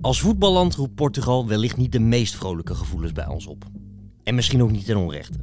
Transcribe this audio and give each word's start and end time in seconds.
Als 0.00 0.20
voetballand 0.20 0.74
roept 0.74 0.94
Portugal 0.94 1.46
wellicht 1.46 1.76
niet 1.76 1.92
de 1.92 1.98
meest 1.98 2.34
vrolijke 2.34 2.74
gevoelens 2.74 3.12
bij 3.12 3.26
ons 3.26 3.46
op. 3.46 3.64
En 4.22 4.34
misschien 4.34 4.62
ook 4.62 4.70
niet 4.70 4.84
ten 4.84 4.96
onrechte. 4.96 5.38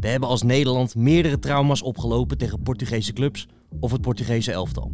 We 0.00 0.08
hebben 0.08 0.28
als 0.28 0.42
Nederland 0.42 0.94
meerdere 0.94 1.38
trauma's 1.38 1.82
opgelopen 1.82 2.38
tegen 2.38 2.62
Portugese 2.62 3.12
clubs 3.12 3.46
of 3.80 3.92
het 3.92 4.00
Portugese 4.00 4.52
elftal. 4.52 4.92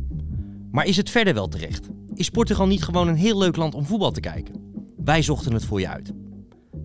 Maar 0.70 0.86
is 0.86 0.96
het 0.96 1.10
verder 1.10 1.34
wel 1.34 1.48
terecht? 1.48 1.88
Is 2.14 2.30
Portugal 2.30 2.66
niet 2.66 2.84
gewoon 2.84 3.08
een 3.08 3.16
heel 3.16 3.38
leuk 3.38 3.56
land 3.56 3.74
om 3.74 3.84
voetbal 3.84 4.10
te 4.10 4.20
kijken? 4.20 4.54
Wij 4.96 5.22
zochten 5.22 5.52
het 5.52 5.64
voor 5.64 5.80
je 5.80 5.88
uit. 5.88 6.12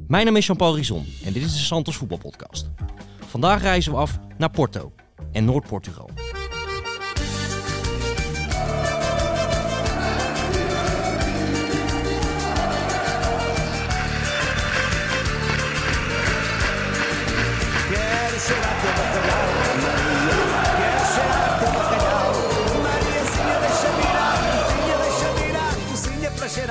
Mijn 0.07 0.25
naam 0.25 0.36
is 0.36 0.45
Jean-Paul 0.45 0.75
Rison 0.75 1.05
en 1.23 1.33
dit 1.33 1.43
is 1.43 1.54
de 1.54 1.59
Santos 1.59 1.97
Voetbalpodcast. 1.97 2.70
Vandaag 3.20 3.61
reizen 3.61 3.91
we 3.91 3.97
af 3.97 4.20
naar 4.38 4.51
Porto 4.51 4.91
en 5.31 5.45
Noord-Portugal. 5.45 6.09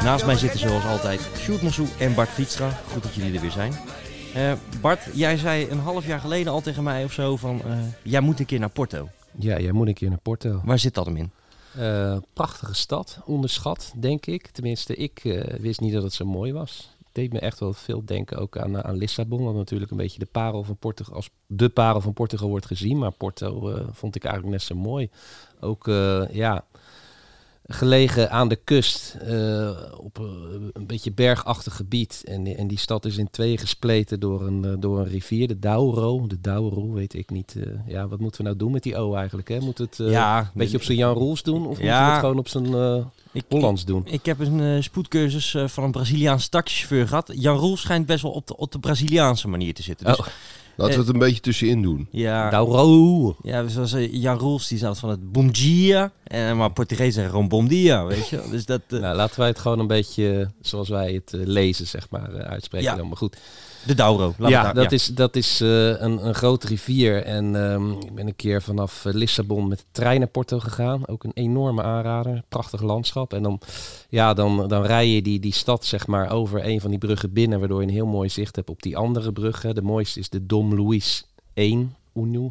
Naast 0.09 0.27
mij 0.27 0.37
zitten 0.37 0.61
zoals 0.61 0.85
altijd 0.85 1.21
Sjoerd 1.37 1.98
en 1.98 2.15
Bart 2.15 2.29
Vlietstra. 2.29 2.71
Goed 2.93 3.03
dat 3.03 3.15
jullie 3.15 3.35
er 3.35 3.41
weer 3.41 3.51
zijn. 3.51 3.73
Eh, 4.35 4.53
Bart, 4.80 5.01
jij 5.15 5.37
zei 5.37 5.71
een 5.71 5.79
half 5.79 6.07
jaar 6.07 6.21
geleden 6.21 6.53
al 6.53 6.61
tegen 6.61 6.83
mij 6.83 7.05
of 7.05 7.12
zo 7.12 7.37
van... 7.37 7.62
eh, 7.65 7.79
jij 8.03 8.21
moet 8.21 8.41
een 8.41 8.47
keer 8.47 8.59
naar 8.59 8.71
Porto. 8.71 9.09
Ja, 9.39 9.59
jij 9.59 9.73
moet 9.73 9.87
een 9.87 9.95
keer 9.95 10.09
naar 10.09 10.19
Porto. 10.19 10.61
Waar 10.65 10.79
zit 10.79 10.95
dat 10.95 11.07
hem 11.07 11.16
in? 11.16 11.30
Eh, 11.77 12.16
prachtige 12.33 12.75
stad, 12.75 13.21
onderschat, 13.25 13.93
denk 13.97 14.27
ik. 14.27 14.47
Tenminste, 14.47 14.97
ik 14.97 15.43
wist 15.61 15.80
niet 15.80 15.93
dat 15.93 16.02
het 16.02 16.13
zo 16.13 16.25
mooi 16.25 16.52
was. 16.52 16.91
Het 16.99 17.09
deed 17.13 17.33
me 17.33 17.38
echt 17.38 17.60
wel 17.60 17.73
veel 17.73 18.04
denken 18.04 18.38
ook 18.38 18.59
aan, 18.59 18.85
aan 18.85 18.97
Lissabon, 18.97 19.45
wat 19.45 19.54
natuurlijk 19.54 19.91
een 19.91 19.97
beetje 19.97 20.19
de 20.19 20.29
parel 20.32 20.63
van 20.63 20.77
Portugal, 20.77 21.15
als 21.15 21.30
de 21.47 21.69
parel 21.69 22.01
van 22.01 22.13
Portugal 22.13 22.49
wordt 22.49 22.66
gezien. 22.66 22.99
Maar 22.99 23.13
Porto 23.13 23.75
vond 23.93 24.15
ik 24.15 24.25
eigenlijk 24.25 24.54
net 24.54 24.66
zo 24.66 24.75
mooi. 24.75 25.10
Ook, 25.60 25.87
ja, 26.30 26.65
gelegen 27.71 28.30
aan 28.30 28.49
de 28.49 28.57
kust, 28.65 29.16
eh, 29.21 29.71
op 29.97 30.19
eh, 30.19 30.24
een 30.73 30.87
beetje 30.87 31.13
bergachtig 31.13 31.77
gebied. 31.77 32.23
En, 32.27 32.45
die- 32.45 32.55
en 32.55 32.66
die 32.69 32.79
stad 32.79 33.05
is 33.05 33.16
in 33.16 33.30
twee 33.30 33.59
gespleten 33.59 34.21
door 34.21 34.47
een, 34.47 34.65
eh, 34.65 34.73
door 34.79 34.99
een 34.99 35.09
rivier, 35.09 35.49
de 35.49 35.59
Douro. 35.59 36.27
De 36.27 36.41
Douro, 36.41 36.93
weet 36.93 37.15
ik 37.15 37.30
niet. 37.30 37.55
ja, 37.87 38.09
wat 38.09 38.19
moeten 38.21 38.41
we 38.41 38.47
nou 38.47 38.59
doen 38.59 38.73
met 38.73 38.83
die 38.83 38.97
O 38.97 39.15
eigenlijk? 39.15 39.49
Hè? 39.49 39.60
Moet 39.60 39.79
het... 39.79 39.97
ja, 39.99 40.38
een 40.41 40.47
beetje 40.55 40.77
op 40.77 40.83
zijn 40.83 40.99
Jan 40.99 41.15
Roels 41.15 41.43
doen? 41.43 41.66
Of 41.66 41.80
Ja. 41.80 41.97
moet 41.99 42.07
je 42.07 42.10
het 42.13 42.21
gewoon 42.21 42.38
op 42.38 42.49
zijn 42.49 43.05
ik, 43.33 43.45
Hollands 43.49 43.85
doen? 43.85 44.03
Ik, 44.07 44.13
ik 44.13 44.27
heb 44.27 44.38
een 44.38 44.82
spoedcursus 44.82 45.57
van 45.66 45.85
een 45.85 45.91
Braziliaanse 45.91 46.49
taxichauffeur 46.49 47.09
gehad. 47.09 47.32
Jan 47.35 47.57
Roel 47.57 47.77
schijnt 47.77 48.07
best 48.07 48.23
wel 48.23 48.32
op 48.32 48.47
de, 48.47 48.57
op 48.57 48.73
de 48.73 48.79
Braziliaanse 48.79 49.49
manier 49.49 49.75
te 49.75 49.82
zitten. 49.82 50.07
Dus, 50.07 50.19
Oh. 50.19 50.27
Laten 50.79 50.95
we 50.95 51.01
het 51.04 51.12
een 51.15 51.18
beetje 51.18 51.40
tussenin 51.40 51.82
doen. 51.82 52.09
ja, 52.10 52.51
Douro. 52.51 53.37
ja, 53.43 53.68
zoals 53.68 53.93
eh, 53.93 54.12
Jan 54.12 54.38
Roels, 54.38 54.68
die 54.68 54.79
zat 54.79 54.98
van 54.98 55.10
het 55.10 55.32
bom 55.32 55.52
dia. 55.52 56.12
En, 56.24 56.57
maar 56.57 56.70
Portugees 56.73 57.15
zeggen 57.15 57.32
gewoon 57.32 57.48
bom 57.48 57.68
dia, 57.68 58.04
weet 58.07 58.29
je. 58.29 58.43
Dus 58.51 58.66
dat, 58.66 58.80
eh, 58.88 58.98
Nou, 59.01 59.16
laten 59.16 59.38
wij 59.38 59.48
het 59.48 59.59
gewoon 59.59 59.79
een 59.79 59.87
beetje 59.87 60.40
eh, 60.40 60.46
zoals 60.60 60.88
wij 60.88 61.12
het 61.12 61.32
eh, 61.35 61.40
lezen, 61.45 61.87
zeg 61.87 62.10
maar, 62.10 62.35
eh, 62.35 62.51
uitspreken. 62.51 62.90
Ja. 62.90 62.96
dan. 62.96 63.09
Maar 63.09 63.16
goed. 63.16 63.37
De 63.87 63.95
Douro. 63.95 64.34
ja, 64.38 64.72
dat 64.72 64.93
is, 64.93 65.06
dat 65.06 65.37
is 65.37 65.60
eh, 65.60 66.00
een, 66.00 66.26
een 66.26 66.34
grote 66.34 66.66
rivier. 66.66 67.22
En 67.22 67.71
ehm, 67.71 67.91
ik 67.91 68.15
ben 68.15 68.26
een 68.26 68.37
keer 68.37 68.62
vanaf 68.62 69.04
eh, 69.04 69.12
Lissabon 69.12 69.69
met 69.69 69.78
de 69.78 69.84
trein 69.91 70.19
naar 70.19 70.28
Porto 70.28 70.59
gegaan. 70.59 71.09
Ook 71.09 71.25
een 71.25 71.32
enorme 71.34 71.82
aanrader. 71.82 72.43
Prachtig 72.48 72.82
landschap. 72.82 73.32
En 73.32 73.43
dan, 73.43 73.60
ja, 74.09 74.34
dan, 74.34 74.69
dan 74.69 74.84
rij 74.84 75.09
je 75.09 75.22
die, 75.22 75.41
die 75.41 75.54
stad 75.54 75.84
zeg 75.84 76.06
maar 76.06 76.31
over 76.31 76.66
een 76.66 76.81
van 76.81 76.91
die 76.91 76.98
bruggen 76.98 77.32
binnen. 77.32 77.59
Waardoor 77.59 77.81
je 77.81 77.87
een 77.87 77.93
heel 77.93 78.06
mooi 78.06 78.28
zicht 78.28 78.56
hebt 78.56 78.70
op 78.70 78.82
die 78.82 78.97
andere 78.97 79.32
bruggen. 79.32 79.75
De 79.75 79.82
mooiste 79.82 80.19
is 80.19 80.28
de 80.28 80.47
Dom 80.47 80.75
Luis 80.75 81.26
1. 81.54 81.97
Unu. 82.20 82.50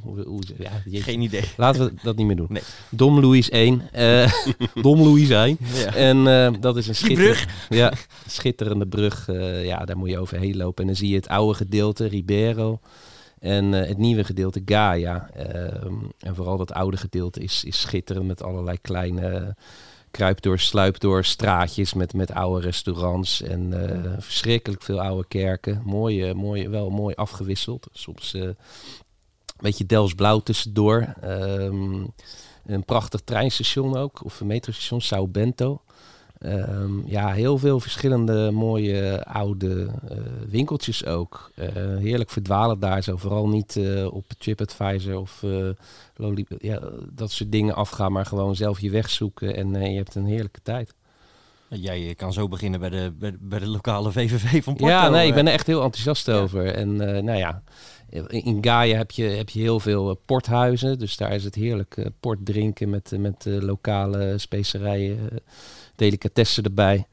Ja, 0.58 0.72
jeetje. 0.86 1.02
Geen 1.02 1.22
idee. 1.22 1.44
Laten 1.58 1.86
we 1.86 1.94
dat 2.04 2.16
niet 2.16 2.26
meer 2.28 2.36
doen. 2.36 2.48
Nee. 2.50 2.62
Dom 2.90 3.20
Louis 3.20 3.50
1. 3.50 3.82
eh 3.92 4.32
Dom 4.82 5.02
Louis 5.02 5.30
1. 5.30 5.58
Ja. 5.74 5.94
En 5.96 6.28
eh, 6.28 6.62
dat 6.62 6.78
is 6.78 6.88
een 6.88 6.96
schitterende, 6.96 7.46
brug. 7.46 7.68
ja, 7.80 7.94
schitterende 8.28 8.88
brug. 8.88 9.30
eh, 9.30 9.66
ja, 9.66 9.86
daar 9.86 9.98
moet 9.98 10.10
je 10.10 10.20
overheen 10.20 10.58
lopen. 10.58 10.82
En 10.82 10.88
dan 10.88 10.96
zie 10.96 11.10
je 11.10 11.16
het 11.16 11.28
oude 11.28 11.54
gedeelte, 11.54 12.08
Ribeiro. 12.08 12.80
En 13.40 13.72
het 13.72 13.98
nieuwe 13.98 14.24
gedeelte, 14.24 14.62
Gaia. 14.66 15.30
Ehm, 15.36 15.94
en 16.20 16.36
vooral 16.36 16.58
dat 16.58 16.72
oude 16.74 16.98
gedeelte 16.98 17.40
is, 17.40 17.64
is 17.64 17.80
schitterend 17.82 18.28
met 18.28 18.44
allerlei 18.44 18.78
kleine 18.82 19.56
kruip 20.12 20.42
door, 20.42 20.60
sluip 20.60 21.00
door 21.00 21.24
straatjes 21.26 21.94
met, 21.94 22.14
met 22.14 22.32
oude 22.34 22.66
restaurants. 22.66 23.42
En 23.42 23.74
verschrikkelijk 24.20 24.82
veel 24.84 25.02
oude 25.02 25.28
kerken. 25.28 25.82
Mooi, 25.86 26.24
eh, 26.24 26.34
mooi, 26.34 26.70
wel 26.70 26.90
mooi 26.90 27.16
afgewisseld. 27.16 27.88
Soms 27.92 28.36
beetje 29.60 29.86
Delfts 29.86 30.14
blauw 30.16 30.40
tussendoor. 30.40 31.14
Ehm, 31.22 32.04
een 32.66 32.84
prachtig 32.86 33.22
treinstation 33.22 33.98
ook, 33.98 34.24
of 34.26 34.40
een 34.40 34.48
metrostation, 34.48 35.02
Sao 35.02 35.28
Bento. 35.28 35.82
Ehm, 36.38 37.08
ja, 37.08 37.32
heel 37.32 37.58
veel 37.58 37.80
verschillende 37.80 38.52
mooie 38.52 39.26
oude 39.26 39.88
eh, 40.10 40.18
winkeltjes 40.50 41.06
ook. 41.06 41.52
Eh, 41.56 41.66
heerlijk 41.98 42.30
verdwalen 42.30 42.80
daar 42.80 43.04
zo. 43.04 43.18
Vooral 43.18 43.48
niet 43.48 43.76
eh, 43.76 44.14
op 44.14 44.26
TripAdvisor 44.38 45.16
of 45.20 45.44
eh, 45.44 45.70
ja, 46.58 46.80
dat 47.14 47.32
soort 47.32 47.52
dingen 47.52 47.76
afgaan, 47.76 48.12
maar 48.12 48.26
gewoon 48.26 48.56
zelf 48.56 48.80
je 48.80 48.90
weg 48.90 49.10
zoeken 49.10 49.56
en 49.56 49.76
eh, 49.76 49.90
je 49.92 49.98
hebt 49.98 50.16
een 50.16 50.26
heerlijke 50.26 50.60
tijd. 50.64 50.94
Jij 51.70 52.16
kan 52.16 52.34
zo 52.34 52.48
beginnen 52.48 52.80
bij 52.80 52.90
de, 52.90 53.14
bij, 53.20 53.32
de- 53.32 53.38
bij 53.42 53.60
de 53.60 53.68
lokale 53.68 54.12
VVV 54.12 54.64
van 54.64 54.74
Porto. 54.76 54.94
ja, 54.94 55.10
nee, 55.10 55.24
ik 55.24 55.30
eh. 55.30 55.36
ben 55.36 55.48
er 55.48 55.54
echt 55.54 55.68
heel 55.68 55.82
enthousiast 55.84 56.26
Ja. 56.26 56.34
over. 56.38 56.66
En 56.74 57.16
eh, 57.16 57.24
nou 57.24 57.38
ja, 57.38 57.62
in 58.28 58.58
Gaia 58.64 58.98
heb 58.98 59.12
je, 59.12 59.24
heb 59.24 59.50
je 59.50 59.60
heel 59.60 59.80
veel 59.80 60.10
eh, 60.10 60.16
porthuizen. 60.26 61.00
Dus 61.00 61.18
daar 61.18 61.34
is 61.34 61.44
het 61.44 61.56
heerlijk 61.56 61.98
eh, 61.98 62.06
port 62.20 62.40
drinken 62.46 62.90
met, 62.90 63.12
eh, 63.12 63.20
met 63.20 63.46
lokale 63.46 64.38
specerijen, 64.38 65.30
delicatessen 65.96 66.64
erbij. 66.64 67.06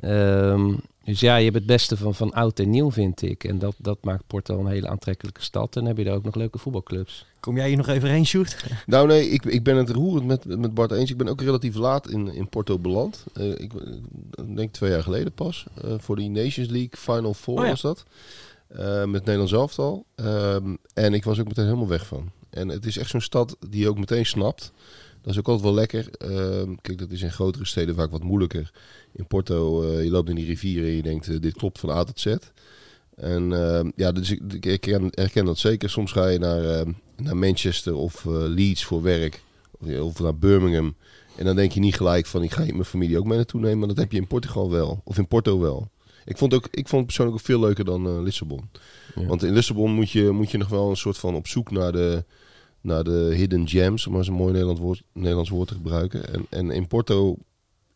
Ehm, 0.00 0.74
dus 1.04 1.20
ja, 1.20 1.36
je 1.36 1.44
hebt 1.44 1.56
het 1.56 1.66
beste 1.66 1.96
van, 1.96 2.14
van 2.14 2.32
oud 2.32 2.58
en 2.58 2.70
nieuw, 2.70 2.90
vind 2.90 3.22
ik. 3.22 3.44
En 3.44 3.58
dat, 3.58 3.74
dat 3.78 3.98
maakt 4.04 4.26
Porto 4.26 4.58
een 4.60 4.66
hele 4.66 4.88
aantrekkelijke 4.88 5.42
stad. 5.42 5.74
En 5.76 5.80
dan 5.80 5.86
heb 5.86 5.96
je 5.98 6.04
daar 6.04 6.14
ook 6.14 6.24
nog 6.24 6.34
leuke 6.34 6.58
voetbalclubs. 6.58 7.26
Kom 7.40 7.56
jij 7.56 7.68
hier 7.68 7.76
nog 7.76 7.88
even 7.88 8.08
heen, 8.10 8.26
Sjoerd? 8.26 8.64
Nou 8.86 9.06
nee, 9.06 9.28
ik, 9.30 9.44
ik 9.44 9.62
ben 9.62 9.76
het 9.76 9.90
roerend 9.90 10.26
met, 10.26 10.44
met 10.58 10.74
Bart 10.74 10.90
eens. 10.90 11.10
Ik 11.10 11.16
ben 11.16 11.28
ook 11.28 11.40
relatief 11.40 11.74
laat 11.74 12.10
in, 12.10 12.34
in 12.34 12.48
Porto 12.48 12.78
beland. 12.78 13.24
Eh, 13.34 13.50
ik 13.50 13.72
denk 14.54 14.72
twee 14.72 14.90
jaar 14.90 15.02
geleden 15.02 15.32
pas. 15.32 15.64
eh, 15.84 15.94
voor 15.98 16.16
die 16.16 16.30
Nations 16.30 16.68
League 16.68 16.96
Final 16.96 17.34
Four 17.34 17.58
Oh 17.58 17.64
ja. 17.64 17.70
was 17.70 17.80
dat. 17.80 18.04
Eh, 18.70 19.04
met 19.04 19.24
Nederlands 19.24 19.52
elftal. 19.52 20.04
Ehm, 20.14 20.74
en 20.94 21.14
ik 21.14 21.24
was 21.24 21.40
ook 21.40 21.48
meteen 21.48 21.64
helemaal 21.64 21.88
weg 21.88 22.06
van. 22.06 22.30
En 22.50 22.68
het 22.68 22.86
is 22.86 22.98
echt 22.98 23.10
zo'n 23.10 23.20
stad 23.20 23.56
die 23.68 23.80
je 23.80 23.88
ook 23.88 23.98
meteen 23.98 24.26
snapt. 24.26 24.72
Dat 25.22 25.32
is 25.32 25.38
ook 25.38 25.46
altijd 25.48 25.64
wel 25.64 25.74
lekker. 25.74 26.08
Ehm, 26.10 26.74
kijk, 26.80 26.98
dat 26.98 27.10
is 27.10 27.22
in 27.22 27.32
grotere 27.32 27.66
steden 27.66 27.94
vaak 27.94 28.10
wat 28.10 28.22
moeilijker. 28.22 28.72
In 29.12 29.26
Porto, 29.26 29.82
eh, 29.82 30.04
je 30.04 30.10
loopt 30.10 30.28
in 30.28 30.34
die 30.34 30.46
rivieren 30.46 30.88
en 30.88 30.94
je 30.94 31.02
denkt, 31.02 31.28
eh, 31.28 31.40
dit 31.40 31.54
klopt 31.54 31.78
van 31.78 31.90
A 31.90 32.04
tot 32.04 32.20
Z. 32.20 32.36
En 33.16 33.52
ehm, 33.52 33.90
ja, 33.96 34.12
dus 34.12 34.30
ik, 34.60 34.84
herken, 34.84 35.44
dat 35.44 35.58
zeker. 35.58 35.90
Soms 35.90 36.12
ga 36.12 36.28
je 36.28 36.38
naar, 36.38 36.84
naar 37.16 37.36
Manchester 37.36 37.94
of 37.94 38.24
Leeds 38.28 38.84
voor 38.84 39.02
werk. 39.02 39.42
Of, 39.70 40.00
of 40.00 40.20
naar 40.20 40.36
Birmingham. 40.36 40.94
En 41.36 41.44
dan 41.44 41.56
denk 41.56 41.72
je 41.72 41.80
niet 41.80 41.96
gelijk 41.96 42.26
van, 42.26 42.42
ik 42.42 42.52
ga 42.52 42.62
hier 42.62 42.72
mijn 42.72 42.84
familie 42.84 43.18
ook 43.18 43.26
mee 43.26 43.36
naartoe 43.36 43.60
nemen. 43.60 43.78
Maar 43.78 43.88
dat 43.88 43.96
heb 43.96 44.12
je 44.12 44.18
in 44.18 44.26
Portugal 44.26 44.70
wel. 44.70 45.00
Of 45.04 45.18
in 45.18 45.28
Porto 45.28 45.60
wel. 45.60 45.90
Ik 46.24 46.38
vond, 46.38 46.54
ook, 46.54 46.68
ik 46.70 46.88
vond 46.88 46.96
het 46.96 47.06
persoonlijk 47.06 47.38
ook 47.38 47.44
veel 47.44 47.60
leuker 47.60 47.84
dan 47.84 48.06
eh, 48.06 48.22
Lissabon. 48.22 48.68
Ja. 49.14 49.26
Want 49.26 49.42
in 49.42 49.52
Lissabon 49.52 49.92
moet 49.92 50.10
je, 50.10 50.30
moet 50.30 50.50
je 50.50 50.58
nog 50.58 50.68
wel 50.68 50.90
een 50.90 50.96
soort 50.96 51.18
van 51.18 51.34
op 51.34 51.46
zoek 51.46 51.70
naar 51.70 51.92
de, 51.92 52.24
naar 52.80 53.04
de 53.04 53.32
hidden 53.34 53.68
gems. 53.68 54.06
Om 54.06 54.10
maar 54.12 54.20
eens 54.20 54.30
een 54.30 54.34
mooi 54.34 54.50
Nederlands 54.50 54.80
woord, 54.80 55.02
Nederlands 55.12 55.50
woord 55.50 55.68
te 55.68 55.74
gebruiken. 55.74 56.32
En, 56.32 56.46
en 56.50 56.70
in 56.70 56.86
Porto 56.86 57.36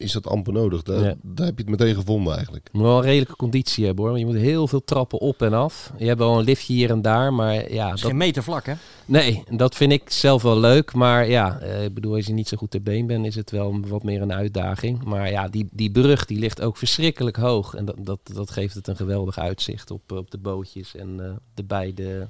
is 0.05 0.13
dat 0.13 0.27
amper 0.27 0.53
nodig. 0.53 0.83
Daar, 0.83 1.05
Ja. 1.05 1.15
daar 1.23 1.47
heb 1.47 1.57
je 1.59 1.63
het 1.63 1.79
meteen 1.79 1.95
gevonden 1.95 2.35
eigenlijk. 2.35 2.69
Je 2.73 2.79
moet 2.79 2.87
wel 2.87 2.97
een 2.97 3.03
redelijke 3.03 3.37
conditie 3.37 3.85
hebben 3.85 4.05
hoor. 4.05 4.13
Want 4.13 4.27
je 4.27 4.33
moet 4.33 4.43
heel 4.43 4.69
veel 4.69 4.85
trappen 4.85 5.19
op 5.19 5.43
en 5.43 5.53
af. 5.53 5.93
Je 5.99 6.07
hebt 6.07 6.19
wel 6.19 6.39
een 6.39 6.45
liftje 6.45 6.73
hier 6.73 6.91
en 6.91 7.03
daar, 7.03 7.33
maar 7.33 7.73
ja, 7.73 7.89
Dat 7.89 7.97
is 7.99 8.03
geen 8.05 8.17
meter 8.17 8.43
vlak, 8.43 8.67
hè? 8.67 8.75
Nee, 9.05 9.43
dat 9.51 9.75
vind 9.75 9.93
ik 9.93 10.11
zelf 10.11 10.43
wel 10.43 10.59
leuk. 10.59 10.95
Maar 10.95 11.29
ja, 11.29 11.59
eh, 11.59 11.85
ik 11.85 11.95
bedoel, 11.95 12.15
als 12.15 12.27
je 12.27 12.33
niet 12.33 12.49
zo 12.49 12.57
goed 12.57 12.71
ter 12.71 12.83
been 12.83 13.07
bent, 13.07 13.27
is 13.27 13.35
het 13.35 13.51
wel 13.51 13.81
wat 13.87 14.03
meer 14.03 14.23
een 14.23 14.33
uitdaging. 14.33 15.05
Maar 15.05 15.31
ja, 15.31 15.49
die, 15.49 15.69
die 15.73 15.91
brug 15.91 16.25
die 16.25 16.39
ligt 16.39 16.61
ook 16.61 16.77
verschrikkelijk 16.77 17.37
hoog. 17.37 17.75
En 17.75 17.85
dat, 17.85 17.97
dat, 17.99 18.19
dat 18.33 18.51
geeft 18.51 18.75
het 18.75 18.89
een 18.89 18.97
geweldig 18.97 19.39
uitzicht 19.39 19.91
op, 19.91 20.13
op 20.13 20.31
de 20.31 20.39
bootjes 20.39 20.95
en 20.97 21.21
eh, 21.21 21.31
de 21.55 21.65
beide 21.65 22.29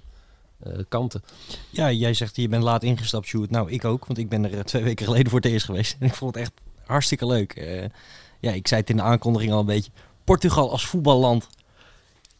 eh, 0.58 0.72
kanten. 0.88 1.22
Ja, 1.70 1.90
jij 1.92 2.14
zegt 2.14 2.36
je 2.36 2.48
bent 2.48 2.62
laat 2.62 2.82
ingestapt, 2.82 3.26
Sjoerd. 3.26 3.50
Nou, 3.50 3.70
ik 3.70 3.84
ook, 3.84 4.06
want 4.06 4.18
ik 4.18 4.28
ben 4.28 4.44
er 4.44 4.54
eh, 4.54 4.60
twee 4.60 4.82
weken 4.82 5.06
geleden 5.06 5.30
voor 5.30 5.40
het 5.40 5.50
eerst 5.50 5.64
geweest. 5.64 5.96
En 6.00 6.06
ik 6.06 6.14
vond 6.14 6.34
het 6.34 6.44
echt 6.44 6.52
hartstikke 6.86 7.26
leuk. 7.26 7.52
Eh, 7.52 7.88
ja, 8.40 8.52
ik 8.52 8.68
zei 8.68 8.80
het 8.80 8.90
in 8.90 8.96
de 8.96 9.02
aankondiging 9.02 9.52
al 9.52 9.60
een 9.60 9.66
beetje. 9.66 9.90
Portugal 10.24 10.70
als 10.70 10.86
voetballand. 10.86 11.48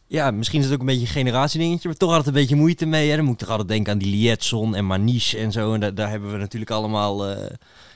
Ja, 0.07 0.31
misschien 0.31 0.59
is 0.59 0.65
het 0.65 0.73
ook 0.73 0.79
een 0.79 0.85
beetje 0.85 1.01
een 1.01 1.07
generatiedingetje, 1.07 1.87
maar 1.87 1.97
toch 1.97 2.09
had 2.09 2.17
het 2.17 2.27
een 2.27 2.33
beetje 2.33 2.55
moeite 2.55 2.85
mee. 2.85 3.09
Hè? 3.09 3.15
Dan 3.15 3.25
moet 3.25 3.33
ik 3.33 3.39
toch 3.39 3.49
altijd 3.49 3.67
denken 3.67 3.91
aan 3.91 3.99
die 3.99 4.15
Lietson 4.15 4.75
en 4.75 4.85
Maniche 4.85 5.37
en 5.37 5.51
zo. 5.51 5.73
En 5.73 5.95
daar, 5.95 6.09
hebben 6.09 6.31
we 6.31 6.37
natuurlijk 6.37 6.71
allemaal 6.71 7.27
eh, 7.27 7.55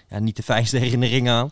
ja, 0.09 0.19
niet 0.19 0.35
de 0.35 0.43
fijnste 0.43 0.77
herinneringen 0.77 1.33
aan. 1.33 1.51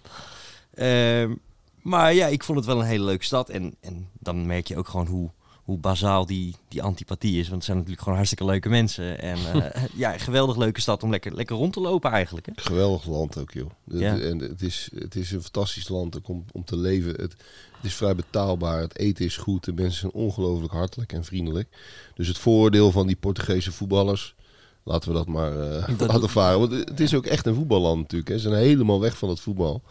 Ehm, 0.74 1.34
Maar 1.82 2.14
ja, 2.14 2.28
ik 2.28 2.44
vond 2.44 2.58
het 2.58 2.68
wel 2.68 2.80
een 2.80 2.86
hele 2.86 3.04
leuke 3.06 3.24
stad. 3.24 3.50
En, 3.50 3.76
en 3.82 4.10
dan 4.20 4.46
merk 4.46 4.68
je 4.68 4.78
ook 4.78 4.88
gewoon 4.88 5.08
hoe, 5.08 5.30
hoe 5.68 5.78
bazaal 5.78 6.26
die, 6.26 6.56
die 6.68 6.82
antipathie 6.82 7.40
is. 7.40 7.44
Want 7.44 7.54
het 7.56 7.64
zijn 7.64 7.78
natuurlijk 7.78 8.04
gewoon 8.04 8.18
hartstikke 8.18 8.46
leuke 8.46 8.70
mensen. 8.70 9.22
En 9.22 9.38
eh, 9.38 9.84
ja, 9.96 10.14
een 10.14 10.20
geweldig 10.20 10.58
leuke 10.58 10.82
stad 10.82 11.04
om 11.04 11.10
lekker, 11.10 11.36
lekker 11.36 11.56
rond 11.56 11.74
te 11.74 11.80
lopen 11.80 12.12
eigenlijk. 12.12 12.46
Hè? 12.46 12.52
Geweldig 12.56 13.06
land 13.06 13.38
ook, 13.38 13.52
joh. 13.52 13.70
Ja. 13.84 14.20
En 14.20 14.40
het 14.40 14.62
is, 14.62 14.90
het 14.96 15.16
is 15.16 15.32
een 15.32 15.42
fantastisch 15.42 15.88
land 15.88 16.22
om, 16.22 16.46
om 16.52 16.64
te 16.64 16.78
leven. 16.78 17.12
Het, 17.12 17.36
het 17.76 17.84
is 17.84 17.94
vrij 17.94 18.16
betaalbaar. 18.16 18.82
Het 18.82 18.98
eten 18.98 19.26
is 19.26 19.38
goed. 19.38 19.64
De 19.66 19.74
mensen 19.74 20.00
zijn 20.00 20.12
ongelooflijk 20.12 20.74
hartelijk 20.74 21.14
en 21.14 21.24
vriendelijk. 21.24 21.68
Dus 22.16 22.28
het 22.28 22.38
voordeel 22.38 22.92
van 22.92 23.08
die 23.08 23.16
Portugese 23.16 23.72
voetballers... 23.72 24.36
Laten 24.84 25.10
we 25.10 25.16
dat 25.16 25.28
maar 25.28 25.52
Dat- 25.98 26.08
laten 26.08 26.30
varen. 26.30 26.60
Want 26.60 26.72
het 26.72 27.00
is 27.00 27.14
ook 27.16 27.26
echt 27.26 27.46
een 27.46 27.56
voetballand 27.56 28.02
natuurlijk. 28.02 28.30
Hè. 28.30 28.38
Ze 28.38 28.50
zijn 28.50 28.62
helemaal 28.62 29.00
weg 29.00 29.18
van 29.18 29.30
het 29.30 29.40
voetbal. 29.40 29.82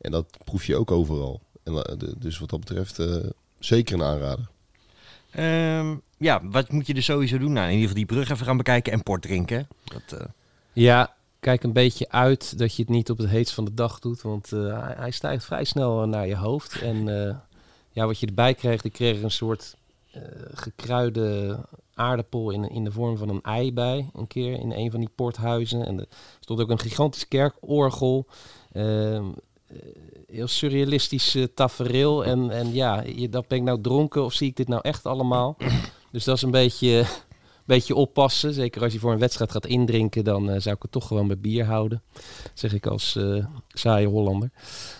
En 0.00 0.10
dat 0.10 0.26
proef 0.44 0.64
je 0.64 0.76
ook 0.76 0.90
overal. 0.90 1.40
En, 1.62 1.74
eh, 1.74 1.96
dus 2.18 2.38
wat 2.38 2.50
dat 2.50 2.60
betreft 2.60 3.00
zeker 3.58 3.94
een 3.94 4.02
aanrader. 4.02 4.50
Ehm, 5.32 5.96
ja, 6.16 6.40
wat 6.42 6.72
moet 6.72 6.86
je 6.86 6.94
er 6.94 7.02
sowieso 7.02 7.38
doen? 7.38 7.52
Nou, 7.52 7.66
in 7.66 7.72
ieder 7.72 7.88
geval 7.88 8.06
die 8.06 8.16
brug 8.16 8.30
even 8.30 8.46
gaan 8.46 8.56
bekijken 8.56 8.92
en 8.92 9.02
port 9.02 9.22
drinken. 9.22 9.68
Dat, 9.84 10.20
eh, 10.20 10.26
Ja, 10.72 11.14
kijk 11.40 11.62
een 11.62 11.72
beetje 11.72 12.10
uit 12.10 12.58
dat 12.58 12.76
je 12.76 12.82
het 12.82 12.90
niet 12.90 13.10
op 13.10 13.18
het 13.18 13.28
heetst 13.28 13.54
van 13.54 13.64
de 13.64 13.74
dag 13.74 13.98
doet. 13.98 14.22
Want 14.22 14.52
eh, 14.52 14.88
hij, 14.96 15.10
stijgt 15.10 15.44
vrij 15.44 15.64
snel 15.64 16.02
eh, 16.02 16.08
naar 16.08 16.26
je 16.26 16.36
hoofd. 16.36 16.80
En 16.80 17.04
ja, 17.90 18.06
wat 18.06 18.18
je 18.18 18.26
erbij 18.26 18.54
kreeg, 18.54 18.82
ik 18.82 18.92
kreeg 18.92 19.22
een 19.22 19.30
soort 19.30 19.76
gekruide 20.54 21.58
aardappel 21.94 22.50
in, 22.50 22.70
in 22.70 22.84
de 22.84 22.92
vorm 22.92 23.16
van 23.16 23.28
een 23.28 23.42
ei 23.42 23.72
bij. 23.72 24.10
Een 24.14 24.26
keer 24.26 24.58
in 24.58 24.72
een 24.72 24.90
van 24.90 25.00
die 25.00 25.10
porthuizen. 25.14 25.86
En 25.86 25.98
er 25.98 26.06
stond 26.40 26.60
ook 26.60 26.70
een 26.70 26.78
gigantisch 26.78 27.28
kerkorgel. 27.28 28.26
Ehm, 28.72 28.84
eh, 29.14 29.28
heel 30.26 30.46
surrealistisch 30.46 31.34
eh, 31.34 31.44
tafereel. 31.54 32.24
En, 32.24 32.50
en 32.50 32.74
ja, 32.74 33.02
je, 33.16 33.28
dat 33.28 33.48
ben 33.48 33.58
ik 33.58 33.64
nou 33.64 33.80
dronken 33.80 34.24
of 34.24 34.32
zie 34.32 34.48
ik 34.48 34.56
dit 34.56 34.68
nou 34.68 34.80
echt 34.84 35.06
allemaal? 35.06 35.56
Dus 36.12 36.24
dat 36.24 36.36
is 36.36 36.42
een 36.42 36.50
beetje 36.50 37.04
beetje 37.64 37.94
oppassen. 37.94 38.52
Zeker 38.54 38.82
als 38.82 38.92
je 38.92 38.98
voor 38.98 39.12
een 39.12 39.18
wedstrijd 39.18 39.50
gaat 39.52 39.66
indrinken, 39.66 40.24
dan 40.24 40.50
eh, 40.50 40.60
zou 40.60 40.74
ik 40.76 40.82
het 40.82 40.90
toch 40.92 41.06
gewoon 41.06 41.26
bij 41.26 41.38
bier 41.38 41.64
houden. 41.64 42.02
Zeg 42.54 42.72
ik 42.74 42.86
als 42.86 43.16
eh 43.16 43.44
saaie 43.68 44.06
Hollander. 44.06 44.50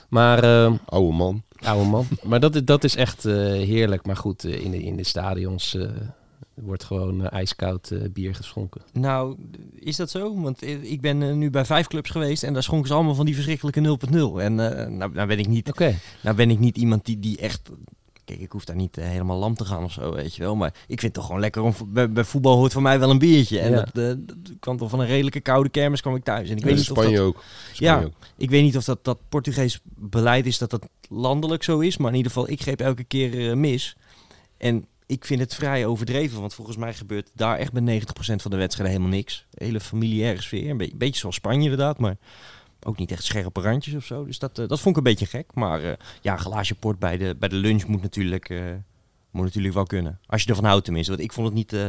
Maar, 0.08 0.44
eh, 0.44 0.72
Oude 0.86 1.12
man. 1.16 1.42
oude 1.60 1.88
man. 1.88 2.06
maar 2.22 2.40
dat, 2.40 2.54
is- 2.54 2.64
dat 2.64 2.84
is 2.84 2.96
echt 2.96 3.24
eh, 3.24 3.34
heerlijk. 3.44 4.06
Maar 4.06 4.16
goed, 4.16 4.44
eh, 4.44 4.64
in, 4.64 4.70
de, 4.70 4.82
in 4.82 4.96
de 4.96 5.04
stadions 5.04 5.76
wordt 6.54 6.84
gewoon 6.84 7.25
eh, 7.25 7.32
ijskoud 7.32 7.90
eh, 7.90 8.00
bier 8.12 8.34
geschonken. 8.34 8.82
nou, 8.93 9.37
is 9.75 9.96
dat 9.96 10.10
zo? 10.10 10.40
Want 10.40 10.62
eh, 10.62 10.93
ik 10.93 11.00
ben 11.00 11.38
nu 11.38 11.50
bij 11.50 11.64
vijf 11.64 11.87
clubs 11.87 12.10
geweest 12.10 12.43
en 12.43 12.52
daar 12.52 12.62
schonken 12.62 12.88
ze 12.88 12.94
allemaal 12.94 13.14
van 13.14 13.26
die 13.26 13.34
verschrikkelijke 13.34 13.99
0.0. 14.10 14.14
En 14.40 14.78
eh, 14.78 14.87
nou, 14.88 15.12
nou 15.12 15.26
ben 15.28 15.38
ik 15.38 15.49
niet 15.49 15.69
Oké. 15.69 15.94
Nou 16.22 16.37
ben 16.37 16.50
ik 16.50 16.58
niet 16.58 16.76
iemand 16.76 17.04
die, 17.04 17.19
die 17.19 17.38
echt... 17.38 17.70
Kijk, 18.25 18.40
ik 18.40 18.52
hoef 18.52 18.64
daar 18.64 18.76
niet 18.76 18.96
helemaal 18.96 19.38
lam 19.38 19.54
te 19.54 19.64
gaan 19.64 19.84
of 19.84 19.93
zo, 19.93 20.14
weet 20.14 20.34
je 20.34 20.43
wel. 20.43 20.56
Maar 20.56 20.69
ik 20.69 21.00
vind 21.00 21.02
het 21.02 21.12
toch 21.14 21.26
gewoon 21.26 21.40
lekker 21.40 21.62
om... 21.62 21.75
Bij, 21.87 22.10
bij 22.12 22.25
voetbal 22.25 22.56
hoort 22.56 22.72
voor 22.72 22.82
mij 22.82 22.98
wel 22.98 23.10
een 23.10 23.19
biertje. 23.19 23.58
En 23.58 23.70
Ja. 23.70 23.76
dat, 23.76 23.87
eh, 23.98 24.14
dat 24.26 24.52
kwam 24.60 24.76
toch 24.76 24.90
van 24.90 25.00
een 25.00 25.06
redelijke 25.06 25.40
koude 25.40 25.69
kermis 25.69 26.00
kwam 26.00 26.14
ik 26.14 26.25
thuis. 26.25 26.50
En 26.50 26.56
ik 26.56 26.64
weet 26.64 26.76
niet 26.76 26.90
of 26.90 26.96
Spanje 26.98 27.16
dat, 27.16 27.26
ook. 27.26 27.43
Spanje 27.72 27.93
Ja. 27.93 28.02
ook. 28.05 28.12
ik 28.37 28.50
weet 28.50 28.62
niet 28.62 28.76
of 28.76 28.84
dat, 28.84 29.05
dat 29.05 29.19
Portugees 29.28 29.81
beleid 29.84 30.46
is, 30.46 30.58
dat 30.58 30.70
dat 30.70 30.88
landelijk 31.08 31.62
zo 31.62 31.78
is. 31.78 31.96
Maar 31.96 32.10
in 32.10 32.16
ieder 32.16 32.32
geval, 32.32 32.50
ik 32.50 32.60
greep 32.62 32.81
elke 32.81 33.05
keer 33.05 33.58
mis. 33.58 33.96
En 34.56 34.87
ik 35.06 35.25
vind 35.25 35.40
het 35.40 35.54
vrij 35.54 35.87
overdreven. 35.87 36.40
Want 36.40 36.54
volgens 36.54 36.76
mij 36.76 36.94
gebeurt 36.94 37.31
daar 37.34 37.58
echt 37.58 37.72
bij 37.72 38.00
90% 38.00 38.04
van 38.14 38.50
de 38.50 38.56
wedstrijden 38.56 38.96
helemaal 38.96 39.16
niks. 39.16 39.44
Hele 39.54 39.81
familiaire 39.81 40.43
sfeer. 40.43 40.70
Een 40.70 40.76
beetje, 40.76 40.96
beetje 40.96 41.20
zoals 41.20 41.34
Spanje 41.34 41.62
inderdaad, 41.62 41.99
maar... 41.99 42.16
Ook 42.84 42.99
niet 42.99 43.10
echt 43.10 43.25
scherpe 43.25 43.60
randjes 43.60 43.94
of 43.94 44.04
zo. 44.04 44.25
Dus 44.25 44.38
dat, 44.38 44.58
eh, 44.58 44.69
dat 44.69 44.81
vond 44.81 44.96
ik 44.96 44.96
een 44.96 45.10
beetje 45.12 45.26
gek. 45.26 45.50
Maar 45.54 45.82
eh, 45.84 45.93
ja, 46.20 46.32
een 46.32 46.38
glaasje 46.38 46.75
port 46.75 46.99
bij 46.99 47.16
de, 47.16 47.37
bij 47.38 47.49
de 47.49 47.56
lunch 47.56 47.87
moet 47.87 48.02
natuurlijk, 48.02 48.49
eh, 48.49 48.64
moet 49.31 49.44
natuurlijk 49.44 49.75
wel 49.75 49.84
kunnen. 49.84 50.19
Als 50.26 50.43
je 50.43 50.49
ervan 50.49 50.64
houdt 50.64 50.84
tenminste. 50.84 51.12
Want 51.12 51.25
ik 51.25 51.32
vond 51.32 51.46
het 51.46 51.56
niet, 51.56 51.72
eh, 51.72 51.88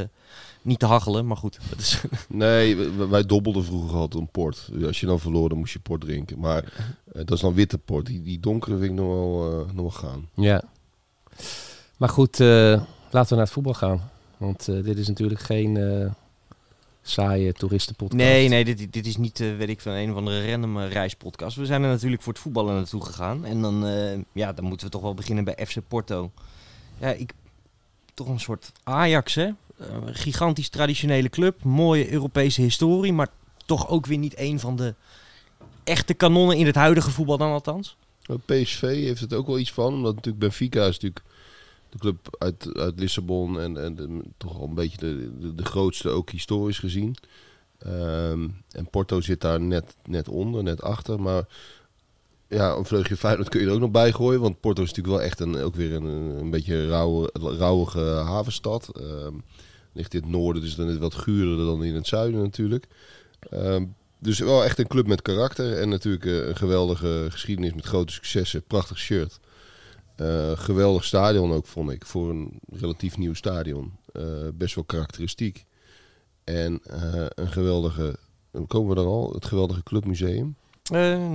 niet 0.62 0.80
te 0.80 0.86
hachelen. 0.86 1.28
Maar 1.28 1.38
goed, 1.38 1.60
dat 1.70 1.80
is, 1.80 2.02
Nee, 2.28 2.76
wij- 2.90 3.26
dobbelden 3.26 3.64
vroeger 3.66 3.98
altijd 3.98 4.22
om 4.22 4.30
port. 4.32 4.70
Als 4.86 5.00
je 5.00 5.06
dan 5.06 5.20
verloor, 5.20 5.50
dan 5.50 5.58
moest 5.58 5.74
je 5.74 5.80
port 5.80 6.02
drinken. 6.02 6.40
Maar 6.40 6.74
dat 7.14 7.32
is 7.32 7.40
dan 7.40 7.54
witte 7.54 7.78
port. 7.78 8.06
Die, 8.06 8.22
die 8.22 8.40
donkere 8.40 8.78
vind 8.78 8.90
ik 8.92 8.96
nog 8.98 9.08
wel, 9.08 9.66
nog 9.74 10.02
wel 10.02 10.10
gaan. 10.12 10.30
Ja. 10.36 10.64
Maar 11.98 12.10
goed, 12.10 12.40
eh, 12.40 12.82
laten 13.14 13.30
we 13.30 13.36
naar 13.36 13.44
het 13.44 13.54
voetbal 13.54 13.74
gaan. 13.74 14.10
Want 14.38 14.68
eh, 14.68 14.84
dit 14.84 14.98
is 14.98 15.08
natuurlijk 15.08 15.40
geen 15.40 15.78
eh, 15.78 16.12
saaie 17.04 17.54
toeristenpodcast. 17.54 18.24
Nee, 18.24 18.48
nee, 18.48 18.66
dit, 18.66 18.94
dit 18.94 19.06
is 19.06 19.18
niet, 19.18 19.40
eh, 19.40 19.56
weet 19.58 19.70
ik 19.70 19.82
van 19.82 19.92
een 19.92 20.12
of 20.12 20.18
andere 20.18 20.52
random 20.52 20.80
reispodcast. 20.80 21.58
We 21.58 21.66
zijn 21.66 21.84
er 21.84 21.90
natuurlijk 21.90 22.22
voor 22.22 22.34
het 22.34 22.42
voetballen 22.42 22.76
naartoe 22.76 23.06
gegaan. 23.06 23.46
En 23.46 23.62
dan, 23.62 23.86
eh, 23.86 24.20
ja, 24.32 24.54
dan 24.54 24.66
moeten 24.66 24.86
we 24.86 24.92
toch 24.92 25.02
wel 25.02 25.14
beginnen 25.14 25.44
bij 25.44 25.66
FC 25.66 25.78
Porto. 25.88 26.32
Ja, 27.00 27.12
ik, 27.12 27.34
toch 28.14 28.28
een 28.28 28.40
soort 28.40 28.72
Ajax, 28.84 29.36
hè? 29.36 29.50
Een 29.78 30.16
gigantisch 30.16 30.70
traditionele 30.70 31.30
club. 31.30 31.64
Mooie 31.64 32.12
Europese 32.12 32.62
historie. 32.62 33.14
Maar 33.14 33.28
toch 33.66 33.90
ook 33.90 34.06
weer 34.06 34.18
niet 34.18 34.38
een 34.38 34.60
van 34.60 34.76
de 34.76 34.96
echte 35.84 36.14
kanonnen 36.14 36.58
in 36.58 36.66
het 36.66 36.76
huidige 36.76 37.12
voetbal 37.12 37.38
dan 37.38 37.52
althans. 37.52 37.98
PSV 38.46 38.82
heeft 38.82 39.22
het 39.22 39.34
ook 39.34 39.48
wel 39.48 39.60
iets 39.60 39.72
van. 39.72 39.94
Omdat 39.94 40.16
natuurlijk 40.16 40.44
Benfica 40.44 40.80
is 40.80 41.00
natuurlijk 41.00 41.22
de 41.94 42.00
club 42.00 42.36
uit, 42.38 42.78
uit 42.78 43.00
Lissabon. 43.00 43.60
En, 43.60 43.84
en 43.84 44.22
toch 44.38 44.60
al 44.60 44.68
een 44.68 44.74
beetje 44.74 44.98
de, 44.98 45.56
de, 45.56 45.66
grootste, 45.66 46.10
ook 46.10 46.30
historisch 46.30 46.80
gezien. 46.80 47.16
Ehm, 47.78 48.48
en 48.72 48.90
Porto 48.90 49.22
zit 49.22 49.42
daar 49.42 49.62
net, 49.62 49.96
net 50.06 50.30
onder, 50.30 50.64
net 50.64 50.82
achter. 50.82 51.22
Maar 51.22 51.48
ja, 52.48 52.76
een 52.76 52.86
vleugje 52.86 53.18
Feyenoord 53.18 53.50
kun 53.50 53.60
je 53.60 53.66
er 53.68 53.74
ook 53.74 53.80
nog 53.80 53.92
bij 53.92 54.12
gooien. 54.12 54.42
Want 54.42 54.60
Porto 54.60 54.84
is 54.84 54.88
natuurlijk 54.88 55.16
wel 55.16 55.26
echt 55.26 55.40
een, 55.40 55.58
ook 55.58 55.76
weer 55.76 55.94
een, 55.94 56.06
een 56.40 56.50
beetje 56.50 56.88
rauwe, 56.88 57.30
rauwige 57.34 58.00
havenstad. 58.00 58.90
Ehm, 59.00 59.34
ligt 59.94 60.14
in 60.14 60.22
het 60.22 60.30
noorden, 60.30 60.62
dus 60.62 60.76
dan 60.76 60.86
is 60.86 60.92
het 60.92 61.02
wat 61.02 61.16
guurder 61.16 61.66
dan 61.66 61.84
in 61.84 61.96
het 61.96 62.08
zuiden 62.08 62.42
natuurlijk. 62.42 62.88
Ehm, 63.50 63.86
dus 64.20 64.40
wel 64.40 64.64
echt 64.64 64.80
een 64.80 64.88
club 64.88 65.08
met 65.08 65.22
karakter. 65.22 65.78
En 65.78 65.90
natuurlijk 65.90 66.26
eh, 66.26 66.48
een 66.48 66.56
geweldige 66.56 67.28
geschiedenis 67.30 67.74
met 67.74 67.86
grote 67.86 68.14
successen. 68.14 68.64
Prachtig 68.64 68.98
shirt. 68.98 69.40
Eh, 70.16 70.52
geweldig 70.56 71.04
stadion 71.04 71.52
ook, 71.52 71.66
vond 71.68 71.92
ik. 71.92 72.06
Voor 72.06 72.30
een 72.30 72.60
relatief 72.70 73.18
nieuw 73.18 73.34
stadion. 73.34 73.92
Eh, 74.12 74.24
best 74.54 74.76
wel 74.76 74.84
karakteristiek. 74.84 75.66
En 76.44 76.80
eh, 76.84 77.26
een 77.30 77.52
geweldige... 77.52 78.16
Komen 78.68 78.90
we 78.90 78.96
dan 78.96 79.06
al? 79.06 79.32
Het 79.34 79.46
geweldige 79.46 79.84
clubmuseum. 79.84 80.56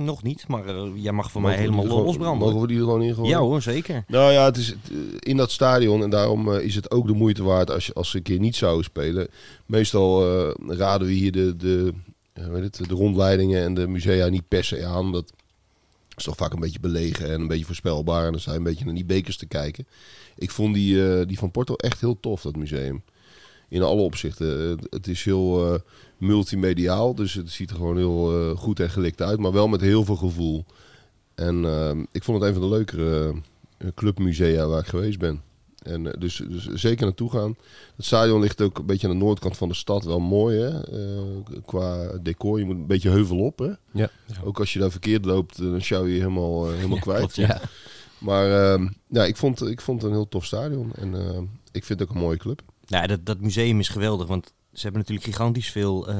Nog 0.03 0.23
niet, 0.23 0.47
maar 0.47 0.87
jij 0.95 1.11
mag 1.11 1.31
voor 1.31 1.41
mij 1.41 1.49
Mogen 1.49 1.63
helemaal 1.63 1.83
er 1.85 1.89
gewoon- 1.89 2.05
losbranden. 2.05 2.47
Mogen 2.47 2.61
we 2.61 2.67
die 2.67 2.77
er 2.77 2.83
gewoon 2.83 3.01
in? 3.01 3.23
Ja 3.23 3.39
hoor, 3.39 3.61
zeker. 3.61 4.03
Nou 4.07 4.31
ja, 4.31 4.45
het 4.45 4.57
is 4.57 4.75
in 5.19 5.37
dat 5.37 5.51
stadion 5.51 6.03
en 6.03 6.09
daarom 6.09 6.51
is 6.53 6.75
het 6.75 6.91
ook 6.91 7.07
de 7.07 7.13
moeite 7.13 7.43
waard 7.43 7.71
als, 7.71 7.85
je, 7.85 7.93
als 7.93 8.09
ze 8.09 8.17
een 8.17 8.23
keer 8.23 8.39
niet 8.39 8.55
zouden 8.55 8.83
spelen. 8.83 9.27
Meestal 9.65 10.25
raden 10.67 11.07
we 11.07 11.13
hier 11.13 11.31
de, 11.31 11.55
de, 11.55 11.93
weet 12.33 12.77
het, 12.77 12.89
de 12.89 12.95
rondleidingen 12.95 13.63
en 13.63 13.73
de 13.73 13.87
musea 13.87 14.27
niet 14.27 14.47
per 14.47 14.63
se 14.63 14.85
aan. 14.85 15.11
Dat 15.11 15.33
is 16.19 16.25
toch 16.25 16.35
vaak 16.35 16.53
een 16.53 16.59
beetje 16.59 16.79
belegen 16.79 17.29
en 17.31 17.41
een 17.41 17.47
beetje 17.47 17.65
voorspelbaar. 17.65 18.25
En 18.25 18.31
dan 18.31 18.41
je 18.45 18.51
een 18.59 18.63
beetje 18.63 18.85
naar 18.85 18.93
die 18.93 19.05
bekers 19.05 19.37
te 19.37 19.45
kijken. 19.45 19.87
Ik 20.35 20.51
vond 20.51 20.73
die, 20.73 21.09
eh, 21.19 21.27
die 21.27 21.37
van 21.37 21.51
Porto 21.51 21.75
echt 21.75 21.99
heel 21.99 22.19
tof, 22.19 22.41
dat 22.41 22.55
museum. 22.55 23.03
In 23.69 23.81
alle 23.81 24.01
opzichten. 24.01 24.79
Het- 24.89 25.07
is 25.07 25.23
heel 25.23 25.73
eh, 25.73 25.79
multimediaal, 26.17 27.15
dus 27.15 27.33
het 27.33 27.49
ziet 27.51 27.69
er 27.69 27.75
gewoon 27.75 27.97
heel 27.97 28.49
eh, 28.49 28.57
goed 28.57 28.79
en 28.79 28.89
gelikt 28.89 29.21
uit. 29.21 29.39
Maar 29.39 29.51
wel 29.51 29.67
met 29.67 29.81
heel 29.81 30.05
veel 30.05 30.15
gevoel. 30.15 30.65
En 31.35 31.57
ik 32.11 32.23
vond 32.23 32.39
het 32.41 32.47
een 32.47 32.59
van 32.59 32.69
de 32.69 32.75
leukere 32.75 33.33
clubmusea 33.95 34.65
waar 34.67 34.79
ik 34.79 34.87
geweest 34.87 35.19
ben. 35.19 35.41
En 35.83 36.13
eh, 36.13 36.19
dus, 36.19 36.41
dus 36.49 36.65
zeker 36.65 37.05
naartoe 37.05 37.31
gaan. 37.31 37.55
Het 37.95 38.05
stadion 38.05 38.41
ligt 38.41 38.61
ook 38.61 38.77
een 38.77 38.85
beetje 38.85 39.07
aan 39.07 39.13
de 39.13 39.19
noordkant 39.19 39.57
van 39.57 39.67
de 39.69 39.75
stad. 39.75 40.03
Wel 40.03 40.19
mooi 40.19 40.59
hè, 40.59 40.83
eh, 40.83 41.61
qua 41.65 42.17
decor. 42.21 42.59
Je 42.59 42.65
moet 42.65 42.75
een 42.75 42.87
beetje 42.87 43.09
heuvel 43.09 43.39
op 43.39 43.59
hè. 43.59 43.71
Ja. 43.91 44.09
Ook 44.43 44.59
als 44.59 44.73
je 44.73 44.79
daar 44.79 44.91
verkeerd 44.91 45.25
loopt, 45.25 45.59
eh, 45.59 45.71
dan 45.71 45.81
sjouw 45.81 46.05
je 46.05 46.13
je 46.13 46.19
helemaal, 46.19 46.69
helemaal 46.69 46.99
kwijt. 46.99 47.33
klopt, 47.33 47.35
Ja. 47.35 47.61
Maar 48.17 48.71
ehm, 48.71 48.87
ja, 49.07 49.25
ik 49.25 49.37
vond, 49.37 49.61
ik 49.61 49.81
vond 49.81 50.01
het 50.01 50.11
een 50.11 50.15
heel 50.17 50.27
tof 50.27 50.45
stadion. 50.45 50.91
En 50.95 51.15
ehm, 51.15 51.43
ik 51.71 51.85
vind 51.85 51.99
het 51.99 52.09
ook 52.09 52.15
een 52.15 52.21
mooie 52.21 52.37
club. 52.37 52.61
Nou, 52.87 53.07
dat, 53.07 53.25
dat 53.25 53.39
museum 53.39 53.79
is 53.79 53.89
geweldig, 53.89 54.27
want 54.27 54.53
ze 54.73 54.81
hebben 54.81 55.01
natuurlijk 55.01 55.27
gigantisch 55.27 55.71
veel 55.71 56.07
eh, 56.07 56.17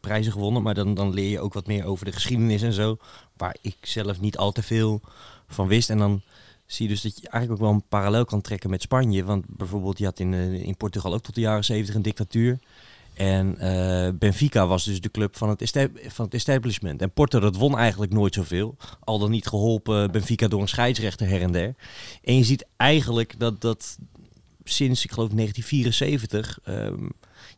prijzen 0.00 0.32
gewonnen. 0.32 0.62
Maar 0.62 0.74
dan, 0.74 0.94
dan 0.94 1.14
leer 1.14 1.30
je 1.30 1.40
ook 1.40 1.54
wat 1.54 1.66
meer 1.66 1.84
over 1.84 2.04
de 2.04 2.12
geschiedenis 2.12 2.62
en 2.62 2.72
zo. 2.72 2.96
Waar 3.36 3.56
ik 3.60 3.76
zelf 3.80 4.20
niet 4.20 4.36
al 4.36 4.52
te 4.52 4.62
veel 4.62 5.00
van 5.48 5.66
wist. 5.68 5.90
En 5.90 5.98
dan 5.98 6.22
zie 6.66 6.88
je 6.88 6.92
dus 6.92 7.02
dat 7.02 7.20
je 7.20 7.28
eigenlijk 7.28 7.62
ook 7.62 7.68
wel 7.68 7.76
een 7.76 7.88
parallel 7.88 8.24
kan 8.24 8.40
trekken 8.40 8.70
met 8.70 8.82
Spanje. 8.82 9.24
Want 9.24 9.44
bijvoorbeeld, 9.48 9.98
je 9.98 10.04
had 10.04 10.18
in, 10.18 10.34
eh, 10.34 10.52
in 10.52 10.76
Portugal 10.76 11.14
ook 11.14 11.22
tot 11.22 11.34
de 11.34 11.40
jaren 11.40 11.64
zeventig 11.64 11.94
een 11.94 12.02
dictatuur. 12.02 12.58
En 13.14 13.58
eh, 13.58 14.12
Benfica 14.18 14.66
was 14.66 14.84
dus 14.84 15.00
de 15.00 15.10
club 15.10 15.36
van 15.36 15.48
het, 15.48 15.88
van 16.06 16.24
het 16.24 16.34
establishment. 16.34 17.02
En 17.02 17.12
Porto, 17.12 17.40
dat 17.40 17.56
won 17.56 17.78
eigenlijk 17.78 18.12
nooit 18.12 18.34
zoveel. 18.34 18.76
Al 19.00 19.18
dan 19.18 19.30
niet 19.30 19.46
geholpen 19.46 20.10
Benfica 20.10 20.48
door 20.48 20.60
een 20.60 20.68
scheidsrechter 20.68 21.28
her 21.28 21.42
en 21.42 21.52
der. 21.52 21.74
En 22.22 22.36
je 22.36 22.44
ziet 22.44 22.66
eigenlijk 22.76 23.38
dat, 23.38 23.60
dat 23.60 23.98
sinds, 24.64 25.04
ik 25.04 25.12
geloof, 25.12 25.30
1974. 25.30 26.58
Ehm, 26.64 27.08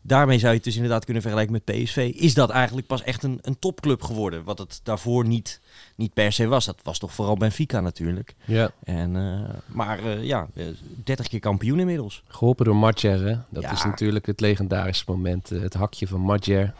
daarmee 0.03 0.39
zou 0.39 0.51
je 0.51 0.57
het 0.57 0.65
dus 0.65 0.75
inderdaad 0.75 1.05
kunnen 1.05 1.23
vergelijken 1.23 1.53
met 1.55 1.65
PSV. 1.65 2.13
Is 2.15 2.35
dat 2.35 2.51
eigenlijk 2.51 2.87
pas 2.87 3.03
echt 3.03 3.23
een, 3.23 3.39
een 3.43 3.59
topclub 3.59 4.03
geworden? 4.03 4.45
Wat 4.45 4.59
het 4.59 4.81
daarvoor 4.83 5.25
niet, 5.27 5.61
niet 5.97 6.13
per 6.13 6.33
se 6.33 6.47
was. 6.47 6.65
Dat 6.67 6.81
was 6.83 6.99
toch 6.99 7.13
vooral 7.13 7.37
Benfica 7.37 7.81
natuurlijk. 7.81 8.35
Ja. 8.45 8.71
En, 8.85 9.17
eh, 9.17 9.55
maar 9.67 9.99
eh, 9.99 10.25
ja, 10.25 10.47
eh, 10.55 10.65
30 11.05 11.29
keer 11.29 11.41
kampioen 11.41 11.79
inmiddels. 11.81 12.23
Geholpen 12.29 12.65
door 12.65 12.77
Madjer, 12.77 13.21
hè? 13.29 13.35
Dat 13.49 13.63
Ja. 13.63 13.73
is 13.73 13.85
natuurlijk 13.85 14.27
het 14.27 14.41
legendarische 14.41 15.05
moment. 15.07 15.51
eh, 15.51 15.61
het 15.61 15.75
hakje 15.75 16.07
van 16.09 16.21
Madjer. 16.21 16.73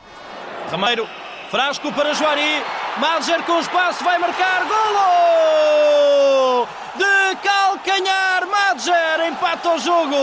Gameiro, 0.69 1.05
Frasco 1.49 1.91
para 1.91 2.13
Joari. 2.15 2.63
Madjer 3.01 3.45
com 3.47 3.59
espaço, 3.61 4.05
vai 4.05 4.19
marcar 4.19 4.61
golo! 4.71 6.67
De 6.99 7.37
calcanhar, 7.43 8.43
Madjer 8.57 9.27
empata 9.31 9.69
o 9.75 9.79
jogo. 9.79 10.23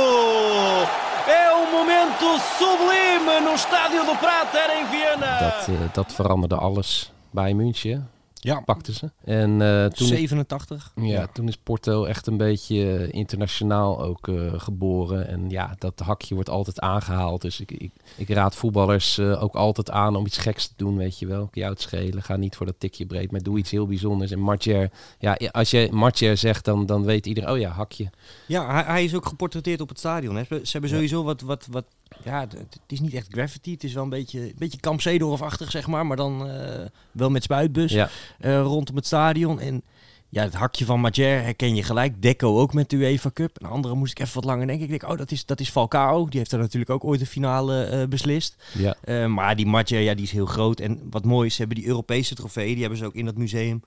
É 1.28 1.54
um 1.54 1.72
momento 1.72 2.40
sublime 2.60 3.40
no 3.42 3.56
Estádio 3.56 4.06
do 4.06 4.16
Prater 4.16 4.70
em 4.78 4.86
Viena. 4.86 5.40
Dat, 5.40 5.68
eh, 5.68 5.94
dat 5.94 6.14
veranderde 6.14 6.56
alles 6.56 7.12
bij 7.32 7.54
München. 7.54 8.10
Ja, 8.46 8.60
Pakten 8.60 8.94
ze. 8.94 9.12
En 9.24 9.62
eh, 9.62 9.86
toen, 9.86 10.08
87. 10.08 10.92
ja, 10.96 11.28
toen 11.34 11.48
is 11.48 11.58
Porto 11.58 12.06
echt 12.06 12.28
een 12.28 12.38
beetje 12.38 12.98
eh, 12.98 13.14
internationaal 13.14 14.02
ook 14.02 14.28
eh, 14.28 14.54
geboren. 14.58 15.28
En 15.28 15.50
ja, 15.50 15.76
dat 15.78 16.00
hakje 16.00 16.34
wordt 16.34 16.50
altijd 16.50 16.80
aangehaald. 16.80 17.42
Dus 17.42 17.60
ik, 17.60 17.72
ik, 17.72 17.92
ik 18.18 18.30
raad 18.30 18.56
voetballers 18.56 19.20
ook 19.20 19.56
altijd 19.56 19.92
aan 19.92 20.16
om 20.16 20.26
iets 20.26 20.38
geks 20.38 20.68
te 20.68 20.74
doen, 20.76 20.98
weet 20.98 21.20
je 21.20 21.28
wel. 21.28 21.50
Jou 21.52 21.72
het 21.72 21.82
schelen. 21.82 22.24
Ga 22.24 22.36
niet 22.36 22.56
voor 22.56 22.66
dat 22.66 22.80
tikje 22.80 23.06
breed, 23.06 23.32
maar 23.32 23.42
doe 23.42 23.58
iets 23.58 23.72
heel 23.72 23.88
bijzonders. 23.88 24.32
En 24.32 24.40
Martier, 24.40 24.92
ja, 25.20 25.38
als 25.52 25.72
je 25.72 25.88
Martier 25.92 26.38
zegt, 26.38 26.66
dan, 26.66 26.86
dan 26.86 27.04
weet 27.04 27.26
iedereen, 27.26 27.50
oh 27.50 27.60
ja, 27.60 27.70
hakje. 27.70 28.10
Ja, 28.48 28.72
hij, 28.72 28.84
hij 28.84 29.04
is 29.04 29.16
ook 29.16 29.26
geportretteerd 29.26 29.82
op 29.82 29.90
het 29.90 30.00
stadion. 30.00 30.36
Hè. 30.36 30.44
Ze 30.44 30.60
ze 30.64 30.72
hebben 30.72 30.90
sowieso 30.90 31.24
wat, 31.24 31.42
wat, 31.42 31.68
wat 31.72 31.86
ja, 32.24 32.40
het 32.40 32.80
is 32.88 33.00
niet 33.00 33.14
echt 33.14 33.28
graffiti. 33.30 33.72
Het 33.72 33.84
is 33.84 33.94
wel 33.94 34.04
een 34.04 34.10
beetje, 34.10 34.40
een 34.40 34.56
beetje 34.58 34.80
Kamp 34.80 35.02
Zeedorf-achtig, 35.02 35.72
zeg 35.72 35.88
maar. 35.88 36.06
Maar 36.06 36.18
dan 36.18 36.48
eh, 36.50 36.86
wel 37.12 37.30
met 37.30 37.44
spuitbus 37.44 37.92
Ja, 37.92 38.10
eh, 38.40 38.62
rondom 38.62 38.96
het 38.96 39.06
stadion. 39.06 39.60
En 39.60 39.84
ja, 40.30 40.44
het 40.44 40.54
hakje 40.54 40.86
van 40.86 41.00
Majer 41.00 41.44
herken 41.44 41.76
je 41.76 41.84
gelijk. 41.84 42.22
Deco 42.22 42.60
ook 42.60 42.74
met 42.74 42.90
de 42.90 42.96
UEFA 42.96 43.32
Cup. 43.34 43.62
Een 43.62 43.70
andere 43.70 43.96
moest 43.96 44.12
ik 44.12 44.20
even 44.20 44.36
wat 44.36 44.44
langer 44.44 44.68
denken. 44.68 44.84
Ik 44.84 44.90
denk, 45.00 45.12
oh, 45.12 45.18
dat 45.18 45.32
is, 45.32 45.46
dat 45.46 45.60
is 45.60 45.70
Falcao. 45.70 46.28
Die 46.28 46.40
heeft 46.40 46.52
er 46.52 46.60
natuurlijk 46.60 46.92
ook 46.92 47.04
ooit 47.04 47.20
de 47.20 47.26
finale 47.26 47.84
eh, 47.84 48.08
beslist. 48.08 48.56
ja. 48.74 49.28
Maar 49.28 49.56
die 49.56 49.66
Majer, 49.66 50.02
ja, 50.02 50.14
die 50.14 50.26
is 50.26 50.32
heel 50.32 50.46
groot. 50.46 50.80
En 50.80 51.08
wat 51.10 51.26
mooi 51.26 51.48
is, 51.48 51.54
ze 51.54 51.60
hebben 51.60 51.78
die 51.78 51.88
Europese 51.88 52.36
trofee. 52.36 52.72
Die 52.72 52.82
hebben 52.82 53.00
ze 53.00 53.06
ook 53.06 53.16
in 53.16 53.26
dat 53.26 53.38
museum 53.38 53.84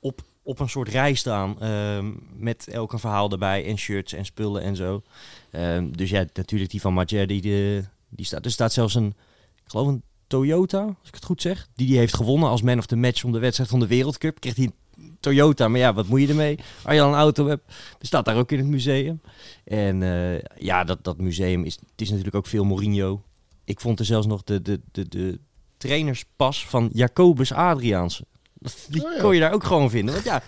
op, 0.00 0.22
op 0.50 0.60
een 0.60 0.68
soort 0.68 0.88
rij 0.88 1.14
staan. 1.14 1.60
ehm, 1.60 2.10
met 2.36 2.68
elk 2.68 2.92
een 2.92 2.98
verhaal 2.98 3.30
erbij. 3.30 3.66
En 3.66 3.78
shirts 3.78 4.12
en 4.12 4.24
spullen 4.24 4.62
en 4.62 4.76
zo. 4.76 5.02
Ehm, 5.50 5.90
dus 5.90 6.10
ja, 6.10 6.24
natuurlijk 6.32 6.70
die 6.70 6.80
van 6.80 6.94
Majer, 6.94 7.26
die, 7.26 7.40
de, 7.40 7.84
die 8.08 8.26
staat. 8.26 8.44
Er 8.44 8.50
staat 8.50 8.72
zelfs 8.72 8.94
een, 8.94 9.06
ik 9.64 9.70
geloof 9.70 9.86
een 9.86 10.02
Toyota, 10.26 10.82
als 10.82 11.08
ik 11.08 11.14
het 11.14 11.24
goed 11.24 11.42
zeg. 11.42 11.68
Die 11.74 11.86
die 11.86 11.98
heeft 11.98 12.16
gewonnen 12.16 12.48
als 12.48 12.62
man 12.62 12.78
of 12.78 12.86
the 12.86 12.96
match 12.96 13.24
om 13.24 13.32
de 13.32 13.38
wedstrijd 13.38 13.70
van 13.70 13.80
de 13.80 13.86
Wereldcup. 13.86 14.40
Kreeg 14.40 14.56
hij 14.56 14.70
Toyota, 15.20 15.68
maar 15.68 15.80
ja, 15.80 15.94
wat 15.94 16.06
moet 16.06 16.20
je 16.20 16.28
ermee? 16.28 16.58
Als 16.84 16.94
je 16.94 17.00
al 17.00 17.08
een 17.08 17.18
auto 17.18 17.46
hebt, 17.46 17.72
staat 18.00 18.24
daar 18.24 18.36
ook 18.36 18.52
in 18.52 18.58
het 18.58 18.66
museum. 18.66 19.20
En 19.64 20.02
eh, 20.02 20.42
ja, 20.58 20.84
dat, 20.84 21.04
dat 21.04 21.18
museum 21.18 21.64
is, 21.64 21.74
het 21.74 22.00
is 22.00 22.08
natuurlijk 22.08 22.36
ook 22.36 22.46
veel 22.46 22.64
Mourinho. 22.64 23.22
Ik 23.64 23.80
vond 23.80 23.98
er 23.98 24.04
zelfs 24.04 24.26
nog 24.26 24.42
de, 24.44 24.62
de, 24.62 24.80
de, 24.92 25.08
de 25.08 25.38
trainerspas 25.76 26.66
van 26.66 26.90
Jacobus 26.92 27.52
Adriaanse. 27.52 28.24
Die 28.88 29.04
Oh 29.04 29.12
ja. 29.14 29.20
kon 29.20 29.34
je 29.34 29.40
daar 29.40 29.52
ook 29.52 29.64
gewoon 29.64 29.90
vinden. 29.90 30.14
Want 30.14 30.26
ja, 30.26 30.42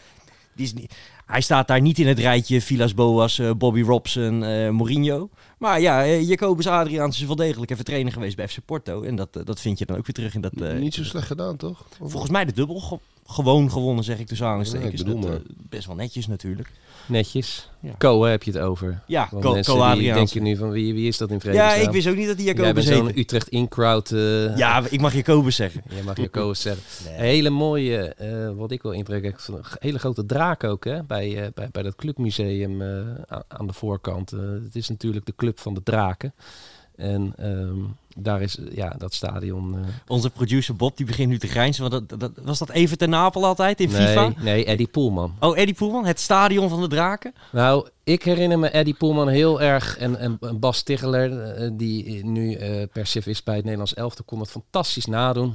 die 0.55 0.65
is 0.65 0.75
niet, 0.75 0.95
hij 1.27 1.41
staat 1.41 1.69
daar 1.69 1.81
niet 1.81 1.99
in 1.99 2.07
het 2.07 2.19
rijtje 2.19 2.61
Vilas 2.61 2.95
Boas, 2.95 3.39
eh, 3.39 3.51
Bobby 3.51 3.83
Robson, 3.83 4.45
eh, 4.45 4.71
Mourinho. 4.71 5.29
Maar 5.59 5.81
ja, 5.81 6.05
eh, 6.05 6.29
Jacobus 6.29 6.67
Adriaans 6.67 7.21
is 7.21 7.27
wel 7.27 7.37
degelijk 7.37 7.71
even 7.71 7.85
trainer 7.85 8.13
geweest 8.13 8.37
bij 8.37 8.49
FC 8.49 8.59
Porto. 8.65 9.03
En 9.03 9.17
dat, 9.17 9.33
dat 9.45 9.61
vind 9.61 9.79
je 9.79 9.87
dan 9.87 9.97
ook 9.97 10.07
weer 10.07 10.15
terug 10.15 10.35
in 10.35 10.41
dat... 10.41 10.53
Niet 10.79 10.95
zo 10.95 11.05
slecht 11.05 11.27
gedaan, 11.27 11.57
toch? 11.57 11.85
Volgens 12.01 12.31
mij 12.31 12.45
de 12.45 12.53
dubbel 12.53 13.01
gewoon 13.33 13.71
gewonnen, 13.71 14.05
zeg 14.05 14.19
ik 14.19 14.27
tussen 14.27 14.47
aanhalingstekens. 14.47 14.91
Ja, 14.93 14.99
ik 14.99 15.05
bedoel 15.05 15.21
Dat, 15.21 15.31
maar. 15.31 15.39
eh, 15.41 15.47
best 15.69 15.87
wel 15.87 15.97
netjes 15.97 16.27
natuurlijk. 16.27 16.71
Netjes. 17.07 17.71
Ja. 17.81 18.21
Heb 18.29 18.43
je 18.43 18.51
het 18.53 18.61
over. 18.61 19.03
Ja, 19.07 19.29
Want 19.31 19.45
Co, 19.45 19.53
mensen 19.53 19.75
Co 19.75 19.81
Adriaans. 19.81 20.17
denken 20.33 20.43
nu 20.51 20.57
van 20.57 20.71
wie, 20.71 20.95
wie 20.95 21.09
is 21.09 21.17
dat 21.19 21.29
in 21.29 21.35
Ja, 21.35 21.41
vredesnaam? 21.41 21.81
ik 21.87 21.91
wist 21.91 22.07
ook 22.09 22.17
niet 22.17 22.27
dat 22.27 22.37
die 22.37 22.45
Jij 22.45 22.55
bent 22.55 22.67
Jacobus 22.67 22.87
zo'n 22.97 23.05
heette. 23.05 23.21
Utrecht 23.21 23.49
in-crowd. 23.49 24.11
eh, 24.13 24.57
Ja, 24.57 24.83
ik 24.91 25.01
mag 25.01 25.15
Jacobus 25.15 25.57
zeggen. 25.57 25.83
Je 25.97 26.03
mag 26.03 26.17
je 26.17 26.29
koos 26.29 26.61
zeggen. 26.61 26.83
Een 27.13 27.21
hele 27.21 27.51
mooie, 27.51 27.99
eh, 28.15 28.51
wat 28.57 28.71
ik 28.71 28.83
wel 28.83 28.93
indruk 28.93 29.25
heb, 29.25 29.39
van 29.41 29.55
een 29.55 29.65
hele 29.79 29.99
grote 29.99 30.27
draak 30.27 30.65
ook 30.65 30.85
hè, 30.85 31.03
bij, 31.03 31.43
eh, 31.45 31.49
bij, 31.55 31.69
bij 31.73 31.83
dat 31.83 31.95
clubmuseum 31.97 32.83
eh, 32.83 32.89
aan, 33.27 33.43
aan 33.49 33.67
de 33.67 33.73
voorkant. 33.73 34.31
Het 34.31 34.75
is 34.77 34.89
natuurlijk 34.89 35.27
de 35.27 35.35
club 35.37 35.59
van 35.59 35.75
de 35.75 35.83
draken. 35.83 36.35
En 36.97 37.33
ehm, 37.37 37.79
daar 38.19 38.43
is 38.43 38.59
eh, 38.59 38.65
ja, 38.77 38.95
dat 38.99 39.15
stadion. 39.15 39.75
eh, 39.75 39.81
Onze 40.07 40.31
producer 40.31 40.77
Bob, 40.77 40.97
die 40.97 41.07
begint 41.07 41.29
nu 41.29 41.39
te 41.39 41.47
grijnzen. 41.47 41.91
Want 41.91 42.09
dat, 42.09 42.21
dat, 42.21 42.31
was 42.43 42.59
dat 42.59 42.71
even 42.71 42.99
ten 42.99 43.11
Napel 43.11 43.45
altijd 43.45 43.81
in 43.81 43.91
nee, 43.91 44.07
FIFA? 44.07 44.33
nee, 44.43 44.65
Eddie 44.65 44.87
Poelman. 44.87 45.35
Oh, 45.41 45.59
Eddie 45.59 45.75
Poelman, 45.75 46.05
het 46.07 46.21
stadion 46.21 46.69
van 46.69 46.81
de 46.81 46.89
draken. 46.89 47.35
Nou, 47.53 47.89
ik 48.05 48.23
herinner 48.23 48.59
me 48.59 48.69
Eddie 48.69 48.95
Poelman 48.95 49.29
heel 49.29 49.61
erg. 49.63 49.99
En, 49.99 50.19
en, 50.19 50.37
en 50.41 50.59
Bas 50.59 50.83
Tiggeler, 50.83 51.41
eh, 51.43 51.71
die 51.73 52.25
nu 52.25 52.55
eh 52.55 52.87
per 52.93 53.07
chef 53.07 53.27
is 53.27 53.43
bij 53.43 53.55
het 53.55 53.63
Nederlands 53.63 53.95
elftal, 53.95 54.25
kon 54.25 54.41
het 54.41 54.51
fantastisch 54.51 55.07
nadoen. 55.07 55.55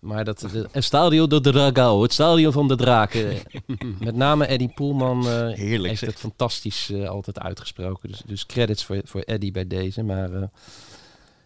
Maar 0.00 0.24
dat 0.24 0.38
de, 0.52 0.68
het 0.70 0.84
stadion 0.84 1.28
de 1.28 1.40
Dragao, 1.40 2.02
het 2.02 2.12
stadion 2.12 2.52
van 2.52 2.68
de 2.68 2.76
draken. 2.76 3.36
Met 4.00 4.14
name 4.16 4.46
Eddie 4.46 4.72
Poelman 4.74 5.26
Heerlijk, 5.26 5.86
heeft 5.86 5.98
zeg. 5.98 6.08
het 6.08 6.18
fantastisch 6.18 6.92
altijd 7.08 7.38
uitgesproken. 7.38 8.08
Dus, 8.08 8.22
dus 8.26 8.46
credits 8.46 8.84
voor, 8.84 9.00
voor 9.04 9.20
Eddie 9.20 9.50
bij 9.50 9.66
deze. 9.66 10.02
Maar 10.02 10.30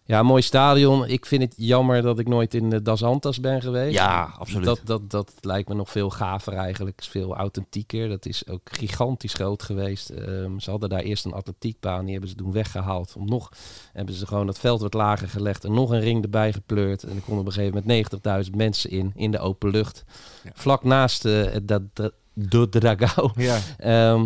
ja, 0.05 0.23
mooi 0.23 0.41
stadion. 0.41 1.07
Ik 1.07 1.25
vind 1.25 1.41
het 1.41 1.53
jammer 1.57 2.01
dat 2.01 2.19
ik 2.19 2.27
nooit 2.27 2.53
in 2.53 2.69
de 2.69 2.81
Das 2.81 3.03
Antas 3.03 3.39
ben 3.39 3.61
geweest. 3.61 3.93
Ja, 3.93 4.33
absoluut. 4.37 4.65
Dat, 4.65 4.81
dat, 4.83 5.09
dat 5.11 5.31
lijkt 5.41 5.69
me 5.69 5.75
nog 5.75 5.89
veel 5.89 6.09
gaver 6.09 6.53
eigenlijk. 6.53 6.99
Is 6.99 7.07
veel 7.07 7.35
authentieker. 7.35 8.09
Dat 8.09 8.25
is 8.25 8.47
ook 8.47 8.61
gigantisch 8.63 9.33
groot 9.33 9.63
geweest. 9.63 10.09
Ehm, 10.09 10.59
ze 10.59 10.69
hadden 10.69 10.89
daar 10.89 10.99
eerst 10.99 11.25
een 11.25 11.33
atletiekbaan. 11.33 12.01
Die 12.03 12.11
hebben 12.11 12.29
ze 12.29 12.35
toen 12.35 12.51
weggehaald. 12.51 13.13
Om 13.17 13.25
nog 13.25 13.49
hebben 13.93 14.15
ze 14.15 14.27
gewoon 14.27 14.47
het 14.47 14.59
veld 14.59 14.81
wat 14.81 14.93
lager 14.93 15.29
gelegd. 15.29 15.63
En 15.65 15.73
nog 15.73 15.89
een 15.89 15.99
ring 15.99 16.23
erbij 16.23 16.53
gepleurd. 16.53 17.03
En 17.03 17.15
er 17.15 17.21
konden 17.21 17.39
op 17.39 17.45
een 17.45 17.53
gegeven 17.53 17.83
moment 17.85 18.45
90.000 18.49 18.55
mensen 18.55 18.89
in. 18.89 19.11
In 19.15 19.31
de 19.31 19.39
open 19.39 19.69
lucht. 19.69 20.03
Ja. 20.43 20.51
Vlak 20.53 20.83
naast 20.83 21.25
eh, 21.25 21.55
dat 21.63 21.81
de, 21.93 22.13
de 22.33 22.69
Dragao 22.69 23.31
Ja. 23.35 23.59
ehm, 23.77 24.25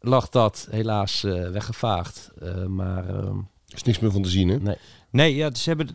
lag 0.00 0.28
dat 0.28 0.66
helaas 0.70 1.24
eh, 1.24 1.50
weggevaagd. 1.50 2.30
Eh, 2.40 2.64
maar 2.66 3.08
ehm, 3.08 3.36
Er 3.72 3.78
is 3.78 3.82
niks 3.82 3.98
meer 3.98 4.10
van 4.12 4.22
te 4.22 4.28
zien, 4.28 4.48
hè? 4.48 4.58
nee. 4.58 4.76
Nee, 5.10 5.34
ja, 5.34 5.54
ze 5.54 5.68
hebben, 5.68 5.88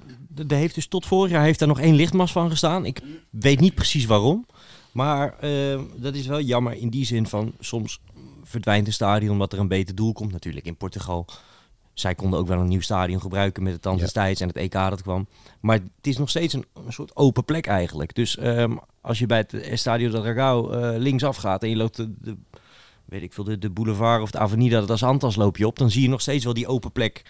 er 0.48 0.56
heeft 0.56 0.76
dus 0.76 0.88
tot 0.88 1.06
vorig 1.06 1.32
jaar 1.32 1.44
heeft 1.44 1.60
daar 1.60 1.68
nog 1.68 1.80
één 1.80 1.96
lichtmast 1.96 2.34
van 2.34 2.50
gestaan. 2.50 2.86
Ik 2.86 3.02
weet 3.30 3.60
niet 3.60 3.76
precies 3.76 4.06
waarom. 4.06 4.46
Maar 4.92 5.40
eh, 5.40 5.80
dat 5.96 6.16
is 6.16 6.28
wel 6.28 6.42
jammer 6.42 6.74
in 6.74 6.90
die 6.90 7.06
zin 7.06 7.28
van 7.28 7.54
soms 7.60 8.00
verdwijnt 8.44 8.88
een 8.88 8.94
stadion 8.94 9.32
omdat 9.32 9.54
er 9.54 9.60
een 9.60 9.68
beter 9.68 9.96
doel 9.96 10.14
komt. 10.14 10.32
Natuurlijk 10.32 10.66
in 10.66 10.76
Portugal. 10.78 11.26
Zij 11.94 12.16
konden 12.16 12.40
ook 12.40 12.48
wel 12.48 12.60
een 12.60 12.68
nieuw 12.68 12.82
stadion 12.82 13.22
gebruiken 13.22 13.64
met 13.64 13.74
het 13.74 13.82
tand 13.82 13.98
Ja. 13.98 14.04
destijds 14.04 14.42
en 14.42 14.48
het 14.48 14.58
EK 14.58 14.72
dat 14.72 15.02
kwam. 15.02 15.28
Maar 15.60 15.76
het 15.76 16.08
is 16.08 16.18
nog 16.18 16.30
steeds 16.30 16.54
een, 16.54 16.66
een 16.86 16.94
soort 16.94 17.16
open 17.16 17.46
plek 17.46 17.68
eigenlijk. 17.68 18.16
Dus 18.16 18.38
ehm, 18.38 18.76
als 19.02 19.20
je 19.20 19.26
bij 19.26 19.38
het 19.38 19.54
Estadio 19.54 20.10
de 20.10 20.22
Dragao 20.22 20.70
eh 20.70 20.98
linksaf 21.00 21.36
gaat 21.36 21.64
en 21.64 21.70
je 21.70 21.76
loopt 21.76 21.96
de, 21.96 22.14
de, 22.22 22.36
weet 23.06 23.22
ik 23.22 23.34
veel, 23.34 23.44
de, 23.44 23.58
de 23.60 23.70
boulevard 23.70 24.22
of 24.22 24.32
de 24.32 24.40
avenida 24.40 24.82
das 24.82 25.04
Antas 25.04 25.36
loop 25.36 25.58
je 25.58 25.68
op, 25.68 25.78
dan 25.78 25.92
zie 25.92 26.02
je 26.02 26.10
nog 26.10 26.22
steeds 26.22 26.44
wel 26.44 26.54
die 26.54 26.68
open 26.68 26.92
plek 26.92 27.24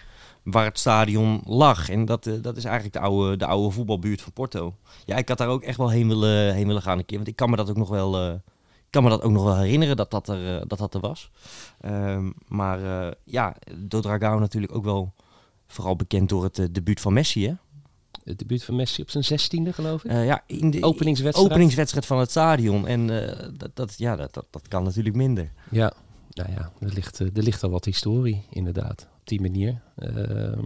waar 0.50 0.64
het 0.64 0.78
stadion 0.78 1.40
lag. 1.44 1.88
En 1.88 2.04
dat, 2.04 2.26
eh, 2.26 2.34
dat 2.42 2.56
is 2.56 2.64
eigenlijk 2.64 2.94
de 2.94 3.00
oude, 3.00 3.36
de 3.36 3.46
oude 3.46 3.70
voetbalbuurt 3.70 4.20
van 4.22 4.32
Porto. 4.32 4.74
Ja, 5.04 5.16
ik 5.16 5.28
had 5.28 5.38
daar 5.38 5.48
ook 5.48 5.62
echt 5.62 5.76
wel 5.78 5.90
heen 5.90 6.08
willen, 6.08 6.54
heen 6.54 6.66
willen 6.66 6.82
gaan 6.82 6.98
een 6.98 7.04
keer. 7.04 7.16
Want 7.16 7.28
ik 7.28 7.36
kan 7.36 7.50
me 7.50 7.56
dat 7.56 7.70
ook 7.70 7.76
nog 7.76 7.88
wel, 7.88 8.16
eh, 8.16 8.34
kan 8.90 9.02
me 9.02 9.08
dat 9.08 9.22
ook 9.22 9.32
nog 9.32 9.44
wel 9.44 9.56
herinneren 9.56 9.96
dat 9.96 10.10
dat 10.10 10.28
er, 10.28 10.56
eh, 10.56 10.62
dat 10.66 10.78
dat 10.78 10.94
er 10.94 11.00
was. 11.00 11.30
Ehm, 11.80 12.30
maar 12.46 13.14
ja, 13.24 13.56
Do 13.76 14.00
Dragao 14.00 14.38
natuurlijk 14.38 14.74
ook 14.74 14.84
wel 14.84 15.12
vooral 15.66 15.96
bekend 15.96 16.28
door 16.28 16.42
het 16.42 16.68
debuut 16.72 17.00
van 17.00 17.12
Messi, 17.12 17.46
hè? 17.46 17.52
Het 18.24 18.38
debuut 18.38 18.64
van 18.64 18.76
Messi 18.76 19.02
op 19.02 19.10
zijn 19.10 19.24
zestiende, 19.24 19.72
geloof 19.72 20.04
ik. 20.04 20.10
Ja, 20.10 20.42
in 20.46 20.70
de 20.70 20.82
Openingswedstrijd. 20.82 21.50
openingswedstrijd 21.50 22.06
van 22.06 22.18
het 22.18 22.30
stadion. 22.30 22.86
En 22.86 23.06
dat, 23.56 23.70
dat, 23.74 23.94
ja, 23.98 24.16
dat, 24.16 24.34
dat, 24.34 24.46
dat 24.50 24.68
kan 24.68 24.84
natuurlijk 24.84 25.16
minder. 25.16 25.52
Ja, 25.70 25.92
nou 26.38 26.50
ja, 26.52 26.72
er 26.80 26.92
ligt, 26.92 27.20
eh, 27.20 27.26
er 27.36 27.42
ligt 27.42 27.62
al 27.62 27.70
wat 27.70 27.84
historie, 27.84 28.42
inderdaad. 28.50 29.08
Op 29.20 29.26
die 29.26 29.40
manier. 29.40 29.80
Ehm, 29.96 30.64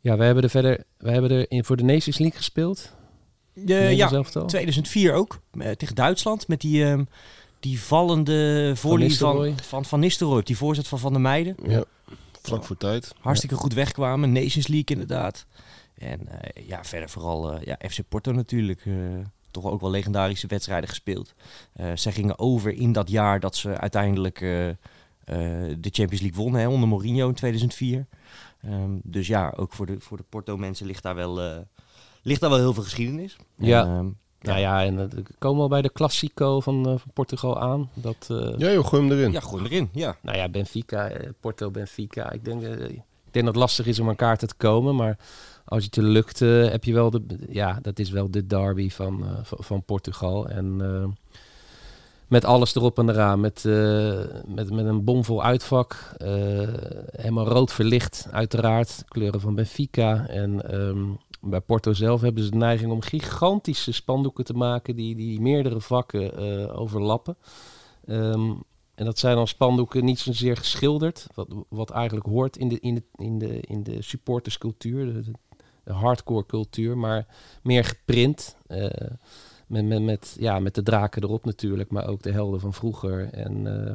ja, 0.00 0.16
wij 0.16 0.26
hebben 0.26 0.44
er 0.44 0.50
verder, 0.50 0.84
wij 0.98 1.12
hebben 1.12 1.30
er 1.30 1.50
in, 1.50 1.64
voor 1.64 1.76
de 1.76 1.84
Nations 1.84 2.18
League 2.18 2.36
gespeeld. 2.36 2.96
Nederlands 3.54 3.96
ja, 3.96 4.10
elftal. 4.10 4.46
2004 4.46 5.12
ook. 5.12 5.40
eh, 5.58 5.70
tegen 5.70 5.94
Duitsland. 5.94 6.48
Met 6.48 6.60
die, 6.60 6.84
ehm, 6.84 7.04
die 7.60 7.80
vallende 7.80 8.72
volley 8.76 9.10
van, 9.10 9.54
van 9.62 9.84
Van 9.84 10.00
Nistelrooy. 10.00 10.38
op 10.38 10.46
Die 10.46 10.56
voorzet 10.56 10.88
van 10.88 10.98
Van 10.98 11.12
der 11.12 11.20
Meijden. 11.20 11.56
Ja. 11.66 11.84
Vlak 12.42 12.64
voor 12.64 12.76
tijd. 12.76 13.14
Hartstikke 13.20 13.54
goed 13.54 13.74
wegkwamen. 13.74 14.32
Nations 14.32 14.66
League 14.66 14.96
inderdaad. 14.96 15.46
En 15.94 16.28
eh, 16.28 16.66
ja, 16.68 16.84
verder 16.84 17.10
vooral 17.10 17.52
eh, 17.52 17.62
ja, 17.64 17.88
FC 17.88 17.98
Porto 18.08 18.32
natuurlijk. 18.32 18.84
Toch 19.50 19.64
ook 19.64 19.80
wel 19.80 19.90
legendarische 19.90 20.46
wedstrijden 20.46 20.88
gespeeld. 20.88 21.34
Eh 21.72 21.86
zij 21.94 22.12
gingen 22.12 22.38
over 22.38 22.72
in 22.72 22.92
dat 22.92 23.10
jaar 23.10 23.40
dat 23.40 23.56
ze 23.56 23.78
uiteindelijk 23.78 24.40
eh, 24.40 24.68
eh, 24.68 24.74
de 25.78 25.88
Champions 25.90 26.20
League 26.20 26.44
won 26.44 26.54
hè, 26.54 26.68
onder 26.68 26.88
Mourinho 26.88 27.28
in 27.28 27.34
2004. 27.34 28.06
Ehm, 28.62 28.90
dus 29.02 29.26
ja, 29.26 29.52
ook 29.56 29.72
voor 29.72 29.86
de, 29.86 30.00
voor 30.00 30.16
de 30.16 30.24
Porto-mensen 30.28 30.86
ligt 30.86 31.02
daar 31.02 31.14
wel, 31.14 31.40
eh, 31.42 31.56
ligt 32.22 32.40
daar 32.40 32.50
wel 32.50 32.58
heel 32.58 32.74
veel 32.74 32.82
geschiedenis. 32.82 33.36
Ja. 33.56 33.82
En, 33.84 33.88
ehm, 33.88 34.06
Nou 34.40 34.58
ja, 34.58 34.84
en 34.84 35.08
we 35.08 35.22
komen 35.38 35.62
al 35.62 35.68
bij 35.68 35.82
de 35.82 35.92
Classico 35.92 36.60
van, 36.60 36.78
eh, 36.88 36.98
van 36.98 37.10
Portugal 37.12 37.60
aan. 37.60 37.90
Dat, 37.94 38.26
eh, 38.30 38.58
Ja 38.58 38.70
joh, 38.72 38.86
gooi 38.86 39.02
hem 39.02 39.12
erin. 39.12 39.32
ja, 39.32 39.40
gooi 39.40 39.62
hem 39.62 39.72
erin. 39.72 39.88
Ja. 39.92 40.16
Nou 40.22 40.36
ja, 40.36 40.48
Benfica, 40.48 41.10
Porto, 41.40 41.70
Benfica. 41.70 42.30
Ik 42.32 42.44
denk, 42.44 42.62
ik 42.62 43.02
denk 43.30 43.44
dat 43.44 43.44
het 43.44 43.56
lastig 43.56 43.86
is 43.86 43.98
om 43.98 44.08
aan 44.08 44.16
kaarten 44.16 44.48
te 44.48 44.54
komen. 44.54 44.96
Maar 44.96 45.18
als 45.68 45.84
het 45.84 45.94
je 45.94 46.02
lukt, 46.02 46.42
eh, 46.42 46.68
heb 46.68 46.84
je 46.84 46.92
wel 46.92 47.10
de... 47.10 47.24
Ja, 47.48 47.78
dat 47.82 47.98
is 47.98 48.10
wel 48.10 48.30
de 48.30 48.46
derby 48.46 48.90
van, 48.90 49.24
eh, 49.24 49.38
van, 49.42 49.82
Portugal. 49.82 50.48
En 50.48 50.76
eh, 50.80 51.08
met 52.28 52.44
alles 52.44 52.74
erop 52.74 52.98
en 52.98 53.08
eraan. 53.08 53.40
Met, 53.40 53.64
eh, 53.64 54.18
met, 54.46 54.70
met 54.70 54.86
een 54.86 55.04
bomvol 55.04 55.42
uitvak. 55.42 56.14
helemaal 57.12 57.46
rood 57.46 57.72
verlicht, 57.72 58.28
uiteraard. 58.30 59.04
Kleuren 59.08 59.40
van 59.40 59.54
Benfica. 59.54 60.26
En 60.26 60.70
ehm, 60.70 61.04
bij 61.40 61.60
Porto 61.60 61.92
zelf 61.92 62.20
hebben 62.20 62.42
ze 62.42 62.50
de 62.50 62.56
neiging 62.56 62.92
om 62.92 63.00
gigantische 63.00 63.92
spandoeken 63.92 64.44
te 64.44 64.54
maken... 64.54 64.96
die, 64.96 65.14
die 65.16 65.40
meerdere 65.40 65.80
vakken 65.80 66.38
overlappen. 66.74 67.36
Ehm, 68.06 68.50
en 68.94 69.04
dat 69.04 69.18
zijn 69.18 69.36
dan 69.36 69.48
spandoeken 69.48 70.04
niet 70.04 70.18
zozeer 70.18 70.56
geschilderd, 70.56 71.26
wat, 71.34 71.48
wat 71.68 71.90
eigenlijk 71.90 72.26
hoort 72.26 72.56
in 72.56 72.68
de, 72.68 72.80
in 72.80 72.94
de, 72.94 73.02
in 73.16 73.38
de, 73.38 73.60
in 73.60 73.82
de 73.82 74.02
supporterscultuur, 74.02 75.24
hardcore 75.90 76.46
cultuur, 76.46 76.98
maar 76.98 77.26
meer 77.62 77.84
geprint. 77.84 78.56
eh, 78.66 78.90
met, 79.66 79.84
met, 79.84 80.02
met, 80.02 80.36
ja, 80.38 80.58
met 80.58 80.74
de 80.74 80.82
draken 80.82 81.22
erop 81.22 81.44
natuurlijk, 81.44 81.90
maar 81.90 82.06
ook 82.06 82.22
de 82.22 82.32
helden 82.32 82.60
van 82.60 82.74
vroeger. 82.74 83.28
En 83.32 83.86
eh, 83.86 83.94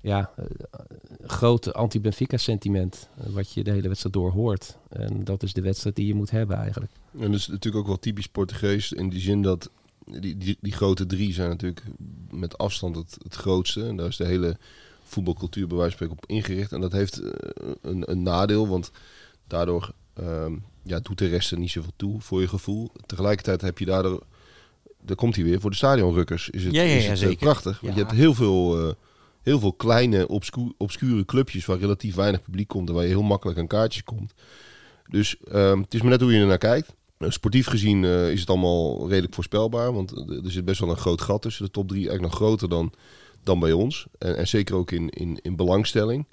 ja, 0.00 0.30
eh, 0.36 0.44
grote 1.22 1.72
anti-Benfica 1.72 2.36
sentiment, 2.36 3.08
wat 3.14 3.52
je 3.52 3.64
de 3.64 3.70
hele 3.70 3.88
wedstrijd 3.88 4.14
door 4.14 4.30
hoort. 4.30 4.76
En 4.88 5.24
dat 5.24 5.42
is 5.42 5.52
de 5.52 5.60
wedstrijd 5.60 5.96
die 5.96 6.06
je 6.06 6.14
moet 6.14 6.30
hebben 6.30 6.56
eigenlijk. 6.56 6.92
En 7.18 7.30
dat 7.30 7.40
is 7.40 7.46
natuurlijk 7.46 7.82
ook 7.82 7.86
wel 7.86 7.98
typisch 7.98 8.28
Portugees 8.28 8.92
in 8.92 9.08
die 9.08 9.20
zin 9.20 9.42
dat 9.42 9.70
die, 10.04 10.36
die, 10.36 10.58
die 10.60 10.72
grote 10.72 11.06
drie 11.06 11.32
zijn 11.32 11.48
natuurlijk 11.48 11.82
met 12.30 12.58
afstand 12.58 12.96
het, 12.96 13.16
het 13.22 13.34
grootste. 13.34 13.86
En 13.86 13.96
daar 13.96 14.08
is 14.08 14.16
de 14.16 14.26
hele 14.26 14.56
voetbalcultuur 15.04 15.66
bij 15.66 15.76
wijze 15.76 15.96
van 15.96 16.10
op 16.10 16.26
ingericht. 16.26 16.72
En 16.72 16.80
dat 16.80 16.92
heeft 16.92 17.22
een, 17.80 18.10
een 18.10 18.22
nadeel, 18.22 18.68
want 18.68 18.90
daardoor 19.46 19.92
ehm, 20.14 20.56
ja, 20.86 21.00
doet 21.00 21.18
de 21.18 21.26
rest 21.26 21.50
er 21.52 21.58
niet 21.58 21.70
zoveel 21.70 21.92
toe 21.96 22.20
voor 22.20 22.40
je 22.40 22.48
gevoel. 22.48 22.90
Tegelijkertijd 23.06 23.60
heb 23.60 23.78
je 23.78 23.84
daardoor, 23.84 24.22
daar 25.02 25.16
komt 25.16 25.34
hij 25.34 25.44
weer, 25.44 25.60
voor 25.60 25.70
de 25.70 25.76
stadionrukkers 25.76 26.50
is 26.50 26.64
het, 26.64 26.74
Ja, 26.74 26.82
ja, 26.82 26.94
is 26.96 27.02
het 27.04 27.12
eh, 27.12 27.18
zeker. 27.18 27.36
prachtig. 27.36 27.80
Want 27.80 27.94
je 27.94 28.00
hebt 28.00 28.12
heel 28.14 28.34
veel, 28.34 28.88
eh, 28.88 28.94
heel 29.42 29.58
veel 29.58 29.72
kleine 29.72 30.28
obscu- 30.28 30.72
obscure 30.78 31.24
clubjes 31.24 31.64
waar 31.66 31.78
relatief 31.78 32.14
weinig 32.14 32.42
publiek 32.42 32.68
komt 32.68 32.88
en 32.88 32.94
waar 32.94 33.02
je 33.04 33.08
heel 33.08 33.22
makkelijk 33.22 33.58
aan 33.58 33.66
kaartjes 33.66 34.04
komt. 34.04 34.32
Dus 35.10 35.36
ehm, 35.44 35.80
het 35.80 35.94
is 35.94 36.00
maar 36.00 36.10
net 36.10 36.20
hoe 36.20 36.32
je 36.32 36.40
er 36.40 36.46
naar 36.46 36.58
kijkt. 36.58 36.94
Uh, 37.18 37.30
Sportief 37.30 37.66
gezien 37.66 38.04
eh, 38.04 38.30
is 38.30 38.40
het 38.40 38.48
allemaal 38.50 39.08
redelijk 39.08 39.34
voorspelbaar. 39.34 39.92
Want 39.92 40.10
er 40.44 40.50
zit 40.50 40.64
best 40.64 40.80
wel 40.80 40.90
een 40.90 40.96
groot 40.96 41.20
gat 41.20 41.42
tussen 41.42 41.64
de 41.64 41.70
top 41.70 41.88
drie. 41.88 42.08
Eigenlijk 42.08 42.30
nog 42.32 42.40
groter 42.42 42.68
dan, 42.68 42.92
dan 43.42 43.58
bij 43.60 43.72
ons. 43.72 44.06
En, 44.18 44.36
en 44.36 44.48
zeker 44.48 44.74
ook 44.74 44.90
in, 44.90 45.08
in, 45.08 45.38
in 45.42 45.56
belangstelling. 45.56 46.26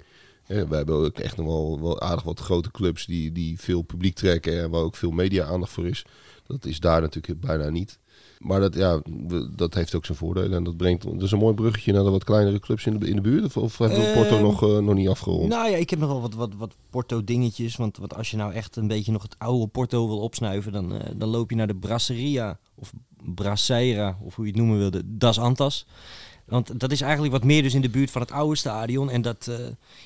Eh, 0.46 0.62
wij 0.62 0.76
hebben 0.76 0.94
ook 0.94 1.18
echt 1.18 1.36
nog 1.36 1.46
wel, 1.46 1.80
wel 1.80 2.00
aardig 2.00 2.22
wat 2.24 2.40
grote 2.40 2.70
clubs 2.70 3.06
die, 3.06 3.32
die 3.32 3.60
veel 3.60 3.82
publiek 3.82 4.14
trekken. 4.14 4.62
En 4.62 4.70
waar 4.70 4.80
ook 4.82 4.96
veel 4.96 5.10
media-aandacht 5.10 5.72
voor 5.72 5.86
is. 5.86 6.04
Dat 6.46 6.64
is 6.64 6.80
daar 6.80 7.00
natuurlijk 7.00 7.40
bijna 7.46 7.68
niet. 7.70 7.98
Maar 8.38 8.60
dat, 8.60 8.74
ja, 8.74 9.00
we- 9.26 9.48
dat 9.56 9.74
heeft 9.74 9.94
ook 9.94 10.04
zijn 10.04 10.18
voordelen. 10.18 10.52
En 10.56 10.64
dat 10.64 10.76
brengt 10.76 11.02
dat 11.02 11.22
is 11.22 11.30
een 11.32 11.38
mooi 11.38 11.54
bruggetje 11.54 11.92
naar 11.92 12.04
de 12.04 12.10
wat 12.10 12.24
kleinere 12.24 12.58
clubs 12.60 12.86
in 12.86 12.98
de, 12.98 13.08
in 13.08 13.14
de 13.14 13.20
buurt. 13.20 13.44
Of, 13.44 13.56
of 13.56 13.78
hebben 13.78 13.98
we 13.98 14.12
Porto 14.14 14.34
Ehm, 14.34 14.42
nog, 14.42 14.62
eh, 14.62 14.78
nog 14.78 14.94
niet 14.94 15.08
afgerond? 15.08 15.48
Nou 15.48 15.70
ja, 15.70 15.76
ik 15.76 15.90
heb 15.90 15.98
nog 15.98 16.08
wel 16.08 16.20
wat, 16.20 16.34
wat, 16.34 16.54
wat 16.56 16.74
Porto-dingetjes. 16.90 17.76
Want, 17.76 17.96
want 17.96 18.14
als 18.14 18.30
je 18.30 18.36
nou 18.36 18.52
echt 18.52 18.76
een 18.76 18.86
beetje 18.86 19.12
nog 19.12 19.22
het 19.22 19.34
oude 19.38 19.66
Porto 19.66 20.06
wil 20.06 20.18
opsnuiven, 20.20 20.72
dan, 20.72 20.94
eh, 20.94 21.10
dan 21.16 21.28
loop 21.28 21.50
je 21.50 21.56
naar 21.56 21.66
de 21.66 21.76
Brasseria 21.76 22.58
of 22.74 22.92
Brasseira, 23.34 24.18
of 24.22 24.34
hoe 24.34 24.44
je 24.44 24.50
het 24.50 24.60
noemen 24.60 24.78
wilde, 24.78 25.02
Das 25.04 25.38
Antas. 25.38 25.86
Want 26.44 26.80
dat 26.80 26.92
is 26.92 27.00
eigenlijk 27.00 27.32
wat 27.32 27.44
meer 27.44 27.62
dus 27.62 27.74
in 27.74 27.80
de 27.80 27.88
buurt 27.88 28.10
van 28.10 28.20
het 28.20 28.30
oude 28.30 28.56
stadion. 28.56 29.10
En 29.10 29.22
dat, 29.22 29.46
eh, 29.46 29.58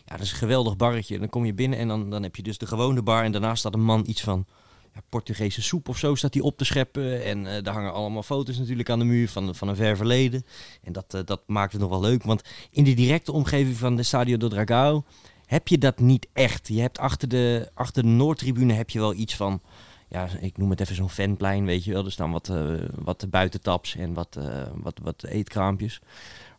ja, 0.04 0.16
dat 0.16 0.20
is 0.20 0.30
een 0.30 0.36
geweldig 0.36 0.76
barretje. 0.76 1.18
Dan 1.18 1.28
kom 1.28 1.44
je 1.44 1.54
binnen 1.54 1.78
en 1.78 1.88
dan, 1.88 2.10
dan 2.10 2.22
heb 2.22 2.36
je 2.36 2.42
dus 2.42 2.58
de 2.58 2.66
gewone 2.66 3.02
bar. 3.02 3.24
En 3.24 3.32
daarnaast 3.32 3.58
staat 3.58 3.74
een 3.74 3.84
man 3.84 4.04
iets 4.06 4.20
van 4.20 4.46
ja, 4.94 5.00
Portugese 5.08 5.62
soep 5.62 5.88
of 5.88 5.98
zo 5.98 6.14
staat 6.14 6.34
hij 6.34 6.42
op 6.42 6.56
te 6.58 6.64
scheppen. 6.64 7.24
En 7.24 7.46
eh, 7.46 7.62
daar 7.62 7.74
hangen 7.74 7.92
allemaal 7.92 8.22
foto's 8.22 8.58
natuurlijk 8.58 8.90
aan 8.90 8.98
de 8.98 9.04
muur 9.04 9.28
van, 9.28 9.54
van 9.54 9.68
een 9.68 9.76
ver 9.76 9.96
verleden. 9.96 10.44
En 10.82 10.92
dat, 10.92 11.14
eh, 11.14 11.20
dat 11.24 11.40
maakt 11.46 11.72
het 11.72 11.80
nog 11.80 11.90
wel 11.90 12.00
leuk. 12.00 12.22
Want 12.22 12.42
in 12.70 12.84
de 12.84 12.94
directe 12.94 13.32
omgeving 13.32 13.76
van 13.76 13.96
de 13.96 14.02
Stadio 14.02 14.36
do 14.36 14.48
Dragao 14.48 15.04
heb 15.46 15.68
je 15.68 15.78
dat 15.78 15.98
niet 15.98 16.26
echt. 16.32 16.68
Je 16.68 16.80
hebt 16.80 16.98
achter 16.98 17.28
de, 17.28 17.70
achter 17.74 18.02
de 18.02 18.08
Noordtribune 18.08 18.72
heb 18.72 18.90
je 18.90 18.98
wel 18.98 19.14
iets 19.14 19.36
van... 19.36 19.60
Ja, 20.08 20.28
ik 20.40 20.56
noem 20.56 20.70
het 20.70 20.80
even 20.80 20.94
zo'n 20.94 21.10
fanplein, 21.10 21.64
weet 21.64 21.84
je 21.84 21.92
wel. 21.92 22.04
Er 22.04 22.12
staan 22.12 22.32
wat, 22.32 22.48
eh 22.48 22.74
wat 22.94 23.30
buitentaps 23.30 23.96
en 23.96 24.14
wat, 24.14 24.36
eh, 24.36 24.62
wat, 24.74 24.98
wat 25.02 25.24
eetkraampjes. 25.24 26.00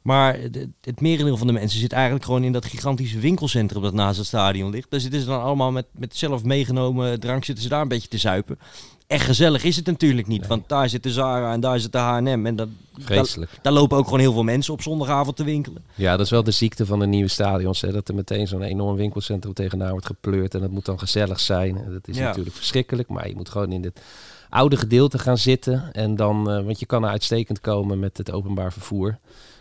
Maar 0.01 0.39
het 0.81 1.01
merendeel 1.01 1.37
van 1.37 1.47
de 1.47 1.53
mensen 1.53 1.79
zit 1.79 1.91
eigenlijk 1.91 2.25
gewoon 2.25 2.43
in 2.43 2.51
dat 2.51 2.65
gigantische 2.65 3.19
winkelcentrum 3.19 3.81
dat 3.81 3.93
naast 3.93 4.17
het 4.17 4.27
stadion 4.27 4.71
ligt. 4.71 4.91
Daar 4.91 4.99
zitten 4.99 5.19
ze 5.19 5.25
dan 5.25 5.41
allemaal 5.41 5.71
met, 5.71 5.85
met 5.91 6.17
zelf 6.17 6.43
meegenomen 6.43 7.19
drank 7.19 7.45
zitten 7.45 7.63
ze 7.63 7.69
daar 7.69 7.81
een 7.81 7.87
beetje 7.87 8.07
te 8.07 8.17
zuipen. 8.17 8.59
Echt 9.07 9.25
gezellig 9.25 9.63
is 9.63 9.75
het 9.75 9.85
natuurlijk 9.85 10.27
niet, 10.27 10.39
Nee. 10.39 10.49
want 10.49 10.69
daar 10.69 10.89
zit 10.89 11.03
de 11.03 11.11
Zara 11.11 11.53
en 11.53 11.59
daar 11.59 11.79
zit 11.79 11.91
de 11.91 11.97
H&M. 11.97 12.45
En 12.45 12.55
dat, 12.55 12.67
Vreselijk. 12.97 13.51
daar 13.61 13.73
lopen 13.73 13.97
ook 13.97 14.03
gewoon 14.05 14.19
heel 14.19 14.33
veel 14.33 14.43
mensen 14.43 14.73
op 14.73 14.81
zondagavond 14.81 15.35
te 15.35 15.43
winkelen. 15.43 15.83
Ja, 15.95 16.11
dat 16.17 16.25
is 16.25 16.31
wel 16.31 16.43
de 16.43 16.51
ziekte 16.51 16.85
van 16.85 16.99
de 16.99 17.07
nieuwe 17.07 17.29
stadions. 17.29 17.81
Hè, 17.81 17.91
dat 17.91 18.07
er 18.07 18.15
meteen 18.15 18.47
zo'n 18.47 18.61
enorm 18.61 18.95
winkelcentrum 18.95 19.53
tegenaan 19.53 19.91
wordt 19.91 20.05
gepleurd. 20.05 20.53
En 20.53 20.61
dat 20.61 20.71
moet 20.71 20.85
dan 20.85 20.99
gezellig 20.99 21.39
zijn. 21.39 21.73
Dat 21.89 22.07
is 22.07 22.17
Ja. 22.17 22.23
natuurlijk 22.27 22.55
verschrikkelijk. 22.55 23.09
Maar 23.09 23.27
je 23.27 23.35
moet 23.35 23.49
gewoon 23.49 23.71
in 23.71 23.83
het 23.83 24.01
oude 24.49 24.77
gedeelte 24.77 25.19
gaan 25.19 25.37
zitten. 25.37 25.89
En 25.93 26.15
dan, 26.15 26.49
eh, 26.51 26.63
want 26.63 26.79
je 26.79 26.85
kan 26.85 27.03
er 27.03 27.09
uitstekend 27.09 27.61
komen 27.61 27.99
met 27.99 28.17
het 28.17 28.31
openbaar 28.31 28.73
vervoer. 28.73 29.17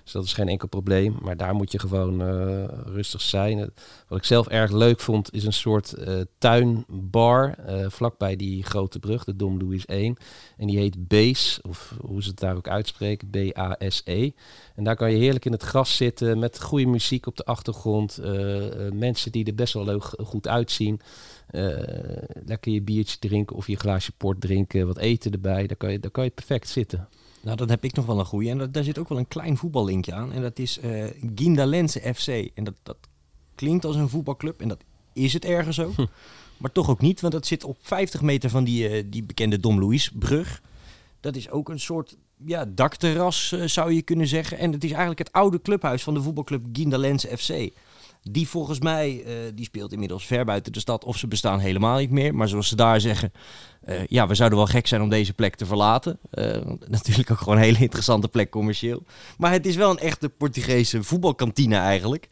Dus 0.08 0.16
dat 0.16 0.26
is 0.26 0.32
geen 0.32 0.48
enkel 0.48 0.68
probleem. 0.68 1.16
Maar 1.22 1.36
daar 1.36 1.54
moet 1.54 1.72
je 1.72 1.78
gewoon 1.78 2.22
eh, 2.22 2.64
rustig 2.84 3.20
zijn. 3.20 3.70
Wat 4.08 4.18
ik 4.18 4.24
zelf 4.24 4.46
erg 4.46 4.70
leuk 4.70 5.00
vond, 5.00 5.34
is 5.34 5.44
een 5.44 5.52
soort 5.52 5.92
eh, 5.92 6.20
tuinbar. 6.38 7.54
eh, 7.54 7.86
vlakbij 7.88 8.36
die 8.36 8.62
grote 8.62 8.98
brug, 8.98 9.24
de 9.24 9.36
Dom 9.36 9.58
Louis 9.58 9.86
1. 9.86 10.16
En 10.56 10.66
die 10.66 10.78
heet 10.78 11.08
Base, 11.08 11.62
of 11.68 11.94
hoe 12.00 12.22
ze 12.22 12.28
het 12.28 12.38
daar 12.38 12.56
ook 12.56 12.68
uitspreken, 12.68 13.30
B-A-S-E. 13.30 14.30
En 14.74 14.84
daar 14.84 14.96
kan 14.96 15.10
je 15.10 15.18
heerlijk 15.18 15.44
in 15.44 15.52
het 15.52 15.62
gras 15.62 15.96
zitten 15.96 16.38
met 16.38 16.62
goede 16.62 16.86
muziek 16.86 17.26
op 17.26 17.36
de 17.36 17.44
achtergrond. 17.44 18.20
mensen 18.92 19.32
die 19.32 19.44
er 19.44 19.54
best 19.54 19.72
wel 19.72 20.00
goed 20.00 20.48
uitzien. 20.48 21.00
Lekker 22.44 22.72
je 22.72 22.82
biertje 22.82 23.18
drinken 23.18 23.56
of 23.56 23.66
je 23.66 23.76
glaasje 23.76 24.12
port 24.16 24.40
drinken, 24.40 24.86
wat 24.86 24.98
eten 24.98 25.32
erbij. 25.32 25.66
Daar 25.66 25.76
kan 25.76 25.92
je, 25.92 25.98
daar 25.98 26.10
kan 26.10 26.24
je 26.24 26.30
perfect 26.30 26.68
zitten. 26.68 27.08
Nou, 27.40 27.56
dan 27.56 27.70
heb 27.70 27.84
ik 27.84 27.94
nog 27.94 28.06
wel 28.06 28.18
een 28.18 28.24
goeie. 28.24 28.50
En 28.50 28.58
dat, 28.58 28.74
daar 28.74 28.84
zit 28.84 28.98
ook 28.98 29.08
wel 29.08 29.18
een 29.18 29.28
klein 29.28 29.56
voetballinkje 29.56 30.14
aan. 30.14 30.32
En 30.32 30.42
dat 30.42 30.58
is 30.58 30.78
eh 30.78 31.04
Gindalense 31.34 32.14
FC. 32.14 32.28
En 32.54 32.64
dat, 32.64 32.74
dat 32.82 32.96
klinkt 33.54 33.84
als 33.84 33.96
een 33.96 34.08
voetbalclub. 34.08 34.60
En 34.60 34.68
dat 34.68 34.84
is 35.12 35.32
het 35.32 35.44
ergens 35.44 35.80
ook. 35.80 35.94
Maar 36.58 36.72
toch 36.72 36.90
ook 36.90 37.00
niet. 37.00 37.20
Want 37.20 37.32
dat 37.32 37.46
zit 37.46 37.64
op 37.64 37.76
50 37.80 38.22
meter 38.22 38.50
van 38.50 38.64
die, 38.64 38.88
eh, 38.88 39.04
die 39.06 39.22
bekende 39.22 39.60
Dom 39.60 39.80
Louis 39.80 40.10
brug. 40.14 40.62
Dat 41.20 41.36
is 41.36 41.50
ook 41.50 41.68
een 41.68 41.80
soort 41.80 42.16
ja, 42.44 42.64
dakterras, 42.64 43.52
eh, 43.52 43.64
zou 43.64 43.92
je 43.92 44.02
kunnen 44.02 44.26
zeggen. 44.26 44.58
En 44.58 44.72
het 44.72 44.84
is 44.84 44.90
eigenlijk 44.90 45.18
het 45.18 45.32
oude 45.32 45.62
clubhuis 45.62 46.02
van 46.02 46.14
de 46.14 46.22
voetbalclub 46.22 46.64
Gindalense 46.72 47.36
FC. 47.36 47.70
Die 48.22 48.48
volgens 48.48 48.80
mij, 48.80 49.22
eh, 49.24 49.34
die 49.54 49.64
speelt 49.64 49.92
inmiddels 49.92 50.26
ver 50.26 50.44
buiten 50.44 50.72
de 50.72 50.80
stad. 50.80 51.04
Of 51.04 51.16
ze 51.16 51.26
bestaan 51.26 51.58
helemaal 51.58 51.98
niet 51.98 52.10
meer. 52.10 52.34
Maar 52.34 52.48
zoals 52.48 52.68
ze 52.68 52.76
daar 52.76 53.00
zeggen, 53.00 53.32
eh, 53.80 54.06
ja, 54.06 54.26
we 54.26 54.34
zouden 54.34 54.58
wel 54.58 54.66
gek 54.66 54.86
zijn 54.86 55.02
om 55.02 55.08
deze 55.08 55.32
plek 55.32 55.54
te 55.54 55.66
verlaten. 55.66 56.18
Eh, 56.30 56.44
natuurlijk 56.88 57.30
ook 57.30 57.38
gewoon 57.38 57.56
een 57.56 57.62
hele 57.62 57.78
interessante 57.78 58.28
plek 58.28 58.50
commercieel. 58.50 59.02
Maar 59.38 59.52
het 59.52 59.66
is 59.66 59.76
wel 59.76 59.90
een 59.90 59.98
echte 59.98 60.28
Portugese 60.28 61.02
voetbalkantine 61.02 61.76
eigenlijk. 61.76 62.28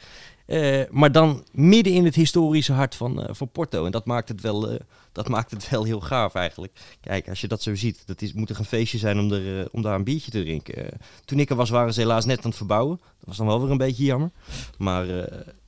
Maar 0.90 1.12
dan 1.12 1.44
midden 1.53 1.92
in 1.92 2.05
het 2.05 2.14
historische 2.14 2.72
hart 2.72 2.94
van, 2.94 3.29
van 3.31 3.51
Porto. 3.51 3.85
En 3.85 3.90
dat 3.90 4.07
maakt, 4.07 4.29
het 4.29 4.40
wel, 4.40 4.79
dat 5.12 5.29
maakt 5.29 5.51
het 5.51 5.68
wel 5.68 5.85
heel 5.85 6.01
gaaf 6.01 6.35
eigenlijk. 6.35 6.72
Kijk, 7.01 7.29
als 7.29 7.40
je 7.40 7.49
dat 7.49 7.62
zo 7.62 7.75
ziet, 7.75 8.03
dat 8.07 8.22
is, 8.22 8.33
moet 8.33 8.46
toch 8.46 8.59
een 8.59 8.64
feestje 8.64 8.99
zijn 8.99 9.18
om, 9.18 9.33
er, 9.33 9.68
om 9.72 9.83
daar 9.83 9.94
een 9.94 10.05
biertje 10.05 10.31
te 10.31 10.42
drinken. 10.42 10.88
Toen 11.25 11.38
ik 11.38 11.51
er 11.51 11.57
was, 11.57 11.70
waren 11.70 11.94
ze 11.94 12.01
helaas 12.01 12.25
net 12.25 12.38
aan 12.38 12.49
het 12.49 12.57
verbouwen. 12.57 12.96
Dat 12.96 13.27
was 13.27 13.37
dan 13.37 13.46
wel 13.46 13.61
weer 13.61 13.70
een 13.70 13.77
beetje 13.77 14.05
jammer. 14.05 14.31
Maar 14.79 15.07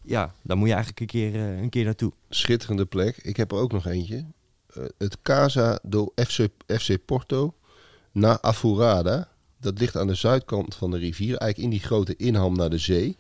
ja, 0.08 0.34
daar 0.42 0.56
moet 0.56 0.68
je 0.68 0.74
eigenlijk 0.74 1.00
een 1.00 1.20
keer, 1.20 1.34
eh, 1.34 1.60
een 1.60 1.68
keer 1.68 1.84
naartoe. 1.84 2.12
schitterende 2.28 2.86
plek. 2.86 3.16
Ik 3.16 3.36
heb 3.36 3.52
er 3.52 3.58
ook 3.58 3.72
nog 3.72 3.86
eentje. 3.86 4.24
Eh, 4.66 4.82
het 4.98 5.22
Casa 5.22 5.78
do 5.82 6.12
FC, 6.14 6.48
FC 6.66 6.96
Porto 7.04 7.54
na 8.12 8.40
Afurada. 8.40 9.28
Dat 9.60 9.78
ligt 9.78 9.96
aan 9.96 10.06
de 10.06 10.14
zuidkant 10.14 10.74
van 10.74 10.90
de 10.90 10.98
rivier, 10.98 11.36
eigenlijk 11.36 11.58
in 11.58 11.70
die 11.70 11.86
grote 11.86 12.16
inham 12.16 12.56
naar 12.56 12.70
de 12.70 12.78
zee. 12.78 13.16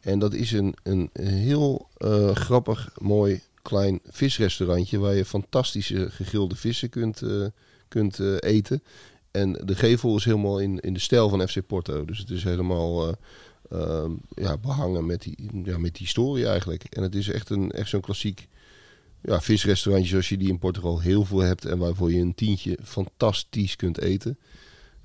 En 0.00 0.18
dat 0.18 0.34
is 0.34 0.52
een, 0.52 0.74
een 0.82 1.10
heel 1.20 1.88
eh, 1.96 2.34
grappig, 2.34 2.90
mooi, 2.98 3.40
klein 3.62 4.00
visrestaurantje 4.04 4.98
waar 4.98 5.14
je 5.14 5.24
fantastische 5.24 6.10
gegrilde 6.10 6.56
vissen 6.56 6.88
kunt, 6.88 7.22
kunt 7.88 8.18
eten. 8.40 8.82
En 9.30 9.52
de 9.52 9.74
gevel 9.74 10.16
is 10.16 10.24
helemaal 10.24 10.58
in, 10.58 10.80
in 10.80 10.92
de 10.92 11.00
stijl 11.00 11.28
van 11.28 11.48
FC 11.48 11.66
Porto. 11.66 12.04
Dus 12.04 12.18
het 12.18 12.30
is 12.30 12.44
helemaal 12.44 13.16
eh, 13.72 13.80
ehm, 13.80 14.12
ja, 14.34 14.58
behangen 14.58 15.06
met 15.06 15.22
die, 15.22 15.50
ja, 15.64 15.78
met 15.78 15.92
die 15.92 16.02
historie 16.02 16.46
eigenlijk. 16.46 16.84
En 16.84 17.02
het 17.02 17.14
is 17.14 17.28
echt, 17.28 17.50
een, 17.50 17.70
echt 17.70 17.88
zo'n 17.88 18.00
klassiek 18.00 18.48
ja, 19.22 19.40
visrestaurantje 19.40 20.08
zoals 20.08 20.28
je 20.28 20.36
die 20.36 20.48
in 20.48 20.58
Portugal 20.58 21.00
heel 21.00 21.24
veel 21.24 21.40
hebt. 21.40 21.64
En 21.64 21.78
waarvoor 21.78 22.12
je 22.12 22.20
een 22.20 22.34
tientje 22.34 22.78
fantastisch 22.82 23.76
kunt 23.76 23.98
eten. 23.98 24.38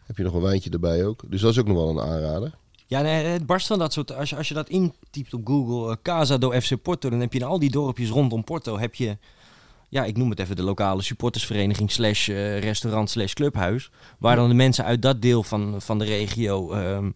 Heb 0.05 0.17
je 0.17 0.23
nog 0.23 0.33
een 0.33 0.41
wijntje 0.41 0.69
erbij 0.69 1.05
ook. 1.05 1.23
Dus 1.27 1.41
dat 1.41 1.51
is 1.51 1.59
ook 1.59 1.67
nog 1.67 1.75
wel 1.75 1.89
een 1.89 1.99
aanrader. 1.99 2.57
Ja, 2.89 3.01
nee, 3.01 3.25
het 3.25 3.45
barst 3.45 3.67
van 3.67 3.79
dat 3.79 3.93
soort. 3.93 4.15
Als 4.15 4.29
je, 4.29 4.35
als 4.35 4.47
je 4.47 4.53
dat 4.53 4.69
intypt 4.69 5.33
op 5.33 5.47
Google, 5.47 5.91
eh, 5.91 5.97
Casa 6.01 6.37
do 6.37 6.51
FC 6.61 6.81
Porto, 6.81 7.09
dan 7.09 7.19
heb 7.19 7.33
je 7.33 7.39
in 7.39 7.45
al 7.45 7.59
die 7.59 7.71
dorpjes 7.71 8.09
rondom 8.09 8.43
Porto, 8.43 8.79
heb 8.79 8.95
je, 8.95 9.17
ja, 9.89 10.05
ik 10.05 10.17
noem 10.17 10.29
het 10.29 10.39
even 10.39 10.55
de 10.55 10.63
lokale 10.63 11.01
supportersvereniging 11.01 11.91
slash 11.91 12.29
eh, 12.29 12.59
restaurant 12.59 13.09
slash 13.09 13.33
clubhuis, 13.33 13.89
waar 14.19 14.35
dan 14.35 14.49
de 14.49 14.55
mensen 14.55 14.85
uit 14.85 15.01
dat 15.01 15.21
deel 15.21 15.43
van, 15.43 15.81
van 15.81 15.99
de 15.99 16.05
regio 16.05 16.71
ehm, 16.71 17.09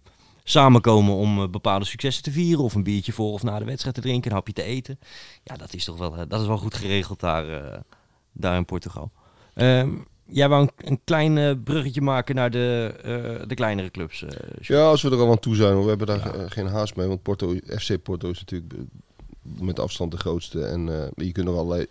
samenkomen 0.44 1.14
om 1.16 1.42
eh, 1.42 1.50
bepaalde 1.50 1.86
successen 1.86 2.24
te 2.24 2.32
vieren, 2.32 2.64
of 2.64 2.76
een 2.76 2.84
biertje 2.84 3.12
voor 3.12 3.32
of 3.32 3.44
na 3.44 3.60
de 3.60 3.66
wedstrijd 3.66 3.96
te 3.96 4.02
drinken, 4.02 4.30
een 4.32 4.36
hapje 4.38 4.54
te 4.54 4.64
eten. 4.64 5.00
Ja, 5.44 5.56
dat 5.56 5.74
is 5.74 5.84
toch 5.86 5.98
wel, 5.98 6.16
eh, 6.18 6.22
dat 6.28 6.42
is 6.42 6.48
wel 6.48 6.58
goed 6.58 6.76
geregeld 6.76 7.20
daar, 7.20 7.50
eh, 7.74 7.80
daar 8.32 8.58
in 8.58 8.66
Portugal. 8.66 9.12
Ehm, 9.54 9.90
jij 10.26 10.50
wou 10.50 10.62
een, 10.62 10.72
een 10.90 11.00
klein 11.04 11.64
bruggetje 11.64 12.02
maken 12.02 12.36
naar 12.36 12.52
de, 12.52 12.94
eh, 13.04 13.48
de 13.48 13.56
kleinere 13.56 13.92
clubs. 13.92 14.24
eh. 14.24 14.30
Ja, 14.62 14.84
als 14.88 15.02
we 15.02 15.10
er 15.12 15.18
al 15.20 15.32
aan 15.32 15.40
toe 15.40 15.56
zijn. 15.56 15.82
We 15.82 15.90
hebben 15.90 16.08
daar 16.08 16.34
geen 16.52 16.68
haast 16.68 16.96
mee. 16.96 17.08
Want 17.08 17.22
Porto, 17.22 17.56
FC 17.68 18.02
Porto 18.04 18.30
is 18.30 18.40
natuurlijk 18.40 18.74
met 19.42 19.80
afstand 19.80 20.12
de 20.12 20.18
grootste. 20.18 20.66
En 20.66 20.90
eh, 21.04 21.26
je 21.26 21.32
kunt 21.32 21.48
er 21.48 21.54
allerlei, 21.58 21.86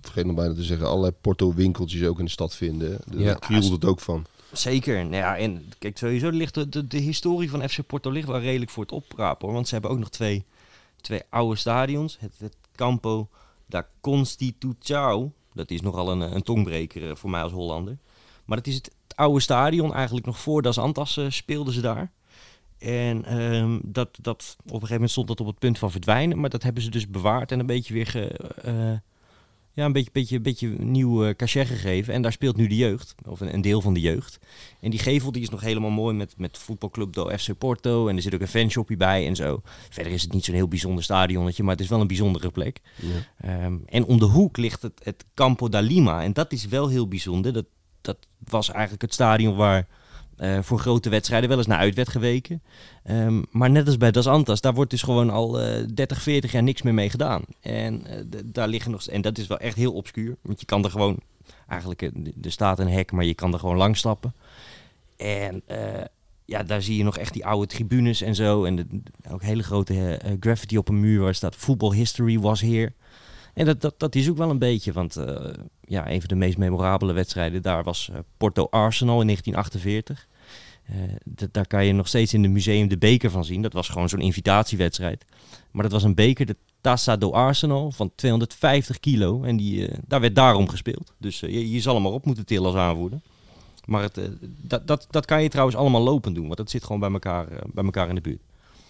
vergeet 0.00 0.26
nog 0.26 0.34
bijna 0.34 0.54
te 0.54 0.62
zeggen, 0.62 0.86
allerlei 0.86 1.12
Porto 1.20 1.54
winkeltjes 1.54 2.08
ook 2.08 2.18
in 2.18 2.24
de 2.24 2.30
stad 2.30 2.54
vinden. 2.54 2.98
Daar 3.06 3.20
Ja. 3.20 3.34
kriebelt 3.34 3.72
het 3.72 3.84
ook 3.84 4.00
van. 4.00 4.24
Zeker. 4.58 5.02
Nou 5.02 5.16
ja, 5.16 5.36
en 5.36 5.72
kijk, 5.78 5.98
sowieso 5.98 6.30
ligt 6.30 6.54
de, 6.54 6.86
de, 6.86 6.98
historie 6.98 7.50
van 7.50 7.68
FC 7.68 7.86
Porto 7.86 8.10
ligt 8.10 8.28
wel 8.28 8.40
redelijk 8.40 8.70
voor 8.70 8.82
het 8.82 8.92
oprapen. 8.92 9.46
Hoor, 9.46 9.54
want 9.54 9.68
ze 9.68 9.72
hebben 9.72 9.90
ook 9.90 9.98
nog 9.98 10.10
twee, 10.10 10.44
twee 11.00 11.22
oude 11.30 11.56
stadions. 11.56 12.18
Het, 12.20 12.56
Campo 12.74 13.28
da 13.66 13.86
Constituição. 14.00 15.32
Dat 15.52 15.70
is 15.70 15.80
nogal 15.80 16.10
een, 16.10 16.20
een 16.20 16.42
tongbreker 16.42 17.10
eh, 17.10 17.16
voor 17.16 17.30
mij 17.30 17.42
als 17.42 17.52
Hollander. 17.52 17.98
Maar 18.44 18.58
het 18.58 18.66
is 18.66 18.74
het 18.74 18.90
oude 19.14 19.40
stadion. 19.40 19.94
Eigenlijk 19.94 20.26
nog 20.26 20.38
voor 20.38 20.62
Das 20.62 20.78
Antas 20.78 21.16
eh, 21.16 21.24
speelden 21.28 21.74
ze 21.74 21.80
daar. 21.80 22.10
En 22.78 23.24
ehm, 23.24 23.78
dat, 23.82 24.18
dat, 24.20 24.56
op 24.58 24.64
een 24.64 24.72
gegeven 24.72 24.94
moment 24.94 25.10
stond 25.10 25.28
dat 25.28 25.40
op 25.40 25.46
het 25.46 25.58
punt 25.58 25.78
van 25.78 25.90
verdwijnen. 25.90 26.40
Maar 26.40 26.50
dat 26.50 26.62
hebben 26.62 26.82
ze 26.82 26.90
dus 26.90 27.10
bewaard 27.10 27.52
en 27.52 27.60
een 27.60 27.66
beetje 27.66 27.94
weer 27.94 28.06
ge, 28.06 28.26
eh, 28.62 28.92
ja, 29.76 29.84
een 29.84 29.92
beetje, 29.92 30.10
beetje, 30.12 30.40
beetje 30.40 30.68
nieuw 30.68 31.24
eh, 31.24 31.34
cachet 31.34 31.66
gegeven. 31.66 32.14
En 32.14 32.22
daar 32.22 32.32
speelt 32.32 32.56
nu 32.56 32.66
de 32.66 32.76
jeugd, 32.76 33.14
of 33.26 33.40
een, 33.40 33.54
een 33.54 33.60
deel 33.60 33.80
van 33.80 33.94
de 33.94 34.00
jeugd. 34.00 34.38
En 34.80 34.90
die 34.90 34.98
gevel 34.98 35.32
die 35.32 35.42
is 35.42 35.48
nog 35.48 35.60
helemaal 35.60 35.90
mooi 35.90 36.14
met, 36.14 36.34
met 36.36 36.58
voetbalclub 36.58 37.12
do 37.12 37.28
FC 37.38 37.58
Porto. 37.58 38.08
En 38.08 38.16
er 38.16 38.22
zit 38.22 38.34
ook 38.34 38.40
een 38.40 38.48
fanshopje 38.48 38.96
bij 38.96 39.26
en 39.26 39.36
zo. 39.36 39.60
Verder 39.90 40.12
is 40.12 40.22
het 40.22 40.32
niet 40.32 40.44
zo'n 40.44 40.54
heel 40.54 40.68
bijzonder 40.68 41.04
stadionnetje, 41.04 41.62
maar 41.62 41.72
het 41.72 41.80
is 41.80 41.88
wel 41.88 42.00
een 42.00 42.06
bijzondere 42.06 42.50
plek. 42.50 42.80
Ehm, 43.40 43.76
en 43.86 44.04
om 44.04 44.18
de 44.18 44.24
hoek 44.24 44.56
ligt 44.56 44.82
het, 44.82 45.00
het 45.02 45.24
Campo 45.34 45.68
da 45.68 45.80
Lima. 45.80 46.22
En 46.22 46.32
dat 46.32 46.52
is 46.52 46.66
wel 46.66 46.88
heel 46.88 47.08
bijzonder. 47.08 47.52
Dat, 47.52 47.66
dat 48.00 48.18
was 48.48 48.70
eigenlijk 48.70 49.02
het 49.02 49.14
stadion 49.14 49.56
waar 49.56 49.86
eh, 50.36 50.58
voor 50.62 50.78
grote 50.78 51.08
wedstrijden 51.08 51.48
wel 51.48 51.58
eens 51.58 51.66
naar 51.66 51.78
uit 51.78 51.94
werd 51.94 52.08
geweken. 52.08 52.62
Ehm, 53.02 53.42
maar 53.50 53.70
net 53.70 53.86
als 53.86 53.96
bij 53.96 54.10
Das 54.10 54.26
Antas, 54.26 54.60
daar 54.60 54.74
wordt 54.74 54.90
dus 54.90 55.02
gewoon 55.02 55.30
al 55.30 55.60
eh 55.60 55.84
30, 55.94 56.22
40 56.22 56.52
jaar 56.52 56.62
niks 56.62 56.82
meer 56.82 56.94
mee 56.94 57.10
gedaan. 57.10 57.42
En, 57.60 58.06
eh, 58.06 58.40
daar 58.44 58.68
liggen 58.68 58.90
nog, 58.90 59.06
en 59.06 59.20
dat 59.20 59.38
is 59.38 59.46
wel 59.46 59.58
echt 59.58 59.76
heel 59.76 59.92
obscuur. 59.92 60.36
Want 60.42 60.60
je 60.60 60.66
kan 60.66 60.84
er 60.84 60.90
gewoon, 60.90 61.18
eigenlijk, 61.68 62.02
eh, 62.02 62.10
er 62.42 62.52
staat 62.52 62.78
een 62.78 62.88
hek, 62.88 63.12
maar 63.12 63.24
je 63.24 63.34
kan 63.34 63.52
er 63.52 63.58
gewoon 63.58 63.76
langs 63.76 63.98
stappen. 63.98 64.34
En 65.16 65.62
ja, 66.44 66.62
daar 66.62 66.82
zie 66.82 66.96
je 66.96 67.04
nog 67.04 67.18
echt 67.18 67.32
die 67.32 67.46
oude 67.46 67.66
tribunes 67.66 68.20
en 68.20 68.34
zo. 68.34 68.64
En 68.64 69.02
ook 69.30 69.42
hele 69.42 69.62
grote 69.62 70.20
graffiti 70.40 70.78
op 70.78 70.88
een 70.88 71.00
muur 71.00 71.20
waar 71.20 71.34
staat 71.34 71.56
Football 71.56 71.94
History 71.94 72.38
was 72.38 72.60
here. 72.60 72.92
En 73.56 73.64
dat, 73.64 73.80
dat, 73.80 73.94
dat 73.98 74.14
is 74.14 74.30
ook 74.30 74.36
wel 74.36 74.50
een 74.50 74.58
beetje, 74.58 74.92
want 74.92 75.16
eh, 75.16 75.52
ja, 75.80 76.10
een 76.10 76.20
van 76.20 76.28
de 76.28 76.34
meest 76.34 76.58
memorabele 76.58 77.12
wedstrijden 77.12 77.62
daar 77.62 77.82
was 77.82 78.08
eh, 78.12 78.18
Porto 78.36 78.66
Arsenal 78.70 79.20
in 79.20 79.26
1948. 79.26 80.26
Eh, 80.84 80.96
daar 81.50 81.66
kan 81.66 81.86
je 81.86 81.92
nog 81.92 82.08
steeds 82.08 82.34
in 82.34 82.42
het 82.42 82.52
museum 82.52 82.88
de 82.88 82.98
beker 82.98 83.30
van 83.30 83.44
zien. 83.44 83.62
Dat 83.62 83.72
was 83.72 83.88
gewoon 83.88 84.08
zo'n 84.08 84.20
invitatiewedstrijd. 84.20 85.24
Maar 85.70 85.82
dat 85.82 85.92
was 85.92 86.02
een 86.02 86.14
beker, 86.14 86.46
de 86.46 86.56
Tassa 86.80 87.16
do 87.16 87.30
Arsenal, 87.30 87.92
van 87.92 88.12
250 88.14 89.00
kilo. 89.00 89.42
En 89.42 89.56
die, 89.56 89.88
daar 90.06 90.20
werd 90.20 90.34
daarom 90.34 90.68
gespeeld. 90.68 91.12
Dus 91.18 91.40
je, 91.40 91.70
je 91.70 91.80
zal 91.80 91.94
hem 91.94 92.02
maar 92.02 92.12
op 92.12 92.24
moeten 92.24 92.46
tillen 92.46 92.66
als 92.66 92.80
aanvoerder. 92.80 93.20
Maar 93.84 94.02
het, 94.02 94.20
dat, 94.40 94.86
dat, 94.86 95.06
dat 95.10 95.24
kan 95.24 95.42
je 95.42 95.48
trouwens 95.48 95.76
allemaal 95.76 96.02
lopend 96.02 96.34
doen, 96.34 96.44
want 96.44 96.56
dat 96.56 96.70
zit 96.70 96.84
gewoon 96.84 97.00
bij 97.00 97.12
elkaar, 97.12 97.46
bij 97.72 97.84
elkaar 97.84 98.08
in 98.08 98.14
de 98.14 98.20
buurt. 98.20 98.42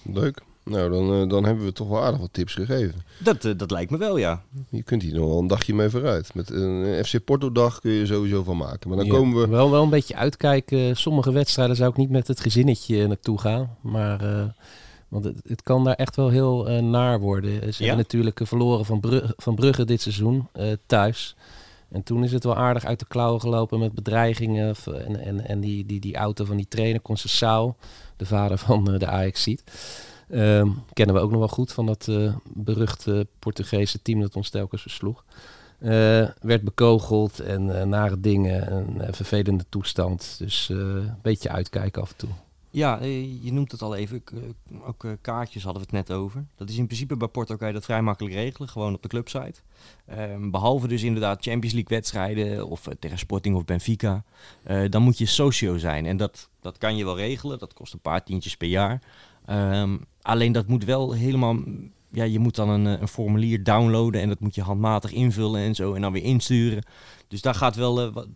Leuk. 0.02 0.42
Nou, 0.70 0.90
dan, 0.90 1.22
eh, 1.22 1.28
dan 1.28 1.44
hebben 1.44 1.64
we 1.64 1.72
toch 1.72 1.88
wel 1.88 2.02
aardig 2.02 2.20
wat 2.20 2.32
tips 2.32 2.54
gegeven. 2.54 2.94
Dat, 3.18 3.44
eh, 3.44 3.52
dat 3.56 3.70
lijkt 3.70 3.90
me 3.90 3.98
wel, 3.98 4.16
ja. 4.16 4.42
Je 4.70 4.82
kunt 4.82 5.02
hier 5.02 5.14
nog 5.14 5.28
wel 5.28 5.38
een 5.38 5.46
dagje 5.46 5.74
mee 5.74 5.88
vooruit. 5.88 6.34
Met 6.34 6.50
een 6.50 7.04
FC 7.04 7.24
Porto 7.24 7.52
dag 7.52 7.80
kun 7.80 7.90
je 7.90 8.06
sowieso 8.06 8.42
van 8.42 8.56
maken. 8.56 8.88
Maar 8.88 8.98
dan 8.98 9.06
Ja, 9.06 9.12
komen 9.12 9.40
we... 9.40 9.48
Wel, 9.48 9.70
wel 9.70 9.82
een 9.82 9.90
beetje 9.90 10.16
uitkijken. 10.16 10.96
Sommige 10.96 11.32
wedstrijden 11.32 11.76
zou 11.76 11.90
ik 11.90 11.96
niet 11.96 12.10
met 12.10 12.26
het 12.26 12.40
gezinnetje 12.40 13.06
naartoe 13.06 13.38
gaan. 13.40 13.76
Maar, 13.80 14.20
eh, 14.38 14.44
want 15.08 15.24
het, 15.24 15.40
het 15.46 15.62
kan 15.62 15.84
daar 15.84 15.94
echt 15.94 16.16
wel 16.16 16.28
heel 16.28 16.68
eh, 16.68 16.82
naar 16.82 17.20
worden. 17.20 17.52
Ze 17.52 17.82
Ja? 17.82 17.86
hebben 17.88 17.96
natuurlijk 17.96 18.40
eh, 18.40 18.46
verloren 18.46 18.84
van, 18.84 19.00
Brugge, 19.00 19.32
van 19.36 19.54
Brugge 19.54 19.84
dit 19.84 20.00
seizoen 20.00 20.48
eh, 20.52 20.72
thuis. 20.86 21.36
En 21.88 22.02
toen 22.02 22.24
is 22.24 22.32
het 22.32 22.44
wel 22.44 22.56
aardig 22.56 22.84
uit 22.84 22.98
de 22.98 23.06
klauwen 23.08 23.40
gelopen 23.40 23.78
met 23.78 23.92
bedreigingen. 23.92 24.74
En, 25.06 25.20
en, 25.24 25.46
en 25.48 25.60
die, 25.60 25.86
die, 25.86 26.00
die 26.00 26.16
auto 26.16 26.44
van 26.44 26.56
die 26.56 26.68
trainer, 26.68 27.00
Conceição, 27.02 27.74
de 28.16 28.26
vader 28.26 28.58
van 28.58 28.92
eh, 28.92 28.98
de 28.98 29.06
ajax 29.06 29.42
ziet. 29.42 29.62
Kennen 30.92 31.14
we 31.14 31.20
ook 31.20 31.30
nog 31.30 31.38
wel 31.38 31.48
goed 31.48 31.72
van 31.72 31.86
dat 31.86 32.08
eh, 32.08 32.34
beruchte 32.44 33.26
Portugese 33.38 34.02
team 34.02 34.20
dat 34.20 34.36
ons 34.36 34.50
telkens 34.50 34.82
versloeg. 34.82 35.24
Eh, 35.78 36.28
werd 36.40 36.62
bekogeld 36.62 37.40
en 37.40 37.80
eh, 37.80 37.86
nare 37.86 38.20
dingen, 38.20 38.72
een 38.72 39.00
eh, 39.00 39.12
vervelende 39.12 39.64
toestand. 39.68 40.36
Dus 40.38 40.68
een 40.68 41.14
beetje 41.22 41.48
uitkijken 41.48 42.02
af 42.02 42.10
en 42.10 42.16
toe. 42.16 42.28
Ja, 42.70 43.02
je 43.42 43.52
noemt 43.52 43.72
het 43.72 43.82
al 43.82 43.94
even. 43.94 44.22
Ook 44.86 45.06
kaartjes 45.20 45.62
hadden 45.62 45.82
we 45.82 45.88
het 45.88 46.08
net 46.08 46.16
over. 46.16 46.44
Dat 46.56 46.68
is 46.68 46.76
in 46.76 46.86
principe 46.86 47.16
bij 47.16 47.28
Porto 47.28 47.56
kan 47.56 47.68
je 47.68 47.74
dat 47.74 47.84
vrij 47.84 48.02
makkelijk 48.02 48.34
regelen, 48.34 48.68
gewoon 48.68 48.94
op 48.94 49.02
de 49.02 49.08
clubsite. 49.08 49.60
Ehm, 50.06 50.50
behalve 50.50 50.88
dus 50.88 51.02
inderdaad 51.02 51.42
Champions 51.42 51.74
League 51.74 51.96
wedstrijden 51.96 52.66
of 52.66 52.88
tegen 52.98 53.18
Sporting 53.18 53.56
of 53.56 53.64
Benfica. 53.64 54.24
dan 54.88 55.02
moet 55.02 55.18
je 55.18 55.26
socio 55.26 55.78
zijn. 55.78 56.06
En 56.06 56.16
dat, 56.16 56.48
dat 56.60 56.78
kan 56.78 56.96
je 56.96 57.04
wel 57.04 57.16
regelen. 57.16 57.58
Dat 57.58 57.74
kost 57.74 57.92
een 57.92 58.00
paar 58.00 58.24
tientjes 58.24 58.56
per 58.56 58.68
jaar. 58.68 59.02
Ehm, 59.46 59.96
alleen 60.26 60.52
dat 60.52 60.66
moet 60.66 60.84
wel 60.84 61.12
helemaal... 61.12 61.56
Ja, 62.10 62.24
je 62.24 62.38
moet 62.38 62.54
dan 62.54 62.68
een, 62.68 62.86
eh, 62.86 63.00
een 63.00 63.08
formulier 63.08 63.64
downloaden 63.64 64.20
en 64.20 64.28
dat 64.28 64.40
moet 64.40 64.54
je 64.54 64.62
handmatig 64.62 65.12
invullen 65.12 65.60
en 65.60 65.74
zo. 65.74 65.94
En 65.94 66.00
dan 66.00 66.12
weer 66.12 66.22
insturen. 66.22 66.84
Dus 67.28 67.42
daar 67.42 67.54
gaat 67.54 67.76
wel, 67.76 68.00
eh, 68.00 68.12
wat, 68.12 68.28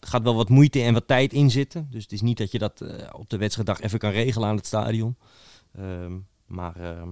gaat 0.00 0.22
wel 0.22 0.34
wat 0.34 0.48
moeite 0.48 0.82
en 0.82 0.94
wat 0.94 1.06
tijd 1.06 1.32
in 1.32 1.50
zitten. 1.50 1.88
Dus 1.90 2.02
het 2.02 2.12
is 2.12 2.20
niet 2.20 2.38
dat 2.38 2.52
je 2.52 2.58
dat 2.58 2.80
eh, 2.80 3.08
op 3.12 3.30
de 3.30 3.36
wedstrijddag 3.36 3.80
even 3.80 3.98
kan 3.98 4.10
regelen 4.10 4.48
aan 4.48 4.56
het 4.56 4.66
stadion. 4.66 5.16
Ehm, 5.76 6.12
maar 6.46 6.76
ehm, 6.76 7.08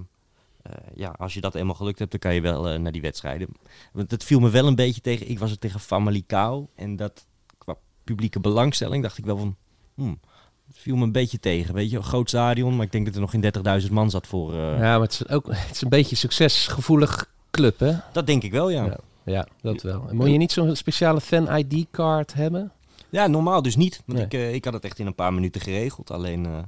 eh, 0.63 0.73
ja, 0.95 1.15
als 1.19 1.35
je 1.35 1.41
dat 1.41 1.55
eenmaal 1.55 1.75
gelukt 1.75 1.99
hebt, 1.99 2.11
dan 2.11 2.21
kan 2.21 2.35
je 2.35 2.41
wel 2.41 2.79
naar 2.79 2.93
die 2.93 3.01
wedstrijden. 3.01 3.49
Want 3.93 4.11
het 4.11 4.25
viel 4.25 4.41
me 4.41 4.51
wel 4.51 4.67
een 4.67 4.75
beetje 4.75 5.01
tegen. 5.01 5.31
Ik 5.31 5.39
was 5.39 5.51
er 5.51 5.59
tegen 5.59 5.81
Famalicão. 5.81 6.75
En 6.75 6.97
dat 6.97 7.27
qua 7.59 7.77
publieke 8.05 8.41
belangstelling 8.41 9.03
dacht 9.03 9.19
ik 9.19 9.25
wel 9.25 9.39
van... 9.39 9.57
Hmm, 9.95 10.21
het 10.73 10.83
viel 10.83 10.97
me 10.97 11.03
een 11.03 11.13
beetje 11.13 11.41
tegen. 11.41 11.75
Weet 11.75 11.91
je, 11.91 11.97
een 11.97 12.03
groot 12.03 12.29
stadion. 12.29 12.77
Maar 12.77 12.85
ik 12.87 12.93
denk 12.93 13.05
dat 13.07 13.15
er 13.15 13.21
nog 13.21 13.31
geen 13.31 13.83
30.000 13.87 13.91
man 13.93 14.11
zat 14.11 14.27
voor... 14.27 14.53
eh, 14.53 14.59
Ja, 14.59 14.79
maar 14.79 15.01
het 15.01 15.13
is 15.13 15.29
ook 15.29 15.47
het 15.47 15.71
is 15.75 15.83
een 15.83 15.89
beetje 15.89 16.11
een 16.11 16.17
succesgevoelig 16.17 17.31
club, 17.51 17.79
hè? 17.79 17.93
Dat 18.13 18.27
denk 18.27 18.43
ik 18.43 18.53
wel, 18.53 18.71
ja. 18.71 18.85
Ja. 18.85 18.91
ja. 18.91 18.97
Ja, 19.33 19.47
dat 19.63 19.83
wel. 19.83 20.05
En 20.09 20.17
moet 20.17 20.31
je 20.31 20.37
niet 20.37 20.53
zo'n 20.53 20.77
speciale 20.77 21.21
fan-ID-card 21.21 22.35
hebben? 22.35 22.73
normaal 23.11 23.63
dus 23.63 23.77
niet. 23.77 24.03
Want 24.07 24.19
Nee. 24.19 24.27
ik, 24.27 24.35
eh, 24.35 24.55
ik 24.55 24.65
had 24.65 24.73
het 24.75 24.85
echt 24.85 24.99
in 24.99 25.07
een 25.07 25.15
paar 25.15 25.33
minuten 25.35 25.61
geregeld. 25.61 26.11
Alleen 26.11 26.47
eh, 26.47 26.59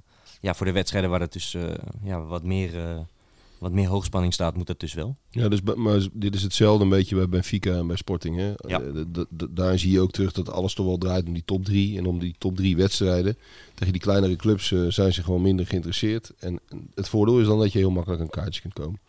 ja, 0.40 0.54
voor 0.54 0.66
de 0.66 0.72
wedstrijden 0.72 1.10
waar 1.10 1.20
het 1.20 1.32
dus 1.32 1.56
ja, 2.02 2.20
wat, 2.20 2.42
meer, 2.42 2.70
wat 3.64 3.72
meer 3.72 3.88
hoogspanning 3.88 4.32
staat, 4.32 4.56
moet 4.56 4.66
dat 4.66 4.80
dus 4.80 4.94
wel. 4.94 5.16
Ja, 5.30 5.48
dus, 5.48 5.62
maar 5.62 6.06
dit 6.12 6.34
is 6.34 6.42
hetzelfde 6.42 6.84
een 6.84 6.90
beetje 6.90 7.16
bij 7.16 7.28
Benfica 7.28 7.72
en 7.72 7.86
bij 7.86 7.96
Sporting. 7.96 8.36
Hè? 8.36 8.52
Ja. 8.56 8.80
Eh, 8.80 9.22
daar 9.50 9.78
zie 9.78 9.92
je 9.92 10.00
ook 10.00 10.10
terug 10.10 10.32
dat 10.32 10.50
alles 10.50 10.74
toch 10.74 10.86
wel 10.86 10.98
draait 10.98 11.26
om 11.26 11.32
die 11.32 11.44
top 11.44 11.64
drie. 11.64 11.98
En 11.98 12.06
om 12.06 12.18
die 12.18 12.34
top 12.38 12.56
drie 12.56 12.76
wedstrijden. 12.76 13.36
Tegen 13.74 13.92
die 13.92 14.02
kleinere 14.02 14.36
clubs 14.36 14.72
eh, 14.72 14.86
zijn 14.88 15.12
ze 15.12 15.22
gewoon 15.22 15.42
minder 15.42 15.66
geïnteresseerd. 15.66 16.32
En 16.38 16.60
het 16.94 17.08
voordeel 17.08 17.40
is 17.40 17.46
dan 17.46 17.58
dat 17.58 17.72
je 17.72 17.78
heel 17.78 17.90
makkelijk 17.90 18.22
een 18.22 18.30
kaartje 18.30 18.60
kunt 18.60 18.74
komen. 18.74 19.00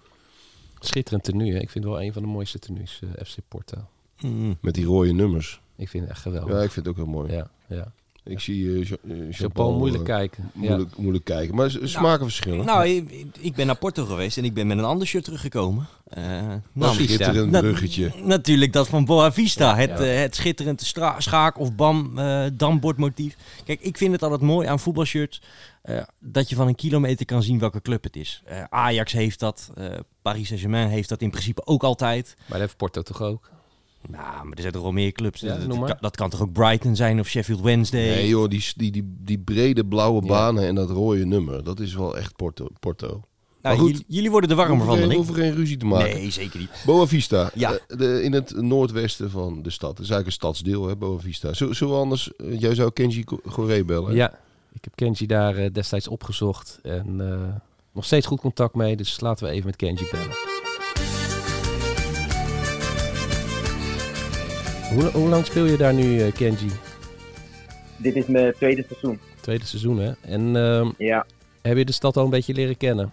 Schitterend 0.80 1.24
tenue, 1.24 1.52
hè? 1.52 1.60
Ik 1.60 1.70
vind 1.70 1.84
het 1.84 1.94
wel 1.94 2.02
een 2.02 2.14
van 2.14 2.22
de 2.22 2.28
mooiste 2.28 2.60
tenues, 2.60 3.00
eh, 3.02 3.26
FC 3.26 3.38
Porto. 3.48 3.78
Mm. 4.22 4.58
Met 4.62 4.74
die 4.74 4.86
rode 4.86 5.14
nummers. 5.14 5.60
Ik 5.76 5.90
vind 5.90 6.04
het 6.04 6.12
echt 6.12 6.22
geweldig. 6.22 6.54
Ja, 6.54 6.62
ik 6.62 6.72
vind 6.72 6.86
het 6.86 6.88
ook 6.88 7.04
heel 7.04 7.14
mooi. 7.14 7.32
Ja, 7.32 7.50
ja. 7.68 7.92
Ik 8.26 8.40
zie 8.40 8.80
Jean-Paul 8.86 9.28
Jean-Paul 9.30 9.78
moeilijk 9.78 10.04
kijken. 10.04 10.52
Ja. 10.54 10.60
moeilijk, 10.70 10.98
moeilijk 10.98 11.26
kijken. 11.26 11.56
Maar 11.56 11.70
ze 11.70 11.80
smaken 11.88 12.26
verschillen. 12.26 12.66
Nou, 12.66 12.88
ik, 12.88 13.26
ik 13.40 13.56
ben 13.56 13.66
naar 13.66 13.76
Porto 13.78 14.06
geweest 14.06 14.38
en 14.38 14.44
ik 14.46 14.54
ben 14.54 14.68
met 14.68 14.78
een 14.78 14.84
ander 14.84 15.08
shirt 15.08 15.24
teruggekomen. 15.24 15.88
Eh, 16.08 16.24
Een 16.24 16.62
namelijk- 16.74 17.04
schitterend 17.10 17.52
Na- 17.52 17.60
bruggetje. 17.60 18.12
Natuurlijk 18.24 18.74
dat 18.74 18.88
van 18.88 19.06
Boa 19.06 19.32
Vista, 19.32 19.76
het, 19.76 19.90
Ja. 19.90 20.04
het 20.04 20.36
schitterend 20.36 20.94
schaak- 21.18 21.60
of 21.60 21.76
bam, 21.76 22.20
eh 22.20 22.46
dambordmotief. 22.54 23.36
Kijk, 23.66 23.82
ik 23.82 23.98
vind 23.98 24.12
het 24.12 24.24
altijd 24.24 24.42
mooi 24.42 24.68
aan 24.68 24.80
voetbalshirts 24.80 25.42
eh, 25.82 26.02
dat 26.20 26.50
je 26.50 26.56
van 26.56 26.68
een 26.68 26.76
kilometer 26.76 27.26
kan 27.26 27.44
zien 27.44 27.60
welke 27.60 27.82
club 27.82 28.04
het 28.04 28.16
is. 28.16 28.42
Eh, 28.46 28.64
Ajax 28.70 29.12
heeft 29.12 29.40
dat, 29.40 29.72
eh, 29.76 29.86
Paris 30.22 30.48
Saint-Germain 30.48 30.90
heeft 30.90 31.10
dat 31.10 31.22
in 31.22 31.30
principe 31.32 31.66
ook 31.66 31.84
altijd. 31.84 32.34
Maar 32.38 32.46
dat 32.50 32.60
heeft 32.60 32.78
Porto 32.78 33.02
toch 33.02 33.22
ook? 33.22 33.50
Nou, 34.10 34.44
maar 34.46 34.54
er 34.56 34.62
zijn 34.62 34.74
toch 34.74 34.82
wel 34.82 34.92
meer 34.92 35.12
clubs. 35.12 35.40
Ja, 35.42 35.58
dat, 35.58 35.78
kan, 35.78 35.98
dat 36.00 36.16
kan 36.16 36.30
toch 36.30 36.42
ook 36.42 36.52
Brighton 36.54 36.96
zijn 36.96 37.20
of 37.20 37.28
Sheffield 37.28 37.62
Wednesday? 37.62 38.06
Nee 38.06 38.28
joh, 38.28 38.50
die, 38.50 38.66
die, 38.76 38.92
die, 38.92 39.16
die 39.20 39.40
brede 39.40 39.86
blauwe 39.86 40.22
Ja. 40.22 40.28
banen 40.28 40.68
en 40.68 40.76
dat 40.76 40.90
rode 40.90 41.26
nummer, 41.26 41.64
dat 41.64 41.80
is 41.80 41.94
wel 41.96 42.18
echt 42.18 42.36
Porto. 42.36 42.68
Porto. 42.80 43.08
nou, 43.08 43.22
maar 43.62 43.76
goed, 43.78 43.90
jullie, 43.90 44.06
jullie 44.08 44.32
worden 44.32 44.50
er 44.50 44.56
warmer 44.56 44.78
van 44.78 44.88
dan 44.88 44.98
geen, 44.98 45.10
ik. 45.10 45.16
hoeven 45.16 45.36
geen 45.36 45.54
ruzie 45.56 45.78
te 45.78 45.86
maken. 45.86 46.14
Nee, 46.14 46.32
zeker 46.32 46.60
niet. 46.60 46.70
Boa 46.86 47.06
Vista, 47.06 47.52
Ja. 47.54 47.72
eh, 47.88 47.98
de, 47.98 48.24
in 48.24 48.34
het 48.34 48.62
noordwesten 48.62 49.32
van 49.32 49.62
de 49.62 49.70
stad. 49.70 49.90
Dat 49.98 50.06
is 50.06 50.12
eigenlijk 50.12 50.26
een 50.28 50.32
stadsdeel, 50.48 50.88
hè, 50.88 50.96
Boa 50.96 51.20
Vista. 51.20 51.54
Zullen 51.54 51.94
we 51.94 52.00
anders, 52.00 52.36
eh, 52.36 52.60
jij 52.60 52.76
zou 52.76 52.92
Kenji 52.92 53.24
Go- 53.26 53.40
Goré 53.46 53.84
bellen? 53.84 54.16
Ja, 54.16 54.32
ik 54.74 54.84
heb 54.84 54.96
Kenji 54.96 55.26
daar 55.26 55.56
eh, 55.56 55.72
destijds 55.74 56.08
opgezocht 56.08 56.80
en 56.84 57.32
eh, 57.32 57.56
nog 57.94 58.06
steeds 58.06 58.26
goed 58.28 58.40
contact 58.40 58.76
mee. 58.76 58.96
Dus 58.96 59.20
laten 59.20 59.46
we 59.46 59.52
even 59.52 59.66
met 59.66 59.76
Kenji 59.76 60.08
bellen. 60.12 60.55
Hoe, 64.96 65.12
hoe 65.12 65.30
lang 65.30 65.46
speel 65.46 65.66
je 65.66 65.78
daar 65.78 65.94
nu, 65.94 66.20
eh, 66.22 66.32
Kenji? 66.34 66.70
Dit 67.98 68.16
is 68.16 68.26
mijn 68.28 68.54
tweede 68.54 68.84
seizoen. 68.84 69.20
Tweede 69.42 69.66
seizoen, 69.66 69.98
hè? 70.00 70.12
En 70.22 70.56
ehm, 70.56 70.92
Ja. 70.98 71.26
heb 71.62 71.78
je 71.78 71.86
de 71.86 71.92
stad 71.92 72.18
al 72.18 72.24
een 72.24 72.30
beetje 72.30 72.54
leren 72.54 72.78
kennen? 72.78 73.12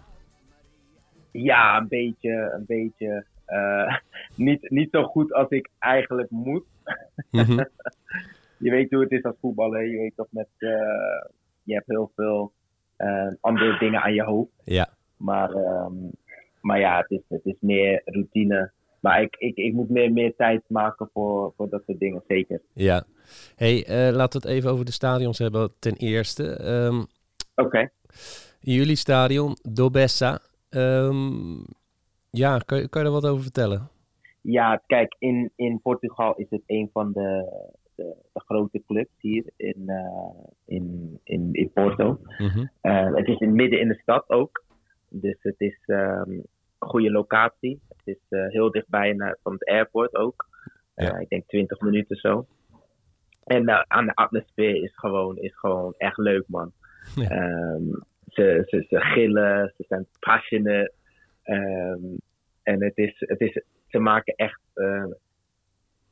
Ja, 1.30 1.76
een 1.76 1.88
beetje, 1.88 2.52
een 2.56 2.64
beetje. 2.66 3.24
eh, 3.46 3.96
niet, 4.46 4.70
niet 4.70 4.88
zo 4.90 5.02
goed 5.04 5.32
als 5.32 5.48
ik 5.48 5.68
eigenlijk 5.78 6.30
moet. 6.30 6.64
Mhm. 7.30 7.64
Je 8.64 8.70
weet 8.70 8.90
hoe 8.90 9.00
het 9.02 9.10
is 9.10 9.22
als 9.22 9.34
voetballer. 9.40 9.86
Je 9.90 9.98
weet 9.98 10.12
toch 10.16 10.26
met. 10.30 10.48
eh, 10.58 10.68
je 11.62 11.74
hebt 11.74 11.86
heel 11.86 12.12
veel 12.16 12.52
andere 13.40 13.78
dingen 13.78 14.02
aan 14.02 14.14
je 14.14 14.22
hoofd. 14.22 14.50
Ja, 14.64 14.88
Maar, 15.16 15.50
ehm, 15.54 15.92
maar 16.60 16.78
ja, 16.80 16.96
het 16.98 17.10
is, 17.10 17.20
het 17.28 17.40
is 17.44 17.54
meer 17.60 18.02
routine. 18.04 18.70
Maar 19.02 19.22
ik, 19.22 19.36
ik, 19.36 19.56
ik 19.56 19.72
moet 19.72 19.88
meer, 19.88 20.12
meer 20.12 20.34
tijd 20.36 20.62
maken 20.68 21.10
voor, 21.12 21.52
voor 21.56 21.68
dat 21.68 21.82
soort 21.86 21.98
dingen, 21.98 22.22
zeker. 22.28 22.60
ja. 22.72 23.04
hey, 23.56 23.84
eh, 23.86 24.14
laten 24.14 24.40
we 24.40 24.46
het 24.48 24.56
even 24.56 24.70
over 24.70 24.84
de 24.84 24.92
stadions 24.92 25.38
hebben 25.38 25.72
ten 25.78 25.94
eerste. 25.96 26.50
Ehm, 26.56 27.02
Oké. 27.54 27.88
jullie 28.60 28.96
stadion, 28.96 29.56
Dobessa. 29.62 30.40
Ehm, 30.68 31.58
ja, 32.30 32.58
kan, 32.58 32.78
je- 32.78 32.88
kan 32.88 33.02
je 33.02 33.10
daar 33.10 33.20
wat 33.20 33.30
over 33.30 33.42
vertellen? 33.42 33.88
Ja, 34.40 34.82
kijk, 34.86 35.14
in, 35.18 35.52
in 35.56 35.80
Portugal 35.82 36.34
is 36.36 36.46
het 36.50 36.62
een 36.66 36.90
van 36.92 37.12
de, 37.12 37.46
de, 37.94 38.14
de 38.32 38.40
grote 38.40 38.82
clubs 38.86 39.10
hier 39.18 39.44
in, 39.56 39.82
eh, 39.86 40.44
in, 40.66 41.18
in, 41.24 41.48
in 41.52 41.70
Porto. 41.74 42.18
Mhm. 42.38 42.66
Eh, 42.80 43.14
het 43.14 43.28
is 43.28 43.38
in, 43.38 43.52
midden 43.54 43.80
in 43.80 43.88
de 43.88 43.98
stad 44.02 44.24
ook. 44.30 44.64
Dus 45.08 45.36
het 45.40 45.54
is 45.58 45.78
ehm, 45.86 46.30
een 46.30 46.44
goede 46.78 47.10
locatie. 47.10 47.80
Het 48.04 48.16
is 48.16 48.38
eh, 48.38 48.46
heel 48.48 48.70
dichtbij 48.70 49.12
naar, 49.12 49.38
van 49.42 49.52
het 49.52 49.64
airport 49.68 50.14
ook. 50.14 50.46
Eh, 50.94 51.06
Ja. 51.06 51.18
Ik 51.18 51.28
denk 51.28 51.46
20 51.48 51.80
minuten 51.80 52.16
zo. 52.16 52.46
En 53.44 53.68
eh, 53.68 53.82
aan 53.88 54.06
de 54.06 54.14
atmosfeer 54.14 54.82
is 54.82 54.92
gewoon, 54.94 55.38
is 55.38 55.58
gewoon 55.58 55.94
echt 55.98 56.16
leuk, 56.18 56.44
man. 56.46 56.72
Ja. 57.14 57.28
Ehm, 57.28 57.82
ze, 58.28 58.62
ze, 58.66 58.84
ze 58.88 59.00
gillen, 59.00 59.72
ze 59.76 59.84
zijn 59.88 60.06
passionate. 60.20 60.92
Ehm, 61.42 62.00
en 62.62 62.82
het 62.84 62.96
is, 62.96 63.14
het 63.18 63.40
is, 63.40 63.62
ze 63.88 63.98
maken 63.98 64.34
echt, 64.36 64.60
eh, 64.74 65.04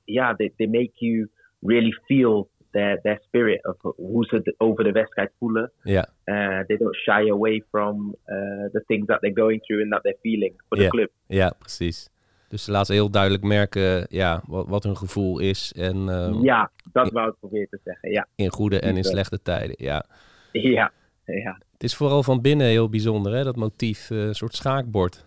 ja, 0.04 0.34
they, 0.34 0.52
they 0.56 0.66
make 0.66 0.92
you 0.94 1.30
really 1.60 1.92
feel 2.04 2.50
their, 2.70 3.00
their 3.00 3.20
spirit 3.26 3.64
of 3.66 3.94
hoe 3.96 4.24
ze 4.24 4.54
over 4.56 4.84
de 4.84 4.92
wedstrijd 4.92 5.32
voelen. 5.38 5.72
Ja, 5.82 6.08
Uh, 6.24 6.60
they 6.66 6.76
don't 6.76 6.94
shy 6.96 7.30
away 7.30 7.64
from 7.70 8.16
uh, 8.26 8.36
the 8.72 8.82
things 8.86 9.06
that 9.06 9.20
they're 9.20 9.40
going 9.42 9.60
through 9.62 9.82
and 9.82 9.92
that 9.92 10.02
they're 10.02 10.18
feeling 10.20 10.62
for 10.68 10.78
the 10.78 10.88
club. 10.88 11.08
ja, 11.26 11.54
precies. 11.58 12.08
Dus 12.48 12.64
ze 12.64 12.70
laten 12.70 12.94
heel 12.94 13.10
duidelijk 13.10 13.42
merken 13.42 14.06
ja, 14.08 14.42
wat, 14.46 14.68
wat 14.68 14.82
hun 14.82 14.96
gevoel 14.96 15.38
is. 15.38 15.72
En 15.72 16.08
ehm, 16.08 16.42
Ja, 16.42 16.70
dat 16.92 17.10
wou 17.10 17.28
ik 17.28 17.34
proberen 17.40 17.68
te 17.70 17.78
zeggen. 17.84 18.10
Ja, 18.10 18.26
in 18.34 18.50
goede 18.50 18.80
en 18.80 18.96
in 18.96 19.04
slechte 19.04 19.42
tijden. 19.42 19.74
Ja. 19.78 20.04
ja, 20.52 20.92
ja, 21.24 21.58
Het 21.72 21.82
is 21.82 21.96
vooral 21.96 22.22
van 22.22 22.40
binnen 22.40 22.66
heel 22.66 22.88
bijzonder, 22.88 23.32
hè? 23.32 23.44
dat 23.44 23.56
motief. 23.56 24.10
eh, 24.10 24.18
een 24.18 24.34
soort 24.34 24.54
schaakbord. 24.54 25.24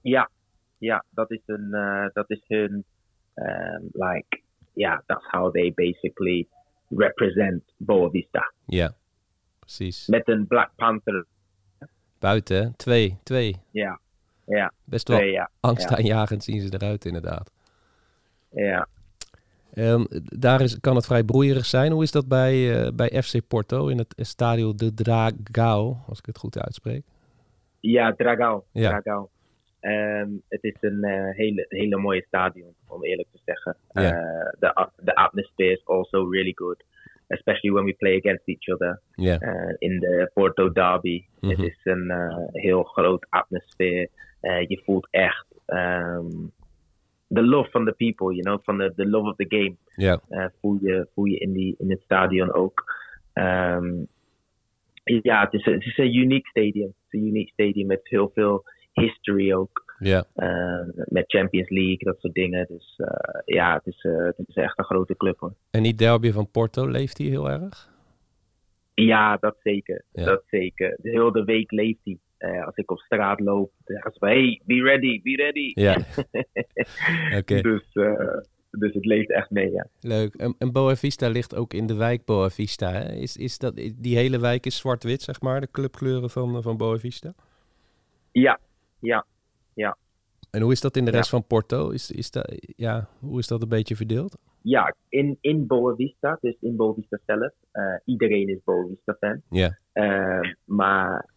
ja, 0.00 0.30
ja. 0.78 1.04
Dat 1.10 1.30
is 1.30 1.42
een, 1.46 1.68
uh, 1.70 2.06
dat 2.12 2.30
is 2.30 2.44
hun, 2.46 2.84
um, 3.34 3.88
like, 3.92 4.40
yeah, 4.72 4.98
that's 5.06 5.26
how 5.30 5.52
they 5.52 5.72
basically 5.74 6.48
represent 6.96 7.62
Boa 7.76 8.10
Vista. 8.10 8.52
Ja, 8.66 8.94
precies. 9.58 10.06
Met 10.06 10.28
een 10.28 10.46
Black 10.46 10.70
Panther. 10.76 11.26
Buiten, 12.18 12.56
hè? 12.56 12.72
twee. 12.76 13.18
Twee. 13.22 13.56
Ja, 13.70 14.00
ja, 14.46 14.72
Best 14.84 15.08
wel 15.08 15.16
twee, 15.16 15.32
ja, 15.32 15.50
angstaanjagend 15.60 16.44
zien 16.44 16.60
ze 16.60 16.74
eruit, 16.74 17.04
inderdaad. 17.04 17.50
ja. 18.50 18.88
Ehm, 19.74 20.04
daar 20.24 20.60
is, 20.60 20.80
kan 20.80 20.96
het 20.96 21.06
vrij 21.06 21.24
broeierig 21.24 21.66
zijn. 21.66 21.92
Hoe 21.92 22.02
is 22.02 22.10
dat 22.10 22.28
bij, 22.28 22.84
eh, 22.84 22.92
bij 22.92 23.22
FC 23.22 23.46
Porto 23.48 23.88
in 23.88 23.98
het 23.98 24.14
Stadio 24.16 24.74
de 24.74 24.94
Dragao, 24.94 25.96
als 26.08 26.18
ik 26.18 26.26
het 26.26 26.38
goed 26.38 26.58
uitspreek? 26.58 27.04
Ja, 27.80 28.12
Dragao. 28.12 28.64
Ja. 28.72 28.88
Dragao. 28.88 29.30
Ehm, 29.82 30.28
het 30.48 30.62
is 30.62 30.76
een 30.80 31.02
eh, 31.04 31.34
hele, 31.36 31.66
hele 31.68 31.96
mooie 31.96 32.24
stadion, 32.26 32.74
om 32.88 33.04
eerlijk 33.04 33.28
te 33.32 33.40
zeggen. 33.44 33.76
Ja. 33.92 34.02
Eh, 34.02 34.52
the, 34.58 34.74
at- 34.74 34.92
the 35.04 35.14
atmosphere 35.14 35.70
is 35.72 35.84
also 35.86 36.30
really 36.30 36.52
good. 36.54 36.84
Especially 37.28 37.72
when 37.74 37.84
we 37.84 37.92
play 37.94 38.16
against 38.16 38.48
each 38.48 38.68
other 38.68 39.00
eh, 39.38 39.74
in 39.78 39.98
de 39.98 40.30
Porto 40.34 40.72
Derby. 40.72 41.24
Mhm. 41.40 41.50
Het 41.50 41.58
is 41.70 41.80
een 41.84 42.10
eh, 42.10 42.36
heel 42.52 42.82
groot 42.82 43.26
atmosfeer. 43.28 44.08
Je 44.66 44.80
voelt 44.84 45.08
echt 45.10 45.46
ehm 45.66 46.28
the 47.28 47.42
love 47.42 47.70
from 47.70 47.84
the 47.84 47.92
people, 47.92 48.26
you 48.34 48.40
know, 48.42 48.58
van 48.62 48.78
the, 48.78 48.92
the 48.96 49.06
love 49.06 49.28
of 49.28 49.36
the 49.36 49.44
game. 49.48 49.76
voel, 50.60 50.78
je, 50.82 51.06
voel 51.14 51.24
je 51.24 51.38
in, 51.38 51.52
die, 51.52 51.74
in 51.78 51.90
het 51.90 52.00
stadion 52.02 52.52
ook. 52.52 52.84
Ehm, 53.32 53.92
ja, 55.04 55.44
het 55.44 55.52
is, 55.52 55.66
een- 55.66 55.72
het 55.72 55.84
is 55.84 55.98
een 55.98 56.14
uniek 56.16 56.46
stadium. 56.46 56.86
Het 56.86 56.96
is 57.10 57.20
een 57.20 57.26
uniek 57.26 57.48
stadium 57.48 57.86
met 57.86 58.00
heel 58.02 58.30
veel 58.34 58.64
history 58.92 59.52
ook. 59.52 59.94
ja. 59.98 60.24
eh, 60.34 61.04
met 61.04 61.24
Champions 61.26 61.68
League, 61.68 61.98
dat 61.98 62.20
soort 62.20 62.34
dingen. 62.34 62.66
Dus 62.68 62.94
eh, 62.96 63.40
ja, 63.44 63.74
het 63.74 63.86
is, 63.86 64.02
eh, 64.02 64.24
het 64.24 64.48
is 64.48 64.54
echt 64.54 64.78
een 64.78 64.84
grote 64.84 65.16
club 65.16 65.38
hoor. 65.38 65.54
En 65.70 65.82
die 65.82 65.94
derby 65.94 66.30
van 66.30 66.50
Porto, 66.50 66.88
leeft 66.88 67.16
die 67.16 67.30
heel 67.30 67.50
erg? 67.50 67.90
Ja, 68.94 69.36
dat 69.36 69.56
zeker. 69.62 70.04
Ja. 70.12 70.24
Dat 70.24 70.42
zeker. 70.50 70.96
De 71.00 71.10
hele 71.10 71.44
week 71.44 71.70
leeft 71.70 72.00
hij. 72.04 72.18
Als 72.64 72.76
ik 72.76 72.90
op 72.90 72.98
straat 72.98 73.40
loop, 73.40 73.72
dan 73.84 73.96
zeggen 73.96 74.12
ze 74.12 74.26
hey, 74.26 74.60
be 74.64 74.82
ready, 74.82 75.22
be 75.22 75.36
ready. 75.36 75.70
Ja. 75.74 75.96
Oké. 77.38 77.60
dus, 77.60 77.92
dus 78.70 78.94
het 78.94 79.04
leeft 79.04 79.30
echt 79.30 79.50
mee, 79.50 79.70
ja. 79.70 79.86
Leuk. 80.00 80.34
En, 80.34 80.54
en 80.58 80.72
Boa 80.72 80.96
Vista 80.96 81.28
ligt 81.28 81.54
ook 81.54 81.74
in 81.74 81.86
de 81.86 81.94
wijk 81.94 82.24
Boa 82.24 82.50
Vista. 82.50 82.92
Hè? 82.92 83.12
Is, 83.12 83.36
is 83.36 83.58
dat, 83.58 83.76
die 83.96 84.16
hele 84.16 84.40
wijk 84.40 84.66
is 84.66 84.76
zwart-wit, 84.76 85.22
zeg 85.22 85.40
maar, 85.40 85.60
de 85.60 85.70
clubkleuren 85.70 86.30
van, 86.30 86.62
van 86.62 86.76
Boa 86.76 86.98
Vista? 86.98 87.34
Ja, 88.32 88.58
ja. 89.02 89.26
En 90.50 90.62
hoe 90.62 90.72
is 90.72 90.80
dat 90.80 90.96
in 90.96 91.04
de 91.04 91.10
Ja. 91.10 91.16
rest 91.16 91.30
van 91.30 91.46
Porto? 91.46 91.90
Is, 91.90 92.10
is 92.10 92.30
dat, 92.30 92.54
ja, 92.76 93.08
hoe 93.18 93.38
is 93.38 93.46
dat 93.46 93.62
een 93.62 93.68
beetje 93.68 93.96
verdeeld? 93.96 94.36
Ja, 94.62 94.94
in, 95.08 95.38
in 95.40 95.66
Boa 95.66 95.94
Vista, 95.94 96.38
dus 96.40 96.56
in 96.60 96.76
Boa 96.76 96.92
Vista 96.94 97.18
zelf, 97.26 97.52
eh, 97.70 97.82
iedereen 98.04 98.48
is 98.48 98.58
Boa 98.64 98.86
Vista 98.86 99.16
fan. 99.20 99.42
Ja, 99.50 99.78
Eh, 99.92 100.40
maar 100.64 101.28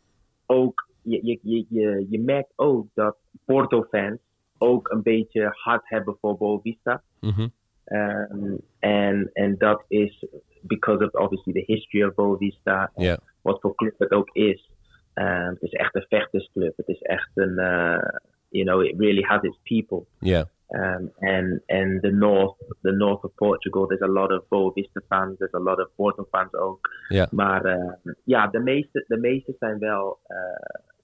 ook, 0.46 0.88
je, 1.02 1.20
je, 1.26 1.40
je, 1.42 1.66
je, 1.70 2.06
je 2.10 2.20
merkt 2.20 2.52
ook 2.56 2.88
dat 2.94 3.16
Porto-fans 3.46 4.20
ook 4.58 4.90
een 4.90 5.02
beetje 5.02 5.50
hart 5.52 5.90
hebben 5.90 6.18
voor 6.22 6.38
Boa 6.38 6.60
Vista. 6.60 7.04
Mhm. 7.20 7.48
Um, 7.86 8.60
and 8.80 9.30
and 9.34 9.60
that 9.60 9.84
is 9.88 10.26
because 10.62 11.06
of 11.06 11.14
obviously 11.14 11.54
the 11.54 11.74
history 11.74 12.04
of 12.04 12.14
Boa 12.16 12.38
Vista. 12.38 12.92
en 12.96 13.04
Ja. 13.04 13.20
Wat 13.42 13.60
voor 13.62 13.76
club 13.76 13.94
het 13.98 14.12
ook 14.12 14.30
is. 14.36 14.70
Um, 15.16 15.50
het 15.50 15.62
is 15.62 15.72
echt 15.72 15.96
een 15.96 16.06
vechtersclub. 16.10 16.78
Het 16.78 16.88
is 16.88 17.02
echt 17.02 17.30
een, 17.34 17.60
uh, 17.60 18.08
you 18.50 18.66
know, 18.66 18.84
it 18.84 19.00
really 19.00 19.22
has 19.22 19.42
its 19.42 19.60
people. 19.64 20.06
ja, 20.20 20.46
Um, 20.70 21.12
and 21.20 21.62
and 21.68 22.02
the 22.02 22.12
north, 22.12 22.56
the 22.82 22.92
north 22.92 23.24
of 23.24 23.36
Portugal, 23.36 23.88
there's 23.88 24.02
a 24.02 24.08
lot 24.08 24.32
of 24.32 24.48
Boa 24.50 24.72
Vista 24.72 25.02
fans. 25.08 25.38
There's 25.38 25.54
a 25.54 25.60
lot 25.60 25.80
of 25.80 25.88
Porto 25.96 26.28
fans 26.32 26.54
ook. 26.54 26.90
Ja. 27.08 27.28
Maar 27.32 27.66
uh, 27.66 27.94
ja, 28.24 28.48
de 28.48 28.60
meeste, 28.60 29.06
de 29.08 29.18
meeste 29.18 29.56
zijn 29.60 29.80
wel 29.80 30.20
uh, 30.28 30.38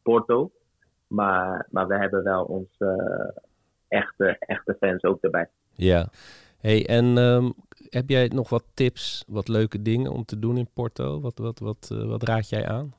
Porto. 0.03 0.51
Maar, 1.07 1.67
maar 1.69 1.87
we 1.87 1.97
hebben 1.97 2.23
wel 2.23 2.43
onze 2.43 3.33
echte, 3.87 4.35
echte 4.39 4.75
fans 4.79 5.03
ook 5.03 5.21
erbij. 5.21 5.49
ja. 5.73 6.07
Hey, 6.59 6.87
en 6.87 7.17
ehm, 7.17 7.51
heb 7.89 8.09
jij 8.09 8.27
nog 8.27 8.49
wat 8.49 8.63
tips, 8.73 9.23
wat 9.27 9.47
leuke 9.47 9.81
dingen 9.81 10.11
om 10.11 10.25
te 10.25 10.39
doen 10.39 10.57
in 10.57 10.69
Porto? 10.73 11.21
Wat, 11.21 11.37
wat, 11.37 11.59
wat, 11.59 11.89
eh, 11.91 12.05
wat 12.05 12.23
raad 12.23 12.49
jij 12.49 12.67
aan? 12.67 12.93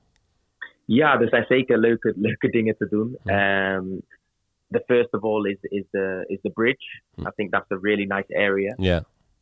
Ja, 0.95 1.21
er 1.21 1.29
zijn 1.29 1.45
zeker 1.49 1.79
leuke, 1.79 2.13
leuke 2.17 2.49
dingen 2.49 2.77
te 2.77 2.89
doen. 2.89 3.07
Um, 3.25 4.03
the 4.71 4.83
first 4.87 5.13
of 5.13 5.23
all 5.23 5.47
is 5.51 5.57
is 5.61 5.85
the 5.91 6.25
is 6.27 6.39
the 6.43 6.51
bridge. 6.51 7.01
I 7.19 7.31
think 7.35 7.51
that's 7.51 7.71
a 7.71 7.79
really 7.81 8.05
nice 8.05 8.35
area 8.35 8.75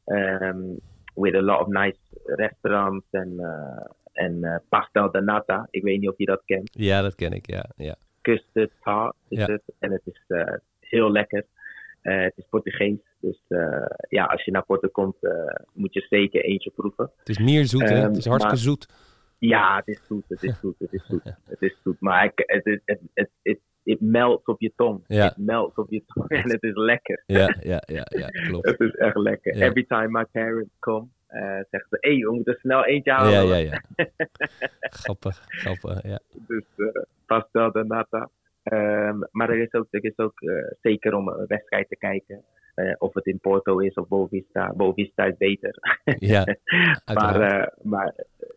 um, 0.07 0.81
with 1.15 1.35
a 1.35 1.41
lot 1.43 1.61
of 1.61 1.69
nice 1.69 1.99
restaurants 2.25 3.07
and 3.13 3.41
uh, 3.41 3.85
en 4.13 4.45
eh, 4.45 4.57
pastel 4.69 5.11
de 5.11 5.21
nata. 5.21 5.67
Ik 5.71 5.83
weet 5.83 6.01
niet 6.01 6.09
of 6.09 6.19
je 6.19 6.25
dat 6.25 6.43
kent. 6.45 6.71
Ja, 6.73 7.03
dat 7.03 7.15
ken 7.15 7.33
ik, 7.33 7.47
ja. 7.51 7.65
ja. 7.77 7.95
Custard 8.23 8.71
tart 8.83 9.15
is 9.29 9.39
Ja. 9.39 9.47
het. 9.47 9.63
En 9.79 9.93
het 9.93 10.03
is 10.05 10.23
eh, 10.27 10.55
heel 10.81 11.11
lekker. 11.13 11.45
Eh, 12.03 12.21
het 12.23 12.33
is 12.37 12.45
Portugees. 12.51 12.99
Dus 13.21 13.41
eh, 13.49 13.87
ja, 14.09 14.25
als 14.25 14.45
je 14.45 14.51
naar 14.51 14.65
Porto 14.65 14.89
komt, 14.89 15.17
eh, 15.21 15.33
moet 15.73 15.95
je 15.95 16.07
zeker 16.09 16.45
eentje 16.45 16.71
proeven. 16.71 17.11
Het 17.19 17.29
is 17.29 17.39
meer 17.39 17.67
zoet, 17.67 17.89
hè? 17.89 17.95
Ehm, 17.95 18.07
Het 18.07 18.17
is 18.17 18.27
hartstikke 18.27 18.57
maar- 18.57 18.65
zoet. 18.65 18.89
Ja, 19.41 19.77
het 19.77 19.87
is 19.89 20.01
zoet, 20.07 20.25
het 20.29 20.43
is 20.43 20.59
zoet, 20.61 20.75
het 20.79 20.93
is 20.93 21.07
zoet. 21.07 21.23
Het 21.53 21.63
is 21.63 21.77
zoet, 21.83 22.01
maar 22.01 22.25
ik, 22.25 22.33
het, 22.35 22.65
het, 22.65 22.81
het, 22.85 23.01
het, 23.15 23.31
het, 23.43 23.59
het 23.85 24.01
meldt 24.01 24.49
op 24.49 24.61
je 24.61 24.73
tong. 24.77 25.05
Ja. 25.07 25.25
Het 25.25 25.37
meldt 25.37 25.79
op 25.79 25.91
je 25.91 26.03
tong 26.07 26.29
en 26.29 26.51
het 26.51 26.63
is 26.63 26.75
lekker. 26.75 27.23
Ja, 27.27 27.57
ja, 27.61 27.83
ja, 27.87 28.07
ja, 28.09 28.27
klopt. 28.29 28.67
Het 28.71 28.81
is 28.81 28.95
echt 28.95 29.17
lekker. 29.17 29.57
Ja. 29.57 29.65
Every 29.67 29.85
time 29.85 30.09
my 30.09 30.25
parents 30.33 30.71
come, 30.79 31.07
eh 31.27 31.41
zeggen 31.41 31.87
ze, 31.91 31.97
hé, 32.01 32.11
hey, 32.15 32.19
we 32.21 32.33
moeten 32.35 32.55
snel 32.61 32.85
eentje 32.85 33.11
Ja, 33.11 33.17
halen. 33.17 33.47
ja, 33.47 33.57
ja. 33.71 33.83
Grappig, 34.81 35.43
grappig, 35.49 36.03
ja. 36.03 36.21
Dus 36.33 36.65
eh 36.77 37.03
pastel 37.27 37.73
de 37.73 37.85
nata. 37.85 38.31
Ehm, 38.63 39.19
maar 39.31 39.49
er 39.51 39.59
is 39.63 39.73
ook, 39.73 39.87
er 39.91 40.05
is 40.05 40.19
ook 40.19 40.41
eh, 40.41 40.71
zeker 40.81 41.15
om 41.15 41.29
een 41.29 41.47
wedstrijd 41.47 41.89
te 41.89 41.97
kijken. 41.97 42.43
eh, 42.75 42.95
of 42.99 43.15
het 43.15 43.27
in 43.27 43.39
Porto 43.41 43.79
is 43.79 43.95
of 43.95 44.09
Bovista. 44.09 44.73
Bovista 44.77 45.25
is 45.25 45.37
beter. 45.37 45.75
Ja, 46.19 46.57
maar 47.15 47.73
maar 47.83 48.15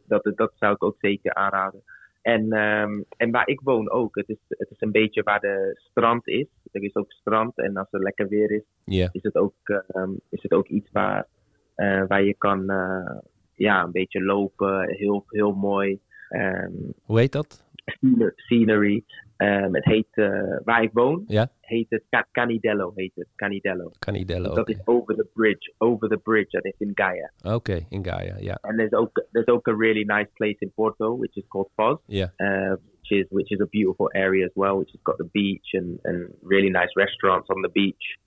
dat, 0.08 0.32
dat 0.36 0.52
zou 0.56 0.74
ik 0.74 0.84
ook 0.84 0.96
zeker 1.00 1.34
aanraden. 1.34 1.84
En, 2.22 2.52
ehm, 2.52 3.02
en 3.18 3.32
waar 3.32 3.48
ik 3.48 3.60
woon 3.64 3.90
ook. 3.90 4.16
Het 4.16 4.30
is, 4.30 4.38
het 4.48 4.70
is 4.70 4.82
een 4.82 4.92
beetje 4.92 5.24
waar 5.24 5.40
de 5.40 5.80
strand 5.90 6.28
is. 6.28 6.48
Er 6.72 6.84
is 6.84 6.96
ook 6.96 7.12
strand. 7.12 7.58
En 7.58 7.78
als 7.78 7.88
het 7.92 8.02
lekker 8.02 8.28
weer 8.28 8.52
is, 8.52 8.64
is 9.12 9.24
het 9.24 9.36
ook, 9.36 9.54
ehm, 9.64 10.12
is 10.30 10.42
het 10.42 10.52
ook 10.52 10.68
iets 10.68 10.92
waar, 10.92 11.28
eh, 11.76 12.04
waar 12.08 12.24
je 12.24 12.36
kan 12.38 12.70
eh, 12.70 13.18
ja, 13.54 13.84
een 13.84 13.92
beetje 13.92 14.24
lopen. 14.24 14.90
Heel, 14.90 15.24
heel 15.28 15.54
mooi. 15.54 16.00
Ehm, 16.30 16.72
hoe 17.06 17.20
heet 17.20 17.32
dat? 17.32 17.64
scener- 17.86 18.34
scenery. 18.36 19.04
Ehm, 19.44 19.74
het 19.74 19.86
heet, 19.86 20.08
eh, 20.12 20.58
waar 20.64 20.84
ik 20.84 20.90
woon, 20.94 21.24
Ja? 21.28 21.48
heet 21.60 21.86
het 21.90 22.04
Ca- 22.10 22.28
Canidello. 22.32 22.92
Heet 22.96 23.12
het, 23.16 23.28
Canidello. 23.36 23.92
Canidello. 24.00 24.56
Dat 24.56 24.70
is 24.70 24.82
over 24.86 25.16
the 25.16 25.28
bridge. 25.34 25.74
Over 25.78 26.10
the 26.10 26.18
bridge. 26.18 26.50
Dat 26.50 26.66
is 26.66 26.74
in 26.78 26.92
Gaia. 26.94 27.32
Oké, 27.56 27.86
in 27.90 28.06
Gaia, 28.06 28.36
ja. 28.40 28.58
And 28.62 28.78
there's 28.78 28.92
ook 28.94 29.26
there's 29.32 29.48
ook 29.48 29.68
a 29.68 29.76
really 29.76 30.04
nice 30.04 30.30
place 30.34 30.56
in 30.60 30.72
Porto, 30.76 31.18
which 31.18 31.36
is 31.36 31.44
called 31.48 31.70
Foz, 31.76 31.98
Ja, 32.06 32.34
uh, 32.38 32.74
which 33.00 33.12
is 33.20 33.26
which 33.30 33.52
is 33.52 33.60
a 33.60 33.68
beautiful 33.70 34.10
area 34.14 34.46
as 34.46 34.52
well, 34.54 34.76
which 34.78 34.92
has 34.92 35.02
got 35.04 35.18
the 35.18 35.30
beach 35.32 35.74
and, 35.74 36.00
and 36.04 36.28
really 36.42 36.70
nice 36.70 36.96
restaurants 36.96 37.50
on 37.50 37.62
the 37.62 37.70
beach, 37.72 38.18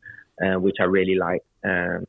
uh, 0.43 0.61
which 0.61 0.79
I 0.81 0.85
really 0.85 1.15
like. 1.15 1.45
Um, 1.61 2.05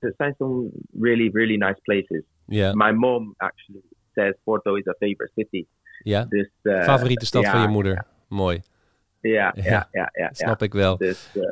there's 0.00 0.36
some 0.38 0.70
really 1.00 1.28
really 1.30 1.56
nice 1.56 1.80
places. 1.84 2.24
Yeah. 2.48 2.72
My 2.74 2.92
mom 2.92 3.34
actually 3.38 3.82
says 4.14 4.34
Porto 4.44 4.76
is 4.76 4.84
her 4.86 4.96
favorite 5.00 5.32
city. 5.34 5.66
Ja. 5.98 6.24
Dus 6.24 6.50
uh, 6.62 6.82
Favoriete 6.82 7.26
stad 7.26 7.42
ja, 7.42 7.50
van 7.50 7.60
je 7.60 7.68
moeder. 7.68 8.06
Mooi, 8.28 8.60
Ja, 9.20 9.52
Ja, 9.54 9.88
ja, 9.90 10.08
ja, 10.12 10.28
snap 10.32 10.62
ik 10.62 10.72
wel. 10.72 10.96
Dus 10.96 11.30
uh, 11.34 11.42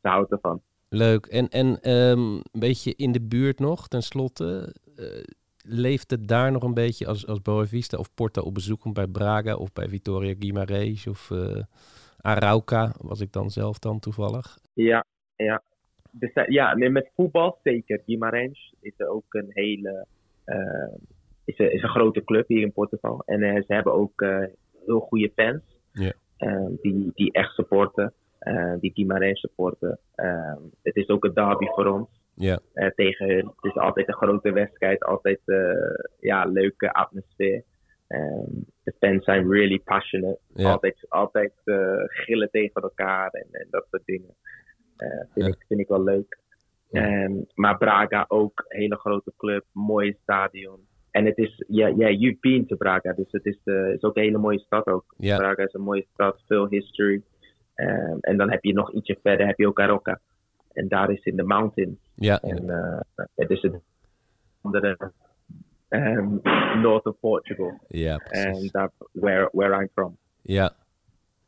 ze 0.00 0.08
houdt 0.08 0.32
ervan. 0.32 0.62
Leuk. 0.88 1.26
En, 1.26 1.48
en 1.48 1.80
ehm, 1.80 2.20
een 2.20 2.42
beetje 2.52 2.94
in 2.96 3.12
de 3.12 3.20
buurt 3.20 3.58
nog, 3.58 3.88
tenslotte. 3.88 4.74
eh 4.96 5.04
leeft 5.64 6.10
het 6.10 6.28
daar 6.28 6.52
nog 6.52 6.62
een 6.62 6.74
beetje 6.74 7.06
als, 7.06 7.26
als 7.26 7.42
Boavista 7.42 7.96
of 7.98 8.14
Porto 8.14 8.42
op 8.42 8.54
bezoek 8.54 8.80
komt 8.80 8.94
bij 8.94 9.06
Braga 9.06 9.56
of 9.56 9.72
bij 9.72 9.88
Vitoria 9.88 10.34
Guimarães 10.34 11.08
of 11.08 11.30
eh 11.30 11.62
Arauca, 12.22 12.92
was 13.00 13.20
ik 13.20 13.32
dan 13.32 13.50
zelf 13.50 13.78
dan 13.78 13.98
toevallig? 13.98 14.58
Ja, 14.72 15.04
ja. 15.36 15.62
Dus, 16.10 16.32
eh, 16.32 16.46
ja, 16.46 16.74
nee, 16.74 16.90
met 16.90 17.10
voetbal 17.14 17.58
zeker. 17.62 18.00
Guimarães 18.00 18.74
is 18.80 18.92
er 18.96 19.08
ook 19.08 19.34
een 19.34 19.48
hele 19.48 20.06
eh, 20.44 20.94
is, 21.52 21.58
een, 21.58 21.72
is 21.72 21.82
een 21.82 21.88
grote 21.88 22.24
club 22.24 22.48
hier 22.48 22.62
in 22.62 22.72
Portugal. 22.72 23.22
En 23.26 23.42
eh, 23.42 23.54
ze 23.54 23.74
hebben 23.74 23.92
ook 23.92 24.20
eh, 24.20 24.44
heel 24.86 25.00
goede 25.00 25.32
fans 25.34 25.62
eh, 26.36 26.66
die, 26.80 27.10
die 27.14 27.32
echt 27.32 27.54
supporten, 27.54 28.12
die 28.80 28.92
Guimarães 28.94 29.38
supporten. 29.38 29.98
Het 30.82 30.96
is 30.96 31.08
ook 31.08 31.24
een 31.24 31.34
derby 31.34 31.66
voor 31.66 31.86
ons 31.86 32.08
tegen 32.94 33.26
hun. 33.26 33.46
Het 33.46 33.74
is 33.74 33.76
altijd 33.76 34.08
een 34.08 34.14
grote 34.14 34.52
wedstrijd, 34.52 35.04
altijd 35.04 35.40
ja, 36.20 36.44
leuke 36.44 36.92
atmosfeer. 36.92 37.62
De 38.82 38.94
fans 38.98 39.24
zijn 39.24 39.50
really 39.50 39.78
passionate. 39.78 40.38
Altijd, 40.54 41.06
altijd 41.08 41.52
gillen 42.06 42.50
tegen 42.50 42.82
elkaar 42.82 43.30
en, 43.30 43.46
en 43.50 43.66
dat 43.70 43.86
soort 43.90 44.04
dingen. 44.04 44.34
Vind, 45.34 45.46
ik, 45.46 45.64
vind 45.68 45.80
ik 45.80 45.88
wel 45.88 46.02
leuk. 46.02 46.38
Ehm, 46.90 47.32
maar 47.54 47.78
Braga 47.78 48.24
ook, 48.28 48.64
hele 48.68 48.96
grote 48.96 49.32
club, 49.36 49.64
mooie 49.72 50.16
stadion. 50.22 50.86
En 51.12 51.24
het 51.24 51.38
is, 51.38 51.64
ja, 51.68 51.86
ja 51.86 52.08
you've 52.10 52.38
been 52.40 52.66
to 52.66 52.76
Braga, 52.76 53.12
dus 53.12 53.26
het 53.30 53.44
is, 53.46 53.58
eh, 53.64 53.88
is 53.92 54.02
ook 54.02 54.16
een 54.16 54.22
hele 54.22 54.38
mooie 54.38 54.58
stad 54.58 54.86
ook. 54.86 55.14
Braga 55.16 55.62
is 55.62 55.72
een 55.74 55.80
mooie 55.82 56.06
stad, 56.12 56.42
veel 56.46 56.66
history. 56.68 57.22
Ehm, 57.74 58.16
en 58.20 58.36
dan 58.36 58.50
heb 58.50 58.64
je 58.64 58.72
nog 58.72 58.92
ietsje 58.92 59.18
verder, 59.22 59.46
heb 59.46 59.58
je 59.58 59.66
ook 59.66 59.80
Aroca. 59.80 60.20
En 60.72 60.88
daar 60.88 61.10
is 61.10 61.24
in 61.24 61.36
de 61.36 61.42
mountains. 61.42 61.98
ja, 62.14 62.40
En 62.40 62.70
eh, 62.70 63.24
het 63.34 63.50
is 63.50 63.62
een 63.62 63.82
andere 64.60 65.12
um, 65.88 66.40
north 66.82 67.04
of 67.06 67.16
Portugal. 67.20 67.80
ja, 67.88 68.12
And 68.12 68.22
precies. 68.28 68.70
that's 68.70 68.94
where, 69.12 69.48
where 69.52 69.80
I'm 69.82 69.88
from. 69.94 70.16
Ja, 70.42 70.70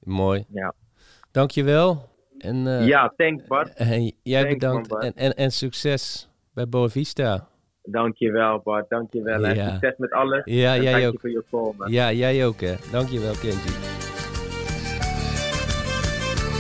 mooi. 0.03 0.45
Ja, 0.49 0.75
Dankjewel. 1.31 2.09
En 2.39 2.67
eh, 2.67 2.87
ja 2.87 3.13
thanks 3.17 3.47
Bart. 3.47 3.75
en 3.75 4.13
jij 4.23 4.43
Thanks, 4.43 4.59
bedankt 4.59 4.89
man, 4.91 4.99
Bart. 5.01 5.15
en, 5.15 5.23
en, 5.25 5.35
en 5.35 5.51
succes 5.51 6.29
bij 6.53 6.69
Boavista. 6.69 7.49
Dankjewel 7.87 8.61
Bart, 8.65 8.89
dankjewel. 8.89 9.45
En 9.45 9.55
Ja. 9.57 9.71
succes 9.71 9.95
met 9.97 10.11
alles. 10.13 10.43
Ja, 10.45 10.75
en 10.75 10.83
jij 10.83 11.09
ook. 11.09 11.19
your 11.23 11.45
call 11.51 11.73
man. 11.79 11.91
Ja, 11.93 12.13
jij 12.13 12.47
ook 12.47 12.61
hè. 12.61 12.75
Dankjewel 12.91 13.33
Kenji. 13.35 13.73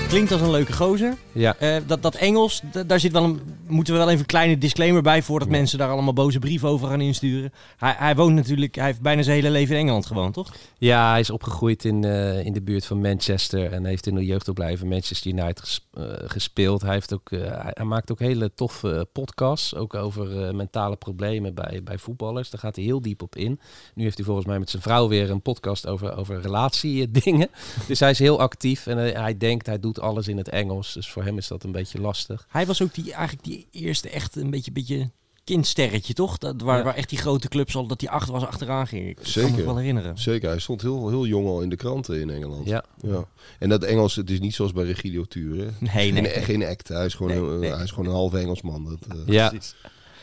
Klinkt 0.09 0.33
als 0.33 0.41
een 0.41 0.51
leuke 0.51 0.73
gozer. 0.73 1.15
Ja, 1.33 1.55
Eh, 1.59 1.77
dat, 1.87 2.03
dat 2.03 2.15
Engels, 2.15 2.63
daar 2.87 3.01
zit 3.01 3.13
wel 3.13 3.25
een, 3.25 3.41
moeten 3.66 3.92
we 3.92 3.98
wel 3.98 4.09
even 4.09 4.20
een 4.20 4.27
kleine 4.27 4.59
disclaimer 4.59 5.03
bij 5.03 5.22
voordat 5.22 5.48
Ja. 5.48 5.55
mensen 5.57 5.79
daar 5.79 5.90
allemaal 5.90 6.12
boze 6.12 6.38
brieven 6.38 6.68
over 6.68 6.88
gaan 6.88 7.00
insturen. 7.00 7.53
Hij, 7.77 7.94
hij 7.98 8.14
woont 8.16 8.35
natuurlijk, 8.35 8.74
hij 8.74 8.85
heeft 8.85 9.00
bijna 9.00 9.22
zijn 9.22 9.37
hele 9.37 9.50
leven 9.50 9.74
in 9.74 9.81
Engeland 9.81 10.07
gewoond, 10.07 10.35
toch? 10.35 10.55
Ja, 10.79 11.11
hij 11.11 11.20
is 11.20 11.31
opgegroeid 11.31 11.85
in, 11.85 12.05
eh, 12.05 12.44
in 12.44 12.53
de 12.53 12.62
buurt 12.62 12.87
van 12.87 13.00
Manchester 13.00 13.72
en 13.72 13.85
heeft 13.85 14.07
in 14.07 14.14
de 14.14 14.24
jeugdopleiding 14.24 14.88
Manchester 14.90 15.31
United 15.31 15.61
ges- 15.61 15.87
eh, 15.92 16.03
gespeeld. 16.16 16.83
Hij, 16.83 16.92
heeft 16.92 17.12
ook, 17.14 17.31
eh, 17.33 17.40
hij, 17.68 17.85
maakt 17.85 18.11
ook 18.11 18.18
hele 18.18 18.55
toffe 18.55 19.07
podcasts, 19.12 19.74
ook 19.74 19.94
over 19.94 20.55
mentale 20.55 20.96
problemen 20.96 21.55
bij, 21.55 21.81
bij 21.85 21.98
voetballers. 21.98 22.50
Daar 22.50 22.61
gaat 22.61 22.77
hij 22.77 22.85
heel 22.85 23.00
diep 23.00 23.22
op 23.22 23.37
in. 23.37 23.61
Nu 23.94 24.03
heeft 24.03 24.16
hij 24.16 24.24
volgens 24.27 24.46
mij 24.46 24.59
met 24.59 24.70
zijn 24.70 24.83
vrouw 24.83 25.09
weer 25.09 25.31
een 25.31 25.42
podcast 25.42 25.87
over, 25.87 26.16
over 26.16 26.40
relatiedingen. 26.40 27.48
dus 27.88 28.00
hij 28.00 28.11
is 28.11 28.18
heel 28.18 28.40
actief 28.40 28.87
en 28.87 28.98
hij 28.98 29.37
denkt, 29.37 29.66
hij 29.66 29.81
doet 29.81 30.00
alles 30.00 30.29
in 30.29 30.37
het 30.37 30.48
Engels. 30.48 30.92
Dus 30.92 31.09
voor 31.11 31.24
hem 31.24 31.38
is 31.38 31.48
dat 31.48 31.64
een 31.64 31.72
beetje 31.72 32.00
lastig. 32.00 32.46
Hij 32.48 32.66
was 32.66 32.83
ook 32.83 32.94
die, 32.94 33.12
eigenlijk 33.12 33.44
die 33.44 33.54
eerste 33.71 34.09
echt 34.11 34.37
een 34.37 34.51
beetje, 34.51 34.73
beetje 34.73 35.11
kindsterretje, 35.45 36.14
toch? 36.14 36.38
Dat, 36.38 36.61
waar, 36.62 36.79
Ja. 36.79 36.85
waar 36.85 36.95
echt 36.95 37.09
die 37.09 37.19
grote 37.19 37.49
clubs 37.49 37.77
al, 37.77 37.87
dat 37.87 37.99
die 38.01 38.11
achter 38.11 38.33
was 38.33 38.45
achteraan 38.47 38.87
ging. 38.87 39.09
Ik 39.09 39.14
kan 39.14 39.25
me 39.25 39.31
Zeker. 39.49 39.64
wel 39.64 39.77
herinneren. 39.77 40.19
Zeker, 40.19 40.49
hij 40.49 40.59
stond 40.59 40.83
heel, 40.83 41.09
heel 41.09 41.27
jong 41.27 41.47
al 41.47 41.61
in 41.61 41.69
de 41.69 41.77
kranten 41.77 42.21
in 42.21 42.31
Engeland. 42.31 42.67
Ja, 42.67 42.85
Ja. 43.01 43.25
En 43.59 43.69
dat 43.69 43.83
Engels, 43.85 44.14
het 44.17 44.31
is 44.31 44.40
niet 44.40 44.55
zoals 44.55 44.73
bij 44.73 44.85
Regidio 44.85 45.25
Tuur. 45.25 45.57
Hè? 45.64 45.71
Nee, 45.95 46.12
nee. 46.12 46.25
Geen, 46.25 46.43
geen 46.43 46.64
act. 46.64 46.88
Hij 46.88 47.05
is 47.07 47.14
gewoon, 47.14 47.33
Nee, 47.33 47.40
een, 47.40 47.59
nee. 47.61 47.73
hij 47.75 47.83
is 47.85 47.90
gewoon 47.90 48.07
een 48.07 48.14
halve 48.14 48.38
Engelsman. 48.38 48.85
Dat, 48.85 49.17
eh, 49.19 49.27
ja. 49.35 49.49
Precies. 49.49 49.75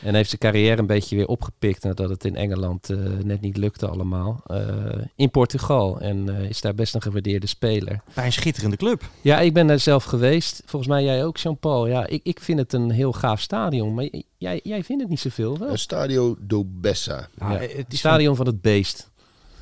En 0.04 0.16
heeft 0.16 0.30
zijn 0.30 0.42
carrière 0.42 0.78
een 0.80 0.86
beetje 0.88 1.16
weer 1.16 1.28
opgepikt 1.28 1.84
nadat 1.84 2.10
het 2.10 2.26
in 2.26 2.36
Engeland 2.36 2.90
eh, 2.90 2.98
net 3.24 3.42
niet 3.42 3.58
lukte 3.58 3.88
allemaal. 3.88 4.42
Eh, 4.46 5.02
in 5.16 5.30
Portugal 5.32 6.00
en 6.00 6.38
eh, 6.38 6.50
is 6.50 6.62
daar 6.62 6.76
best 6.76 6.96
een 6.96 7.02
gewaardeerde 7.02 7.48
speler. 7.48 8.02
Bij 8.14 8.26
een 8.26 8.32
schitterende 8.34 8.78
club. 8.78 9.10
Ja, 9.22 9.40
ik 9.40 9.54
ben 9.54 9.68
daar 9.68 9.80
zelf 9.80 10.04
geweest. 10.04 10.62
Volgens 10.66 10.92
mij 10.92 11.04
jij 11.04 11.26
ook, 11.26 11.38
Jean-Paul. 11.38 11.88
Ja, 11.88 12.08
ik, 12.08 12.20
ik 12.24 12.40
vind 12.40 12.60
het 12.60 12.74
een 12.74 12.92
heel 12.92 13.12
gaaf 13.14 13.40
stadion. 13.42 13.94
Maar 13.94 14.08
jij, 14.38 14.60
jij 14.64 14.84
vindt 14.84 15.02
het 15.02 15.10
niet 15.12 15.20
zoveel, 15.20 15.58
wel? 15.58 15.70
Een 15.70 15.80
Stadio 15.80 16.36
do 16.40 16.64
Bessa. 16.68 17.28
Ja, 17.40 17.52
Ja, 17.52 17.60
het 17.60 17.94
is 17.94 18.00
stadion 18.00 18.36
van 18.36 18.46
het 18.46 18.62
beest. 18.62 19.10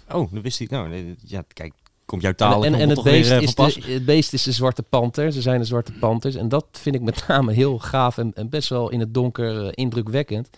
van- 0.07 0.21
Oh, 0.21 0.33
dat 0.33 0.43
wist 0.43 0.59
ik. 0.59 0.69
Nou, 0.69 1.15
ja, 1.23 1.43
kijk, 1.53 1.73
komt 2.09 2.21
jouw 2.21 2.31
En, 2.31 2.37
taal 2.37 2.65
en, 2.65 2.73
en 2.73 2.89
het, 2.89 3.01
weer, 3.01 3.13
beest 3.13 3.31
eh, 3.31 3.41
is 3.41 3.55
de, 3.55 3.91
het 3.93 4.05
beest 4.05 4.33
is 4.33 4.43
de 4.43 4.51
Zwarte 4.51 4.83
Panter. 4.83 5.31
Ze 5.31 5.41
zijn 5.41 5.59
de 5.59 5.65
Zwarte 5.65 5.91
Panters. 5.91 6.35
En 6.35 6.49
dat 6.49 6.65
vind 6.71 6.95
ik 6.95 7.01
met 7.01 7.23
name 7.27 7.53
heel 7.53 7.79
gaaf 7.79 8.17
en, 8.17 8.31
en 8.35 8.49
best 8.49 8.69
wel 8.69 8.89
in 8.89 8.99
het 8.99 9.13
donker 9.13 9.65
eh, 9.65 9.71
indrukwekkend. 9.71 10.49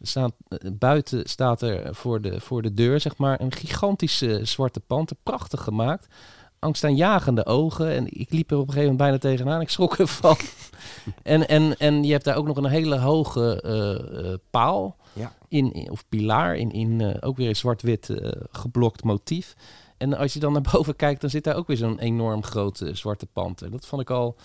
Er 0.00 0.06
staat, 0.06 0.32
eh, 0.48 0.58
buiten 0.72 1.28
staat 1.28 1.62
er 1.62 1.94
voor 1.94 2.20
de, 2.20 2.40
voor 2.40 2.62
de 2.62 2.74
deur 2.74 3.00
zeg 3.00 3.16
maar, 3.16 3.40
een 3.40 3.52
gigantische 3.52 4.40
zwarte 4.42 4.80
panter. 4.80 5.16
Prachtig 5.22 5.62
gemaakt. 5.62 6.06
Angstaanjagende 6.58 7.46
ogen. 7.46 7.90
En 7.90 8.06
ik 8.20 8.30
liep 8.30 8.50
er 8.50 8.56
op 8.56 8.66
een 8.68 8.72
gegeven 8.72 8.96
moment 8.96 8.98
bijna 8.98 9.34
tegenaan. 9.34 9.60
Ik 9.60 9.68
schrok 9.68 9.96
ervan. 9.98 10.36
en, 11.22 11.48
en, 11.48 11.76
en 11.78 12.04
je 12.04 12.12
hebt 12.12 12.24
daar 12.24 12.36
ook 12.36 12.46
nog 12.46 12.56
een 12.56 12.66
hele 12.66 12.98
hoge 12.98 14.38
paal. 14.50 14.96
Ja. 15.12 15.32
In, 15.48 15.72
in- 15.72 15.90
of 15.90 16.04
pilaar. 16.08 16.56
In, 16.56 16.72
in 16.72 17.22
ook 17.22 17.36
weer 17.36 17.48
een 17.48 17.56
zwart-wit 17.56 18.08
geblokt 18.50 19.04
motief. 19.04 19.54
En 20.00 20.16
als 20.16 20.32
je 20.32 20.38
dan 20.40 20.52
naar 20.52 20.62
boven 20.72 20.96
kijkt, 20.96 21.20
dan 21.20 21.30
zit 21.30 21.44
daar 21.44 21.56
ook 21.56 21.66
weer 21.66 21.76
zo'n 21.76 21.98
enorm 21.98 22.42
grote 22.44 22.94
zwarte 22.94 23.26
panter. 23.26 23.70
Dat 23.70 23.86
vond 23.86 24.02
ik 24.02 24.10
al 24.10 24.36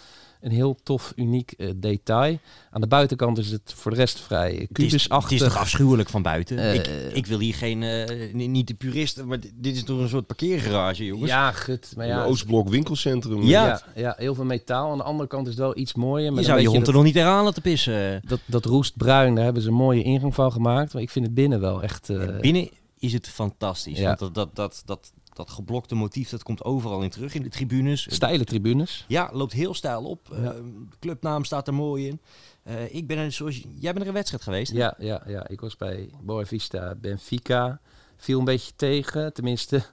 een 0.42 0.52
heel 0.52 0.76
tof, 0.84 1.14
uniek 1.16 1.52
eh, 1.52 1.70
detail. 1.76 2.38
Aan 2.72 2.82
de 2.82 2.88
buitenkant 2.88 3.38
is 3.38 3.52
het 3.52 3.74
voor 3.76 3.92
de 3.92 3.98
rest 3.98 4.20
vrij 4.20 4.50
Het 4.52 4.54
is, 4.54 4.62
het 4.62 4.78
is 4.80 4.84
kubusachtig. 5.08 5.40
toch 5.40 5.58
afschuwelijk 5.58 6.10
van 6.10 6.22
buiten? 6.22 6.58
Eh, 6.58 6.74
ik, 6.74 6.88
ik 7.14 7.26
wil 7.26 7.40
hier 7.40 7.54
geen, 7.54 7.84
eh, 7.84 8.34
ni- 8.34 8.48
niet 8.48 8.68
de 8.68 8.74
puristen, 8.74 9.28
maar 9.28 9.40
dit- 9.56 9.76
is 9.76 9.84
toch 9.84 10.00
een 10.00 10.10
soort 10.10 10.26
parkeergarage, 10.28 11.06
jongens? 11.06 11.30
Ja, 11.32 11.52
gut. 11.52 11.94
Maar 11.96 12.06
Een 12.06 12.12
ja, 12.16 12.26
Oostblok 12.26 12.70
winkelcentrum. 12.70 13.42
Ja. 13.44 13.66
ja, 13.68 13.82
ja, 13.96 14.14
heel 14.18 14.36
veel 14.36 14.44
metaal. 14.46 14.92
Aan 14.92 14.98
de 14.98 15.04
andere 15.04 15.30
kant 15.30 15.44
is 15.48 15.54
het 15.54 15.62
wel 15.62 15.78
iets 15.78 15.94
mooier. 15.94 16.26
je 16.26 16.32
met 16.32 16.46
zou 16.46 16.58
een 16.58 16.64
je 16.64 16.70
hond 16.70 16.88
er 16.88 16.94
nog 16.94 17.04
niet 17.04 17.14
tegenaan 17.14 17.44
laten 17.44 17.62
pissen. 17.62 18.22
dat, 18.28 18.40
dat, 18.46 18.66
roestbruin, 18.66 19.36
daar 19.36 19.44
hebben 19.44 19.62
ze 19.62 19.68
een 19.68 19.74
mooie 19.76 20.04
ingang 20.04 20.34
van 20.36 20.52
gemaakt. 20.52 20.94
Maar 20.94 21.02
ik 21.02 21.10
vind 21.10 21.26
het 21.26 21.34
binnen 21.34 21.60
wel 21.60 21.84
echt... 21.84 22.10
eh, 22.10 22.40
Binnen 22.40 22.70
is 23.00 23.14
het 23.14 23.28
fantastisch. 23.28 23.98
Ja. 23.98 24.06
Want 24.06 24.20
dat, 24.20 24.34
dat, 24.36 24.50
dat, 24.56 24.82
dat, 24.86 25.12
dat 25.36 25.50
geblokte 25.50 25.96
motief, 25.96 26.30
dat 26.30 26.44
komt 26.44 26.64
overal 26.64 27.02
in 27.02 27.10
terug 27.10 27.34
in 27.34 27.44
de 27.44 27.50
tribunes. 27.50 28.08
steile 28.14 28.44
tribunes. 28.44 29.06
Ja, 29.08 29.30
loopt 29.34 29.54
heel 29.54 29.74
stijl 29.74 30.04
op. 30.04 30.28
Ja. 30.32 30.52
Eh, 30.52 30.60
clubnaam 31.00 31.44
staat 31.44 31.68
er 31.68 31.74
mooi 31.74 32.08
in. 32.08 32.20
Eh, 32.64 32.96
ik 32.96 33.08
ben 33.08 33.18
er 33.18 33.32
zoals 33.32 33.56
jij 33.56 33.92
bent 33.92 34.00
er 34.00 34.08
een 34.08 34.14
wedstrijd 34.14 34.44
geweest. 34.44 34.72
hè? 34.72 34.78
Ja, 34.78 34.96
ja, 35.00 35.24
ja, 35.28 35.48
ik 35.48 35.62
was 35.62 35.78
bij 35.78 36.10
Boavista 36.22 36.96
Benfica. 36.96 37.80
Viel 38.18 38.40
een 38.40 38.46
beetje 38.46 38.72
tegen. 38.76 39.34
Tenminste, 39.34 39.76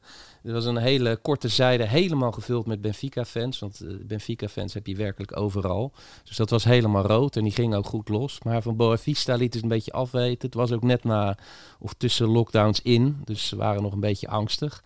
er 0.45 0.53
was 0.53 0.65
een 0.65 0.77
hele 0.77 1.17
korte 1.17 1.49
zijde 1.49 1.87
helemaal 1.87 2.33
gevuld 2.33 2.67
met 2.67 2.81
Benfica-fans. 2.81 3.59
Want 3.59 3.81
eh, 3.81 3.89
Benfica-fans 4.03 4.75
heb 4.75 4.87
je 4.87 4.97
werkelijk 4.97 5.37
overal. 5.37 5.93
Dus 6.25 6.37
dat 6.37 6.51
was 6.51 6.65
helemaal 6.65 7.07
rood 7.07 7.37
en 7.37 7.43
die 7.43 7.53
ging 7.53 7.75
ook 7.75 7.87
goed 7.87 8.09
los. 8.09 8.43
Maar 8.43 8.63
van 8.63 8.77
Boavista 8.77 9.35
liet 9.35 9.55
het 9.55 9.63
een 9.63 9.69
beetje 9.69 9.93
afweten. 9.93 10.47
Het 10.49 10.55
was 10.55 10.73
ook 10.73 10.83
net 10.83 11.05
na 11.05 11.37
of 11.79 11.95
tussen 11.95 12.27
lockdowns 12.27 12.83
in. 12.83 13.21
Dus 13.25 13.49
ze 13.49 13.57
waren 13.57 13.83
nog 13.83 13.93
een 13.93 14.01
beetje 14.01 14.29
angstig. 14.29 14.83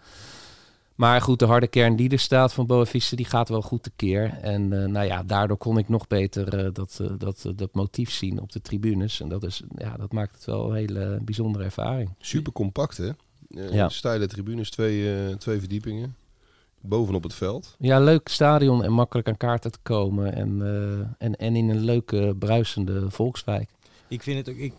Maar 0.97 1.21
goed, 1.21 1.39
de 1.39 1.47
harde 1.47 1.67
kern 1.67 1.97
die 1.97 2.11
er 2.11 2.19
staat 2.19 2.53
van 2.53 2.67
Boavista, 2.67 3.17
die 3.17 3.25
gaat 3.25 3.49
wel 3.49 3.63
goed 3.63 3.83
tekeer. 3.83 4.39
En 4.41 4.83
eh, 4.83 4.89
nou 4.89 5.07
ja, 5.07 5.23
daardoor 5.23 5.57
kon 5.57 5.79
ik 5.79 5.89
nog 5.89 6.07
beter 6.07 6.59
eh, 6.59 6.73
dat, 6.73 6.99
eh, 7.03 7.11
dat, 7.19 7.53
dat 7.57 7.75
motief 7.75 8.11
zien 8.11 8.41
op 8.41 8.53
de 8.53 8.61
tribunes. 8.61 9.21
En 9.21 9.29
dat, 9.29 9.43
is, 9.43 9.63
ja, 9.77 9.97
dat 9.97 10.13
maakt 10.13 10.35
het 10.35 10.45
wel 10.45 10.69
een 10.69 10.77
hele 10.77 11.19
bijzondere 11.23 11.65
ervaring. 11.65 12.11
Super 12.19 12.53
compact, 12.53 12.97
hè? 12.97 13.11
Ja. 13.49 13.89
Steile 13.89 14.27
tribunes, 14.27 14.71
twee, 14.71 15.29
eh, 15.29 15.35
twee 15.35 15.59
verdiepingen. 15.59 16.17
Bovenop 16.81 17.23
het 17.23 17.35
veld. 17.35 17.77
Ja, 17.79 18.01
leuk 18.01 18.29
stadion 18.29 18.85
en 18.85 18.93
makkelijk 18.93 19.29
aan 19.29 19.37
kaarten 19.37 19.73
te 19.73 19.79
komen. 19.83 20.35
En, 20.35 20.63
eh, 20.63 21.27
en, 21.27 21.37
en 21.37 21.57
in 21.57 21.69
een 21.69 21.85
leuke, 21.85 22.35
bruisende 22.39 23.11
volkswijk. 23.11 23.71
Ik 24.09 24.23
vind 24.23 24.47
het 24.47 24.55
ook... 24.55 24.61
Ik, 24.61 24.73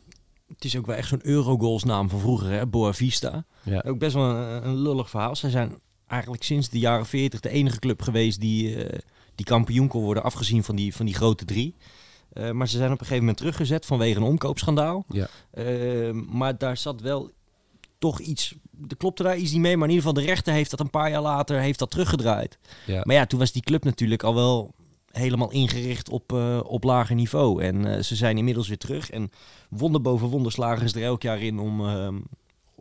het 0.48 0.66
is 0.66 0.78
ook 0.78 0.86
wel 0.86 0.96
echt 0.96 1.08
zo'n 1.08 1.26
Eurogoals 1.26 1.84
naam 1.84 2.10
van 2.10 2.20
vroeger, 2.20 2.50
hè? 2.50 2.68
Boa 2.68 2.94
Vista. 2.94 3.46
Ja, 3.64 3.84
Ook 3.86 4.00
best 4.00 4.14
wel 4.14 4.24
een, 4.30 4.68
een 4.68 4.76
lullig 4.76 5.10
verhaal. 5.10 5.36
Zij 5.36 5.50
zijn 5.50 5.80
eigenlijk 6.08 6.44
sinds 6.44 6.70
de 6.70 6.80
jaren 6.80 7.06
40 7.06 7.40
de 7.40 7.50
enige 7.50 7.80
club 7.80 8.02
geweest 8.02 8.40
die, 8.40 8.86
eh, 8.86 9.00
die 9.36 9.46
kampioen 9.46 9.88
kon 9.88 10.04
worden, 10.04 10.24
afgezien 10.24 10.64
van 10.64 10.76
die, 10.76 10.96
van 10.96 11.06
die 11.06 11.16
grote 11.16 11.46
drie. 11.46 11.76
Eh, 12.38 12.52
maar 12.52 12.68
ze 12.68 12.78
zijn 12.78 12.92
op 12.92 13.00
een 13.00 13.06
gegeven 13.06 13.20
moment 13.20 13.38
teruggezet 13.38 13.86
vanwege 13.86 14.18
een 14.18 14.24
omkoopschandaal. 14.24 15.06
Ja. 15.10 15.28
Eh, 15.52 16.12
maar 16.12 16.58
daar 16.58 16.78
zat 16.78 17.02
wel 17.02 17.32
toch 17.98 18.20
iets, 18.20 18.56
er 18.88 18.98
klopte 18.98 19.24
daar 19.24 19.38
iets 19.38 19.52
niet 19.52 19.62
mee. 19.62 19.78
Maar 19.78 19.88
in 19.88 19.94
ieder 19.94 20.08
geval 20.08 20.24
de 20.24 20.30
rechter 20.30 20.54
heeft 20.54 20.70
dat 20.70 20.80
een 20.80 20.90
paar 20.90 21.10
jaar 21.10 21.22
later 21.22 21.60
heeft 21.60 21.80
dat 21.80 21.92
teruggedraaid. 21.92 22.58
ja. 22.86 23.02
Maar 23.04 23.16
ja, 23.16 23.26
toen 23.26 23.40
was 23.40 23.52
die 23.52 23.62
club 23.62 23.84
natuurlijk 23.84 24.24
al 24.24 24.36
wel 24.36 24.76
helemaal 25.12 25.52
ingericht 25.52 26.10
op, 26.10 26.34
eh, 26.34 26.60
op 26.64 26.84
lager 26.84 27.16
niveau. 27.16 27.64
En 27.64 28.06
ze 28.06 28.16
zijn 28.16 28.38
inmiddels 28.38 28.68
weer 28.68 28.78
terug. 28.78 29.10
En 29.10 29.32
wonder 29.70 30.02
boven 30.02 30.28
wonder 30.28 30.52
slagen 30.52 30.90
ze 30.90 31.00
er 31.00 31.06
elk 31.06 31.22
jaar 31.22 31.42
in 31.42 31.60
om, 31.60 31.86
ehm, 31.86 32.16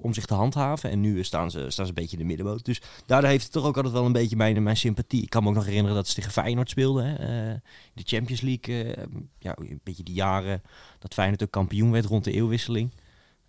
om 0.01 0.15
zich 0.15 0.27
te 0.27 0.35
handhaven. 0.35 0.91
En 0.91 1.01
nu 1.01 1.25
staan 1.25 1.51
ze, 1.51 1.59
staan 1.59 1.87
ze 1.87 1.93
een 1.97 2.03
beetje 2.03 2.17
in 2.17 2.23
de 2.23 2.29
middenboot. 2.29 2.65
Dus 2.65 2.81
daardoor 3.07 3.31
heeft 3.31 3.43
het 3.43 3.53
toch 3.53 3.65
ook 3.65 3.77
altijd 3.77 3.95
wel 3.95 4.05
een 4.05 4.13
beetje 4.13 4.37
mijn, 4.37 4.77
sympathie. 4.77 5.23
Ik 5.23 5.31
kan 5.31 5.43
me 5.43 5.49
ook 5.49 5.55
nog 5.55 5.65
herinneren 5.65 5.97
dat 5.97 6.09
ze 6.09 6.15
tegen 6.15 6.33
Feyenoord 6.33 6.71
speelden. 6.71 7.05
Hè? 7.05 7.15
eh, 7.15 7.61
de 7.95 8.03
Champions 8.05 8.41
League. 8.41 8.95
eh, 8.95 9.05
ja, 9.39 9.55
een 9.59 9.81
beetje 9.83 10.03
die 10.03 10.15
jaren 10.15 10.63
dat 10.99 11.15
Feyenoord 11.15 11.43
ook 11.43 11.51
kampioen 11.51 11.91
werd 11.91 12.05
rond 12.05 12.25
de 12.25 12.33
eeuwwisseling. 12.33 12.91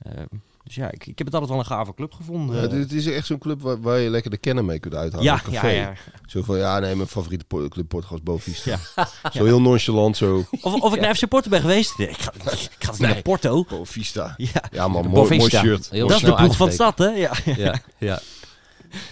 Ehm, 0.02 0.26
dus 0.64 0.76
ja, 0.76 0.92
ik, 0.92 1.06
ik 1.08 1.18
heb 1.18 1.28
het 1.28 1.34
altijd 1.36 1.52
wel 1.52 1.60
een 1.60 1.66
gave 1.66 1.94
club 1.94 2.14
gevonden. 2.14 2.56
Ja, 2.56 2.78
het 2.78 2.92
is 2.94 3.06
echt 3.06 3.26
zo'n 3.26 3.38
club 3.38 3.62
waar, 3.62 3.82
waar 3.82 4.00
je 4.00 4.10
lekker 4.10 4.32
de 4.32 4.38
kennen 4.38 4.66
mee 4.66 4.80
kunt 4.80 4.96
uithalen. 4.96 5.26
ja, 5.26 5.42
café. 5.52 5.68
ja. 5.70 5.94
Zo 6.26 6.42
van, 6.44 6.58
ja, 6.58 6.80
nee, 6.80 6.96
mijn 6.96 7.08
favoriete 7.08 7.46
po- 7.46 7.68
club 7.68 7.88
Portugal 7.88 8.18
is 8.18 8.24
Bovista. 8.24 8.78
Ja. 8.96 9.08
Zo 9.34 9.46
heel 9.46 9.62
nonchalant, 9.62 10.18
zo. 10.18 10.46
Of, 10.62 10.74
of 10.82 10.96
ik 10.96 11.02
naar 11.02 11.16
FC 11.16 11.28
Porto 11.28 11.50
ben 11.50 11.62
geweest. 11.62 11.98
Nee, 11.98 12.08
ik 12.10 12.18
ga, 12.18 12.32
ik 12.52 12.70
ga 12.80 12.94
naar 12.98 13.22
Porto. 13.22 13.64
Bovista. 13.70 14.34
Ja, 14.38 14.50
Ja, 14.72 14.88
man, 14.88 15.08
mooi, 15.08 15.38
mooi 15.38 15.50
shirt. 15.52 15.90
Heel 15.90 16.08
dat 16.08 16.18
is 16.18 16.24
de 16.24 16.34
ploeg 16.34 16.56
van 16.56 16.68
de 16.68 16.74
stad, 16.74 16.98
hè? 16.98 17.08
Ja. 17.08 17.32
Ja, 17.56 17.80
ja. 17.98 18.20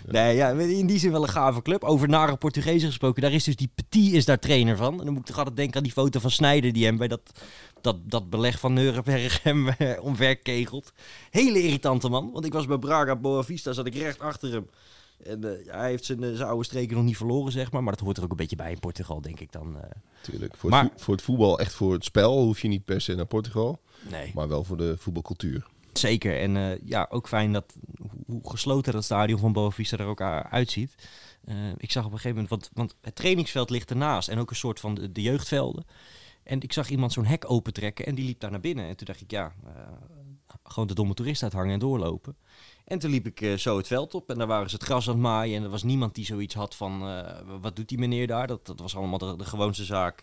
Nee, 0.05 0.35
ja, 0.35 0.49
in 0.49 0.87
die 0.87 0.99
zin 0.99 1.11
wel 1.11 1.23
een 1.23 1.29
gave 1.29 1.61
club. 1.61 1.83
Over 1.83 2.09
nare 2.09 2.35
Portugezen 2.35 2.87
gesproken, 2.87 3.21
daar 3.21 3.31
is 3.31 3.43
dus 3.43 3.55
die 3.55 3.69
Petit 3.75 4.13
is 4.13 4.25
daar 4.25 4.39
trainer 4.39 4.77
van. 4.77 4.91
En 4.99 5.05
dan 5.05 5.07
moet 5.13 5.19
ik 5.19 5.25
toch 5.25 5.37
altijd 5.37 5.55
denken 5.55 5.75
aan 5.77 5.83
die 5.83 5.91
foto 5.91 6.19
van 6.19 6.31
Snijder 6.31 6.73
die 6.73 6.85
hem 6.85 6.97
bij 6.97 7.07
dat, 7.07 7.21
dat, 7.85 8.09
dat 8.09 8.29
beleg 8.29 8.59
van 8.59 8.73
Nuremberg 8.73 9.43
hem 9.43 9.67
eh, 9.69 10.03
omverkegelt. 10.03 10.93
Hele 11.29 11.63
irritante 11.63 12.09
man, 12.09 12.31
want 12.31 12.45
ik 12.45 12.53
was 12.53 12.65
bij 12.65 12.77
Braga 12.77 13.15
Boavista, 13.15 13.73
zat 13.73 13.85
ik 13.85 13.95
recht 13.95 14.19
achter 14.19 14.51
hem. 14.51 14.69
En 15.23 15.43
eh, 15.65 15.73
hij 15.73 15.89
heeft 15.89 16.05
zijn, 16.05 16.23
eh, 16.23 16.33
zijn 16.35 16.47
oude 16.49 16.63
streken 16.65 16.95
nog 16.95 17.05
niet 17.05 17.17
verloren, 17.17 17.51
zeg 17.51 17.71
maar. 17.71 17.83
Maar 17.83 17.93
dat 17.95 18.01
hoort 18.05 18.17
er 18.17 18.23
ook 18.23 18.31
een 18.31 18.37
beetje 18.37 18.55
bij 18.55 18.71
in 18.71 18.79
Portugal, 18.79 19.21
denk 19.21 19.39
ik 19.39 19.51
dan. 19.51 19.77
eh. 19.81 19.89
Tuurlijk. 20.21 20.55
Voor, 20.57 20.69
Maar- 20.69 20.83
het 20.83 20.91
vo- 20.95 20.99
voor 21.03 21.13
het 21.13 21.23
voetbal, 21.23 21.59
echt 21.59 21.73
voor 21.73 21.93
het 21.93 22.03
spel, 22.03 22.41
hoef 22.41 22.59
je 22.61 22.67
niet 22.67 22.85
per 22.85 23.01
se 23.01 23.15
naar 23.15 23.25
Portugal. 23.25 23.79
nee. 24.09 24.31
Maar 24.35 24.47
wel 24.47 24.63
voor 24.63 24.77
de 24.77 24.95
voetbalcultuur. 24.97 25.65
Zeker. 25.93 26.39
En 26.39 26.79
ja, 26.85 27.07
ook 27.09 27.27
fijn 27.27 27.53
dat 27.53 27.73
hoe 28.27 28.49
gesloten 28.49 28.93
dat 28.93 29.03
stadion 29.03 29.39
van 29.39 29.53
Boavista 29.53 29.97
er 29.97 30.05
ook 30.05 30.21
uitziet. 30.51 30.95
Ik 31.77 31.91
zag 31.91 32.05
op 32.05 32.11
een 32.11 32.17
gegeven 32.19 32.41
moment, 32.41 32.49
want, 32.49 32.69
want 32.73 32.95
het 33.01 33.15
trainingsveld 33.15 33.69
ligt 33.69 33.89
ernaast 33.89 34.29
en 34.29 34.39
ook 34.39 34.49
een 34.49 34.55
soort 34.55 34.79
van 34.79 34.95
de, 34.95 35.11
de 35.11 35.21
jeugdvelden. 35.21 35.85
En 36.45 36.61
ik 36.61 36.73
zag 36.73 36.89
iemand 36.89 37.13
zo'n 37.13 37.25
hek 37.25 37.51
opentrekken 37.51 38.05
en 38.05 38.15
die 38.15 38.25
liep 38.25 38.39
daar 38.39 38.51
naar 38.51 38.59
binnen. 38.59 38.85
En 38.85 38.95
toen 38.97 39.07
dacht 39.07 39.21
ik, 39.21 39.31
ja, 39.31 39.53
eh, 39.65 39.71
gewoon 40.63 40.87
de 40.87 40.93
domme 40.93 41.13
toerist 41.13 41.43
uithangen 41.43 41.73
en 41.73 41.79
doorlopen. 41.79 42.35
En 42.85 42.99
toen 42.99 43.09
liep 43.09 43.25
ik 43.25 43.41
eh, 43.41 43.53
zo 43.53 43.77
het 43.77 43.87
veld 43.87 44.13
op 44.13 44.29
en 44.29 44.37
daar 44.37 44.47
waren 44.47 44.69
ze 44.69 44.75
het 44.75 44.85
gras 44.85 45.07
aan 45.07 45.13
het 45.13 45.23
maaien. 45.23 45.57
En 45.57 45.63
er 45.63 45.69
was 45.69 45.83
niemand 45.83 46.15
die 46.15 46.25
zoiets 46.25 46.53
had 46.53 46.75
van, 46.75 47.01
eh, 47.07 47.39
wat 47.61 47.75
doet 47.75 47.89
die 47.89 47.97
meneer 47.97 48.27
daar? 48.27 48.47
Dat, 48.47 48.65
dat 48.65 48.79
was 48.79 48.95
allemaal 48.95 49.37
de, 49.37 49.45
gewoonste 49.45 49.83
zaak 49.83 50.19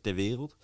ter 0.00 0.14
wereld. 0.14 0.56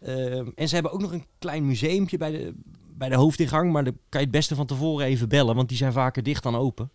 Ehm, 0.00 0.50
en 0.54 0.68
ze 0.68 0.74
hebben 0.74 0.92
ook 0.92 1.00
nog 1.00 1.12
een 1.12 1.26
klein 1.38 1.66
museumpje 1.66 2.16
bij 2.16 2.30
de, 2.30 2.54
bij 2.94 3.08
de 3.08 3.16
hoofdingang. 3.16 3.72
Maar 3.72 3.84
daar 3.84 3.92
kan 4.08 4.20
je 4.20 4.26
het 4.26 4.36
beste 4.36 4.54
van 4.54 4.66
tevoren 4.66 5.06
even 5.06 5.28
bellen, 5.28 5.54
want 5.54 5.68
die 5.68 5.78
zijn 5.78 5.92
vaker 5.92 6.22
dicht 6.22 6.42
dan 6.42 6.56
open. 6.56 6.90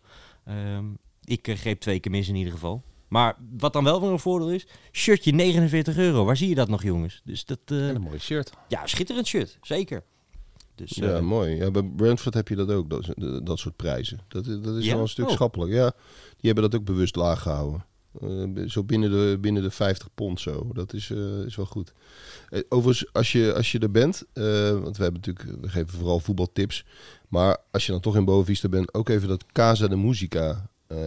Ehm, 0.45 0.86
ik 1.24 1.58
greep 1.58 1.80
twee 1.80 1.99
keer 1.99 2.12
mis 2.12 2.28
in 2.28 2.36
ieder 2.36 2.54
geval. 2.54 2.84
Maar 3.14 3.36
wat 3.57 3.74
dan 3.74 3.84
wel 3.84 4.01
weer 4.01 4.09
een 4.11 4.20
voordeel 4.20 4.51
is, 4.51 4.68
shirtje 4.91 5.32
49 5.32 5.97
euro. 5.97 6.26
Waar 6.26 6.38
zie 6.38 6.49
je 6.49 6.55
dat 6.55 6.68
nog, 6.68 6.84
jongens? 6.84 7.22
Dus 7.24 7.45
dat, 7.45 7.59
eh, 7.66 7.89
En 7.89 7.95
een 7.95 8.01
mooi 8.01 8.20
shirt. 8.20 8.51
ja, 8.68 8.88
schitterend 8.88 9.28
shirt, 9.28 9.57
zeker. 9.61 10.03
Dus, 10.76 10.91
Ja, 10.95 11.16
eh, 11.16 11.20
mooi. 11.22 11.55
Ja, 11.55 11.72
bij 11.72 11.84
Brentford 11.84 12.34
heb 12.34 12.47
je 12.47 12.55
dat 12.55 12.70
ook, 12.72 12.89
dat, 12.89 13.05
dat 13.45 13.59
soort 13.59 13.76
prijzen. 13.76 14.20
Dat, 14.28 14.45
dat 14.45 14.76
is 14.76 14.86
Ja? 14.86 14.93
wel 14.93 15.01
een 15.01 15.07
stuk 15.07 15.26
Oh. 15.28 15.32
schappelijk. 15.32 15.72
Ja, 15.72 15.91
die 16.38 16.51
hebben 16.51 16.64
dat 16.72 16.80
ook 16.80 16.86
bewust 16.86 17.16
laag 17.16 17.41
gehouden. 17.41 17.86
Eh, 18.22 18.68
zo 18.68 18.84
binnen 18.84 19.11
de, 19.11 19.38
binnen 19.41 19.64
de 19.64 19.72
50 19.72 20.07
pond 20.16 20.41
zo. 20.41 20.70
Dat 20.74 20.93
is, 20.93 21.09
eh, 21.09 21.39
is 21.45 21.55
wel 21.55 21.66
goed. 21.66 21.93
Eh, 22.49 22.61
overigens, 22.70 23.14
als 23.14 23.32
je, 23.32 23.53
als 23.53 23.72
je 23.72 23.80
er 23.80 23.91
bent, 23.91 24.24
eh, 24.34 24.43
want 24.72 24.97
we 24.97 25.03
hebben 25.03 25.22
natuurlijk, 25.26 25.61
we 25.61 25.70
geven 25.70 25.97
vooral 25.97 26.20
voetbaltips. 26.20 26.86
Maar 27.30 27.57
als 27.72 27.86
je 27.86 27.91
dan 27.91 28.01
toch 28.01 28.16
in 28.16 28.26
Boavista 28.26 28.70
bent, 28.70 28.93
ook 28.93 29.09
even 29.09 29.28
dat 29.28 29.45
Casa 29.51 29.88
de 29.88 29.95
Musica 29.95 30.49
eh, 30.49 30.57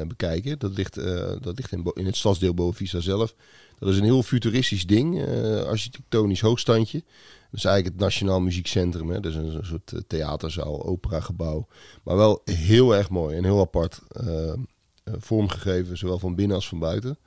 bekijken. 0.07 0.59
Dat 0.59 0.76
ligt, 0.76 0.97
eh, 0.97 1.32
dat 1.41 1.57
ligt 1.57 1.72
in, 1.72 1.91
in 1.95 2.07
het 2.07 2.16
stadsdeel 2.16 2.55
Boavista 2.55 3.01
zelf. 3.01 3.34
Dat 3.78 3.89
is 3.89 3.99
een 3.99 4.05
heel 4.05 4.22
futuristisch 4.22 4.87
ding, 4.87 5.24
eh, 5.24 5.62
architectonisch 5.62 6.41
hoogstandje. 6.41 7.03
Dat 7.51 7.64
is 7.64 7.64
eigenlijk 7.64 7.95
het 7.95 8.05
Nationaal 8.05 8.41
Muziekcentrum. 8.41 9.11
Hè. 9.11 9.20
Dat 9.20 9.32
is 9.32 9.39
een, 9.39 9.64
soort 9.64 9.93
eh, 9.93 10.01
theaterzaal, 10.07 10.87
operagebouw. 10.87 11.66
Maar 12.03 12.16
wel 12.16 12.43
heel 12.45 12.95
erg 12.95 13.11
mooi 13.11 13.37
en 13.37 13.45
heel 13.45 13.61
apart 13.61 14.01
eh, 14.09 14.53
eh, 14.53 14.57
vormgegeven, 15.05 15.99
zowel 15.99 16.18
van 16.18 16.34
binnen 16.34 16.57
als 16.57 16.68
van 16.68 16.78
buiten. 16.78 17.18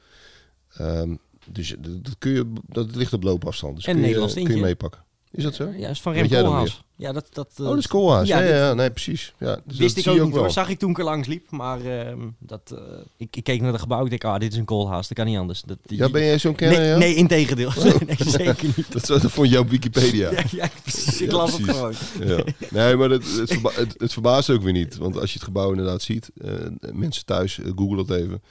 Ehm, 0.69 1.15
dus 1.51 1.75
dat, 1.79 2.15
kun 2.17 2.31
je, 2.31 2.53
dat 2.65 2.95
ligt 2.95 3.13
op 3.13 3.23
loopafstand. 3.23 3.75
Dus 3.75 3.85
En 3.85 3.91
kun, 3.91 4.01
je, 4.01 4.07
Nederlands 4.07 4.35
kun 4.35 4.55
je 4.55 4.61
meepakken. 4.61 5.03
Is 5.31 5.43
dat 5.43 5.55
zo? 5.55 5.69
ja, 5.77 5.89
is 5.89 6.01
van 6.01 6.13
Rem 6.13 6.29
Koolhaas. 6.29 6.83
Ja, 6.95 7.11
dat, 7.11 7.27
dat, 7.31 7.51
eh, 7.55 7.63
oh, 7.63 7.69
dat 7.69 7.77
is 7.77 7.87
Koolhaas. 7.87 8.27
Ja, 8.27 8.39
ja, 8.41 8.73
nee, 8.73 8.91
precies. 8.91 9.33
Ja, 9.39 9.59
dus 9.65 9.77
wist 9.77 9.97
ik 9.97 10.07
ook 10.07 10.15
je 10.15 10.21
niet 10.21 10.31
hoor. 10.31 10.41
wel. 10.41 10.51
Zag 10.51 10.69
ik 10.69 10.79
toen 10.79 10.89
ik 10.89 10.97
er 10.97 11.03
langs 11.03 11.27
liep. 11.27 11.51
Maar 11.51 11.81
ehm, 11.81 12.19
dat, 12.39 12.61
eh, 12.75 12.79
ik, 13.17 13.35
ik 13.35 13.43
keek 13.43 13.61
naar 13.61 13.71
de 13.71 13.79
gebouw. 13.79 14.03
Ik 14.03 14.09
denk, 14.09 14.23
ah, 14.23 14.39
dit 14.39 14.51
is 14.51 14.57
een 14.57 14.65
koolhaas. 14.65 15.07
Dat 15.07 15.17
kan 15.17 15.25
niet 15.27 15.37
anders. 15.37 15.61
Dat, 15.61 15.77
Ja, 15.85 16.09
ben 16.09 16.23
jij 16.23 16.37
zo'n 16.37 16.55
kenner? 16.55 16.79
nee, 16.79 16.87
ja? 16.89 16.97
nee, 16.97 17.15
integendeel. 17.15 17.71
nee, 18.07 18.15
zeker 18.19 18.67
niet. 18.75 18.91
Dat, 18.93 19.05
dat 19.21 19.31
vond 19.31 19.57
op 19.57 19.69
Wikipedia. 19.69 20.31
Ja, 20.37 20.43
ja, 20.51 20.69
precies. 20.81 21.21
Ik 21.21 21.31
las 21.31 21.51
het 21.53 21.61
precies. 21.61 21.81
gewoon. 22.17 22.35
Ja. 22.37 22.43
Nee, 22.69 22.95
maar 22.95 23.09
het, 23.09 23.37
het, 23.37 23.51
verba- 23.51 23.71
het, 23.73 23.95
het 23.97 24.13
verbaast 24.13 24.49
ook 24.49 24.61
weer 24.61 24.73
niet. 24.73 24.97
Want 24.97 25.19
als 25.19 25.27
je 25.29 25.35
het 25.35 25.43
gebouw 25.47 25.69
inderdaad 25.69 26.01
ziet, 26.01 26.29
eh, 26.41 26.51
mensen 26.93 27.25
thuis, 27.25 27.59
eh, 27.59 27.71
google 27.75 28.05
dat 28.05 28.17
even. 28.17 28.41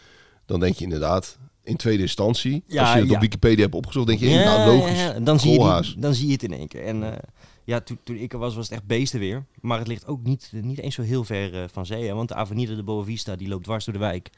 Dan 0.46 0.60
denk 0.60 0.74
je 0.76 0.84
inderdaad, 0.84 1.38
in 1.68 1.76
tweede 1.76 2.02
instantie, 2.02 2.62
Ja, 2.66 2.82
als 2.82 2.92
je 2.92 2.98
het 2.98 3.08
ja. 3.08 3.14
op 3.14 3.20
Wikipedia 3.20 3.62
hebt 3.62 3.74
opgezocht, 3.74 4.06
denk 4.06 4.18
je, 4.20 4.28
nou 4.28 4.76
logisch. 4.76 4.98
ja, 4.98 5.20
Dan, 5.20 5.40
zie 5.40 5.52
je 5.52 5.80
die, 5.82 6.00
dan 6.00 6.14
zie 6.14 6.26
je 6.26 6.32
het 6.32 6.42
in 6.42 6.52
één 6.52 6.68
keer. 6.68 6.84
En 6.84 7.12
eh, 7.12 7.18
Ja, 7.64 7.80
toen, 7.80 7.98
toen 8.02 8.16
ik 8.16 8.32
er 8.32 8.38
was, 8.38 8.54
was 8.54 8.64
het 8.68 8.78
echt 8.78 8.86
beestenweer. 8.86 9.44
Maar 9.60 9.78
het 9.78 9.88
ligt 9.88 10.06
ook 10.06 10.22
niet, 10.22 10.50
niet 10.52 10.78
eens 10.78 10.94
zo 10.94 11.02
heel 11.02 11.24
ver 11.24 11.62
eh, 11.62 11.68
van 11.72 11.86
zee. 11.86 12.06
Hè? 12.06 12.14
Want 12.14 12.28
de 12.28 12.34
Avenida 12.34 12.74
de 12.74 12.82
Boavista 12.82 13.36
die 13.36 13.48
loopt 13.48 13.64
dwars 13.64 13.84
door 13.84 13.94
de 13.94 14.00
wijk. 14.00 14.30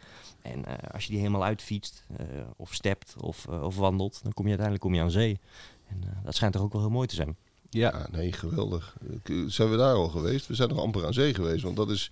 En 0.43 0.65
eh, 0.65 0.93
als 0.93 1.05
je 1.05 1.11
die 1.11 1.19
helemaal 1.19 1.45
uitfietst, 1.45 2.07
of 2.57 2.75
stept, 2.75 3.15
of, 3.21 3.47
of 3.47 3.77
wandelt, 3.77 4.21
dan 4.23 4.33
kom 4.33 4.45
je 4.45 4.57
uiteindelijk 4.57 4.87
kom 4.87 4.95
je 4.95 5.01
aan 5.01 5.11
zee. 5.11 5.39
En 5.89 6.03
dat 6.25 6.35
schijnt 6.35 6.55
toch 6.55 6.63
ook 6.63 6.73
wel 6.73 6.81
heel 6.81 6.91
mooi 6.91 7.07
te 7.07 7.15
zijn. 7.15 7.37
Ja, 7.71 7.91
Ja, 7.91 8.07
nee, 8.11 8.33
geweldig. 8.33 8.97
Zijn 9.47 9.71
we 9.71 9.77
daar 9.77 9.95
al 9.95 10.09
geweest? 10.09 10.47
We 10.47 10.55
zijn 10.55 10.69
nog 10.69 10.79
amper 10.79 11.07
aan 11.07 11.13
zee 11.13 11.35
geweest, 11.35 11.63
want 11.63 11.77
dat 11.77 11.91
is... 11.91 12.11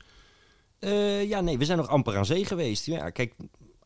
Ja, 1.29 1.41
nee, 1.41 1.59
we 1.59 1.65
zijn 1.65 1.79
nog 1.79 1.89
amper 1.89 2.17
aan 2.17 2.27
zee 2.27 2.45
geweest. 2.45 2.87
Ja, 2.87 3.11
kijk, 3.11 3.35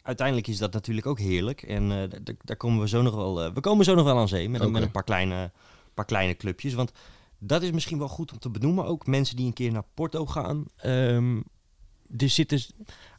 uiteindelijk 0.03 0.46
is 0.46 0.59
dat 0.59 0.72
natuurlijk 0.72 1.07
ook 1.07 1.18
heerlijk. 1.18 1.62
En 1.62 1.92
eh, 1.92 2.34
daar 2.44 2.57
komen 2.57 2.80
we 2.80 2.88
zo 2.88 3.03
nog 3.03 3.14
wel. 3.14 3.42
eh, 3.42 3.53
we 3.55 3.61
komen 3.61 3.84
zo 3.84 3.94
nog 3.94 4.05
wel 4.05 4.18
aan 4.18 4.28
zee 4.28 4.48
met, 4.48 4.61
een- 4.61 4.70
met 4.70 4.82
een 4.82 4.90
paar 4.90 5.05
kleine, 5.05 5.50
paar 5.94 6.05
kleine 6.05 6.36
clubjes. 6.36 6.74
Want 6.74 6.92
dat 7.38 7.62
is 7.62 7.70
misschien 7.70 7.98
wel 7.98 8.09
goed 8.09 8.32
om 8.32 8.38
te 8.38 8.50
benoemen. 8.50 8.84
Ook 8.84 9.07
mensen 9.07 9.36
die 9.36 9.46
een 9.46 9.53
keer 9.53 9.72
naar 9.72 9.84
Porto 9.94 10.26
gaan. 10.26 10.64
Er 10.76 12.30
zitten. 12.30 12.61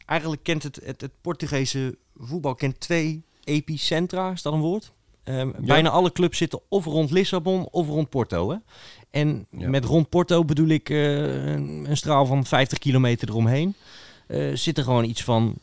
Eigenlijk 0.06 0.42
kent 0.42 0.62
het, 0.62 0.80
het, 0.84 1.00
het 1.00 1.12
Portugese 1.20 1.98
voetbal 2.16 2.54
kent 2.54 2.80
twee 2.80 3.22
epicentra, 3.44 4.30
is 4.30 4.42
dat 4.42 4.52
een 4.52 4.60
woord? 4.60 4.92
Ehm, 5.24 5.50
Bijna 5.58 5.90
alle 5.90 6.12
clubs 6.12 6.38
zitten 6.38 6.60
of 6.68 6.84
rond 6.84 7.10
Lissabon 7.10 7.68
of 7.70 7.86
rond 7.86 8.08
Porto. 8.10 8.50
Hè? 8.50 8.56
En 9.10 9.46
Ja. 9.50 9.68
met 9.68 9.84
rond 9.84 10.08
Porto 10.08 10.44
bedoel 10.44 10.68
ik 10.68 10.90
eh, 10.90 11.52
een, 11.52 11.84
een 11.90 11.96
straal 11.96 12.26
van 12.26 12.44
50 12.44 12.78
kilometer 12.78 13.28
eromheen. 13.28 13.74
Eh 14.26 14.50
zitten 14.54 14.84
gewoon 14.84 15.04
iets 15.04 15.24
van 15.24 15.54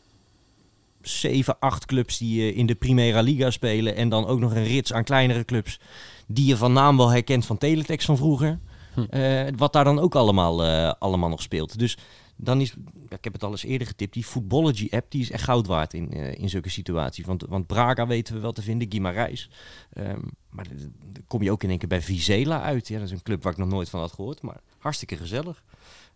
7, 1.02 1.58
8 1.58 1.86
clubs 1.86 2.18
die 2.18 2.40
eh, 2.40 2.56
in 2.56 2.66
de 2.66 2.74
Primera 2.74 3.20
Liga 3.20 3.50
spelen. 3.50 3.96
En 3.96 4.08
dan 4.08 4.26
ook 4.26 4.38
nog 4.38 4.54
een 4.54 4.64
rits 4.64 4.92
aan 4.92 5.04
kleinere 5.04 5.44
clubs 5.44 5.80
die 6.26 6.46
je 6.46 6.56
van 6.56 6.72
naam 6.72 6.96
wel 6.96 7.08
herkent 7.08 7.46
van 7.46 7.58
Teletext 7.58 8.06
van 8.06 8.16
vroeger. 8.16 8.58
Hm. 8.94 9.00
Eh, 9.00 9.46
wat 9.56 9.72
daar 9.72 9.84
dan 9.84 9.98
ook 9.98 10.14
allemaal, 10.14 10.64
eh, 10.64 10.92
allemaal 10.98 11.28
nog 11.28 11.42
speelt. 11.42 11.78
Dus 11.78 11.98
dan 12.36 12.60
is, 12.60 12.74
ik 13.08 13.24
heb 13.24 13.32
het 13.32 13.42
al 13.42 13.50
eens 13.50 13.64
eerder 13.64 13.86
getipt, 13.86 14.12
die 14.12 14.24
Footballogy-app 14.24 15.10
die 15.10 15.20
is 15.20 15.30
echt 15.30 15.44
goud 15.44 15.66
waard 15.66 15.94
in, 15.94 16.10
in 16.12 16.48
zulke 16.48 16.70
situaties. 16.70 17.26
Want, 17.26 17.44
want 17.48 17.66
Braga 17.66 18.06
weten 18.06 18.34
we 18.34 18.40
wel 18.40 18.52
te 18.52 18.62
vinden, 18.62 18.88
Guimarães. 18.90 19.48
Ehm 19.92 20.20
maar 20.52 20.68
dan 20.68 21.24
kom 21.26 21.42
je 21.42 21.50
ook 21.50 21.62
in 21.62 21.68
één 21.68 21.78
keer 21.78 21.88
bij 21.88 22.02
Vizela 22.02 22.62
uit. 22.62 22.88
Ja, 22.88 22.98
dat 22.98 23.06
is 23.06 23.12
een 23.12 23.22
club 23.22 23.42
waar 23.42 23.52
ik 23.52 23.58
nog 23.58 23.68
nooit 23.68 23.88
van 23.88 24.00
had 24.00 24.12
gehoord, 24.12 24.42
maar 24.42 24.60
hartstikke 24.78 25.16
gezellig. 25.16 25.62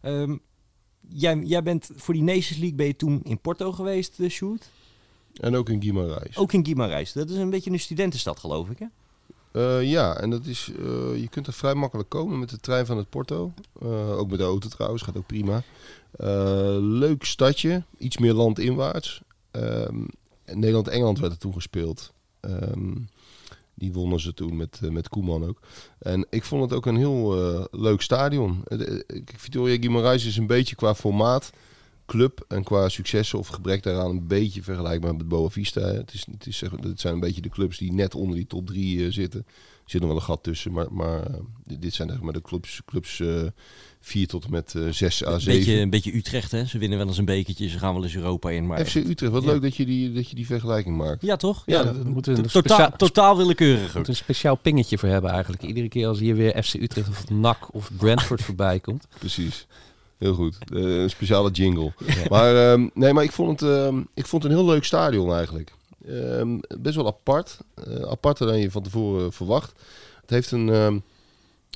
Ehm, 0.01 0.37
jij, 1.09 1.39
jij 1.39 1.63
bent 1.63 1.91
voor 1.97 2.15
die 2.15 2.23
Nations 2.23 2.59
League 2.59 2.75
ben 2.75 2.87
je 2.87 2.97
toen 2.97 3.21
in 3.23 3.39
Porto 3.39 3.73
geweest, 3.73 4.19
uh, 4.19 4.31
Sjoerd? 4.31 4.71
En 5.41 5.57
ook 5.57 5.69
in 5.69 5.83
Guimarães. 5.83 6.37
Ook 6.37 6.53
in 6.53 6.67
Guimarães. 6.67 7.13
Dat 7.13 7.31
is 7.31 7.37
een 7.37 7.51
beetje 7.51 7.71
een 7.71 7.81
studentenstad, 7.81 8.39
geloof 8.39 8.71
ik, 8.71 8.79
hè? 8.79 8.87
Eh, 9.53 9.91
ja, 9.91 10.17
en 10.17 10.31
dat 10.31 10.47
is, 10.47 10.71
eh, 10.79 11.21
je 11.21 11.29
kunt 11.31 11.47
er 11.47 11.53
vrij 11.53 11.75
makkelijk 11.75 12.09
komen 12.09 12.39
met 12.39 12.51
de 12.51 12.57
trein 12.57 12.87
van 12.87 12.97
het 12.97 13.09
Porto. 13.09 13.53
Eh, 13.81 14.19
ook 14.19 14.31
met 14.31 14.39
de 14.39 14.45
auto 14.45 14.69
trouwens, 14.69 15.03
gaat 15.03 15.17
ook 15.17 15.27
prima. 15.27 15.63
Eh, 16.11 16.77
leuk 16.81 17.25
stadje, 17.25 17.83
iets 17.99 18.19
meer 18.19 18.33
landinwaarts. 18.33 19.23
Ehm, 19.51 20.05
en 20.45 20.59
Nederland-Engeland 20.59 21.19
werd 21.19 21.33
er 21.33 21.39
toen 21.39 21.53
gespeeld. 21.53 22.13
Ehm, 22.41 22.93
die 23.77 23.93
wonnen 23.93 24.21
ze 24.21 24.35
toen 24.35 24.57
met, 24.57 24.81
eh, 24.83 24.91
met 24.91 25.09
Koeman 25.09 25.45
ook. 25.45 25.61
En 25.99 26.27
ik 26.31 26.45
vond 26.45 26.63
het 26.63 26.73
ook 26.73 26.87
een 26.87 26.97
heel 26.97 27.37
eh, 27.37 27.65
leuk 27.71 28.01
stadion. 28.01 28.63
Eh, 28.65 29.01
Victoria 29.37 29.77
Guimarães 29.77 30.27
is 30.27 30.37
een 30.37 30.47
beetje 30.47 30.77
qua 30.77 30.95
formaat, 30.95 31.53
club 32.07 32.45
en 32.49 32.65
qua 32.65 32.89
successen 32.89 33.39
of 33.39 33.49
gebrek 33.49 33.83
daaraan 33.83 34.11
een 34.11 34.27
beetje 34.27 34.63
vergelijkbaar 34.63 35.17
met 35.17 35.29
Boa 35.29 35.49
Vista. 35.49 35.81
hè. 35.81 35.93
Het, 35.93 36.13
is, 36.13 36.27
het, 36.31 36.47
is, 36.47 36.61
het 36.61 37.01
zijn 37.01 37.15
een 37.15 37.21
beetje 37.21 37.41
de 37.41 37.49
clubs 37.49 37.79
die 37.79 37.93
net 37.93 38.15
onder 38.15 38.37
die 38.37 38.47
top 38.47 38.67
drie 38.67 39.05
eh, 39.05 39.13
zitten. 39.13 39.45
Er 39.47 39.93
zit 39.93 40.01
nog 40.01 40.11
wel 40.11 40.19
een 40.19 40.25
gat 40.25 40.43
tussen, 40.43 40.73
maar, 40.73 40.93
maar 40.93 41.27
dit, 41.65 41.95
zijn 41.95 42.09
zeg 42.09 42.21
maar 42.21 42.33
de 42.33 42.43
clubs, 42.43 42.83
clubs 42.87 43.23
4 44.07 44.27
tot 44.27 44.45
en 44.45 44.51
met 44.51 44.75
eh 44.75 44.83
6 44.91 45.25
à 45.27 45.33
Een 45.33 45.41
7. 45.41 45.59
beetje, 45.59 45.81
een 45.81 45.91
beetje 45.91 46.15
Utrecht, 46.17 46.51
hè? 46.51 46.65
Ze 46.67 46.79
winnen 46.79 46.99
wel 46.99 47.07
eens 47.07 47.19
een 47.19 47.25
bekertje, 47.25 47.69
ze 47.69 47.79
gaan 47.79 47.95
wel 47.95 48.03
eens 48.03 48.15
Europa 48.15 48.51
in. 48.51 48.67
Maar 48.67 48.85
FC 48.87 48.95
Utrecht, 48.95 49.33
wat 49.33 49.43
Ja. 49.45 49.51
leuk 49.51 49.63
dat 49.63 49.77
je, 49.77 49.85
die, 49.87 50.13
dat 50.13 50.29
je 50.31 50.35
die 50.37 50.47
vergelijking 50.47 50.97
maakt. 50.97 51.23
Ja, 51.23 51.37
toch? 51.37 51.63
Ja, 51.67 51.93
moeten 52.05 52.33
we 52.35 52.39
een 52.43 52.47
totaal, 52.49 52.63
speciaal- 52.63 52.97
totaal 52.97 53.37
willekeurig 53.37 53.89
ook. 53.89 53.95
moet 53.95 54.09
een 54.09 54.17
speciaal 54.17 54.55
pingetje 54.57 54.99
voor 54.99 55.09
hebben 55.09 55.31
eigenlijk. 55.31 55.63
Iedere 55.63 55.89
keer 55.89 56.07
als 56.07 56.19
hier 56.19 56.35
weer 56.35 56.63
FC 56.63 56.75
Utrecht 56.75 57.09
of 57.09 57.31
NAC 57.31 57.75
of 57.75 57.91
Brentford 57.97 58.43
voorbij 58.49 58.81
komt. 58.81 59.07
Precies. 59.19 59.67
Heel 60.19 60.35
goed. 60.35 60.57
Eh, 60.75 60.83
een 61.03 61.11
speciale 61.11 61.51
jingle. 61.51 61.93
Maar, 62.29 62.73
ehm, 62.73 62.89
nee, 62.95 63.13
maar 63.13 63.25
ik 63.25 63.33
vond, 63.33 63.61
het, 63.61 63.71
ehm, 63.71 64.01
ik 64.15 64.27
vond 64.27 64.43
het 64.43 64.53
een 64.53 64.59
heel 64.59 64.67
leuk 64.67 64.85
stadion 64.85 65.35
eigenlijk. 65.35 65.73
Ehm, 66.09 66.59
best 66.79 66.97
wel 66.97 67.07
apart. 67.07 67.59
Eh, 67.75 68.03
aparter 68.03 68.47
dan 68.47 68.59
je 68.59 68.71
van 68.71 68.83
tevoren 68.83 69.33
verwacht. 69.33 69.73
Het 70.21 70.31
heeft 70.31 70.51
een... 70.51 71.03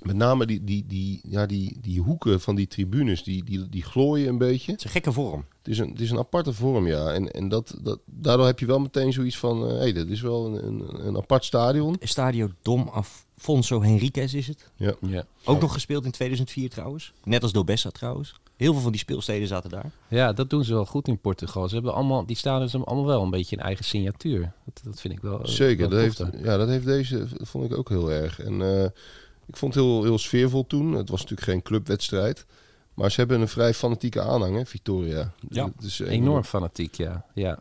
met 0.01 0.17
name 0.17 0.47
die, 0.47 0.65
die, 0.65 0.85
die, 0.87 1.21
ja, 1.29 1.47
die, 1.47 1.77
die 1.81 2.01
hoeken 2.01 2.41
van 2.41 2.55
die 2.55 2.67
tribunes, 2.67 3.23
die, 3.23 3.45
die, 3.45 3.69
die 3.69 3.83
glooien 3.83 4.29
een 4.29 4.39
beetje. 4.39 4.71
Het 4.71 4.81
is 4.81 4.87
een 4.87 4.91
gekke 4.91 5.13
vorm. 5.13 5.45
Het 5.59 5.69
is 5.69 5.79
een, 5.79 5.89
het 5.89 6.01
is 6.01 6.11
een 6.11 6.19
aparte 6.19 6.53
vorm, 6.53 6.87
ja. 6.87 7.13
En, 7.13 7.31
en 7.31 7.49
dat, 7.49 7.79
dat, 7.83 7.99
daardoor 8.05 8.47
heb 8.47 8.59
je 8.59 8.67
wel 8.67 8.81
meteen 8.81 9.13
zoiets 9.13 9.39
van... 9.39 9.63
Hé, 9.63 9.77
hey, 9.77 9.93
dat 9.93 10.07
is 10.07 10.21
wel 10.21 10.47
een, 10.47 10.67
een, 10.67 11.07
een 11.07 11.17
apart 11.17 11.45
stadion. 11.45 11.97
Stadio 12.01 12.49
Dom 12.63 12.91
Afonso 12.93 13.83
Henriquez 13.83 14.35
is 14.35 14.47
het. 14.47 14.71
Ja. 14.77 14.95
Ja. 15.01 15.25
Ook 15.45 15.61
nog 15.61 15.73
gespeeld 15.73 16.05
in 16.05 16.11
2004 16.11 16.71
trouwens. 16.71 17.13
Net 17.25 17.43
als 17.43 17.53
Dobessa 17.53 17.91
trouwens. 17.91 18.35
Heel 18.57 18.73
veel 18.73 18.83
van 18.83 18.91
die 18.91 19.01
speelsteden 19.01 19.49
zaten 19.49 19.71
daar. 19.71 19.91
ja, 20.09 20.33
dat 20.33 20.51
doen 20.51 20.65
ze 20.65 20.73
wel 20.73 20.87
goed 20.87 21.09
in 21.09 21.19
Portugal. 21.19 21.69
Ze 21.69 21.75
hebben 21.75 21.95
allemaal, 21.95 22.27
die 22.27 22.37
stadions 22.37 22.73
hebben 22.73 22.89
allemaal 22.89 23.09
wel 23.09 23.23
een 23.23 23.31
beetje 23.31 23.57
een 23.57 23.63
eigen 23.63 23.85
signatuur. 23.85 24.53
Dat, 24.65 24.81
dat 24.85 25.01
vind 25.01 25.15
ik 25.15 25.21
wel 25.21 25.47
Zeker, 25.47 25.89
wel 25.89 25.89
dat 25.89 26.01
heeft, 26.01 26.45
ja, 26.45 26.57
dat 26.57 26.69
heeft 26.69 26.85
deze, 26.85 27.27
vond 27.33 27.65
ik 27.65 27.79
ook 27.79 27.89
heel 27.89 28.11
erg. 28.11 28.41
En 28.41 28.83
eh, 28.83 28.89
ik 29.51 29.57
vond 29.57 29.75
het 29.75 29.85
heel, 29.85 30.03
heel 30.03 30.19
sfeervol 30.19 30.67
toen. 30.67 30.93
Het 30.93 31.09
was 31.09 31.21
natuurlijk 31.21 31.49
geen 31.49 31.63
clubwedstrijd. 31.63 32.47
Maar 32.95 33.11
ze 33.11 33.21
hebben 33.21 33.41
een 33.41 33.49
vrij 33.49 33.75
fanatieke 33.75 34.23
aanhang, 34.23 34.57
hè, 34.57 34.67
Victoria. 34.67 35.33
Ja, 35.49 35.71
eh, 35.99 36.11
Enorm 36.11 36.45
fanatiek, 36.45 36.95
ja. 36.95 37.25
ja. 37.35 37.59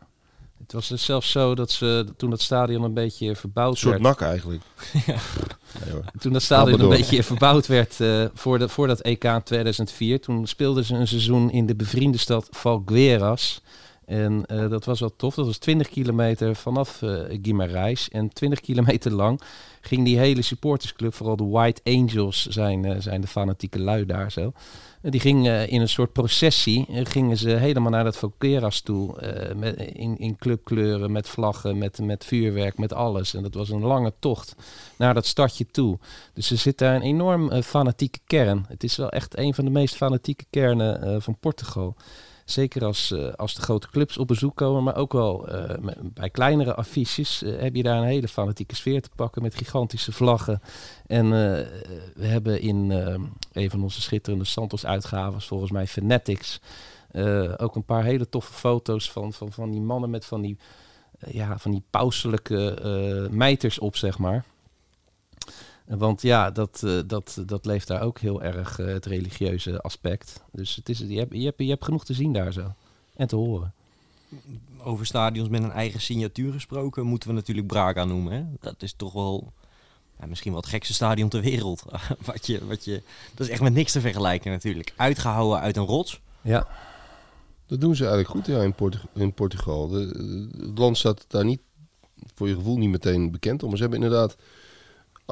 Het 0.58 0.72
was 0.72 0.88
dus 0.88 1.04
zelfs 1.04 1.30
zo 1.30 1.54
dat 1.54 1.70
ze, 1.70 2.06
toen 2.16 2.30
dat 2.30 2.40
stadion 2.40 2.82
een 2.82 2.94
beetje 2.94 3.36
verbouwd 3.36 3.72
Een 3.72 3.78
soort 3.78 3.92
werd... 3.92 4.04
nak 4.04 4.20
eigenlijk. 4.20 4.62
Nee, 5.84 5.92
hoor. 5.92 6.04
Toen 6.18 6.32
dat 6.32 6.42
stadion 6.42 6.80
een 6.80 6.88
beetje 6.88 7.22
verbouwd 7.22 7.66
werd 7.66 8.00
eh, 8.00 8.24
voor, 8.34 8.58
de, 8.58 8.68
voor 8.68 8.86
dat 8.86 9.00
EK 9.00 9.24
in 9.24 9.42
2004, 9.42 10.20
toen 10.20 10.46
speelden 10.46 10.84
ze 10.84 10.94
een 10.94 11.08
seizoen 11.08 11.50
in 11.50 11.66
de 11.66 11.74
bevriende 11.74 12.18
stad 12.18 12.48
Valgueiras. 12.50 13.62
En 14.10 14.46
eh, 14.46 14.68
dat 14.68 14.84
was 14.84 15.00
wel 15.00 15.16
tof. 15.16 15.34
Dat 15.34 15.46
was 15.46 15.58
20 15.58 15.88
kilometer 15.88 16.56
vanaf 16.56 17.02
eh 17.02 17.38
Guimarães. 17.42 18.08
En 18.08 18.32
20 18.32 18.60
kilometer 18.60 19.12
lang 19.12 19.40
ging 19.80 20.04
die 20.04 20.18
hele 20.18 20.42
supportersclub, 20.42 21.14
vooral 21.14 21.36
de 21.36 21.44
White 21.44 21.80
Angels 21.84 22.46
zijn, 22.46 22.84
eh, 22.84 22.96
zijn 22.98 23.20
de 23.20 23.26
fanatieke 23.26 23.78
lui 23.78 24.06
daar 24.06 24.32
zo. 24.32 24.52
Die 25.02 25.20
gingen 25.20 25.68
in 25.68 25.80
een 25.80 25.88
soort 25.88 26.12
processie, 26.12 26.86
gingen 26.88 27.36
ze 27.36 27.50
helemaal 27.50 27.90
naar 27.90 28.04
dat 28.04 28.16
Valgueiras 28.16 28.80
toe. 28.80 29.14
met, 29.56 29.76
in, 29.76 30.18
in 30.18 30.36
clubkleuren, 30.36 31.12
met 31.12 31.28
vlaggen, 31.28 31.78
met, 31.78 31.98
met 31.98 32.24
vuurwerk, 32.24 32.78
met 32.78 32.92
alles. 32.92 33.34
En 33.34 33.42
dat 33.42 33.54
was 33.54 33.68
een 33.68 33.82
lange 33.82 34.12
tocht 34.18 34.54
naar 34.96 35.14
dat 35.14 35.26
stadje 35.26 35.66
toe. 35.66 35.98
Dus 36.34 36.50
er 36.50 36.58
zit 36.58 36.78
daar 36.78 36.94
een 36.94 37.02
enorm 37.02 37.62
fanatieke 37.62 38.18
kern. 38.26 38.64
Het 38.68 38.84
is 38.84 38.96
wel 38.96 39.10
echt 39.10 39.38
een 39.38 39.54
van 39.54 39.64
de 39.64 39.70
meest 39.70 39.94
fanatieke 39.94 40.44
kernen 40.50 41.22
van 41.22 41.36
Portugal. 41.40 41.96
Zeker 42.50 42.84
als, 42.84 43.10
eh, 43.10 43.32
als 43.36 43.54
de 43.54 43.62
grote 43.62 43.88
clubs 43.90 44.18
op 44.18 44.26
bezoek 44.26 44.56
komen, 44.56 44.82
maar 44.82 44.96
ook 44.96 45.12
wel 45.12 45.48
eh, 45.48 45.76
bij 46.02 46.30
kleinere 46.30 46.74
affiches 46.74 47.42
eh, 47.42 47.60
heb 47.60 47.74
je 47.74 47.82
daar 47.82 47.96
een 47.96 48.08
hele 48.08 48.28
fanatieke 48.28 48.74
sfeer 48.74 49.02
te 49.02 49.10
pakken 49.16 49.42
met 49.42 49.54
gigantische 49.54 50.12
vlaggen. 50.12 50.60
En 51.06 51.30
we 52.14 52.26
hebben 52.26 52.60
in 52.60 52.90
een 53.52 53.70
van 53.70 53.82
onze 53.82 54.00
schitterende 54.00 54.44
Santos-uitgaves, 54.44 55.46
volgens 55.46 55.70
mij 55.70 55.86
Fanatics, 55.86 56.60
ook 57.56 57.76
een 57.76 57.84
paar 57.84 58.04
hele 58.04 58.28
toffe 58.28 58.52
foto's 58.52 59.10
van, 59.10 59.32
van, 59.32 59.52
van 59.52 59.70
die 59.70 59.80
mannen 59.80 60.10
met 60.10 60.24
van 60.24 60.40
die, 60.40 60.56
ja, 61.26 61.58
van 61.58 61.70
die 61.70 61.82
pauselijke 61.90 63.28
mijters 63.30 63.78
op, 63.78 63.96
zeg 63.96 64.18
maar. 64.18 64.44
Want 65.98 66.22
ja, 66.22 66.50
dat, 66.50 66.82
eh, 66.84 66.98
dat, 67.06 67.42
dat 67.46 67.64
leeft 67.64 67.86
daar 67.86 68.02
ook 68.02 68.18
heel 68.18 68.42
erg, 68.42 68.78
eh, 68.78 68.86
het 68.86 69.06
religieuze 69.06 69.80
aspect. 69.80 70.42
Dus 70.52 70.76
het 70.76 70.88
is, 70.88 70.98
je, 70.98 71.18
hebt, 71.18 71.34
je, 71.34 71.44
hebt, 71.44 71.58
je 71.58 71.68
hebt 71.68 71.84
genoeg 71.84 72.04
te 72.04 72.14
zien 72.14 72.32
daar 72.32 72.52
zo. 72.52 72.74
En 73.16 73.26
te 73.26 73.36
horen. 73.36 73.72
Over 74.82 75.06
stadions 75.06 75.48
met 75.48 75.62
een 75.62 75.70
eigen 75.72 76.00
signatuur 76.00 76.52
gesproken, 76.52 77.06
moeten 77.06 77.28
we 77.28 77.34
natuurlijk 77.34 77.66
Braga 77.66 78.04
noemen. 78.04 78.32
Hè? 78.32 78.44
Dat 78.60 78.82
is 78.82 78.92
toch 78.92 79.12
wel 79.12 79.52
ja, 80.20 80.26
misschien 80.26 80.52
wel 80.52 80.60
het 80.60 80.70
gekste 80.70 80.94
stadion 80.94 81.28
ter 81.28 81.40
wereld. 81.40 81.82
wat 82.24 82.46
je, 82.46 82.66
wat 82.66 82.84
je, 82.84 83.02
dat 83.34 83.46
is 83.46 83.52
echt 83.52 83.62
met 83.62 83.72
niks 83.72 83.92
te 83.92 84.00
vergelijken 84.00 84.50
natuurlijk. 84.50 84.92
Uitgehouden 84.96 85.60
uit 85.60 85.76
een 85.76 85.84
rots. 85.84 86.20
Ja, 86.40 86.66
Dat 87.66 87.80
doen 87.80 87.96
ze 87.96 88.06
eigenlijk 88.06 88.34
goed 88.34 88.54
ja, 88.54 88.62
in, 88.62 88.74
Portu- 88.74 89.08
in 89.14 89.32
Portugal. 89.32 89.88
De, 89.88 90.06
de- 90.06 90.66
het 90.66 90.78
land 90.78 90.98
staat 90.98 91.24
daar 91.28 91.44
niet, 91.44 91.60
voor 92.34 92.48
je 92.48 92.54
gevoel 92.54 92.76
niet 92.78 92.90
meteen 92.90 93.30
bekend 93.30 93.62
om. 93.62 93.68
Maar 93.68 93.76
ze 93.76 93.82
hebben 93.82 94.02
inderdaad 94.02 94.36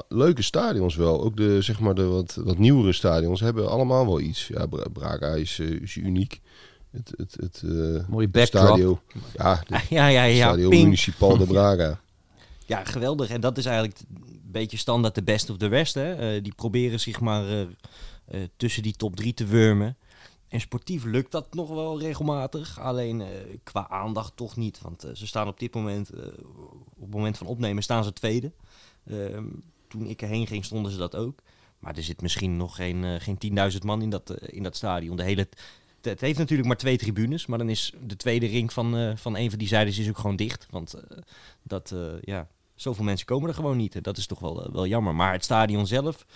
leuke 0.09 0.43
stadions 0.43 0.97
wel. 0.97 1.23
Ook 1.23 1.37
de, 1.37 1.63
zeg 1.63 1.81
maar 1.81 1.95
de 1.95 2.05
wat, 2.05 2.35
wat 2.45 2.59
nieuwere 2.59 2.93
stadions 2.93 3.41
hebben 3.41 3.71
allemaal 3.71 4.07
wel 4.07 4.21
iets. 4.21 4.47
Ja, 4.49 4.67
Bra- 4.67 4.89
Braga 4.93 5.27
is, 5.27 5.59
eh, 5.59 5.69
is 5.71 5.97
uniek. 5.97 6.41
Het, 6.91 7.13
het, 7.17 7.37
het, 7.41 7.63
eh, 7.65 8.09
mooie 8.09 8.29
backdrop. 8.29 8.67
stadio, 8.67 9.01
ja, 9.35 9.63
de 9.69 9.81
Ja, 9.91 10.07
ja, 10.09 10.23
ja. 10.25 10.47
Stadio. 10.49 10.69
Municipal 10.69 11.37
de 11.37 11.47
Braga. 11.47 12.01
Ja, 12.67 12.85
geweldig. 12.85 13.31
En 13.31 13.41
dat 13.41 13.59
is 13.59 13.65
eigenlijk 13.67 13.99
een 14.09 14.41
beetje 14.45 14.77
standaard 14.77 15.15
de 15.15 15.23
best 15.23 15.51
of 15.51 15.57
the 15.57 15.67
rest. 15.67 15.95
Hè? 15.95 16.13
Eh, 16.15 16.43
die 16.43 16.55
proberen 16.55 17.01
zich 17.01 17.21
maar 17.21 17.49
eh, 17.49 17.61
eh, 17.61 17.69
tussen 18.57 18.83
die 18.83 18.93
top 18.93 19.17
drie 19.17 19.35
te 19.35 19.45
wurmen. 19.47 19.97
En 20.49 20.61
sportief 20.61 21.05
lukt 21.05 21.33
dat 21.33 21.55
nog 21.55 21.69
wel 21.69 22.01
regelmatig. 22.01 22.81
Alleen 22.81 23.21
eh, 23.21 23.27
qua 23.63 23.89
aandacht 23.89 24.33
toch 24.37 24.57
niet. 24.57 24.81
Want 24.83 25.07
ze 25.13 25.27
staan 25.27 25.49
op 25.49 25.59
dit 25.59 25.75
moment, 25.75 26.11
eh, 26.11 26.27
op 26.97 27.01
het 27.01 27.11
moment 27.11 27.39
van 27.39 27.47
opnemen, 27.47 27.83
staan 27.83 28.05
ze 28.05 28.13
tweede. 28.13 28.53
Toen 29.89 30.07
ik 30.07 30.23
erheen 30.23 30.47
ging, 30.47 30.65
stonden 30.65 30.93
ze 30.93 30.99
dat 30.99 31.17
ook. 31.17 31.39
Maar 31.79 31.97
er 31.97 32.03
zit 32.03 32.23
misschien 32.23 32.57
nog 32.57 32.77
geen, 32.77 33.05
eh, 33.05 33.15
geen 33.19 33.39
10.000 33.39 33.85
man 33.85 34.03
in 34.03 34.11
dat, 34.11 34.31
eh, 34.31 34.57
in 34.57 34.63
dat 34.63 34.77
stadion. 34.77 35.17
De 35.17 35.23
hele, 35.23 35.49
het, 36.01 36.21
heeft 36.21 36.39
natuurlijk 36.39 36.69
maar 36.69 36.77
twee 36.77 36.99
tribunes. 36.99 37.47
Maar 37.47 37.59
dan 37.59 37.69
is 37.69 37.93
de 38.07 38.17
tweede 38.17 38.47
ring 38.47 38.73
van, 38.73 38.97
eh, 38.97 39.17
van 39.17 39.37
een 39.37 39.51
van 39.51 39.59
die 39.59 39.69
zijdes 39.69 39.99
is 39.99 40.09
ook 40.09 40.19
gewoon 40.19 40.37
dicht. 40.37 40.67
Want 40.71 40.95
dat, 41.63 41.93
eh, 41.93 42.21
ja, 42.21 42.49
zoveel 42.75 43.05
mensen 43.05 43.27
komen 43.27 43.49
er 43.49 43.55
gewoon 43.55 43.77
niet. 43.77 44.05
Dat 44.05 44.17
is 44.17 44.27
toch 44.27 44.39
wel, 44.39 44.73
wel 44.73 44.87
jammer. 44.87 45.15
Maar 45.15 45.33
het 45.33 45.45
stadion 45.45 45.87
zelf 45.87 46.27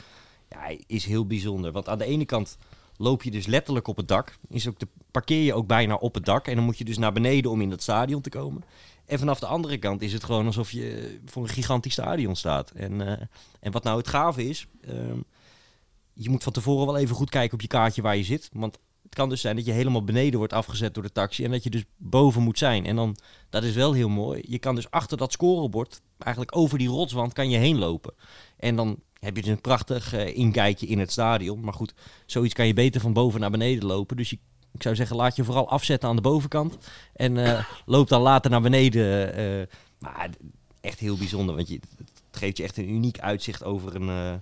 ja, 0.48 0.76
is 0.86 1.04
heel 1.04 1.26
bijzonder. 1.26 1.72
Want 1.72 1.88
aan 1.88 1.98
de 1.98 2.04
ene 2.04 2.24
kant 2.24 2.58
loop 2.96 3.22
je 3.22 3.30
dus 3.30 3.46
letterlijk 3.46 3.88
op 3.88 3.96
het 3.96 4.08
dak. 4.08 4.36
Is 4.48 4.68
ook 4.68 4.78
de, 4.78 4.88
parkeer 5.10 5.42
je 5.42 5.54
ook 5.54 5.66
bijna 5.66 5.94
op 5.94 6.14
het 6.14 6.24
dak. 6.24 6.46
En 6.46 6.56
dan 6.56 6.64
moet 6.64 6.78
je 6.78 6.84
dus 6.84 6.98
naar 6.98 7.12
beneden 7.12 7.50
om 7.50 7.60
in 7.60 7.70
dat 7.70 7.82
stadion 7.82 8.20
te 8.20 8.30
komen. 8.30 8.64
En 9.12 9.18
vanaf 9.18 9.38
de 9.38 9.46
andere 9.46 9.78
kant 9.78 10.02
is 10.02 10.12
het 10.12 10.24
gewoon 10.24 10.46
alsof 10.46 10.70
je 10.70 11.18
voor 11.24 11.42
een 11.42 11.48
gigantisch 11.48 11.92
stadion 11.92 12.36
staat. 12.36 12.70
En, 12.70 13.00
eh, 13.00 13.26
en 13.60 13.72
wat 13.72 13.84
nou 13.84 13.98
het 13.98 14.08
gave 14.08 14.48
is, 14.48 14.66
ehm, 14.80 15.18
je 16.12 16.30
moet 16.30 16.42
van 16.42 16.52
tevoren 16.52 16.86
wel 16.86 16.96
even 16.96 17.16
goed 17.16 17.30
kijken 17.30 17.54
op 17.54 17.60
je 17.60 17.66
kaartje 17.66 18.02
waar 18.02 18.16
je 18.16 18.24
zit. 18.24 18.50
Want 18.52 18.78
het 19.02 19.14
kan 19.14 19.28
dus 19.28 19.40
zijn 19.40 19.56
dat 19.56 19.64
je 19.64 19.72
helemaal 19.72 20.04
beneden 20.04 20.38
wordt 20.38 20.52
afgezet 20.52 20.94
door 20.94 21.02
de 21.02 21.12
taxi 21.12 21.44
en 21.44 21.50
dat 21.50 21.62
je 21.62 21.70
dus 21.70 21.84
boven 21.96 22.42
moet 22.42 22.58
zijn. 22.58 22.86
En 22.86 22.96
dan, 22.96 23.16
dat 23.50 23.62
is 23.62 23.74
wel 23.74 23.92
heel 23.92 24.08
mooi. 24.08 24.42
Je 24.46 24.58
kan 24.58 24.74
dus 24.74 24.90
achter 24.90 25.16
dat 25.16 25.32
scorebord, 25.32 26.00
eigenlijk 26.18 26.56
over 26.56 26.78
die 26.78 26.88
rotswand, 26.88 27.32
kan 27.32 27.50
je 27.50 27.58
heen 27.58 27.78
lopen. 27.78 28.14
En 28.56 28.76
dan 28.76 28.98
heb 29.18 29.36
je 29.36 29.42
dus 29.42 29.50
een 29.50 29.60
prachtig 29.60 30.12
eh, 30.12 30.36
inkijkje 30.36 30.86
in 30.86 30.98
het 30.98 31.12
stadion. 31.12 31.60
Maar 31.60 31.74
goed, 31.74 31.94
zoiets 32.26 32.54
kan 32.54 32.66
je 32.66 32.74
beter 32.74 33.00
van 33.00 33.12
boven 33.12 33.40
naar 33.40 33.50
beneden 33.50 33.84
lopen. 33.84 34.16
Dus 34.16 34.30
je, 34.30 34.38
ik 34.74 34.82
zou 34.82 34.94
zeggen, 34.94 35.16
laat 35.16 35.36
je 35.36 35.44
vooral 35.44 35.68
afzetten 35.68 36.08
aan 36.08 36.16
de 36.16 36.22
bovenkant. 36.22 36.76
En 37.14 37.36
eh, 37.36 37.64
loop 37.86 38.08
dan 38.08 38.22
later 38.22 38.50
naar 38.50 38.60
beneden. 38.62 39.34
eh, 39.34 39.66
maar 39.98 40.30
echt 40.80 40.98
heel 40.98 41.16
bijzonder, 41.16 41.54
want 41.54 41.68
je, 41.68 41.80
het 42.30 42.36
geeft 42.40 42.56
je 42.56 42.62
echt 42.62 42.76
een 42.76 42.88
uniek 42.90 43.18
uitzicht 43.20 43.64
over 43.64 43.94
een... 43.94 44.08
eh, 44.08 44.34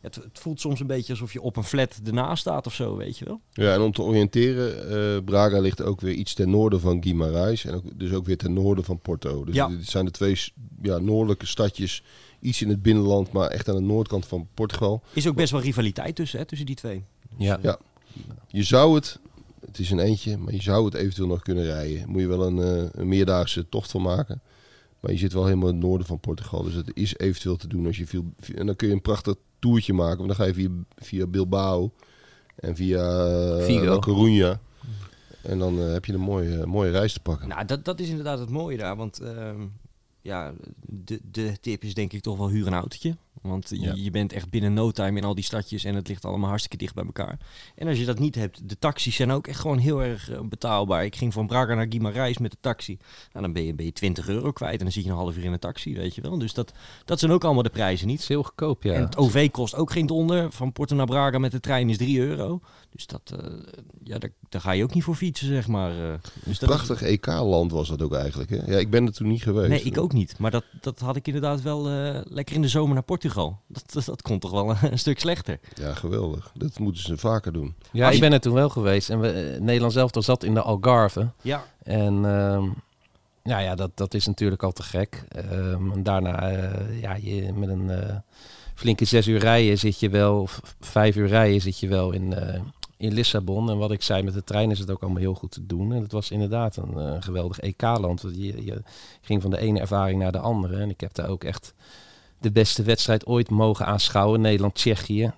het, 0.00 0.14
het 0.14 0.38
voelt 0.38 0.60
soms 0.60 0.80
een 0.80 0.86
beetje 0.86 1.12
alsof 1.12 1.32
je 1.32 1.40
op 1.42 1.56
een 1.56 1.64
flat 1.64 2.00
ernaast 2.06 2.40
staat 2.40 2.66
of 2.66 2.74
zo, 2.74 2.96
weet 2.96 3.18
je 3.18 3.24
wel. 3.24 3.40
Ja, 3.52 3.74
en 3.74 3.80
om 3.80 3.92
te 3.92 4.02
oriënteren, 4.02 4.90
eh, 5.16 5.24
Braga 5.24 5.60
ligt 5.60 5.82
ook 5.82 6.00
weer 6.00 6.12
iets 6.14 6.34
ten 6.34 6.50
noorden 6.50 6.80
van 6.80 7.04
Guimarães 7.06 7.62
en 7.68 7.74
ook, 7.74 7.82
dus 7.98 8.12
ook 8.12 8.26
weer 8.26 8.36
ten 8.36 8.52
noorden 8.52 8.84
van 8.84 8.98
Porto. 8.98 9.44
Dus 9.44 9.54
Ja. 9.54 9.68
dit 9.68 9.88
zijn 9.88 10.04
de 10.04 10.10
twee 10.10 10.40
ja, 10.82 10.98
noordelijke 10.98 11.46
stadjes, 11.46 12.02
iets 12.40 12.62
in 12.62 12.68
het 12.68 12.82
binnenland, 12.82 13.32
maar 13.32 13.48
echt 13.48 13.68
aan 13.68 13.74
de 13.74 13.80
noordkant 13.80 14.26
van 14.26 14.48
Portugal. 14.54 15.02
Is 15.12 15.26
ook 15.28 15.36
best 15.36 15.52
wel 15.52 15.60
rivaliteit 15.60 16.16
tussen, 16.16 16.38
hè, 16.38 16.44
tussen 16.44 16.66
die 16.66 16.76
twee. 16.76 17.04
Ja. 17.36 17.58
Ja. 17.62 17.78
Je 18.46 18.62
zou 18.62 18.94
het, 18.94 19.18
het 19.66 19.78
is 19.78 19.90
een 19.90 19.98
eentje, 19.98 20.36
maar 20.36 20.52
je 20.52 20.62
zou 20.62 20.84
het 20.84 20.94
eventueel 20.94 21.28
nog 21.28 21.42
kunnen 21.42 21.64
rijden. 21.64 22.08
Moet 22.08 22.20
je 22.20 22.26
wel 22.26 22.46
een, 22.46 22.58
eh, 22.58 22.88
een 22.92 23.08
meerdaagse 23.08 23.68
tocht 23.68 23.90
van 23.90 24.02
maken. 24.02 24.40
Maar 25.00 25.12
je 25.12 25.18
zit 25.18 25.32
wel 25.32 25.44
helemaal 25.44 25.68
in 25.68 25.74
het 25.74 25.84
noorden 25.84 26.06
van 26.06 26.20
Portugal, 26.20 26.62
dus 26.62 26.74
het 26.74 26.90
is 26.94 27.16
eventueel 27.16 27.56
te 27.56 27.68
doen 27.68 27.86
als 27.86 27.96
je 27.96 28.06
veel. 28.06 28.24
En 28.54 28.66
dan 28.66 28.76
kun 28.76 28.88
je 28.88 28.94
een 28.94 29.02
prachtig 29.02 29.34
toertje 29.58 29.92
maken, 29.92 30.16
want 30.16 30.28
dan 30.28 30.36
ga 30.36 30.44
je 30.44 30.54
via, 30.54 30.68
via 30.96 31.26
Bilbao 31.26 31.92
en 32.54 32.76
via 32.76 33.00
Vigo. 33.60 33.84
La 33.84 33.98
Coruña. 33.98 34.60
En 35.42 35.58
dan 35.58 35.80
eh, 35.80 35.92
heb 35.92 36.04
je 36.04 36.12
een 36.12 36.20
mooie, 36.20 36.66
mooie 36.66 36.90
reis 36.90 37.12
te 37.12 37.20
pakken. 37.20 37.48
Nou, 37.48 37.64
dat, 37.64 37.84
dat 37.84 38.00
is 38.00 38.08
inderdaad 38.08 38.38
het 38.38 38.50
mooie 38.50 38.76
daar. 38.76 38.96
Want 38.96 39.20
ehm, 39.20 39.66
ja, 40.20 40.52
de, 40.86 41.20
de 41.30 41.56
tip 41.60 41.82
is 41.82 41.94
denk 41.94 42.12
ik 42.12 42.22
toch 42.22 42.36
wel 42.36 42.48
huur 42.48 42.66
een 42.66 42.74
autootje. 42.74 43.16
Want 43.42 43.68
je, 43.68 43.80
Ja. 43.80 43.92
je 43.96 44.10
bent 44.10 44.32
echt 44.32 44.50
binnen 44.50 44.72
no 44.74 44.90
time 44.90 45.18
in 45.18 45.24
al 45.24 45.34
die 45.34 45.44
stadjes 45.44 45.84
en 45.84 45.94
het 45.94 46.08
ligt 46.08 46.24
allemaal 46.24 46.48
hartstikke 46.48 46.76
dicht 46.76 46.94
bij 46.94 47.04
elkaar. 47.04 47.38
En 47.74 47.88
als 47.88 47.98
je 47.98 48.04
dat 48.04 48.18
niet 48.18 48.34
hebt, 48.34 48.68
de 48.68 48.78
taxis 48.78 49.14
zijn 49.14 49.30
ook 49.30 49.46
echt 49.46 49.60
gewoon 49.60 49.78
heel 49.78 50.02
erg 50.02 50.30
eh, 50.30 50.40
betaalbaar. 50.40 51.04
Ik 51.04 51.16
ging 51.16 51.32
van 51.32 51.46
Braga 51.46 51.74
naar 51.74 51.86
Guimarães 51.90 52.40
met 52.40 52.50
de 52.50 52.56
taxi. 52.60 52.98
Nou, 53.32 53.44
dan 53.44 53.52
ben 53.52 53.64
je, 53.64 53.74
ben 53.74 53.84
je 53.86 53.92
20 53.92 54.28
euro 54.28 54.52
kwijt 54.52 54.78
en 54.78 54.82
dan 54.84 54.92
zit 54.92 55.04
je 55.04 55.10
een 55.10 55.16
half 55.16 55.36
uur 55.36 55.44
in 55.44 55.52
een 55.52 55.58
taxi, 55.58 55.94
weet 55.94 56.14
je 56.14 56.20
wel. 56.20 56.38
Dus 56.38 56.54
dat, 56.54 56.72
dat 57.04 57.18
zijn 57.18 57.32
ook 57.32 57.44
allemaal 57.44 57.62
de 57.62 57.70
prijzen 57.70 57.98
Het 58.00 58.06
niet. 58.08 58.20
is 58.20 58.28
heel 58.28 58.42
goedkoop, 58.42 58.82
ja. 58.82 58.92
En 58.92 59.02
het 59.02 59.16
OV 59.16 59.50
kost 59.50 59.74
ook 59.74 59.90
geen 59.90 60.06
donder. 60.06 60.52
Van 60.52 60.72
Porto 60.72 60.94
naar 60.96 61.06
Braga 61.06 61.38
met 61.38 61.50
de 61.50 61.60
trein 61.60 61.90
is 61.90 61.96
3 61.96 62.20
euro. 62.20 62.60
Dus 62.90 63.06
dat, 63.06 63.34
eh, 63.40 63.46
ja, 64.04 64.18
daar, 64.18 64.30
daar 64.48 64.60
ga 64.60 64.70
je 64.72 64.82
ook 64.82 64.94
niet 64.94 65.04
voor 65.04 65.14
fietsen, 65.14 65.46
zeg 65.46 65.66
maar. 65.68 65.90
eh. 65.90 66.14
dus 66.44 66.58
dat 66.58 66.70
is- 66.70 66.76
Prachtig 66.76 67.02
EK-land 67.02 67.70
was 67.72 67.88
dat 67.88 68.02
ook 68.02 68.14
eigenlijk. 68.14 68.50
Hè? 68.50 68.56
Ja, 68.56 68.78
ik 68.78 68.90
ben 68.90 69.06
er 69.06 69.12
toen 69.12 69.28
niet 69.28 69.42
geweest. 69.42 69.68
Nee, 69.68 69.82
ik 69.82 69.98
ook 69.98 70.12
niet. 70.12 70.38
Maar 70.38 70.50
dat, 70.50 70.64
dat 70.80 70.98
had 70.98 71.16
ik 71.16 71.26
inderdaad 71.26 71.62
wel 71.62 71.88
eh, 71.88 72.20
lekker 72.24 72.54
in 72.54 72.62
de 72.62 72.68
zomer 72.68 72.94
naar 72.94 73.02
Portugal. 73.28 73.60
Dat, 73.66 73.92
dat, 73.92 74.04
dat 74.04 74.22
kon 74.22 74.38
toch 74.38 74.50
wel 74.50 74.76
een, 74.90 74.98
stuk 74.98 75.20
slechter. 75.20 75.60
Ja, 75.74 75.94
geweldig. 75.94 76.50
Dat 76.54 76.78
moeten 76.78 77.02
ze 77.02 77.16
vaker 77.16 77.52
doen. 77.52 77.74
Ja, 77.90 78.06
Als 78.06 78.14
ik 78.14 78.20
ben 78.20 78.32
er 78.32 78.40
toen 78.40 78.54
wel 78.54 78.68
geweest. 78.68 79.10
En 79.10 79.20
we, 79.20 79.30
eh, 79.30 79.60
Nederland 79.60 79.92
zelf 79.92 80.10
zat 80.12 80.42
in 80.42 80.54
de 80.54 80.62
Algarve. 80.62 81.28
Ja. 81.42 81.64
En 81.82 82.14
ehm, 82.14 82.64
nou 83.42 83.62
ja, 83.62 83.74
dat, 83.74 83.90
dat 83.94 84.14
is 84.14 84.26
natuurlijk 84.26 84.62
al 84.62 84.72
te 84.72 84.82
gek. 84.82 85.24
Ehm, 85.28 85.92
en 85.92 86.02
daarna, 86.02 86.50
eh, 86.50 87.00
ja, 87.00 87.14
je, 87.14 87.52
met 87.52 87.68
een 87.68 87.90
eh, 87.90 88.16
flinke 88.78 89.04
zes 89.04 89.26
uur 89.26 89.38
rijden 89.38 89.78
zit 89.78 90.00
je 90.00 90.08
wel, 90.08 90.40
of 90.40 90.60
vijf 90.80 91.16
uur 91.16 91.28
rijden 91.28 91.60
zit 91.60 91.78
je 91.78 91.88
wel 91.88 92.12
in, 92.12 92.34
eh, 92.34 92.60
in 92.96 93.12
Lissabon. 93.12 93.70
En 93.70 93.78
wat 93.78 93.90
ik 93.90 94.02
zei, 94.02 94.22
met 94.22 94.34
de 94.34 94.44
trein 94.44 94.70
is 94.70 94.78
het 94.78 94.90
ook 94.90 95.02
allemaal 95.02 95.20
heel 95.20 95.34
goed 95.34 95.50
te 95.50 95.66
doen. 95.66 95.92
En 95.92 96.02
het 96.02 96.12
was 96.12 96.30
inderdaad 96.30 96.76
een 96.76 96.98
eh, 96.98 97.16
geweldig 97.20 97.58
EK-land. 97.58 98.22
Want 98.22 98.36
Je, 98.36 98.64
je 98.64 98.82
ging 99.20 99.42
van 99.42 99.50
de 99.50 99.58
ene 99.58 99.80
ervaring 99.80 100.20
naar 100.20 100.32
de 100.32 100.38
andere. 100.38 100.76
En 100.76 100.90
ik 100.90 101.00
heb 101.00 101.14
daar 101.14 101.28
ook 101.28 101.44
echt 101.44 101.74
de 102.40 102.50
beste 102.52 102.82
wedstrijd 102.82 103.26
ooit 103.26 103.50
mogen 103.50 103.86
aanschouwen. 103.86 104.40
Nederland-Tsjechië, 104.40 105.32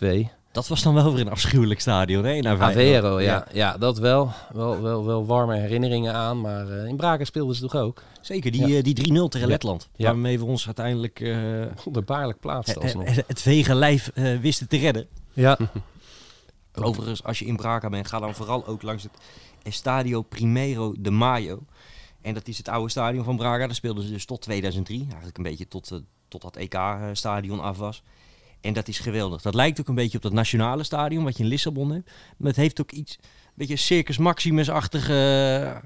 3-2. 0.00 0.06
Dat 0.52 0.68
was 0.68 0.82
dan 0.82 0.94
wel 0.94 1.12
weer 1.12 1.20
een 1.26 1.30
afschuwelijk 1.30 1.80
stadion, 1.80 2.24
hè? 2.24 2.40
Naar 2.40 2.80
ja. 3.22 3.46
ja. 3.52 3.78
dat 3.78 3.98
wel. 3.98 4.30
Wel, 4.52 4.82
wel. 4.82 5.04
wel 5.04 5.26
warme 5.26 5.56
herinneringen 5.56 6.14
aan. 6.14 6.40
Maar 6.40 6.68
eh, 6.68 6.88
in 6.88 6.96
Braga 6.96 7.24
speelden 7.24 7.54
ze 7.56 7.62
toch 7.62 7.74
ook. 7.74 8.02
Zeker, 8.20 8.50
die, 8.50 8.66
Ja. 8.66 8.76
eh, 8.76 8.82
die 8.82 8.94
3-0 8.94 9.28
tegen 9.28 9.40
Ja. 9.40 9.46
Letland. 9.46 9.88
Ja. 9.96 10.04
Waarmee 10.06 10.38
we 10.38 10.44
ons 10.44 10.66
uiteindelijk 10.66 11.20
eh, 11.20 11.36
Wonderbaarlijk 11.84 12.40
plaatst 12.40 12.74
het, 12.74 12.82
alsnog. 12.82 13.14
het, 13.14 13.24
het 13.26 13.42
vege 13.42 13.74
lijf 13.74 14.10
eh, 14.14 14.38
wisten 14.38 14.68
te 14.68 14.76
redden. 14.76 15.06
Ja. 15.32 15.58
Overigens, 16.74 17.24
als 17.24 17.38
je 17.38 17.44
in 17.44 17.56
Braga 17.56 17.88
bent, 17.88 18.06
ga 18.08 18.18
dan 18.18 18.34
vooral 18.34 18.66
ook 18.66 18.82
langs 18.82 19.02
het 19.02 19.12
Estadio 19.62 20.22
Primero 20.22 20.94
de 20.98 21.10
Mayo. 21.10 21.62
En 22.22 22.34
dat 22.34 22.48
is 22.48 22.58
het 22.58 22.68
oude 22.68 22.90
stadion 22.90 23.24
van 23.24 23.36
Braga. 23.36 23.66
Daar 23.66 23.74
speelden 23.74 24.04
ze 24.04 24.10
dus 24.12 24.24
tot 24.24 24.40
2003. 24.42 25.00
Eigenlijk 25.08 25.36
een 25.36 25.42
beetje 25.42 25.68
tot, 25.68 25.90
eh, 25.90 25.98
tot 26.28 26.42
dat 26.42 26.56
EK-stadion 26.56 27.60
af 27.60 27.78
was. 27.78 28.02
En 28.60 28.72
dat 28.72 28.88
is 28.88 28.98
geweldig. 28.98 29.42
Dat 29.42 29.54
lijkt 29.54 29.80
ook 29.80 29.88
een 29.88 29.94
beetje 29.94 30.16
op 30.16 30.22
dat 30.22 30.32
nationale 30.32 30.84
stadion 30.84 31.24
wat 31.24 31.36
je 31.36 31.42
in 31.42 31.48
Lissabon 31.48 31.90
hebt. 31.90 32.10
Maar 32.36 32.48
het 32.48 32.56
heeft 32.56 32.80
ook 32.80 32.92
iets, 32.92 33.16
een 33.20 33.52
beetje 33.54 33.76
Circus 33.76 34.18
Maximus-achtige 34.18 35.82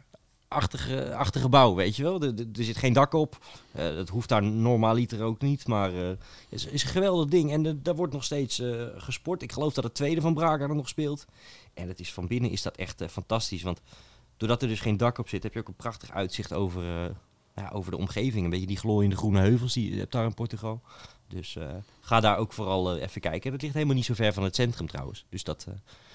achtige, 0.48 1.14
achtige 1.14 1.48
bouw, 1.48 1.74
weet 1.74 1.96
je 1.96 2.02
wel. 2.02 2.22
Er, 2.22 2.34
zit 2.52 2.76
geen 2.76 2.92
dak 2.92 3.12
op. 3.12 3.38
Eh, 3.72 3.94
dat 3.94 4.08
hoeft 4.08 4.28
daar 4.28 4.42
normaaliter 4.42 5.22
ook 5.22 5.40
niet. 5.40 5.66
Maar 5.66 5.94
eh, 5.94 6.08
het 6.08 6.18
is, 6.48 6.66
is 6.66 6.82
een 6.82 6.88
geweldig 6.88 7.28
ding. 7.28 7.52
En 7.52 7.82
daar 7.82 7.94
wordt 7.94 8.12
nog 8.12 8.24
steeds 8.24 8.58
eh, 8.58 8.86
gesport. 8.96 9.42
Ik 9.42 9.52
geloof 9.52 9.74
dat 9.74 9.84
het 9.84 9.94
tweede 9.94 10.20
van 10.20 10.34
Braga 10.34 10.62
er 10.62 10.74
nog 10.74 10.88
speelt. 10.88 11.26
En 11.74 11.88
het 11.88 12.00
is, 12.00 12.12
van 12.12 12.26
binnen 12.26 12.50
is 12.50 12.62
dat 12.62 12.76
echt 12.76 13.00
eh, 13.00 13.08
fantastisch. 13.08 13.62
Want 13.62 13.80
doordat 14.36 14.62
er 14.62 14.68
dus 14.68 14.80
geen 14.80 14.96
dak 14.96 15.18
op 15.18 15.28
zit, 15.28 15.42
heb 15.42 15.52
je 15.52 15.60
ook 15.60 15.68
een 15.68 15.74
prachtig 15.74 16.10
uitzicht 16.10 16.52
over, 16.52 16.82
eh, 16.84 17.10
ja, 17.56 17.70
over 17.72 17.90
de 17.90 17.96
omgeving. 17.96 18.44
Een 18.44 18.50
beetje 18.50 18.66
die 18.66 18.78
glooiende 18.78 19.16
groene 19.16 19.40
heuvels 19.40 19.72
die 19.72 19.92
je 19.92 19.98
hebt 19.98 20.12
daar 20.12 20.24
in 20.24 20.34
Portugal. 20.34 20.80
Dus 21.30 21.56
eh, 21.56 21.66
ga 22.00 22.20
daar 22.20 22.36
ook 22.36 22.52
vooral 22.52 22.94
eh, 22.94 23.02
even 23.02 23.20
kijken. 23.20 23.42
En 23.42 23.50
dat 23.50 23.62
ligt 23.62 23.74
helemaal 23.74 23.94
niet 23.94 24.04
zo 24.04 24.14
ver 24.14 24.32
van 24.32 24.42
het 24.42 24.54
centrum 24.54 24.86
trouwens. 24.86 25.24
Dus 25.28 25.44
dat, 25.44 25.64
eh, 25.68 25.74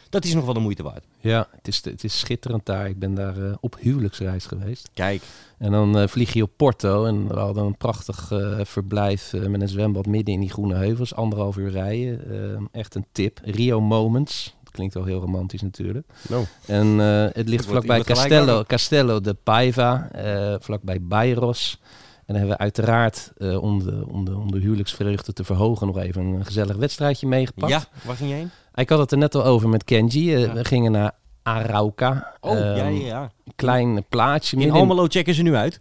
dat 0.10 0.26
is 0.26 0.34
nog 0.34 0.46
wel 0.46 0.54
de 0.54 0.60
moeite 0.60 0.84
waard. 0.84 1.04
ja, 1.20 1.48
het 1.52 1.68
is, 1.68 1.84
het 1.84 2.04
is 2.04 2.20
schitterend 2.20 2.66
daar. 2.66 2.90
Ik 2.90 3.00
ben 3.00 3.16
daar 3.16 3.58
op 3.60 3.78
huwelijksreis 3.80 4.46
geweest. 4.46 4.90
Kijk, 4.94 5.24
En 5.58 5.72
dan 5.72 6.10
vlieg 6.10 6.34
je 6.34 6.44
op 6.44 6.52
Porto. 6.56 7.06
En 7.06 7.28
we 7.28 7.40
hadden 7.40 7.66
een 7.66 7.78
prachtig 7.78 8.32
verblijf 8.62 9.34
met 9.34 9.62
een 9.62 9.70
zwembad 9.70 10.06
midden 10.06 10.34
in 10.34 10.40
die 10.40 10.50
groene 10.50 10.76
heuvels. 10.76 11.16
Anderhalf 11.16 11.58
uur 11.58 11.72
rijden. 11.72 12.70
Echt 12.72 12.96
een 12.96 13.06
tip. 13.12 13.40
Rio 13.44 13.82
Moments. 13.82 14.56
Klinkt 14.76 14.94
wel 14.94 15.04
heel 15.04 15.20
romantisch 15.20 15.62
natuurlijk. 15.62 16.08
Nou, 16.30 16.46
En 16.66 17.00
eh, 17.00 17.26
het 17.34 17.50
ligt 17.50 17.66
vlakbij 17.66 18.02
Castello. 18.02 18.64
Castello 18.64 19.22
de 19.22 19.34
Paiva, 19.34 20.10
eh, 20.12 20.56
vlakbij 20.60 21.02
Bairos. 21.02 21.80
En 22.16 22.24
dan 22.26 22.36
hebben 22.36 22.56
we 22.56 22.58
uiteraard, 22.58 23.32
eh, 23.38 23.62
om, 23.62 23.84
de, 23.84 24.06
om, 24.08 24.26
de, 24.26 24.36
om 24.36 24.52
de 24.52 24.60
huwelijksvreugde 24.60 25.34
te 25.34 25.44
verhogen, 25.44 25.88
nog 25.88 25.98
even 25.98 26.22
een 26.26 26.46
gezellig 26.46 26.76
wedstrijdje 26.76 27.28
meegepakt. 27.28 27.72
ja, 27.72 27.84
waar 28.04 28.16
ging 28.16 28.30
je 28.30 28.36
heen? 28.36 28.52
Ik 28.76 28.90
had 28.90 29.00
het 29.00 29.12
er 29.12 29.18
net 29.18 29.36
al 29.36 29.44
over 29.44 29.70
met 29.70 29.84
Kenji. 29.84 30.38
Ja. 30.38 30.54
We 30.54 30.66
gingen 30.66 30.92
naar 30.92 31.12
Arauca. 31.44 32.34
Oh, 32.42 32.54
ja, 32.54 32.76
Ehm, 32.76 32.94
ja, 32.94 33.06
ja. 33.06 33.32
Klein 33.56 34.06
plaatsje. 34.10 34.58
In 34.58 34.72
Almelo 34.72 35.06
checken 35.08 35.34
ze 35.34 35.42
nu 35.42 35.56
uit. 35.56 35.80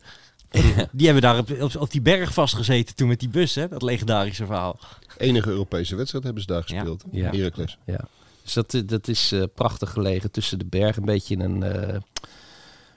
Die 0.92 1.05
hebben 1.07 1.22
daar 1.22 1.38
op, 1.38 1.51
op, 1.61 1.76
op 1.78 1.90
die 1.90 2.01
berg 2.01 2.32
vastgezeten 2.32 2.95
toen 2.95 3.09
met 3.09 3.20
die 3.20 3.28
bus, 3.28 3.55
hè? 3.55 3.68
Dat 3.68 3.82
legendarische 3.82 4.47
verhaal. 4.47 4.78
enige 5.16 5.51
Europese 5.51 5.97
wedstrijd 5.97 6.24
hebben 6.24 6.42
ze 6.42 6.49
daar 6.49 6.62
gespeeld. 6.62 7.05
Ja. 7.11 7.30
Heracles. 7.30 7.78
Ja. 7.84 8.01
Dus 8.45 8.53
dat, 8.53 8.82
dat 8.86 9.09
is 9.09 9.32
eh, 9.32 9.42
prachtig 9.55 9.90
gelegen 9.90 10.30
tussen 10.30 10.59
de 10.59 10.64
bergen. 10.64 11.03
Een 11.03 11.09
beetje 11.09 11.34
in 11.34 11.40
een, 11.40 11.62
eh, 11.62 11.97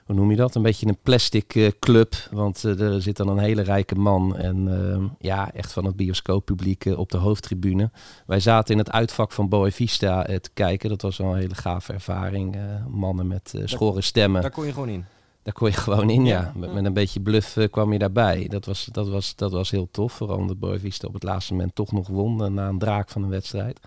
hoe 0.04 0.16
noem 0.16 0.30
je 0.30 0.36
dat? 0.36 0.54
Een 0.54 0.62
beetje 0.62 0.86
een 0.86 0.98
plastic 1.02 1.54
eh, 1.54 1.70
club. 1.78 2.14
Want 2.30 2.62
er 2.62 3.02
zit 3.02 3.16
dan 3.16 3.28
een 3.28 3.38
hele 3.38 3.62
rijke 3.62 3.94
man. 3.94 4.36
En 4.36 4.68
eh, 4.68 5.04
ja, 5.18 5.52
echt 5.52 5.72
van 5.72 5.84
het 5.84 5.96
bioscooppubliek 5.96 6.84
op 6.84 7.10
de 7.10 7.16
hoofdtribune. 7.16 7.90
Wij 8.26 8.40
zaten 8.40 8.72
in 8.72 8.78
het 8.78 8.90
uitvak 8.90 9.32
van 9.32 9.48
Boa 9.48 9.70
Vista 9.70 10.22
te 10.22 10.50
kijken. 10.54 10.88
Dat 10.88 11.02
was 11.02 11.16
wel 11.16 11.32
een 11.32 11.38
hele 11.38 11.54
gave 11.54 11.92
ervaring. 11.92 12.56
Mannen 12.88 13.26
met 13.26 13.54
schorre 13.64 14.00
stemmen. 14.00 14.42
Daar 14.42 14.50
kon 14.50 14.66
je 14.66 14.72
gewoon 14.72 14.88
in. 14.88 15.04
Daar 15.42 15.54
kon 15.54 15.68
je 15.68 15.74
gewoon 15.74 16.10
in, 16.10 16.24
ja. 16.24 16.40
Ja. 16.40 16.52
Met, 16.54 16.72
met 16.72 16.84
een 16.84 16.92
beetje 16.92 17.20
bluff 17.20 17.56
kwam 17.70 17.92
je 17.92 17.98
daarbij. 17.98 18.46
Dat 18.48 18.64
was, 18.64 18.88
dat, 18.92 19.08
was, 19.08 19.36
dat 19.36 19.52
was 19.52 19.70
heel 19.70 19.88
tof. 19.90 20.12
Vooral 20.12 20.36
omdat 20.36 20.58
Boa 20.58 20.78
Vista 20.78 21.06
op 21.06 21.14
het 21.14 21.22
laatste 21.22 21.52
moment 21.52 21.74
toch 21.74 21.92
nog 21.92 22.08
won. 22.08 22.54
na 22.54 22.68
een 22.68 22.78
draak 22.78 23.08
van 23.08 23.22
een 23.22 23.28
wedstrijd. 23.28 23.80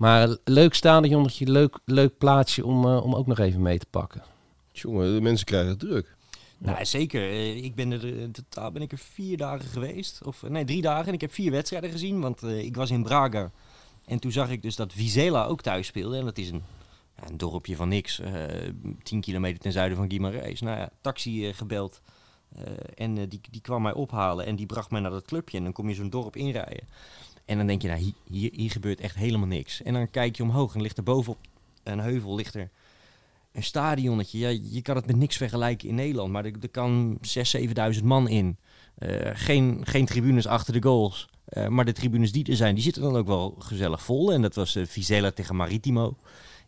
Maar 0.00 0.36
leuk 0.44 0.74
stadionnetje, 0.74 1.46
leuk, 1.46 1.78
leuk 1.84 2.18
plaatsje 2.18 2.66
om, 2.66 2.84
eh, 2.84 3.04
om 3.04 3.14
ook 3.14 3.26
nog 3.26 3.38
even 3.38 3.62
mee 3.62 3.78
te 3.78 3.86
pakken. 3.90 4.22
Jongen, 4.72 5.14
de 5.14 5.20
mensen 5.20 5.46
krijgen 5.46 5.68
het 5.70 5.78
druk. 5.78 6.16
Nou, 6.58 6.84
zeker. 6.84 7.20
Eh, 7.22 7.64
Ik 7.64 7.74
ben 7.74 7.90
er 7.92 8.04
in 8.04 8.32
totaal 8.32 8.70
ben 8.70 8.82
ik 8.82 8.92
er 8.92 8.98
vier 8.98 9.36
dagen 9.36 9.68
geweest. 9.68 10.20
Of 10.24 10.42
nee, 10.48 10.64
drie 10.64 10.82
dagen. 10.82 11.06
En 11.06 11.12
ik 11.14 11.20
heb 11.20 11.32
vier 11.32 11.50
wedstrijden 11.50 11.90
gezien. 11.90 12.20
Want 12.20 12.42
eh, 12.42 12.58
ik 12.64 12.76
was 12.76 12.90
in 12.90 13.02
Braga. 13.02 13.50
En 14.04 14.18
toen 14.18 14.32
zag 14.32 14.50
ik 14.50 14.62
dus 14.62 14.76
dat 14.76 14.92
Vizela 14.92 15.44
ook 15.44 15.62
thuis 15.62 15.86
speelde. 15.86 16.18
En 16.18 16.24
dat 16.24 16.38
is 16.38 16.50
een, 16.50 16.62
een 17.28 17.36
dorpje 17.36 17.76
van 17.76 17.88
niks. 17.88 18.20
eh 18.20 18.32
10 19.02 19.20
kilometer 19.20 19.58
ten 19.60 19.72
zuiden 19.72 19.96
van 19.96 20.10
Guimarães. 20.10 20.58
Nou 20.58 20.78
ja, 20.78 20.90
taxi 21.00 21.48
eh, 21.48 21.54
gebeld. 21.54 22.00
Eh, 22.56 22.62
en 22.94 23.18
eh, 23.18 23.24
die, 23.28 23.40
die 23.50 23.60
kwam 23.60 23.82
mij 23.82 23.92
ophalen. 23.92 24.46
En 24.46 24.56
die 24.56 24.66
bracht 24.66 24.90
mij 24.90 25.00
naar 25.00 25.10
dat 25.10 25.24
clubje. 25.26 25.56
En 25.58 25.64
dan 25.64 25.72
kom 25.72 25.88
je 25.88 25.94
zo'n 25.94 26.10
dorp 26.10 26.36
inrijden. 26.36 26.88
En 27.50 27.56
dan 27.56 27.66
denk 27.66 27.82
je, 27.82 27.88
nou, 27.88 28.12
hier, 28.30 28.50
hier, 28.52 28.70
gebeurt 28.70 29.00
echt 29.00 29.14
helemaal 29.14 29.46
niks. 29.46 29.82
En 29.82 29.92
dan 29.92 30.10
kijk 30.10 30.36
je 30.36 30.42
omhoog 30.42 30.74
en 30.74 30.82
ligt 30.82 30.96
er 30.96 31.02
bovenop 31.02 31.38
een 31.82 32.00
heuvel 32.00 32.34
ligt 32.34 32.54
er 32.54 32.70
een 33.52 33.62
stadionnetje. 33.62 34.38
Ja, 34.38 34.48
je 34.70 34.82
kan 34.82 34.96
het 34.96 35.06
met 35.06 35.16
niks 35.16 35.36
vergelijken 35.36 35.88
in 35.88 35.94
Nederland, 35.94 36.32
maar 36.32 36.44
er, 36.44 36.68
kan 36.70 37.18
6.000, 37.60 37.68
7.000 37.94 38.04
man 38.04 38.28
in. 38.28 38.56
Eh, 38.98 39.30
geen, 39.32 39.80
geen 39.82 40.06
tribunes 40.06 40.46
achter 40.46 40.72
de 40.72 40.82
goals. 40.82 41.28
Eh, 41.44 41.66
maar 41.66 41.84
de 41.84 41.92
tribunes 41.92 42.32
die 42.32 42.46
er 42.46 42.56
zijn, 42.56 42.74
die 42.74 42.84
zitten 42.84 43.02
dan 43.02 43.16
ook 43.16 43.26
wel 43.26 43.54
gezellig 43.58 44.02
vol. 44.02 44.32
En 44.32 44.42
dat 44.42 44.54
was 44.54 44.76
eh 44.76 44.86
Vizela 44.86 45.30
tegen 45.30 45.56
Maritimo. 45.56 46.16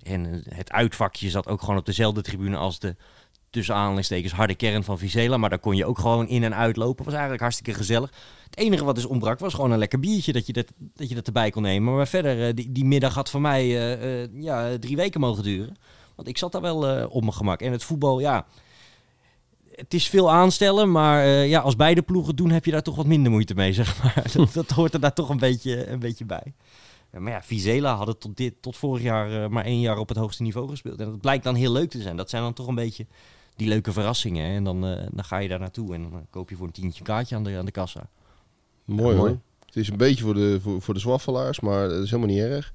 En 0.03 0.43
het 0.49 0.72
uitvakje 0.72 1.30
zat 1.30 1.49
ook 1.49 1.61
gewoon 1.61 1.78
op 1.78 1.87
dezelfde 1.87 2.22
tribune 2.22 2.57
als 2.57 2.78
de 2.78 2.97
tussen 3.53 3.74
aanhalingstekens 3.74 4.32
harde 4.32 4.55
kern 4.55 4.84
van 4.84 4.98
Vizela. 4.98 5.36
Maar 5.36 5.50
daar 5.50 5.59
kon 5.59 5.76
je 5.76 5.86
ook 5.86 5.98
gewoon 5.98 6.28
in 6.28 6.44
en 6.44 6.55
uitlopen. 6.55 7.05
was 7.05 7.12
eigenlijk 7.12 7.42
hartstikke 7.42 7.74
gezellig. 7.74 8.12
Het 8.44 8.57
enige 8.57 8.84
wat 8.84 8.94
dus 8.94 9.05
ontbrak 9.05 9.38
was 9.38 9.55
gewoon 9.55 9.70
een 9.70 9.78
lekker 9.78 10.00
biertje 10.00 10.32
dat 10.32 10.46
je 10.46 10.53
dat, 10.53 10.66
dat, 10.94 11.09
je 11.09 11.14
dat 11.14 11.26
erbij 11.26 11.50
kon 11.50 11.62
nemen. 11.62 11.94
Maar 11.94 12.09
verder, 12.09 12.46
eh, 12.46 12.55
die, 12.55 12.72
die 12.72 12.84
middag 12.84 13.14
had 13.14 13.30
voor 13.30 13.40
mij 13.40 13.62
eh, 13.62 14.22
eh, 14.22 14.28
ja, 14.34 14.78
drie 14.78 14.96
weken 14.96 15.20
mogen 15.20 15.42
duren. 15.42 15.76
Want 16.14 16.28
ik 16.28 16.38
zat 16.38 16.53
daar 16.53 16.61
wel 16.61 17.07
op 17.07 17.20
mijn 17.20 17.32
gemak. 17.32 17.61
En 17.61 17.72
het 17.72 17.84
voetbal, 17.84 18.20
ja. 18.20 18.46
Het 19.72 19.94
is 19.94 20.09
veel 20.09 20.30
aanstellen, 20.30 20.90
maar 20.90 21.26
ja, 21.26 21.61
als 21.61 21.76
beide 21.76 22.03
ploegen 22.03 22.36
doen, 22.36 22.50
heb 22.50 22.64
je 22.64 22.70
daar 22.70 22.82
toch 22.82 22.96
wat 22.96 23.07
minder 23.07 23.32
moeite 23.32 23.55
mee, 23.55 23.72
zeg 23.72 24.03
maar. 24.03 24.24
dat, 24.34 24.53
dat 24.53 24.70
hoort 24.70 24.94
er 24.94 25.00
daar 25.00 25.12
toch 25.12 25.28
een 25.28 25.38
beetje, 25.38 25.88
een 25.88 25.98
beetje 25.98 26.24
bij. 26.24 26.55
Maar 27.11 27.32
ja, 27.32 27.42
Vizela 27.42 27.94
had 27.94 28.07
het 28.07 28.20
tot, 28.20 28.36
dit, 28.36 28.55
tot 28.61 28.76
vorig 28.76 29.03
jaar 29.03 29.50
maar 29.50 29.64
één 29.64 29.80
jaar 29.80 29.98
op 29.98 30.09
het 30.09 30.18
hoogste 30.18 30.42
niveau 30.42 30.68
gespeeld. 30.68 31.00
En 31.00 31.11
dat 31.11 31.20
blijkt 31.20 31.44
dan 31.44 31.55
heel 31.55 31.72
leuk 31.72 31.90
te 31.90 32.03
zijn. 32.03 32.16
Dat 32.16 32.30
zijn 32.30 32.42
dan 32.42 32.53
toch 32.53 32.66
een 32.66 32.74
beetje 32.74 33.07
die 33.57 33.68
leuke 33.68 33.92
verrassingen. 33.92 34.46
hè. 34.48 34.55
En 34.57 34.64
dan, 34.64 34.86
eh, 34.86 35.07
dan 35.12 35.24
ga 35.24 35.38
je 35.38 35.48
daar 35.48 35.59
naartoe 35.61 35.94
en 35.94 36.03
dan 36.03 36.12
eh, 36.12 36.18
koop 36.30 36.50
je 36.50 36.57
voor 36.57 36.66
een 36.66 36.72
tientje 36.72 36.98
een 37.00 37.07
kaartje 37.07 37.36
aan 37.36 37.44
de, 37.44 37.57
aan 37.57 37.64
de 37.64 37.70
kassa. 37.70 38.09
Mooi 38.84 39.11
Ja, 39.11 39.16
hoor. 39.16 39.26
mooi. 39.28 39.38
Het 39.66 39.76
is 39.76 39.88
een 39.88 39.96
beetje 39.96 40.24
voor 40.24 40.34
de, 40.34 40.59
voor, 40.62 40.82
voor 40.82 40.94
de 40.94 41.00
zwaffelaars, 41.00 41.61
maar 41.61 41.88
dat 41.88 42.03
is 42.03 42.11
helemaal 42.11 42.34
niet 42.34 42.42
erg. 42.44 42.72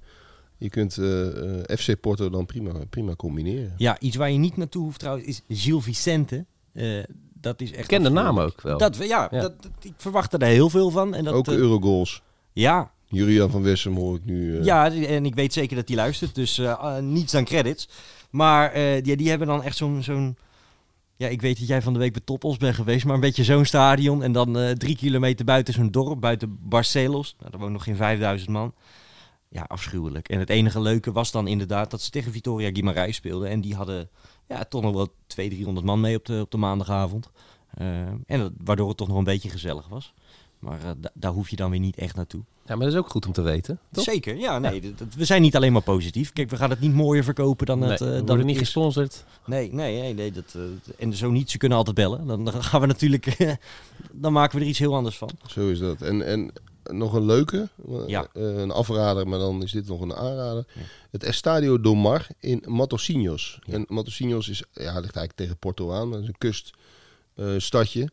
Je 0.58 0.70
kunt 0.70 0.98
eh, 0.98 1.60
eh, 1.60 1.78
FC 1.78 2.00
Porto 2.02 2.30
dan 2.30 2.46
prima, 2.46 2.72
prima 2.90 3.16
combineren. 3.16 3.74
Ja, 3.78 4.00
iets 4.00 4.16
waar 4.16 4.32
je 4.32 4.38
niet 4.38 4.58
naartoe 4.58 4.84
hoeft 4.84 5.00
trouwens, 5.00 5.28
is 5.48 5.62
Gilles 5.64 5.84
Vicente. 5.84 6.46
Eh, 6.74 7.04
dat 7.34 7.62
is 7.62 7.72
echt... 7.72 7.82
Ik 7.82 7.88
ken 7.88 8.04
de 8.04 8.10
naam 8.10 8.40
ook 8.40 8.62
wel. 8.62 8.78
Dat, 8.78 8.96
ja, 8.98 9.28
Ja. 9.32 9.42
Dat, 9.42 9.62
dat- 9.64 9.72
ik 9.82 9.94
verwachtte 9.98 10.38
er 10.38 10.48
heel 10.48 10.70
veel 10.70 10.90
van. 10.90 11.14
En 11.16 11.24
dat, 11.24 11.34
Ook 11.34 11.48
eh, 11.48 11.54
Eurogoals. 11.56 12.22
ja, 12.54 12.92
Julian 13.10 13.50
van 13.50 13.64
Wessem 13.64 13.96
hoor 13.96 14.16
ik 14.16 14.26
nu. 14.26 14.58
eh, 14.58 14.64
ja, 14.64 14.92
en 14.94 15.26
ik 15.26 15.36
weet 15.36 15.54
zeker 15.54 15.76
dat 15.76 15.88
die 15.88 15.96
luistert, 15.96 16.36
dus 16.36 16.62
niets 17.02 17.32
dan 17.32 17.44
credits. 17.46 17.90
Maar 18.30 18.72
eh, 18.72 19.04
die, 19.04 19.18
die 19.18 19.30
hebben 19.30 19.48
dan 19.48 19.64
echt 19.64 19.78
zo'n... 19.78 20.04
zo'n 20.04 20.38
ja, 21.18 21.28
ik 21.28 21.42
weet 21.42 21.60
dat 21.60 21.68
jij 21.68 21.82
van 21.82 21.94
de 21.94 22.00
week 22.00 22.14
bij 22.14 22.22
Topos 22.26 22.58
bent 22.58 22.76
geweest, 22.76 23.06
maar 23.06 23.14
een 23.14 23.20
beetje 23.20 23.44
zo'n 23.44 23.66
stadion. 23.66 24.24
En 24.24 24.32
dan 24.32 24.58
eh, 24.58 24.72
drie 24.72 24.96
kilometer 24.96 25.46
buiten 25.46 25.74
zo'n 25.74 25.92
dorp, 25.92 26.22
buiten 26.22 26.58
Barcelos. 26.62 27.36
Nou, 27.40 27.52
daar 27.52 27.60
woont 27.60 27.72
nog 27.72 27.84
geen 27.84 27.96
5000 27.96 28.50
man. 28.50 28.74
Ja, 29.50 29.66
afschuwelijk. 29.68 30.30
En 30.30 30.40
het 30.40 30.50
enige 30.50 30.82
leuke 30.82 31.12
was 31.12 31.32
dan 31.32 31.48
inderdaad 31.48 31.92
dat 31.92 32.02
ze 32.02 32.10
tegen 32.10 32.32
Vitoria 32.32 32.70
Guimarães 32.70 33.16
speelden. 33.16 33.50
En 33.50 33.62
die 33.62 33.76
hadden 33.76 34.10
ja, 34.48 34.64
toch 34.64 34.82
nog 34.82 34.94
wel 34.94 35.14
200, 35.28 35.62
300 35.62 35.86
man 35.86 36.00
mee 36.00 36.18
op 36.18 36.26
de, 36.26 36.42
op 36.42 36.52
de 36.52 36.58
maandagavond. 36.58 37.32
Eh, 37.74 38.08
en 38.08 38.40
dat, 38.40 38.52
waardoor 38.64 38.88
het 38.88 38.98
toch 38.98 39.08
nog 39.08 39.18
een 39.18 39.24
beetje 39.24 39.50
gezellig 39.50 39.88
was. 39.88 40.14
Maar 40.60 40.80
eh, 40.84 40.90
da- 40.98 41.12
daar 41.14 41.32
hoef 41.32 41.50
je 41.50 41.56
dan 41.56 41.70
weer 41.70 41.80
niet 41.80 41.96
echt 41.98 42.16
naartoe. 42.16 42.42
Ja, 42.66 42.76
maar 42.76 42.86
dat 42.86 42.94
is 42.96 43.00
ook 43.00 43.10
goed 43.10 43.26
om 43.26 43.32
te 43.34 43.42
weten, 43.42 43.80
toch? 43.92 44.04
Zeker, 44.04 44.36
ja. 44.36 44.60
Nee, 44.60 44.94
we 45.16 45.26
zijn 45.26 45.42
niet 45.42 45.56
alleen 45.56 45.72
maar 45.74 45.82
positief. 45.82 46.34
Kijk, 46.34 46.50
we 46.50 46.56
gaan 46.58 46.70
het 46.70 46.80
niet 46.80 46.94
mooier 46.94 47.24
verkopen 47.24 47.66
dan 47.66 47.80
Nee, 47.80 47.90
het, 47.90 48.02
eh, 48.02 48.08
we 48.08 48.12
dan 48.14 48.20
worden 48.20 48.38
het 48.38 48.46
niet 48.46 48.56
is. 48.56 48.62
gesponsord. 48.62 49.24
Nee, 49.46 49.74
nee, 49.74 50.02
nee. 50.02 50.14
nee 50.14 50.32
dat, 50.32 50.56
eh, 50.56 50.62
en 50.98 51.14
zo 51.14 51.32
niet, 51.32 51.52
ze 51.52 51.58
kunnen 51.58 51.78
altijd 51.78 51.96
bellen. 51.96 52.28
Dan, 52.28 52.46
dan 52.46 52.64
gaan 52.64 52.82
we 52.82 52.88
natuurlijk... 52.88 53.38
dan 54.12 54.34
maken 54.34 54.58
we 54.58 54.64
er 54.64 54.70
iets 54.70 54.80
heel 54.80 54.96
anders 54.96 55.18
van. 55.18 55.30
Zo 55.48 55.70
is 55.70 55.80
dat. 55.80 56.02
En, 56.02 56.26
en 56.26 56.52
nog 56.84 57.14
een 57.14 57.26
leuke, 57.26 57.70
eh, 57.88 58.08
Ja. 58.08 58.28
een 58.34 58.72
afrader, 58.72 59.28
maar 59.28 59.40
dan 59.40 59.64
is 59.64 59.72
dit 59.72 59.88
nog 59.88 60.02
een 60.02 60.16
aanrader. 60.16 60.66
Ja. 60.74 60.82
Het 61.12 61.24
Estadio 61.24 61.82
do 61.82 61.96
Mar 61.96 62.28
in 62.40 62.64
Matosinhos. 62.68 63.60
Ja. 63.64 63.74
En 63.74 63.86
Matosinhos 63.88 64.50
is, 64.50 64.58
ja, 64.60 64.82
ligt 64.84 65.16
eigenlijk 65.16 65.34
tegen 65.36 65.58
Porto 65.58 65.92
aan. 65.92 66.12
Dat 66.12 66.22
is 66.22 66.28
een 66.28 66.38
kuststadje. 67.36 68.10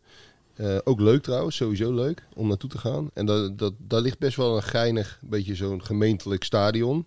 Eh, 0.55 0.77
ook 0.85 1.01
leuk 1.01 1.23
trouwens, 1.23 1.57
sowieso 1.57 1.95
leuk 1.95 2.27
om 2.35 2.49
naartoe 2.49 2.71
te 2.71 2.79
gaan. 2.79 3.11
En 3.15 3.27
dat, 3.27 3.59
dat, 3.59 3.75
daar 3.79 4.01
ligt 4.01 4.19
best 4.19 4.37
wel 4.37 4.57
een 4.57 4.63
geinig, 4.63 5.21
beetje 5.23 5.55
zo'n 5.55 5.85
gemeentelijk 5.85 6.45
stadion. 6.45 7.07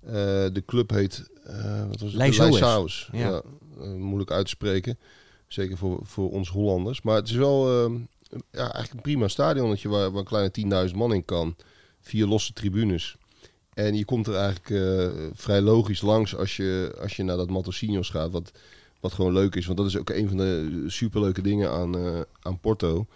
Eh, 0.00 0.12
de 0.52 0.62
club 0.66 0.90
heet 0.90 1.30
uh, 1.46 1.86
wat 1.88 2.00
was 2.00 2.12
het? 2.12 2.20
Ja. 3.12 3.28
Ja. 3.28 3.42
moeilijk 3.96 4.30
uit 4.30 4.44
te 4.44 4.50
spreken. 4.50 4.98
Zeker 5.46 5.76
voor, 5.76 6.00
voor 6.02 6.30
ons 6.30 6.48
Hollanders. 6.48 7.02
Maar 7.02 7.16
het 7.16 7.28
is 7.28 7.34
wel 7.34 7.68
eh, 7.68 7.94
ja, 8.30 8.60
eigenlijk 8.60 8.92
een 8.92 9.00
prima 9.00 9.28
stadionnetje 9.28 9.88
waar, 9.88 10.10
waar 10.10 10.20
een 10.20 10.52
kleine 10.52 10.88
10.000 10.90 10.94
man 10.94 11.14
in 11.14 11.24
kan. 11.24 11.56
Vier 12.00 12.26
losse 12.26 12.52
tribunes. 12.52 13.16
En 13.74 13.94
je 13.94 14.04
komt 14.04 14.26
er 14.26 14.34
eigenlijk 14.34 14.84
vrij 15.34 15.60
logisch 15.60 16.00
langs 16.00 16.36
als 16.36 16.56
je, 16.56 16.96
als 17.00 17.16
je 17.16 17.22
naar 17.22 17.36
dat 17.36 17.50
Matosinhos 17.50 18.10
gaat. 18.10 18.30
Wat, 18.30 18.52
wat 19.00 19.12
gewoon 19.12 19.32
leuk 19.32 19.54
is. 19.54 19.66
Want 19.66 19.78
dat 19.78 19.86
is 19.86 19.96
ook 19.96 20.10
een 20.10 20.28
van 20.28 20.36
de 20.36 20.84
superleuke 20.86 21.42
dingen 21.42 21.70
aan, 21.70 21.98
eh, 21.98 22.20
aan 22.40 22.60
Porto. 22.60 23.06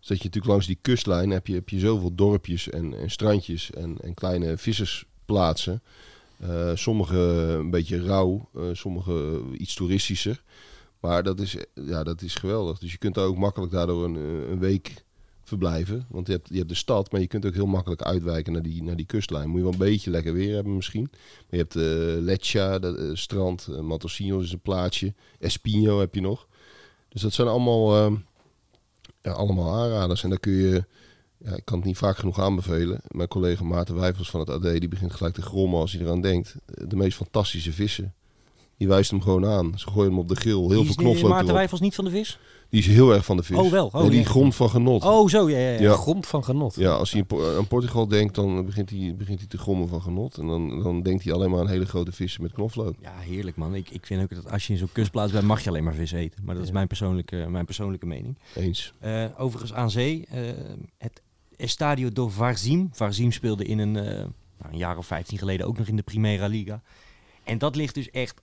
Is 0.00 0.06
dat 0.06 0.18
je 0.18 0.24
natuurlijk 0.24 0.52
langs 0.52 0.66
die 0.66 0.78
kustlijn 0.80 1.30
heb 1.30 1.46
je, 1.46 1.54
heb 1.54 1.68
je 1.68 1.78
zoveel 1.78 2.14
dorpjes 2.14 2.70
en, 2.70 2.98
en 2.98 3.10
strandjes 3.10 3.70
en, 3.70 3.96
en 4.00 4.14
kleine 4.14 4.56
vissersplaatsen. 4.56 5.82
Eh, 6.38 6.70
sommige 6.74 7.18
een 7.18 7.70
beetje 7.70 8.02
rauw, 8.02 8.48
eh, 8.54 8.62
sommige 8.72 9.42
iets 9.58 9.74
toeristischer. 9.74 10.42
Maar 11.00 11.22
dat 11.22 11.40
is, 11.40 11.56
ja, 11.74 12.04
dat 12.04 12.22
is 12.22 12.34
geweldig. 12.34 12.78
Dus 12.78 12.92
je 12.92 12.98
kunt 12.98 13.14
daar 13.14 13.24
ook 13.24 13.36
makkelijk 13.36 13.72
daardoor 13.72 14.04
een, 14.04 14.14
een 14.50 14.58
week 14.58 15.04
verblijven. 15.50 16.06
Want 16.08 16.26
je 16.26 16.32
hebt, 16.32 16.48
je 16.48 16.56
hebt 16.56 16.68
de 16.68 16.74
stad, 16.74 17.12
maar 17.12 17.20
je 17.20 17.26
kunt 17.26 17.46
ook 17.46 17.54
heel 17.54 17.66
makkelijk 17.66 18.02
uitwijken 18.02 18.52
naar 18.52 18.62
die, 18.62 18.82
naar 18.82 18.96
die 18.96 19.06
kustlijn. 19.06 19.48
Moet 19.48 19.56
je 19.56 19.62
wel 19.62 19.72
een 19.72 19.78
beetje 19.78 20.10
lekker 20.10 20.32
weer 20.32 20.54
hebben 20.54 20.76
misschien. 20.76 21.08
Maar 21.10 21.46
je 21.50 21.56
hebt 21.56 21.74
uh, 21.74 22.24
Leccia, 22.24 22.78
dat 22.78 22.98
uh, 22.98 23.10
strand, 23.14 23.68
uh, 23.70 24.40
is 24.40 24.52
een 24.52 24.60
plaatsje. 24.62 25.14
Espino 25.38 26.00
heb 26.00 26.14
je 26.14 26.20
nog. 26.20 26.46
Dus 27.08 27.22
dat 27.22 27.32
zijn 27.32 27.48
allemaal, 27.48 28.10
uh, 28.10 28.18
ja, 29.22 29.30
allemaal 29.30 29.74
aanraders. 29.74 30.22
En 30.22 30.28
dan 30.28 30.40
kun 30.40 30.52
je, 30.52 30.84
ja, 31.36 31.54
ik 31.54 31.64
kan 31.64 31.76
het 31.76 31.86
niet 31.86 31.98
vaak 31.98 32.16
genoeg 32.16 32.40
aanbevelen. 32.40 33.00
Mijn 33.08 33.28
collega 33.28 33.64
Maarten 33.64 33.94
Wijfels 33.94 34.30
van 34.30 34.40
het 34.40 34.50
AD, 34.50 34.62
die 34.62 34.88
begint 34.88 35.12
gelijk 35.12 35.34
te 35.34 35.42
grommen 35.42 35.80
als 35.80 35.92
hij 35.92 36.02
eraan 36.02 36.20
denkt. 36.20 36.56
De 36.64 36.96
meest 36.96 37.16
fantastische 37.16 37.72
vissen. 37.72 38.14
Die 38.80 38.88
wijst 38.88 39.10
hem 39.10 39.20
gewoon 39.22 39.46
aan. 39.46 39.72
Ze 39.78 39.88
gooien 39.90 40.10
hem 40.10 40.18
op 40.18 40.28
de 40.28 40.34
grill. 40.36 40.68
Heel 40.68 40.84
veel 40.84 40.94
knoflook 40.94 41.22
Maarten 41.28 41.44
erop. 41.44 41.56
Wijfels 41.56 41.80
niet 41.80 41.94
van 41.94 42.04
de 42.04 42.10
vis? 42.10 42.38
Die 42.68 42.80
is 42.80 42.86
heel 42.86 43.12
erg 43.14 43.24
van 43.24 43.36
de 43.36 43.42
vis. 43.42 43.56
Oh, 43.56 43.70
wel. 43.70 43.86
Oh, 43.86 44.00
nee, 44.00 44.10
die 44.10 44.18
ja. 44.20 44.24
grond 44.26 44.54
van 44.54 44.70
genot. 44.70 45.04
Oh, 45.04 45.28
zo, 45.28 45.50
ja, 45.50 45.58
ja. 45.58 45.70
ja. 45.70 45.80
Ja. 45.80 45.92
Grond 45.94 46.26
van 46.26 46.44
genot. 46.44 46.74
Ja, 46.74 46.90
als 46.92 47.10
hij 47.10 47.20
in 47.20 47.26
Po- 47.26 47.56
aan 47.56 47.66
Portugal 47.66 48.08
denkt, 48.08 48.34
dan 48.34 48.64
begint 48.64 48.90
hij, 48.90 49.14
begint 49.18 49.38
hij 49.38 49.48
te 49.48 49.58
grommen 49.58 49.88
van 49.88 50.02
genot. 50.02 50.38
En 50.38 50.46
dan, 50.46 50.82
dan 50.82 51.02
denkt 51.02 51.24
hij 51.24 51.32
alleen 51.32 51.50
maar 51.50 51.60
aan 51.60 51.68
hele 51.68 51.86
grote 51.86 52.12
vissen 52.12 52.42
met 52.42 52.52
knoflook. 52.52 52.94
Ja, 53.02 53.12
heerlijk 53.18 53.56
man. 53.56 53.74
Ik, 53.74 53.90
ik 53.90 54.06
vind 54.06 54.22
ook 54.22 54.34
dat 54.34 54.50
als 54.50 54.66
je 54.66 54.72
in 54.72 54.78
zo'n 54.78 54.92
kustplaats 54.92 55.32
bent, 55.32 55.44
mag 55.44 55.62
je 55.62 55.68
alleen 55.68 55.84
maar 55.84 55.94
vis 55.94 56.12
eten. 56.12 56.44
Maar 56.44 56.54
dat 56.54 56.62
is 56.62 56.68
Ja. 56.68 56.74
mijn 56.74 56.86
persoonlijke, 56.86 57.46
mijn 57.48 57.64
persoonlijke 57.64 58.06
mening. 58.06 58.38
Eens. 58.54 58.92
Eh, 59.00 59.24
overigens 59.38 59.72
aan 59.74 59.90
zee, 59.90 60.26
eh, 60.30 60.40
het 60.98 61.22
Estadio 61.56 62.12
do 62.12 62.28
Varzim. 62.28 62.88
Varzim 62.92 63.32
speelde 63.32 63.64
in 63.64 63.78
een, 63.78 63.96
eh, 63.96 64.04
nou, 64.04 64.72
een 64.72 64.78
jaar 64.78 64.96
of 64.98 65.06
15 65.06 65.38
geleden 65.38 65.66
ook 65.66 65.78
nog 65.78 65.86
in 65.86 65.96
de 65.96 66.02
Primera 66.02 66.46
Liga. 66.46 66.82
En 67.44 67.58
dat 67.58 67.76
ligt 67.76 67.94
dus 67.94 68.10
echt, 68.10 68.40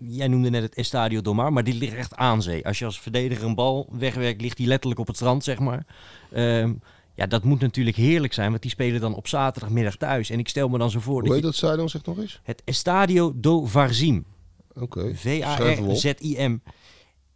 jij 0.00 0.28
noemde 0.28 0.50
net 0.50 0.62
het 0.62 0.74
Estadio 0.74 1.20
do 1.20 1.34
Mar, 1.34 1.52
maar 1.52 1.64
dit 1.64 1.74
ligt 1.74 1.94
echt 1.94 2.14
aan 2.14 2.42
zee. 2.42 2.66
Als 2.66 2.78
je 2.78 2.84
als 2.84 3.00
verdediger 3.00 3.44
een 3.44 3.54
bal 3.54 3.88
wegwerkt, 3.92 4.40
ligt 4.40 4.56
die 4.56 4.66
letterlijk 4.66 5.00
op 5.00 5.06
het 5.06 5.16
strand, 5.16 5.44
zeg 5.44 5.58
maar. 5.58 5.86
Ehm, 6.32 6.74
ja, 7.14 7.26
dat 7.26 7.44
moet 7.44 7.60
natuurlijk 7.60 7.96
heerlijk 7.96 8.32
zijn, 8.32 8.50
want 8.50 8.62
die 8.62 8.70
spelen 8.70 9.00
dan 9.00 9.14
op 9.14 9.28
zaterdagmiddag 9.28 9.96
thuis. 9.96 10.30
En 10.30 10.38
ik 10.38 10.48
stel 10.48 10.68
me 10.68 10.78
dan 10.78 10.90
zo 10.90 11.00
voor 11.00 11.12
Hoe 11.12 11.22
dat 11.22 11.32
heet 11.32 11.40
je, 11.40 11.46
dat 11.46 11.54
stadion, 11.56 11.88
zeg 11.88 12.04
nog 12.04 12.18
eens? 12.18 12.40
het 12.42 12.62
Estadio 12.64 13.32
do 13.36 13.64
Varzim. 13.64 14.24
Oké. 14.74 15.00
Op. 15.00 15.16
V-A-R-Z-I-M. 15.16 16.60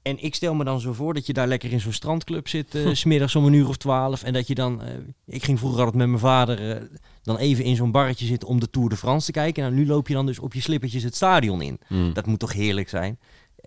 En 0.02 0.22
ik 0.22 0.34
stel 0.34 0.54
me 0.54 0.64
dan 0.64 0.80
zo 0.80 0.92
voor 0.92 1.14
dat 1.14 1.26
je 1.26 1.32
daar 1.32 1.46
lekker 1.46 1.72
in 1.72 1.80
zo'n 1.80 1.92
strandclub 1.92 2.48
zit, 2.48 2.74
eh, 2.74 2.90
's 2.92 3.00
smiddags 3.04 3.36
om 3.36 3.44
een 3.44 3.52
uur 3.52 3.68
of 3.68 3.76
twaalf. 3.76 4.22
En 4.22 4.32
dat 4.32 4.46
je 4.46 4.54
dan, 4.54 4.82
eh, 4.82 4.94
ik 5.26 5.44
ging 5.44 5.58
vroeger 5.58 5.78
altijd 5.78 5.96
met 5.96 6.06
mijn 6.06 6.18
vader 6.20 6.70
eh, 6.70 6.82
dan 7.22 7.36
even 7.36 7.64
in 7.64 7.76
zo'n 7.76 7.90
barretje 7.90 8.26
zitten 8.26 8.48
om 8.48 8.60
de 8.60 8.70
Tour 8.70 8.88
de 8.88 8.96
France 8.96 9.26
te 9.26 9.32
kijken. 9.32 9.62
Nou, 9.62 9.74
nu 9.74 9.86
loop 9.86 10.08
je 10.08 10.14
dan 10.14 10.26
dus 10.26 10.38
op 10.38 10.54
je 10.54 10.60
slippertjes 10.60 11.02
het 11.02 11.14
stadion 11.14 11.62
in. 11.62 11.80
Mm. 11.88 12.12
Dat 12.12 12.26
moet 12.26 12.38
toch 12.38 12.52
heerlijk 12.52 12.88
zijn? 12.88 13.18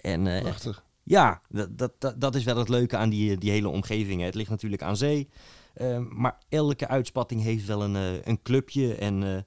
En 0.01 0.27
eh, 0.27 0.41
Prachtig. 0.41 0.83
ja, 1.03 1.41
dat, 1.49 1.77
dat, 1.77 1.91
dat, 1.99 2.21
dat 2.21 2.35
is 2.35 2.43
wel 2.43 2.57
het 2.57 2.69
leuke 2.69 2.97
aan 2.97 3.09
die, 3.09 3.37
die 3.37 3.51
hele 3.51 3.69
omgeving. 3.69 4.19
hè. 4.19 4.25
Het 4.25 4.35
ligt 4.35 4.49
natuurlijk 4.49 4.81
aan 4.81 4.97
zee. 4.97 5.29
maar 6.09 6.37
elke 6.49 6.87
uitspatting 6.87 7.41
heeft 7.41 7.65
wel 7.65 7.83
een, 7.83 8.21
een 8.29 8.41
clubje. 8.41 8.95
En 8.95 9.23
eh, 9.23 9.41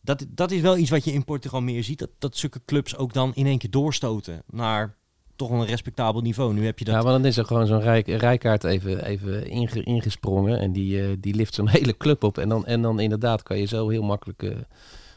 dat, 0.00 0.26
dat 0.28 0.50
is 0.50 0.60
wel 0.60 0.76
iets 0.76 0.90
wat 0.90 1.04
je 1.04 1.12
in 1.12 1.24
Portugal 1.24 1.60
meer 1.60 1.84
ziet. 1.84 1.98
Dat, 1.98 2.10
dat 2.18 2.36
zulke 2.36 2.60
clubs 2.64 2.96
ook 2.96 3.12
dan 3.12 3.34
in 3.34 3.46
één 3.46 3.58
keer 3.58 3.70
doorstoten 3.70 4.42
naar 4.46 4.96
toch 5.38 5.48
wel 5.48 5.60
een 5.60 5.66
respectabel 5.66 6.20
niveau. 6.20 6.54
Nu 6.54 6.64
heb 6.64 6.78
je 6.78 6.84
dat... 6.84 6.94
Ja, 6.94 7.02
maar 7.02 7.12
dan 7.12 7.24
is 7.24 7.36
er 7.36 7.44
gewoon 7.44 7.66
zo'n 7.66 7.80
rijk, 7.80 8.06
rijkaart 8.06 8.64
even, 8.64 9.04
even 9.04 9.46
inge- 9.46 9.82
ingesprongen. 9.82 10.58
En 10.58 10.72
die, 10.72 11.02
eh, 11.02 11.08
die 11.20 11.34
lift 11.34 11.54
zo'n 11.54 11.68
hele 11.78 11.96
club 11.96 12.22
op. 12.24 12.38
En 12.38 12.48
dan, 12.48 12.66
en 12.66 12.82
dan 12.82 13.00
inderdaad 13.00 13.42
kan 13.42 13.58
je 13.58 13.64
zo 13.66 13.88
heel 13.88 14.02
makkelijk 14.02 14.42
eh, 14.42 14.50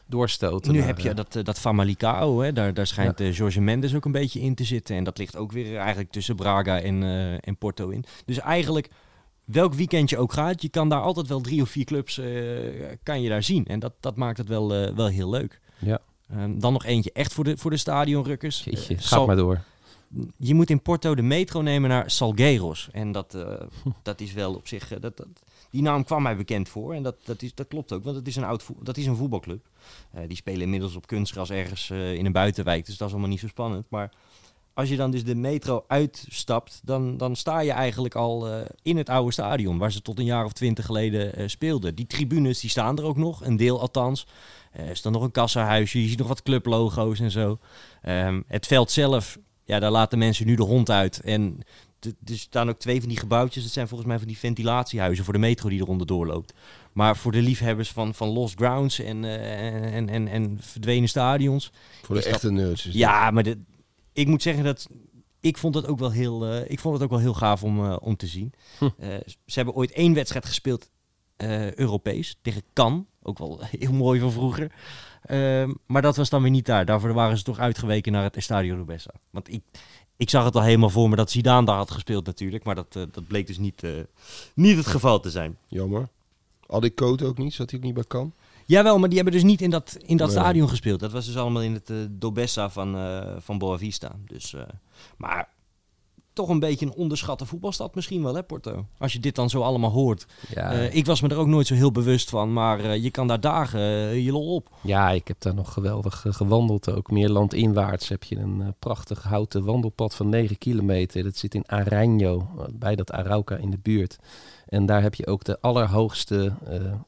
doorstoten. 0.06 0.72
Nu 0.72 0.78
naar, 0.78 0.86
heb 0.86 0.98
je 0.98 1.08
eh, 1.08 1.14
dat, 1.14 1.38
dat 1.42 1.58
Famalicão, 1.60 2.42
hè? 2.42 2.52
Daar, 2.52 2.74
daar 2.74 2.86
schijnt 2.86 3.20
eh 3.20 3.32
Jorge 3.32 3.60
Mendes 3.60 3.94
ook 3.94 4.04
een 4.04 4.12
beetje 4.12 4.40
in 4.40 4.54
te 4.54 4.64
zitten. 4.64 4.96
En 4.96 5.04
dat 5.04 5.18
ligt 5.18 5.36
ook 5.36 5.52
weer 5.52 5.76
eigenlijk 5.76 6.10
tussen 6.10 6.36
Braga 6.36 6.80
en, 6.80 7.02
en 7.40 7.56
Porto 7.56 7.88
in. 7.88 8.04
Dus 8.24 8.38
eigenlijk, 8.38 8.88
welk 9.44 9.74
weekend 9.74 10.10
je 10.10 10.18
ook 10.18 10.32
gaat, 10.32 10.62
je 10.62 10.68
kan 10.68 10.88
daar 10.88 11.00
altijd 11.02 11.28
wel 11.28 11.40
drie 11.40 11.62
of 11.62 11.68
vier 11.68 11.84
clubs 11.84 12.20
kan 13.02 13.22
je 13.22 13.28
daar 13.28 13.42
zien. 13.42 13.66
En 13.66 13.78
dat, 13.78 13.92
dat 14.00 14.16
maakt 14.16 14.38
het 14.38 14.48
wel, 14.48 14.68
wel 14.94 15.06
heel 15.06 15.30
leuk. 15.30 15.60
Ja. 15.78 15.98
Ehm, 16.30 16.58
dan 16.58 16.72
nog 16.72 16.84
eentje 16.84 17.10
echt 17.12 17.32
voor 17.32 17.44
de, 17.44 17.56
voor 17.56 17.70
de 17.70 17.76
stadionrukkers. 17.76 18.64
Jeetje, 18.64 18.96
Sal- 18.98 19.26
maar 19.26 19.36
door. 19.36 19.60
Je 20.36 20.54
moet 20.54 20.70
in 20.70 20.82
Porto 20.82 21.14
de 21.14 21.22
metro 21.22 21.60
nemen 21.60 21.90
naar 21.90 22.10
Salgueiros. 22.10 22.88
En 22.92 23.12
dat, 23.12 23.34
eh, 23.34 23.66
dat 24.02 24.20
is 24.20 24.32
wel 24.32 24.54
op 24.54 24.68
zich... 24.68 24.92
eh, 24.92 25.00
dat, 25.00 25.16
dat, 25.16 25.26
die 25.70 25.82
naam 25.82 26.04
kwam 26.04 26.22
mij 26.22 26.36
bekend 26.36 26.68
voor. 26.68 26.94
En 26.94 27.02
dat, 27.02 27.16
dat, 27.24 27.42
is, 27.42 27.54
dat 27.54 27.68
klopt 27.68 27.92
ook, 27.92 28.04
want 28.04 28.16
het 28.16 28.26
is 28.26 28.36
een, 28.36 28.44
oud 28.44 28.64
dat 28.80 28.96
is 28.96 29.06
een 29.06 29.16
voetbalclub. 29.16 29.66
Eh, 30.10 30.22
die 30.28 30.36
spelen 30.36 30.62
inmiddels 30.62 30.96
op 30.96 31.06
kunstgras 31.06 31.50
ergens 31.50 31.90
in 31.90 32.26
een 32.26 32.32
buitenwijk. 32.32 32.86
Dus 32.86 32.96
dat 32.96 33.06
is 33.06 33.12
allemaal 33.12 33.30
niet 33.30 33.40
zo 33.40 33.46
spannend. 33.46 33.86
Maar 33.88 34.12
als 34.74 34.88
je 34.88 34.96
dan 34.96 35.10
dus 35.10 35.24
de 35.24 35.34
metro 35.34 35.84
uitstapt... 35.86 36.80
dan, 36.84 37.16
dan 37.16 37.36
sta 37.36 37.60
je 37.60 37.72
eigenlijk 37.72 38.14
al 38.14 38.48
in 38.82 38.96
het 38.96 39.08
oude 39.08 39.32
stadion... 39.32 39.78
waar 39.78 39.92
ze 39.92 40.02
tot 40.02 40.18
een 40.18 40.24
jaar 40.24 40.44
of 40.44 40.52
twintig 40.52 40.86
geleden 40.86 41.50
speelden. 41.50 41.94
Die 41.94 42.06
tribunes 42.06 42.60
die 42.60 42.70
staan 42.70 42.98
er 42.98 43.04
ook 43.04 43.16
nog, 43.16 43.44
een 43.44 43.56
deel 43.56 43.80
althans. 43.80 44.26
Er 44.72 44.90
is 44.90 45.02
dan 45.02 45.12
nog 45.12 45.22
een 45.22 45.30
kassahuisje, 45.30 46.02
je 46.02 46.08
ziet 46.08 46.18
nog 46.18 46.28
wat 46.28 46.42
clublogo's 46.42 47.20
en 47.20 47.30
zo. 47.30 47.58
Ehm, 48.02 48.42
het 48.46 48.66
veld 48.66 48.90
zelf, 48.90 49.38
ja, 49.64 49.78
daar 49.78 49.90
laten 49.90 50.18
mensen 50.18 50.46
nu 50.46 50.54
de 50.54 50.62
hond 50.62 50.90
uit. 50.90 51.20
En 51.20 51.58
er 52.00 52.38
staan 52.38 52.68
ook 52.68 52.78
twee 52.78 53.00
van 53.00 53.08
die 53.08 53.18
gebouwtjes. 53.18 53.62
Dat 53.62 53.72
zijn 53.72 53.88
volgens 53.88 54.08
mij 54.08 54.18
van 54.18 54.28
die 54.28 54.38
ventilatiehuizen 54.38 55.24
voor 55.24 55.32
de 55.32 55.38
metro 55.38 55.68
die 55.68 55.80
eronder 55.80 56.06
doorloopt. 56.06 56.54
Maar 56.92 57.16
voor 57.16 57.32
de 57.32 57.42
liefhebbers 57.42 57.90
van, 57.90 58.14
van 58.14 58.28
lost 58.28 58.54
grounds 58.56 58.98
en, 58.98 59.24
eh, 59.24 59.94
en, 59.94 60.08
en, 60.08 60.28
en 60.28 60.58
verdwenen 60.60 61.08
stadions. 61.08 61.72
Voor 62.02 62.14
de 62.14 62.20
Is 62.20 62.26
dat- 62.26 62.34
echte 62.34 62.50
nerds. 62.52 62.88
Ja, 62.90 63.30
maar 63.30 63.44
ik 64.12 64.26
moet 64.26 64.42
zeggen 64.42 64.64
dat 64.64 64.88
ik 65.40 65.56
vond 65.58 65.74
het 65.74 65.86
ook 65.86 65.98
wel 65.98 66.10
heel, 66.10 66.46
eh, 66.46 66.70
ik 66.70 66.80
vond 66.80 66.94
het 66.94 67.02
ook 67.02 67.10
wel 67.10 67.18
heel 67.18 67.34
gaaf 67.34 67.62
om, 67.62 67.84
eh, 67.84 67.96
om 68.00 68.16
te 68.16 68.26
zien. 68.26 68.52
Hm. 68.78 68.88
Ze 69.46 69.54
hebben 69.54 69.74
ooit 69.74 69.92
één 69.92 70.14
wedstrijd 70.14 70.46
gespeeld, 70.46 70.90
Europees, 71.74 72.38
tegen 72.42 72.62
Cannes. 72.72 73.02
Ook 73.22 73.38
wel 73.38 73.60
heel 73.78 73.92
mooi 73.92 74.20
van 74.20 74.32
vroeger. 74.32 74.72
Ehm, 75.22 75.72
maar 75.86 76.02
dat 76.02 76.16
was 76.16 76.30
dan 76.30 76.42
weer 76.42 76.50
niet 76.50 76.66
daar. 76.66 76.84
Daarvoor 76.84 77.12
waren 77.12 77.38
ze 77.38 77.44
toch 77.44 77.58
uitgeweken 77.58 78.12
naar 78.12 78.22
het 78.22 78.36
Estadio 78.36 78.74
Rubessa. 78.74 79.10
Want 79.30 79.52
ik, 79.52 79.62
ik 80.16 80.30
zag 80.30 80.44
het 80.44 80.54
al 80.54 80.62
helemaal 80.62 80.90
voor 80.90 81.08
me 81.08 81.16
dat 81.16 81.30
Zidane 81.30 81.66
daar 81.66 81.76
had 81.76 81.90
gespeeld 81.90 82.26
natuurlijk. 82.26 82.64
Maar 82.64 82.74
dat, 82.74 82.96
eh, 82.96 83.02
dat 83.12 83.26
bleek 83.26 83.46
dus 83.46 83.58
niet, 83.58 83.82
eh, 83.82 83.90
niet 84.54 84.76
het 84.76 84.86
geval 84.86 85.20
te 85.20 85.30
zijn. 85.30 85.56
Jammer. 85.68 86.08
Adik 86.66 86.94
Koot 86.94 87.22
ook 87.22 87.38
niet? 87.38 87.54
Zat 87.54 87.70
hij 87.70 87.78
ook 87.78 87.84
niet 87.84 87.94
bij 87.94 88.04
Kan? 88.04 88.32
Jawel, 88.66 88.98
maar 88.98 89.08
die 89.08 89.18
hebben 89.18 89.34
dus 89.34 89.42
niet 89.50 89.60
in 89.60 89.70
dat, 89.70 89.98
in 90.04 90.16
dat 90.16 90.28
Nee. 90.28 90.36
stadion 90.38 90.68
gespeeld. 90.68 91.00
Dat 91.00 91.12
was 91.12 91.26
dus 91.26 91.36
allemaal 91.36 91.62
in 91.62 91.74
het 91.74 91.90
eh, 91.90 91.96
Dobessa 92.10 92.70
van, 92.70 92.96
van 93.38 93.58
Boavista. 93.58 94.12
Dus, 94.26 94.54
maar 95.16 95.48
toch 96.32 96.48
een 96.48 96.58
beetje 96.58 96.86
een 96.86 96.94
onderschatte 96.94 97.46
voetbalstad 97.46 97.94
misschien 97.94 98.22
wel, 98.22 98.34
hè 98.34 98.42
Porto? 98.42 98.86
Als 98.98 99.12
je 99.12 99.18
dit 99.18 99.34
dan 99.34 99.50
zo 99.50 99.60
allemaal 99.60 99.90
hoort. 99.90 100.26
Ja, 100.54 100.72
Eh, 100.72 100.94
ik 100.94 101.06
was 101.06 101.20
me 101.20 101.28
er 101.28 101.36
ook 101.36 101.46
nooit 101.46 101.66
zo 101.66 101.74
heel 101.74 101.92
bewust 101.92 102.30
van, 102.30 102.52
maar 102.52 102.80
eh, 102.80 103.02
je 103.02 103.10
kan 103.10 103.26
daar 103.26 103.40
dagen 103.40 103.80
eh, 103.80 104.24
je 104.24 104.32
lol 104.32 104.54
op. 104.54 104.70
ja, 104.82 105.10
ik 105.10 105.28
heb 105.28 105.40
daar 105.40 105.54
nog 105.54 105.72
geweldig 105.72 106.24
gewandeld 106.28 106.90
ook. 106.90 107.10
Meer 107.10 107.28
landinwaarts 107.28 108.08
heb 108.08 108.24
je 108.24 108.36
een 108.36 108.74
prachtig 108.78 109.22
houten 109.22 109.64
wandelpad 109.64 110.14
van 110.14 110.28
9 110.28 110.58
kilometer. 110.58 111.22
Dat 111.22 111.36
zit 111.36 111.54
in 111.54 111.68
Aranho, 111.68 112.48
eh, 112.58 112.64
bij 112.72 112.94
dat 112.96 113.12
Arauca 113.12 113.56
in 113.56 113.70
de 113.70 113.78
buurt. 113.82 114.18
En 114.66 114.86
daar 114.86 115.02
heb 115.02 115.14
je 115.14 115.26
ook 115.26 115.44
de 115.44 115.60
allerhoogste, 115.60 116.52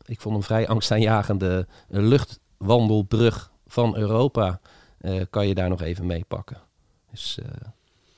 ik 0.05 0.21
vond 0.21 0.35
hem 0.35 0.45
vrij 0.45 0.69
angstaanjagende 0.69 1.67
luchtwandelbrug 1.89 3.53
van 3.67 3.97
Europa. 3.97 4.61
kan 5.31 5.47
je 5.47 5.55
daar 5.55 5.69
nog 5.69 5.81
even 5.81 6.07
meepakken. 6.07 6.57
Dus 7.11 7.39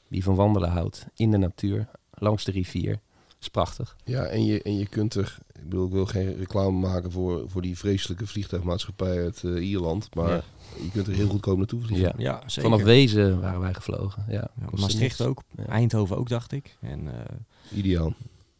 wie 0.09 0.23
van 0.25 0.35
wandelen 0.35 0.71
houdt 0.71 1.07
in 1.15 1.31
de 1.31 1.37
natuur, 1.37 1.89
langs 2.11 2.45
de 2.45 2.51
rivier, 2.53 3.01
is 3.41 3.49
prachtig. 3.49 3.97
Ja, 4.05 4.23
en 4.25 4.45
je, 4.45 4.63
en 4.63 4.79
je 4.79 4.87
kunt 4.87 5.15
er... 5.15 5.39
Ik 5.53 5.63
bedoel, 5.73 5.87
ik 5.87 5.93
wil 5.93 6.07
geen 6.07 6.37
reclame 6.37 6.79
maken 6.79 7.13
voor, 7.13 7.51
voor 7.51 7.63
die 7.63 7.79
vreselijke 7.79 8.27
vliegtuigmaatschappij 8.27 9.23
uit 9.23 9.45
eh, 9.45 9.69
Ierland. 9.69 10.15
Maar 10.15 10.29
Ja. 10.31 10.43
je 10.83 10.91
kunt 10.91 11.07
er 11.07 11.13
heel 11.15 11.29
goedkoop 11.29 11.57
naartoe 11.59 11.81
vliegen. 11.83 12.15
Ja. 12.19 12.33
Ja, 12.33 12.41
zeker. 12.47 12.71
Vanaf 12.71 12.83
Wezen 12.87 13.41
waren 13.41 13.61
wij 13.61 13.75
gevlogen. 13.75 14.25
Ja, 14.29 14.49
Maastricht 14.71 15.21
ook, 15.21 15.43
Ja. 15.57 15.67
Eindhoven 15.67 16.17
ook, 16.17 16.29
dacht 16.29 16.53
ik. 16.53 16.77
En 16.81 17.09
eh, 17.19 17.79
Ideaal. 17.79 18.13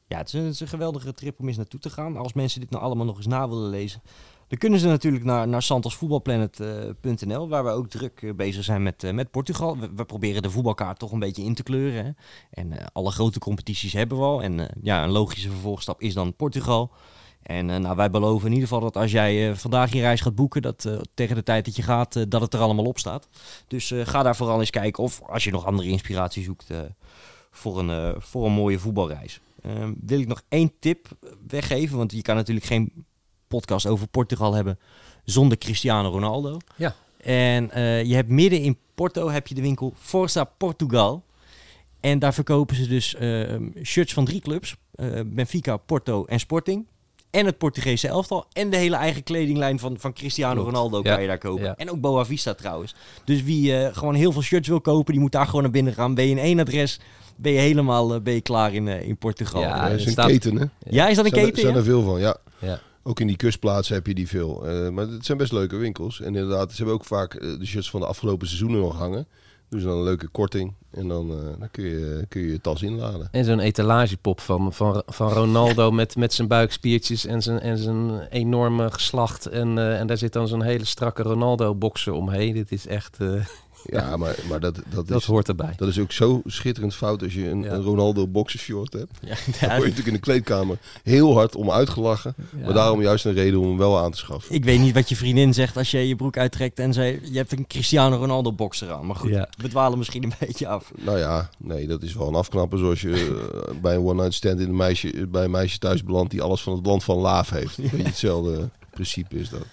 ja, 0.07 0.19
het 0.19 0.27
is, 0.27 0.33
een, 0.33 0.45
het 0.45 0.53
is 0.55 0.61
een 0.61 0.69
geweldige 0.69 1.15
trip 1.15 1.41
om 1.41 1.49
eens 1.49 1.57
naartoe 1.57 1.81
te 1.81 1.91
gaan. 1.91 2.17
Als 2.17 2.33
mensen 2.33 2.61
dit 2.61 2.71
nou 2.71 2.83
allemaal 2.83 3.07
nog 3.07 3.17
eens 3.17 3.27
na 3.27 3.49
willen 3.49 3.71
lezen, 3.71 4.03
dan 4.49 4.59
kunnen 4.59 4.79
ze 4.79 4.87
natuurlijk 4.87 5.25
naar, 5.25 5.49
naar 5.49 5.63
santosvoetbalplanet.nl, 5.63 7.49
waar 7.49 7.65
we 7.65 7.71
ook 7.71 7.89
druk 7.89 8.23
eh, 8.23 8.35
bezig 8.35 8.65
zijn 8.65 8.83
met, 8.83 9.05
eh, 9.05 9.13
met 9.13 9.31
Portugal. 9.31 9.79
We, 9.79 10.05
proberen 10.05 10.43
de 10.43 10.51
voetbalkaart 10.51 10.99
toch 10.99 11.13
een 11.13 11.19
beetje 11.19 11.43
in 11.43 11.55
te 11.55 11.63
kleuren. 11.63 12.17
En 12.51 12.79
eh, 12.79 12.87
alle 12.93 13.11
grote 13.11 13.39
competities 13.39 13.93
hebben 13.93 14.19
we 14.19 14.25
al. 14.25 14.43
En 14.43 14.61
eh, 14.61 14.67
ja, 14.83 15.05
een 15.05 15.11
logische 15.11 15.51
vervolgstap 15.51 16.01
is 16.01 16.15
dan 16.15 16.37
Portugal. 16.37 16.93
En 17.47 17.71
eh, 17.71 17.77
nou, 17.77 17.97
wij 17.97 18.11
beloven 18.11 18.47
in 18.47 18.53
ieder 18.53 18.69
geval 18.69 18.83
dat 18.83 18.97
als 18.97 19.11
jij 19.11 19.49
eh, 19.51 19.57
vandaag 19.57 19.93
je 19.93 20.01
reis 20.01 20.21
gaat 20.21 20.35
boeken, 20.35 20.63
dat 20.63 20.85
eh, 20.85 20.99
tegen 21.15 21.37
de 21.37 21.43
tijd 21.43 21.65
dat 21.65 21.77
je 21.77 21.83
gaat, 21.83 22.17
eh, 22.17 22.23
dat 22.29 22.41
het 22.41 22.55
er 22.55 22.61
allemaal 22.61 22.85
op 22.85 22.99
staat. 22.99 23.29
Dus 23.69 23.91
eh, 23.91 24.07
ga 24.07 24.23
daar 24.23 24.37
vooral 24.37 24.61
eens 24.61 24.71
kijken. 24.71 25.03
Of 25.03 25.23
als 25.23 25.45
je 25.45 25.51
nog 25.51 25.65
andere 25.67 25.89
inspiratie 25.89 26.43
zoekt 26.45 26.71
eh, 26.71 26.79
voor, 27.51 27.79
een, 27.79 27.91
eh, 27.91 28.21
voor 28.21 28.47
een 28.47 28.53
mooie 28.53 28.79
voetbalreis. 28.79 29.41
Ehm, 29.63 29.93
wil 30.01 30.21
ik 30.21 30.27
nog 30.27 30.43
één 30.49 30.73
tip 30.81 31.09
weggeven? 31.47 31.97
Want 31.97 32.13
je 32.13 32.23
kan 32.23 32.37
natuurlijk 32.37 32.67
geen 32.67 33.07
podcast 33.49 33.87
over 33.87 34.07
Portugal 34.09 34.55
hebben 34.55 34.79
zonder 35.25 35.59
Cristiano 35.59 36.09
Ronaldo. 36.11 36.57
Ja. 36.77 36.95
En 37.23 37.71
eh, 37.71 38.05
je 38.05 38.15
hebt 38.15 38.29
midden 38.29 38.61
in 38.61 38.79
Porto 38.95 39.31
heb 39.31 39.47
je 39.47 39.55
de 39.55 39.61
winkel 39.63 39.95
Forza 39.99 40.45
Portugal. 40.45 41.25
En 42.01 42.19
daar 42.19 42.35
verkopen 42.35 42.77
ze 42.77 42.89
dus 42.89 43.15
eh, 43.15 43.57
shirts 43.83 44.13
van 44.13 44.25
drie 44.25 44.41
clubs. 44.41 44.77
eh, 44.95 45.09
Benfica, 45.27 45.77
Porto 45.77 46.25
en 46.25 46.41
Sporting. 46.41 46.87
En 47.31 47.47
het 47.47 47.59
Portugese 47.59 48.09
elftal. 48.09 48.47
En 48.53 48.71
de 48.71 48.77
hele 48.77 48.97
eigen 48.97 49.23
kledinglijn 49.23 49.79
van, 49.79 49.99
van 49.99 50.13
Cristiano 50.13 50.55
Klopt. 50.55 50.69
Ronaldo 50.71 51.01
Ja. 51.03 51.13
kan 51.13 51.23
je 51.23 51.29
daar 51.29 51.39
kopen. 51.39 51.65
Ja. 51.65 51.77
En 51.77 51.91
ook 51.91 52.01
Boa 52.01 52.25
Vista 52.25 52.55
trouwens. 52.55 52.95
Dus 53.25 53.43
wie 53.43 53.77
eh, 53.79 53.97
gewoon 53.97 54.15
heel 54.15 54.33
veel 54.33 54.43
shirts 54.43 54.69
wil 54.69 54.81
kopen, 54.81 55.13
die 55.13 55.23
moet 55.23 55.33
daar 55.33 55.47
gewoon 55.47 55.63
naar 55.63 55.71
binnen 55.71 55.93
gaan. 55.93 56.15
Ben 56.15 56.25
je 56.25 56.31
in 56.31 56.39
één 56.39 56.59
adres, 56.61 57.01
ben 57.37 57.53
je 57.53 57.59
helemaal 57.59 58.21
ben 58.21 58.35
je 58.35 58.41
klaar 58.41 58.75
in, 58.75 58.89
in 58.89 59.17
Portugal. 59.17 59.61
Ja, 59.61 59.69
Ja, 59.77 59.89
dat 59.89 59.99
is 59.99 60.05
een 60.07 60.11
staat- 60.13 60.27
keten, 60.27 60.57
hè? 60.57 60.65
is 60.65 60.71
dat 60.97 61.07
een 61.09 61.15
zijn, 61.15 61.27
er- 61.27 61.33
keten? 61.33 61.61
zijn 61.61 61.73
ja? 61.73 61.79
er 61.79 61.85
veel 61.85 62.03
van, 62.03 62.21
ja. 62.21 62.37
Ja. 62.59 62.81
Ook 63.09 63.21
in 63.21 63.27
die 63.27 63.37
kustplaatsen 63.37 63.95
heb 63.95 64.07
je 64.07 64.15
die 64.15 64.29
veel. 64.29 64.67
Eh, 64.67 64.89
maar 64.89 65.07
het 65.09 65.25
zijn 65.25 65.39
best 65.39 65.53
leuke 65.53 65.77
winkels. 65.77 66.21
En 66.21 66.27
inderdaad, 66.27 66.71
ze 66.71 66.77
hebben 66.77 66.95
ook 66.95 67.05
vaak 67.05 67.35
eh, 67.35 67.59
de 67.59 67.67
shirts 67.67 67.91
van 67.91 68.01
de 68.01 68.07
afgelopen 68.07 68.47
seizoenen 68.47 68.81
nog 68.81 68.97
hangen. 68.97 69.27
Doen 69.69 69.81
ze 69.81 69.87
dan 69.87 69.97
een 69.97 70.03
leuke 70.03 70.29
korting. 70.29 70.75
En 70.91 71.09
dan, 71.09 71.31
eh, 71.31 71.59
dan 71.59 71.71
kun, 71.71 71.85
je, 71.85 72.25
kun 72.29 72.41
je 72.41 72.51
je 72.51 72.61
tas 72.61 72.83
inladen. 72.83 73.29
En 73.31 73.45
zo'n 73.45 73.61
etalagepop 73.61 74.41
van, 74.41 74.73
van, 74.73 75.03
van 75.07 75.33
Ronaldo 75.33 75.91
met, 75.91 76.17
met 76.17 76.35
zijn 76.35 76.49
buikspiertjes 76.49 77.27
en 77.27 77.43
zijn, 77.43 77.61
en 77.61 77.79
zijn 77.79 78.21
enorme 78.21 78.91
geslacht. 78.91 79.47
En, 79.47 79.79
en 79.79 80.07
daar 80.07 80.19
zit 80.19 80.33
dan 80.33 80.49
zo'n 80.49 80.63
hele 80.63 80.85
strakke 80.85 81.23
Ronaldo-boxer 81.23 82.13
omheen. 82.13 82.55
Dit 82.55 82.73
is 82.73 82.87
echt, 82.87 83.19
Ja, 83.87 84.17
maar, 84.17 84.37
maar 84.49 84.61
dat, 84.61 84.75
dat, 84.91 85.09
dat 85.09 85.21
is, 85.21 85.27
hoort 85.27 85.49
erbij. 85.49 85.73
dat 85.77 85.89
is 85.89 85.99
ook 85.99 86.13
zo 86.13 86.41
schitterend 86.45 86.95
fout 86.95 87.23
als 87.23 87.35
je 87.35 87.49
een, 87.49 87.63
Ja. 87.63 87.73
een 87.73 87.83
Ronaldo 87.83 88.27
boxershort 88.27 88.93
hebt. 88.93 89.13
Ja, 89.21 89.29
ja, 89.29 89.35
word 89.35 89.61
je 89.61 89.69
natuurlijk 89.69 90.07
in 90.07 90.13
de 90.13 90.19
kleedkamer 90.19 90.79
heel 91.03 91.35
hard 91.35 91.57
om 91.57 91.71
uitgelachen. 91.71 92.35
Ja. 92.59 92.65
Maar 92.65 92.75
daarom 92.75 93.03
juist 93.03 93.25
een 93.25 93.33
reden 93.35 93.61
om 93.61 93.67
hem 93.69 93.79
wel 93.79 93.99
aan 93.99 94.11
te 94.11 94.19
schaffen. 94.19 94.55
Ik 94.55 94.65
weet 94.65 94.81
niet 94.81 94.95
wat 94.95 95.09
je 95.09 95.17
vriendin 95.17 95.55
zegt 95.55 95.77
als 95.77 95.91
je 95.91 96.09
je 96.09 96.17
broek 96.17 96.37
uittrekt 96.37 96.79
en 96.79 96.93
zei, 96.93 97.21
je 97.31 97.37
hebt 97.37 97.53
een 97.53 97.67
Cristiano 97.67 98.17
Ronaldo 98.17 98.53
boxer 98.53 98.93
aan. 98.93 99.07
Maar 99.07 99.17
goed, 99.17 99.31
Ja. 99.31 99.49
we 99.57 99.69
dwalen 99.69 99.99
misschien 99.99 100.23
een 100.23 100.33
beetje 100.39 100.69
af. 100.69 100.93
Nou 100.97 101.19
ja, 101.19 101.51
nee, 101.59 101.87
dat 101.87 102.03
is 102.03 102.15
wel 102.15 102.29
een 102.29 102.35
afknappen 102.35 102.79
zoals 102.79 103.01
je 103.01 103.11
eh, 103.13 103.81
bij 103.81 103.95
een 103.95 104.01
one-night 104.05 104.35
stand 104.35 104.61
in 104.61 104.69
een 104.69 104.77
meisje, 104.77 105.27
bij 105.29 105.45
een 105.45 105.51
meisje 105.51 105.79
thuis 105.79 106.05
belandt 106.05 106.31
die 106.31 106.43
alles 106.43 106.63
van 106.63 106.77
het 106.77 106.87
land 106.87 107.05
van 107.05 107.17
Laaf 107.17 107.51
heeft. 107.51 107.77
Weet 107.77 107.91
je, 107.91 108.03
hetzelfde 108.03 108.69
principe 108.91 109.37
is 109.39 109.49
dat. 109.49 109.65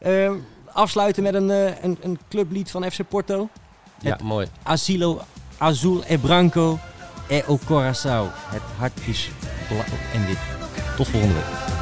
Ehm, 0.00 0.32
afsluiten 0.76 1.22
met 1.22 1.34
een, 1.34 1.50
eh, 1.50 1.82
een, 1.82 1.98
een 2.00 2.18
clublied 2.28 2.70
van 2.70 2.90
FC 2.90 3.08
Porto. 3.08 3.48
Ja, 4.00 4.18
mooi. 4.22 4.46
Asilo 4.62 5.20
azul 5.58 6.02
é 6.04 6.18
branco, 6.18 6.78
é 7.28 7.42
o 7.48 7.58
coração. 7.66 8.30
Het 8.50 8.62
hart 8.78 9.00
is 9.06 9.30
blauw 9.68 9.84
en 10.14 10.26
wit. 10.26 10.38
Tot 10.96 11.08
volgende 11.08 11.34
week. 11.34 11.75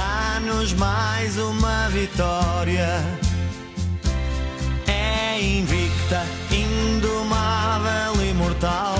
dá-nos 0.00 0.72
mais 0.72 1.36
uma 1.36 1.88
vitória. 1.90 2.88
É 4.86 5.40
invicta, 5.40 6.24
indomável, 6.50 8.12
imortal. 8.30 8.94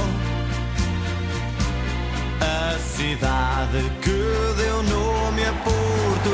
A 2.40 2.78
cidade 2.78 3.80
que 4.03 4.20
deu 4.62 4.82
nome 4.82 5.42
a 5.44 5.53
Porto. 5.64 6.29